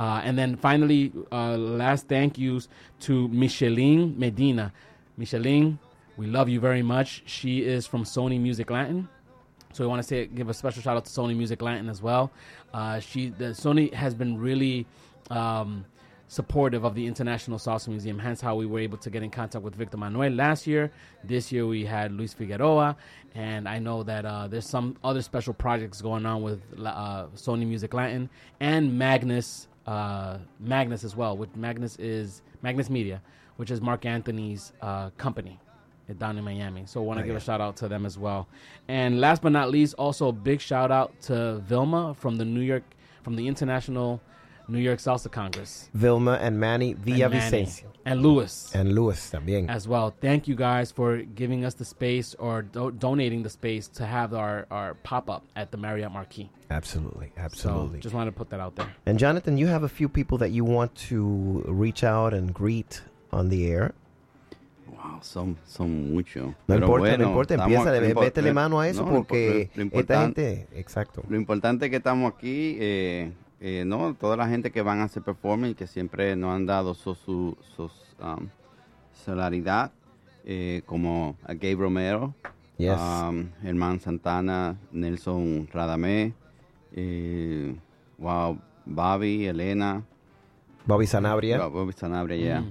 Uh, 0.02 0.20
and 0.24 0.36
then 0.36 0.56
finally, 0.56 1.12
uh, 1.32 1.56
last 1.56 2.08
thank 2.08 2.36
yous 2.36 2.68
to 3.00 3.28
Micheline 3.28 4.18
Medina. 4.18 4.74
Micheline, 5.16 5.78
we 6.18 6.26
love 6.26 6.50
you 6.50 6.60
very 6.60 6.82
much. 6.82 7.22
She 7.28 7.60
is 7.60 7.86
from 7.86 8.04
Sony 8.04 8.42
Music 8.42 8.72
Latin. 8.72 9.08
So 9.74 9.84
we 9.84 9.88
want 9.88 10.02
to 10.02 10.08
say 10.08 10.26
give 10.26 10.50
a 10.50 10.56
special 10.56 10.82
shout 10.82 10.98
out 10.98 11.06
to 11.06 11.12
Sony 11.12 11.38
Music 11.38 11.62
Latin 11.62 11.88
as 11.88 12.02
well. 12.02 12.32
Uh, 12.74 13.00
she 13.00 13.30
the 13.30 13.54
Sony 13.54 13.94
has 13.94 14.16
been 14.16 14.40
really 14.40 14.88
um, 15.30 15.86
supportive 16.30 16.84
of 16.84 16.96
the 16.96 17.06
International 17.06 17.60
Salsa 17.60 17.90
Museum. 17.90 18.18
Hence 18.18 18.42
how 18.42 18.56
we 18.56 18.66
were 18.66 18.80
able 18.80 18.98
to 18.98 19.12
get 19.12 19.22
in 19.22 19.30
contact 19.30 19.64
with 19.64 19.76
Victor 19.76 19.98
Manuel 19.98 20.32
last 20.32 20.66
year. 20.66 20.92
This 21.24 21.52
year 21.52 21.68
we 21.68 21.86
had 21.86 22.12
Luis 22.12 22.34
Figueroa, 22.34 22.98
and 23.36 23.70
I 23.70 23.78
know 23.78 24.02
that 24.02 24.26
uh, 24.26 24.48
there's 24.48 24.68
some 24.68 24.98
other 25.04 25.22
special 25.22 25.54
projects 25.54 26.02
going 26.02 26.26
on 26.26 26.42
with 26.42 26.60
uh, 26.84 27.28
Sony 27.36 27.68
Music 27.68 27.94
Latin 27.94 28.32
and 28.60 28.98
Magnus 28.98 29.68
uh, 29.88 30.38
Magnus 30.60 31.03
as 31.03 31.16
well. 31.16 31.38
Which 31.38 31.50
Magnus 31.56 31.98
is 31.98 32.42
Magnus 32.61 32.90
Media, 32.90 33.22
which 33.58 33.72
is 33.72 33.82
Marc 33.82 34.06
Anthony's 34.06 34.74
uh, 34.82 35.10
company 35.18 35.60
down 36.18 36.38
in 36.38 36.43
Miami. 36.43 36.84
So 36.85 37.00
I 37.00 37.03
want 37.06 37.19
to 37.19 37.24
Oh, 37.24 37.26
give 37.26 37.34
yeah. 37.34 37.38
a 37.38 37.42
shout 37.42 37.61
out 37.61 37.77
to 37.77 37.88
them 37.88 38.06
as 38.06 38.18
well. 38.18 38.48
And 38.90 39.22
last 39.22 39.42
but 39.42 39.51
not 39.53 39.69
least, 39.72 39.93
also 39.95 40.27
a 40.27 40.34
big 40.34 40.60
shout 40.60 40.92
out 40.92 41.14
to 41.24 41.60
Vilma 41.60 42.14
from 42.16 42.38
the 42.38 42.43
New 42.45 42.60
York 42.61 42.84
from 43.24 43.35
the 43.35 43.48
International 43.48 44.19
New 44.72 44.80
York 44.80 45.00
Salsa 45.00 45.30
Congress. 45.30 45.90
Vilma 45.93 46.40
and 46.41 46.59
Manny 46.59 46.91
And 46.91 47.06
Manny. 47.06 47.19
Villavicencio. 47.19 47.83
And 48.06 48.22
Louis. 48.24 48.72
And 48.74 48.93
Louis 48.95 49.30
también. 49.32 49.69
As 49.69 49.88
well. 49.88 50.11
Thank 50.22 50.48
you 50.48 50.56
guys 50.56 50.91
for 50.91 51.17
giving 51.35 51.66
us 51.66 51.75
the 51.75 51.85
space 51.85 52.33
or 52.40 52.64
do- 52.64 52.91
donating 52.91 53.43
the 53.43 53.50
space 53.50 53.88
to 53.90 54.06
have 54.06 54.33
our, 54.33 54.66
our 54.72 54.95
pop 55.03 55.30
up 55.30 55.43
at 55.56 55.72
the 55.72 55.77
Marriott 55.77 56.11
Marquis. 56.11 56.50
Absolutely, 56.72 57.32
Absolutely. 57.38 57.59
So 57.59 57.69
absolutely. 57.69 58.00
just 58.00 58.16
wanted 58.16 58.32
to 58.32 58.38
put 58.38 58.50
that 58.50 58.59
out 58.59 58.75
there. 58.75 58.88
And 59.06 59.19
Jonathan, 59.19 59.58
you 59.58 59.67
have 59.67 59.83
a 59.83 59.90
few 59.90 60.09
people 60.09 60.38
that 60.40 60.50
you 60.51 60.64
want 60.64 60.95
to 61.09 61.64
reach 61.67 62.03
out 62.03 62.33
and 62.33 62.53
greet 62.53 63.01
on 63.32 63.50
the 63.50 63.67
air. 63.69 63.93
Wow, 64.88 65.19
son, 65.22 65.58
son 65.66 66.14
muchos. 66.14 66.45
No 66.45 66.56
Pero 66.67 66.85
importa, 66.85 67.00
bueno, 67.01 67.17
no 67.24 67.30
importa, 67.30 67.53
estamos 67.56 67.72
empieza, 67.74 67.91
aquí, 67.91 68.14
lo 68.14 68.22
métele 68.22 68.53
mano 68.53 68.80
a 68.80 68.88
eso 68.88 69.01
no, 69.03 69.11
lo 69.11 69.17
porque 69.17 69.69
lo 69.75 69.90
esta 70.00 70.22
gente, 70.22 70.67
exacto. 70.74 71.24
Lo 71.27 71.35
importante 71.38 71.85
es 71.85 71.91
que 71.91 71.98
estamos 71.98 72.32
aquí, 72.33 72.77
eh, 72.80 73.32
eh, 73.61 73.83
¿no? 73.85 74.14
Toda 74.15 74.35
la 74.35 74.48
gente 74.49 74.72
que 74.72 74.81
van 74.81 74.99
a 74.99 75.03
hacer 75.06 75.23
performance, 75.23 75.75
que 75.75 75.88
siempre 75.88 76.35
nos 76.35 76.53
han 76.56 76.65
dado 76.65 76.93
su, 76.93 77.15
su, 77.15 77.56
sus, 77.75 77.91
um, 78.22 78.48
solidaridad, 79.14 79.91
eh, 80.45 80.81
como 80.85 81.38
a 81.43 81.53
Gabe 81.53 81.75
Romero, 81.75 82.33
Yes. 82.77 82.99
um, 82.99 83.49
Germán 83.61 83.99
Santana, 83.99 84.75
Nelson 84.91 85.67
Radamé, 85.72 86.33
eh, 86.93 87.75
wow, 88.17 88.57
Bobby, 88.85 89.45
Elena. 89.45 90.03
Bobby 90.88 91.06
Sanabria. 91.06 91.59
Bo- 91.59 91.69
Bobby 91.69 91.93
Sanabria, 91.93 92.38
yeah. 92.38 92.64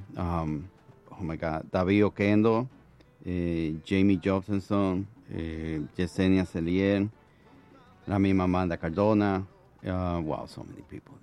Um, 0.42 0.64
oh 1.12 1.22
my 1.22 1.36
God. 1.36 1.62
David 1.70 2.04
Oquendo, 2.06 2.66
eh, 3.24 3.76
Jamie 3.84 4.18
Jobsonson, 4.20 5.06
eh, 5.30 5.80
Yesenia 5.96 6.44
Celier, 6.44 7.08
la 8.08 8.18
misma 8.18 8.44
Amanda 8.44 8.76
Cardona. 8.76 9.46
Uh, 9.86 10.20
wow, 10.23 10.47
so 10.47 10.62
many 10.65 10.83
people. 10.83 11.15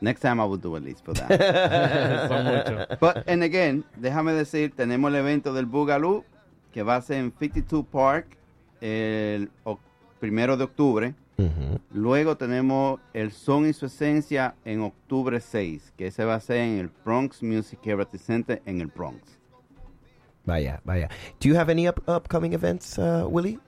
Next 0.00 0.20
time 0.20 0.40
I 0.40 0.44
will 0.44 0.58
do 0.58 0.76
a 0.76 0.78
list 0.78 1.04
for 1.04 1.12
that. 1.14 1.28
Son 2.28 2.44
muchos. 2.44 2.98
But, 3.00 3.24
and 3.26 3.42
again, 3.42 3.84
déjame 4.00 4.32
decir, 4.32 4.72
tenemos 4.76 5.08
el 5.10 5.16
evento 5.16 5.52
del 5.52 5.66
Boogaloo, 5.66 6.24
que 6.72 6.82
va 6.84 6.96
a 6.96 7.02
ser 7.02 7.18
en 7.18 7.32
52 7.32 7.84
Park 7.86 8.36
el 8.80 9.50
o- 9.64 9.78
primero 10.20 10.56
de 10.56 10.64
octubre. 10.64 11.14
Luego 11.92 12.36
tenemos 12.36 13.00
el 13.12 13.30
Son 13.32 13.66
y 13.66 13.72
su 13.72 13.86
Esencia 13.86 14.54
en 14.64 14.80
octubre 14.82 15.40
6, 15.40 15.92
que 15.96 16.08
ese 16.08 16.24
va 16.24 16.34
a 16.36 16.40
ser 16.40 16.58
en 16.58 16.78
el 16.78 16.90
Bronx 17.04 17.42
Music 17.42 17.78
Heritage 17.84 18.18
Center 18.18 18.62
en 18.66 18.80
el 18.80 18.88
Bronx. 18.88 19.20
Vaya, 20.44 20.80
vaya. 20.84 21.08
Do 21.40 21.48
you 21.48 21.56
have 21.56 21.70
any 21.70 21.88
up, 21.88 22.00
upcoming 22.08 22.52
events, 22.54 22.98
uh, 22.98 23.26
Willie? 23.28 23.58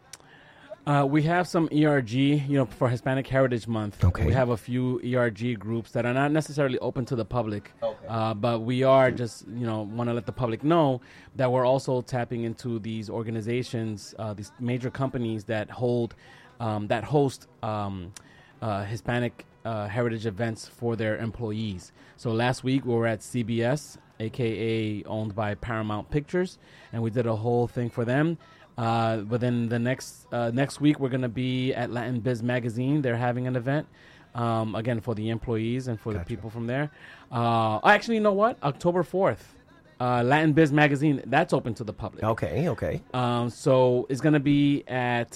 Uh, 0.91 1.05
we 1.05 1.23
have 1.23 1.47
some 1.47 1.69
ERG, 1.73 2.11
you 2.11 2.59
know, 2.59 2.65
for 2.65 2.89
Hispanic 2.89 3.25
Heritage 3.29 3.69
Month. 3.69 4.03
Okay. 4.05 4.27
We 4.27 4.33
have 4.33 4.49
a 4.49 4.57
few 4.57 5.01
ERG 5.05 5.57
groups 5.57 5.93
that 5.93 6.05
are 6.05 6.13
not 6.13 6.33
necessarily 6.33 6.81
open 6.81 7.05
to 7.05 7.15
the 7.15 7.25
public, 7.25 7.71
uh, 8.09 8.35
but 8.35 8.63
we 8.63 8.83
are 8.83 9.13
just, 9.13 9.47
you 9.47 9.65
know, 9.65 9.83
want 9.83 10.11
to 10.11 10.15
let 10.15 10.27
the 10.27 10.33
public 10.33 10.65
know 10.65 11.01
that 11.37 11.53
we're 11.53 11.65
also 11.65 12.01
tapping 12.01 12.43
into 12.43 12.81
these 12.81 13.09
organizations, 13.09 14.17
uh, 14.19 14.35
these 14.35 14.51
major 14.59 14.91
companies 14.91 15.45
that 15.45 15.71
hold, 15.71 16.17
um, 16.59 16.89
that 16.89 17.05
host 17.05 17.47
um, 17.63 18.13
uh, 18.61 18.83
Hispanic 18.83 19.47
uh, 19.65 19.87
heritage 19.87 20.27
events 20.27 20.67
for 20.67 20.97
their 20.97 21.19
employees. 21.19 21.93
So 22.17 22.33
last 22.33 22.65
week 22.65 22.85
we 22.85 22.95
were 22.95 23.07
at 23.07 23.21
CBS, 23.21 23.97
aka 24.19 25.05
owned 25.05 25.37
by 25.37 25.55
Paramount 25.55 26.11
Pictures, 26.11 26.59
and 26.93 27.01
we 27.01 27.11
did 27.11 27.27
a 27.27 27.37
whole 27.37 27.69
thing 27.69 27.91
for 27.91 28.05
them. 28.05 28.39
Uh, 28.81 29.19
but 29.31 29.41
then 29.45 29.69
the 29.69 29.79
next 29.79 30.27
uh, 30.33 30.51
next 30.55 30.81
week 30.81 30.97
we're 31.01 31.11
gonna 31.17 31.29
be 31.29 31.75
at 31.75 31.91
Latin 31.91 32.21
Biz 32.21 32.43
Magazine. 32.43 33.03
They're 33.03 33.17
having 33.29 33.47
an 33.47 33.55
event 33.57 33.87
um, 34.35 34.75
again 34.75 35.01
for 35.01 35.15
the 35.15 35.29
employees 35.29 35.89
and 35.89 36.01
for 36.01 36.13
the 36.15 36.21
people 36.21 36.49
from 36.51 36.67
there. 36.67 36.91
Uh, 37.31 37.79
actually, 37.85 38.15
you 38.15 38.23
know 38.29 38.33
what? 38.33 38.57
October 38.63 39.03
fourth, 39.03 39.55
uh, 40.01 40.23
Latin 40.23 40.53
Biz 40.55 40.73
Magazine. 40.73 41.23
That's 41.27 41.53
open 41.53 41.75
to 41.75 41.85
the 41.85 41.93
public. 41.93 42.25
Okay, 42.25 42.69
okay. 42.71 43.03
Um, 43.13 43.51
so 43.51 44.07
it's 44.09 44.23
gonna 44.23 44.41
be 44.41 44.83
at. 44.89 45.31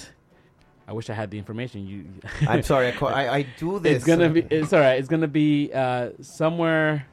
I 0.88 0.92
wish 0.92 1.10
I 1.10 1.14
had 1.14 1.30
the 1.30 1.38
information. 1.38 1.86
You. 1.86 2.06
I'm 2.48 2.62
sorry, 2.62 2.88
I 2.88 2.92
ca- 2.92 3.06
I- 3.22 3.34
I 3.38 3.42
do 3.58 3.78
this. 3.78 3.96
It's 3.96 4.04
gonna 4.06 4.30
be. 4.30 4.40
It's 4.50 4.72
all 4.72 4.80
right. 4.80 4.98
It's 4.98 5.08
gonna 5.08 5.28
be 5.28 5.70
uh, 5.72 6.10
somewhere. 6.22 7.06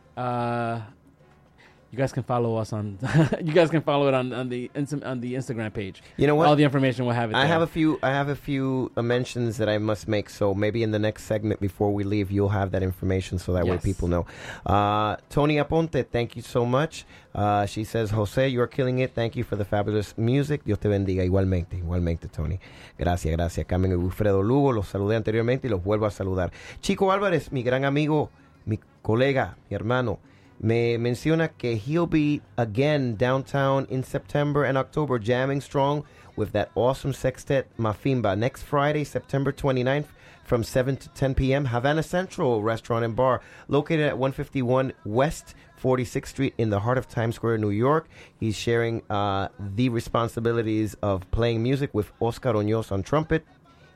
You 1.92 1.98
guys 1.98 2.14
can 2.14 2.24
follow 2.24 2.56
us 2.56 2.72
on. 2.72 2.98
you 3.44 3.52
guys 3.52 3.70
can 3.70 3.82
follow 3.82 4.08
it 4.08 4.14
on, 4.14 4.32
on 4.32 4.48
the 4.48 4.72
on 5.04 5.20
the 5.20 5.34
Instagram 5.34 5.74
page. 5.74 6.02
You 6.16 6.26
know 6.26 6.36
what? 6.36 6.48
All 6.48 6.56
the 6.56 6.64
information 6.64 7.06
we'll 7.06 7.16
have 7.16 7.32
it. 7.32 7.36
I 7.36 7.42
there. 7.42 7.48
have 7.48 7.62
a 7.62 7.68
few. 7.68 8.00
I 8.02 8.12
have 8.12 8.30
a 8.30 8.36
few 8.36 8.94
uh, 8.96 9.02
mentions 9.02 9.58
that 9.58 9.68
I 9.68 9.78
must 9.78 10.08
make. 10.08 10.30
So 10.30 10.54
maybe 10.54 10.84
in 10.84 10.92
the 10.92 11.00
next 11.00 11.26
segment 11.26 11.60
before 11.60 11.94
we 11.94 12.06
leave, 12.06 12.32
you'll 12.32 12.48
have 12.48 12.72
that 12.72 12.82
information, 12.82 13.40
so 13.40 13.52
that 13.54 13.68
way 13.68 13.78
people 13.78 14.08
know. 14.08 14.26
Uh, 14.66 15.18
Tony 15.30 15.58
Aponte, 15.58 16.08
thank 16.10 16.38
you 16.38 16.42
so 16.42 16.66
much. 16.66 17.06
Uh, 17.36 17.66
she 17.66 17.84
says, 17.84 18.12
Jose, 18.12 18.48
you 18.48 18.62
are 18.62 18.68
killing 18.68 19.00
it. 19.00 19.14
Thank 19.14 19.36
you 19.36 19.44
for 19.44 19.58
the 19.58 19.66
fabulous 19.66 20.18
music. 20.18 20.64
Dios 20.64 20.80
te 20.80 20.88
bendiga. 20.88 21.26
Igualmente, 21.26 21.76
igualmente, 21.76 22.30
Tony. 22.30 22.60
Gracias, 22.98 23.34
gracias. 23.36 23.66
Carmen 23.66 23.92
y 23.92 23.96
Wilfredo 23.96 24.42
Lugo, 24.44 24.72
los 24.72 24.88
saludé 24.88 25.18
anteriormente 25.18 25.68
y 25.68 25.70
los 25.70 25.84
vuelvo 25.84 26.06
a 26.06 26.12
saludar. 26.12 26.54
Chico 26.80 27.12
Álvarez, 27.12 27.52
mi 27.52 27.64
gran 27.64 27.84
amigo, 27.84 28.30
mi 28.66 28.80
colega, 29.02 29.58
mi 29.70 29.76
hermano. 29.76 30.20
Me 30.64 30.96
menciona 30.96 31.50
que 31.58 31.76
he'll 31.76 32.06
be 32.06 32.40
again 32.56 33.16
downtown 33.16 33.88
in 33.90 34.04
September 34.04 34.64
and 34.64 34.78
October 34.78 35.18
jamming 35.18 35.60
strong 35.60 36.06
with 36.36 36.52
that 36.52 36.70
awesome 36.76 37.14
sextet 37.14 37.68
Mafimba 37.78 38.38
next 38.38 38.62
Friday, 38.62 39.04
September 39.04 39.52
29th 39.52 40.06
from 40.44 40.64
7 40.64 40.98
to 40.98 41.10
10 41.10 41.34
p.m. 41.34 41.66
Havana 41.66 42.04
Central 42.04 42.62
Restaurant 42.62 43.04
and 43.04 43.16
Bar 43.16 43.42
located 43.70 44.02
at 44.02 44.18
151 44.20 44.94
West 45.04 45.56
46th 45.82 46.28
Street 46.28 46.54
in 46.60 46.70
the 46.70 46.80
heart 46.80 47.00
of 47.00 47.08
Times 47.08 47.36
Square, 47.36 47.58
New 47.58 47.72
York. 47.72 48.08
He's 48.40 48.56
sharing 48.56 49.02
uh, 49.10 49.48
the 49.58 49.90
responsibilities 49.90 50.96
of 51.02 51.30
playing 51.32 51.64
music 51.64 51.92
with 51.94 52.12
Oscar 52.20 52.54
Oñoz 52.54 52.92
on 52.92 53.02
trumpet, 53.02 53.46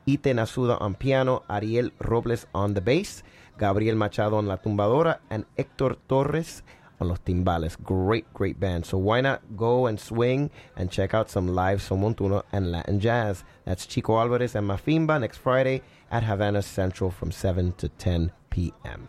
Ite 0.08 0.34
Nasuda 0.34 0.80
on 0.80 0.94
piano, 0.96 1.44
Ariel 1.48 1.90
Robles 2.00 2.46
on 2.54 2.74
the 2.74 2.80
bass, 2.80 3.22
Gabriel 3.58 3.96
Machado 3.96 4.36
on 4.36 4.46
la 4.46 4.56
tumbadora, 4.56 5.20
and 5.30 5.44
Héctor 5.56 5.96
Torres 6.08 6.62
on 7.00 7.08
los 7.08 7.18
timbales. 7.20 7.76
Great, 7.82 8.32
great 8.32 8.58
band. 8.58 8.86
So 8.86 8.98
why 8.98 9.20
not 9.20 9.42
go 9.56 9.86
and 9.86 9.98
swing 9.98 10.50
and 10.76 10.90
check 10.90 11.14
out 11.14 11.30
some 11.30 11.48
live 11.48 11.82
son 11.82 12.00
montuno 12.00 12.42
and 12.52 12.72
Latin 12.72 13.00
jazz? 13.00 13.44
That's 13.64 13.86
Chico 13.86 14.18
Alvarez 14.18 14.54
and 14.54 14.68
Mafimba 14.68 15.20
next 15.20 15.38
Friday 15.38 15.82
at 16.10 16.24
Havana 16.24 16.62
Central 16.62 17.10
from 17.10 17.32
7 17.32 17.72
to 17.78 17.88
10 17.88 18.32
p.m. 18.50 19.08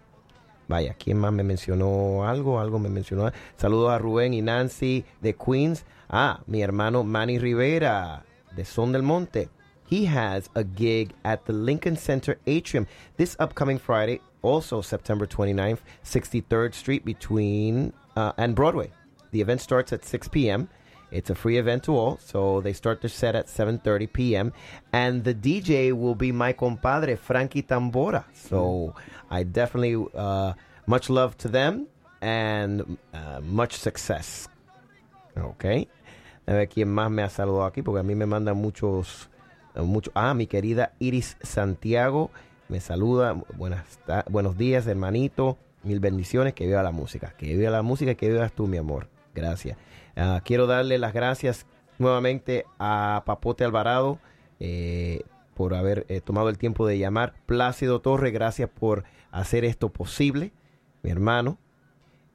Vaya, 0.67 0.95
¿quién 0.99 1.17
más 1.17 1.31
me 1.31 1.43
mencionó 1.43 2.27
algo? 2.27 2.59
Algo 2.59 2.77
me 2.77 2.89
mencionó. 2.89 3.31
Saludos 3.57 3.91
a 3.91 3.99
Rubén 3.99 4.33
y 4.33 4.41
Nancy 4.41 5.05
de 5.21 5.33
Queens. 5.33 5.85
Ah, 6.09 6.41
mi 6.45 6.61
hermano 6.61 7.03
Manny 7.03 7.39
Rivera 7.39 8.25
de 8.55 8.65
Son 8.65 8.91
del 8.91 9.01
Monte. 9.01 9.49
He 9.89 10.05
has 10.05 10.49
a 10.55 10.65
gig 10.65 11.13
at 11.23 11.45
the 11.45 11.53
Lincoln 11.53 11.95
Center 11.95 12.37
Atrium 12.45 12.85
this 13.15 13.37
upcoming 13.39 13.79
Friday, 13.79 14.19
also 14.47 14.81
September 14.81 15.27
29th, 15.27 15.79
63rd 16.03 16.73
Street 16.73 17.05
between 17.05 17.93
uh, 18.15 18.31
and 18.37 18.55
Broadway. 18.55 18.91
The 19.31 19.41
event 19.41 19.61
starts 19.61 19.91
at 19.93 20.05
6 20.05 20.29
p.m. 20.29 20.69
It's 21.11 21.29
a 21.29 21.35
free 21.35 21.57
event 21.57 21.83
to 21.83 21.95
all, 21.95 22.17
so 22.17 22.59
they 22.59 22.73
start 22.73 23.01
their 23.01 23.09
set 23.09 23.35
at 23.35 23.47
7:30 23.47 24.11
p.m. 24.11 24.53
and 24.91 25.23
the 25.23 25.33
DJ 25.33 25.93
will 25.93 26.15
be 26.15 26.33
my 26.33 26.51
compadre 26.51 27.15
Frankie 27.15 27.63
Tambora. 27.63 28.25
So 28.33 28.93
I 29.31 29.43
definitely 29.43 30.05
uh, 30.13 30.53
much 30.85 31.09
love 31.09 31.37
to 31.37 31.47
them 31.47 31.87
and 32.21 32.97
uh, 33.13 33.39
much 33.41 33.73
success. 33.73 34.49
Ok. 35.37 35.87
A 36.45 36.53
ver 36.53 36.67
quién 36.67 36.89
más 36.89 37.09
me 37.11 37.23
ha 37.23 37.29
saludado 37.29 37.65
aquí, 37.65 37.81
porque 37.83 37.99
a 37.99 38.03
mí 38.03 38.15
me 38.15 38.25
mandan 38.25 38.57
muchos, 38.57 39.29
eh, 39.75 39.81
muchos. 39.81 40.11
Ah, 40.15 40.33
mi 40.33 40.47
querida 40.47 40.93
Iris 40.99 41.37
Santiago 41.41 42.31
me 42.69 42.79
saluda. 42.79 43.33
Buenas, 43.55 43.99
buenos 44.29 44.57
días, 44.57 44.87
hermanito. 44.87 45.57
Mil 45.83 45.99
bendiciones. 45.99 46.53
Que 46.53 46.65
viva 46.65 46.83
la 46.83 46.91
música. 46.91 47.33
Que 47.37 47.55
viva 47.55 47.71
la 47.71 47.81
música 47.81 48.15
que 48.15 48.29
vivas 48.29 48.51
tú, 48.51 48.67
mi 48.67 48.77
amor. 48.77 49.07
Gracias. 49.33 49.77
Ah, 50.15 50.41
quiero 50.43 50.67
darle 50.67 50.97
las 50.97 51.13
gracias 51.13 51.65
nuevamente 51.99 52.65
a 52.79 53.23
Papote 53.25 53.63
Alvarado 53.63 54.19
eh, 54.59 55.21
por 55.53 55.75
haber 55.75 56.05
eh, 56.09 56.21
tomado 56.21 56.49
el 56.49 56.57
tiempo 56.57 56.87
de 56.87 56.97
llamar. 56.97 57.33
Plácido 57.45 58.01
Torre, 58.01 58.31
gracias 58.31 58.69
por 58.69 59.03
hacer 59.31 59.65
esto 59.65 59.89
posible, 59.89 60.51
mi 61.03 61.11
hermano. 61.11 61.57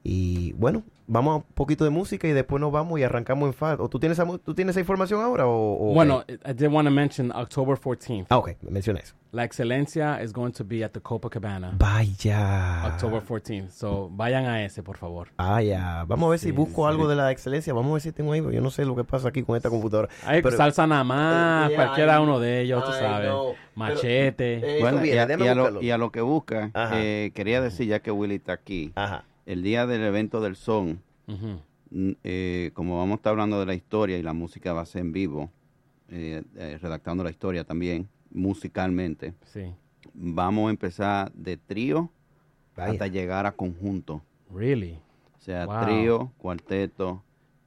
Y 0.05 0.53
bueno, 0.55 0.83
vamos 1.07 1.33
a 1.33 1.37
un 1.37 1.43
poquito 1.55 1.85
de 1.85 1.91
música 1.91 2.27
y 2.29 2.33
después 2.33 2.61
nos 2.61 2.73
vamos 2.73 2.99
y 2.99 3.03
arrancamos 3.03 3.47
en 3.49 3.55
FAD. 3.55 3.81
¿O 3.81 3.89
tú 3.89 3.99
tienes, 3.99 4.21
tú 4.45 4.55
tienes 4.55 4.73
esa 4.75 4.81
información 4.81 5.21
ahora? 5.21 5.47
O, 5.47 5.91
o- 5.91 5.95
Bueno, 5.95 6.25
I 6.29 6.53
did 6.53 6.69
want 6.69 6.87
to 6.87 6.93
mention 6.95 7.31
October 7.33 7.77
14th. 7.79 8.27
Ah, 8.31 8.39
ok, 8.39 8.51
menciona 8.63 9.01
eso. 9.01 9.15
La 9.33 9.45
Excelencia 9.45 10.23
is 10.23 10.31
going 10.33 10.53
to 10.53 10.63
be 10.63 10.85
at 10.85 10.91
the 10.91 11.01
Copacabana. 11.01 11.73
Vaya. 11.79 12.83
October 12.87 13.23
14th. 13.23 13.71
So 13.71 14.11
vayan 14.13 14.45
a 14.45 14.63
ese, 14.63 14.83
por 14.83 14.99
favor. 14.99 15.29
Ah, 15.39 15.63
ya. 15.63 16.05
Vamos 16.07 16.27
a 16.27 16.31
ver 16.33 16.39
si 16.39 16.51
busco 16.51 16.83
sí. 16.83 16.89
algo 16.91 17.09
de 17.09 17.17
la 17.17 17.31
excelencia. 17.31 17.73
Vamos 17.73 17.91
a 17.91 17.93
ver 17.95 18.03
si 18.03 18.13
tengo 18.13 18.33
ahí. 18.33 18.43
porque 18.43 18.57
Yo 18.57 18.63
no 18.63 18.71
sé 18.71 18.85
lo 18.85 18.95
que 18.95 19.05
pasa 19.05 19.29
aquí 19.29 19.43
con 19.43 19.57
esta 19.57 19.71
computadora. 19.71 20.09
Hay 20.27 20.43
Pero- 20.43 20.57
salsa 20.59 20.87
nada 20.87 21.03
más, 21.05 21.71
Eh, 21.71 21.75
cualquiera 21.77 22.17
ay, 22.19 22.23
uno 22.23 22.41
de 22.41 22.61
ellos, 22.61 22.85
tú 22.85 22.93
sabes. 22.93 23.21
Pero- 23.21 23.55
Machete. 23.75 24.79
Eh, 24.79 24.81
Bueno, 24.83 25.03
y, 25.05 25.13
a, 25.17 25.27
déjame 25.27 25.47
y 25.47 25.49
a 25.49 25.55
lo, 25.55 25.81
y 25.83 25.91
a 25.91 25.97
lo 25.97 26.13
que 26.13 26.21
busca, 26.21 26.71
Ajá. 26.75 26.93
eh, 27.01 27.33
quería 27.35 27.63
decir, 27.63 27.89
ya 27.89 28.01
que 28.01 28.11
Willy 28.11 28.35
está 28.35 28.53
aquí, 28.53 28.93
el 29.47 29.63
día 29.63 29.87
del 29.87 30.03
evento 30.03 30.41
del 30.41 30.57
son, 30.57 31.01
eh, 32.23 32.71
como 32.75 32.99
vamos 32.99 33.13
a 33.13 33.17
estar 33.17 33.31
hablando 33.33 33.61
de 33.61 33.67
la 33.67 33.75
historia 33.75 34.19
y 34.19 34.23
la 34.23 34.33
música 34.33 34.73
va 34.73 34.83
a 34.83 34.87
ser 34.87 35.03
en 35.03 35.13
vivo, 35.13 35.51
eh, 36.09 36.43
eh, 36.57 36.79
redactando 36.81 37.25
la 37.25 37.31
historia 37.31 37.65
también, 37.65 38.09
musicalmente, 38.31 39.35
Sí. 39.47 39.73
vamos 40.15 40.69
a 40.69 40.71
empezar 40.71 41.33
de 41.33 41.57
trío 41.57 42.11
hasta 42.77 43.07
llegar 43.07 43.47
a 43.47 43.53
conjunto. 43.53 44.23
Really? 44.55 44.99
O 45.39 45.41
sea, 45.41 45.67
Wow. 45.67 45.85
trío, 45.85 46.33
cuarteto, 46.39 47.23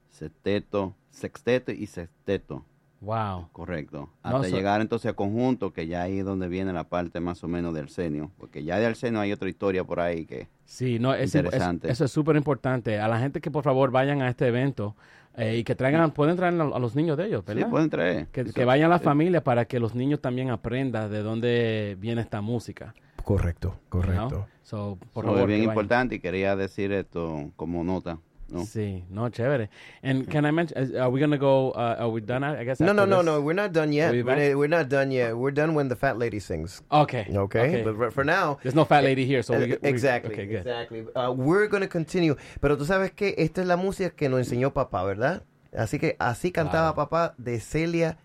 sexteto, 0.09 0.95
sexteto 1.11 1.71
y 1.71 1.85
sexteto. 1.87 2.63
Wow. 3.01 3.49
Correcto. 3.51 4.09
No, 4.23 4.29
Hasta 4.37 4.49
so- 4.49 4.55
llegar 4.55 4.81
entonces 4.81 5.11
a 5.11 5.13
conjunto, 5.13 5.73
que 5.73 5.85
ya 5.87 6.01
ahí 6.03 6.19
es 6.19 6.25
donde 6.25 6.47
viene 6.47 6.73
la 6.73 6.85
parte 6.85 7.19
más 7.19 7.43
o 7.43 7.47
menos 7.47 7.73
del 7.73 7.89
senio. 7.89 8.31
Porque 8.37 8.63
ya 8.63 8.79
de 8.79 8.85
Arsenio 8.87 9.19
hay 9.19 9.31
otra 9.31 9.49
historia 9.49 9.83
por 9.83 9.99
ahí 9.99 10.25
que 10.25 10.47
Sí, 10.65 10.97
no, 10.99 11.13
es, 11.13 11.33
eso 11.35 12.05
es 12.05 12.11
súper 12.11 12.35
importante. 12.35 12.99
A 12.99 13.07
la 13.07 13.19
gente 13.19 13.39
que 13.39 13.51
por 13.51 13.63
favor 13.63 13.91
vayan 13.91 14.21
a 14.21 14.29
este 14.29 14.47
evento 14.47 14.95
eh, 15.37 15.57
y 15.57 15.63
que 15.63 15.75
traigan, 15.75 16.11
pueden 16.11 16.35
traer 16.35 16.59
a, 16.59 16.79
los 16.79 16.95
niños 16.95 17.17
de 17.17 17.27
ellos, 17.27 17.45
¿verdad? 17.45 17.69
pueden 17.69 17.89
traer. 17.89 18.27
Que, 18.27 18.41
Eso- 18.41 18.53
que 18.53 18.65
vayan 18.65 18.89
las 18.89 19.01
eh. 19.01 19.03
familias 19.05 19.43
para 19.43 19.65
que 19.65 19.79
los 19.79 19.93
niños 19.93 20.21
también 20.21 20.49
aprendan 20.49 21.11
de 21.11 21.21
dónde 21.21 21.95
viene 21.99 22.21
esta 22.21 22.41
música. 22.41 22.93
Correcto, 23.23 23.79
correcto. 23.89 24.47
So, 24.63 24.97
por 25.13 25.25
So, 25.25 25.31
favor, 25.31 25.41
es 25.41 25.47
bien 25.57 25.63
importante 25.69 26.15
y 26.15 26.19
quería 26.19 26.55
decir 26.55 26.91
esto 26.91 27.51
como 27.55 27.83
nota. 27.83 28.17
¿No? 28.49 28.65
Sí, 28.65 29.03
no, 29.09 29.29
chévere. 29.29 29.69
And 30.03 30.27
can 30.29 30.45
I 30.45 30.51
mention, 30.51 30.95
are 30.97 31.09
we 31.09 31.19
going 31.19 31.31
to 31.31 31.37
go, 31.37 31.71
uh, 31.71 31.95
are 31.99 32.09
we 32.09 32.21
done, 32.21 32.43
I 32.43 32.63
guess? 32.63 32.79
No, 32.79 32.93
no, 32.93 33.05
no, 33.05 33.17
this? 33.17 33.25
no. 33.25 33.41
We're 33.41 33.53
not 33.55 33.71
done 33.73 33.91
yet. 33.91 34.11
We 34.11 34.23
We're, 34.23 34.55
we're 34.57 34.67
not 34.67 34.87
done 34.89 35.11
yet. 35.11 35.35
We're 35.35 35.51
done 35.51 35.73
when 35.73 35.87
the 35.87 35.95
fat 35.95 36.17
lady 36.17 36.39
sings. 36.39 36.81
Okay. 36.91 37.27
Okay. 37.29 37.59
Okay. 37.59 37.83
But 37.83 38.13
for- 38.13 38.23
now. 38.23 38.57
There's 38.63 38.75
no 38.75 38.85
fat 38.85 39.03
lady 39.03 39.25
here, 39.25 39.41
so 39.43 39.57
we- 39.57 39.73
Uh, 39.73 39.77
we- 39.81 39.89
exactly. 39.89 40.33
okay, 40.33 40.45
good. 40.45 40.59
Exactly. 40.65 41.05
Uh, 41.15 41.31
we're 41.35 41.67
going 41.67 41.81
to 41.81 41.87
continue. 41.89 42.35
Pero 42.61 42.75
tú 42.77 42.85
sabes 42.85 43.11
que 43.11 43.33
esta 43.37 43.61
es 43.61 43.67
la 43.67 43.77
música 43.77 44.09
que 44.11 44.29
nos 44.29 44.39
enseñó 44.39 44.73
papá, 44.73 45.03
¿verdad? 45.03 45.43
Así 45.75 45.99
que 45.99 46.15
así 46.19 46.51
cantaba 46.51 46.95
papá 46.95 47.33
de 47.37 47.59
Celia, 47.59 48.17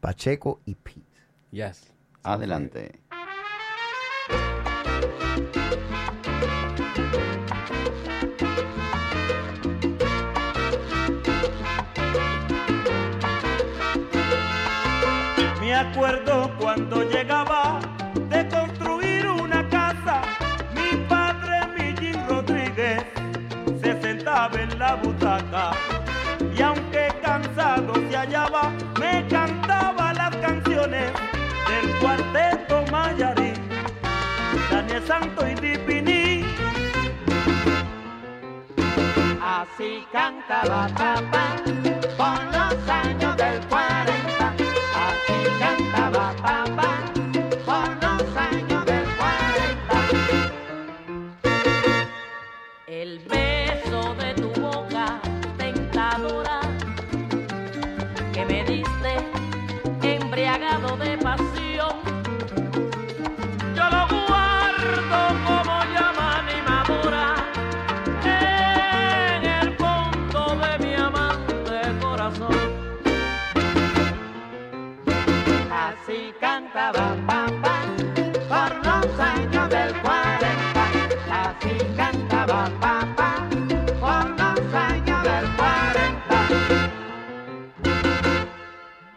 Pacheco 0.00 0.60
y 0.66 0.74
Pete. 0.74 1.00
Yes. 1.50 1.92
Adelante. 2.22 3.00
Me 15.76 15.82
acuerdo 15.82 16.50
cuando 16.58 17.02
llegaba 17.02 17.80
de 18.30 18.48
construir 18.48 19.28
una 19.28 19.68
casa, 19.68 20.22
mi 20.74 20.96
padre 21.06 21.66
Millín 21.76 22.16
Rodríguez 22.26 23.04
se 23.82 24.00
sentaba 24.00 24.58
en 24.58 24.78
la 24.78 24.94
butaca 24.94 25.72
y 26.56 26.62
aunque 26.62 27.08
cansado 27.22 27.92
se 28.08 28.16
hallaba, 28.16 28.72
me 28.98 29.26
cantaba 29.28 30.14
las 30.14 30.34
canciones 30.36 31.12
del 31.68 31.90
cuarteto 32.00 32.82
Mayarí, 32.90 33.52
Daniel 34.70 35.02
Santo 35.06 35.46
y 35.46 35.54
Dipiní. 35.56 36.42
Así 39.42 40.06
cantaba 40.10 40.88
papá 40.88 41.54
por 42.16 42.44
los 42.46 42.88
años 42.88 43.36
del 43.36 43.60
40. 43.68 43.95
Cantaba 46.46 46.76
papá 46.76 47.15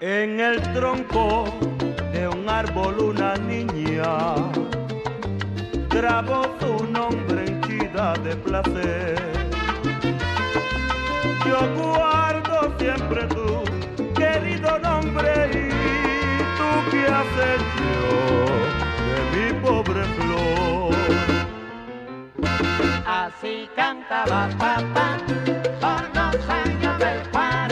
En 0.02 0.40
el 0.40 0.61
tronco 0.72 1.44
de 2.14 2.26
un 2.26 2.48
árbol 2.48 3.00
una 3.00 3.36
niña 3.36 4.34
grabó 5.90 6.56
su 6.61 6.86
nombre 6.86 7.44
henchida 7.45 8.14
de 8.24 8.34
placer. 8.38 9.22
Yo 11.45 11.60
guardo 11.76 12.74
siempre 12.80 13.28
tu 13.28 13.61
querido 14.14 14.80
nombre 14.80 15.50
y 15.52 15.68
tú 16.58 16.92
que 16.92 17.06
has 17.06 17.28
hecho 17.52 17.92
de 19.10 19.19
mi 19.36 19.53
pobre 19.60 20.03
flor. 20.16 20.95
Así 23.06 23.68
cantaba 23.76 24.48
papá 24.58 25.18
por 25.82 26.03
los 26.16 26.50
años 26.50 27.00
del 27.00 27.19
40. 27.32 27.68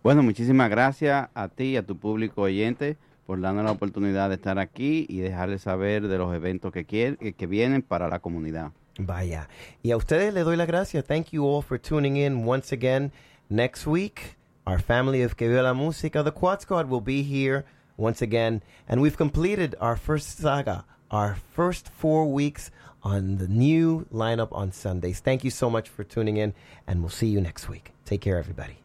Bueno, 0.04 0.22
muchísimas 0.22 0.70
gracias 0.70 1.28
a 1.34 1.48
ti 1.48 1.72
y 1.72 1.78
a 1.78 1.82
tu 1.82 1.96
público 1.96 2.44
oyente 2.44 2.98
por 3.26 3.40
darnos 3.40 3.66
la 3.66 3.72
oportunidad 3.72 4.30
de 4.30 4.36
estar 4.36 4.60
aquí 4.60 5.06
y 5.10 5.20
dejarles 5.20 5.64
saber 5.64 6.08
de 6.08 6.18
los 6.18 6.34
eventos 6.34 6.72
que, 6.72 6.86
quieren, 6.86 7.18
que 7.18 7.48
vienen 7.48 7.82
para 7.82 8.10
la 8.10 8.20
comunidad. 8.20 8.72
Vaya. 9.00 9.48
Y 9.82 9.92
a 9.92 9.98
ustedes 9.98 10.34
le 10.34 10.44
doy 10.44 10.56
la 10.56 10.66
gracia. 10.66 11.02
Thank 11.02 11.32
you 11.32 11.46
all 11.46 11.64
for 11.64 11.80
tuning 11.80 12.18
in 12.18 12.46
once 12.46 12.72
again. 12.72 13.12
Next 13.50 13.88
week, 13.88 14.38
our 14.66 14.80
family 14.80 15.24
of 15.24 15.36
Que 15.36 15.48
Viva 15.48 15.64
la 15.64 15.74
Música, 15.74 16.24
the 16.24 16.32
Quad 16.32 16.62
Squad, 16.62 16.90
will 16.90 17.02
be 17.02 17.24
here 17.24 17.66
once 17.98 18.22
again. 18.22 18.62
And 18.88 19.02
we've 19.02 19.18
completed 19.18 19.76
our 19.80 19.96
first 19.96 20.38
saga, 20.38 20.86
our 21.10 21.36
first 21.56 21.90
four 21.90 22.32
weeks 22.32 22.72
on 23.04 23.38
the 23.38 23.48
new 23.48 24.06
lineup 24.14 24.50
on 24.52 24.72
Sundays. 24.72 25.20
Thank 25.20 25.44
you 25.44 25.52
so 25.52 25.70
much 25.70 25.90
for 25.90 26.04
tuning 26.04 26.38
in, 26.38 26.54
and 26.88 27.02
we'll 27.02 27.10
see 27.10 27.28
you 27.28 27.42
next 27.42 27.68
week. 27.68 27.92
Take 28.06 28.22
care, 28.22 28.38
everybody. 28.38 28.80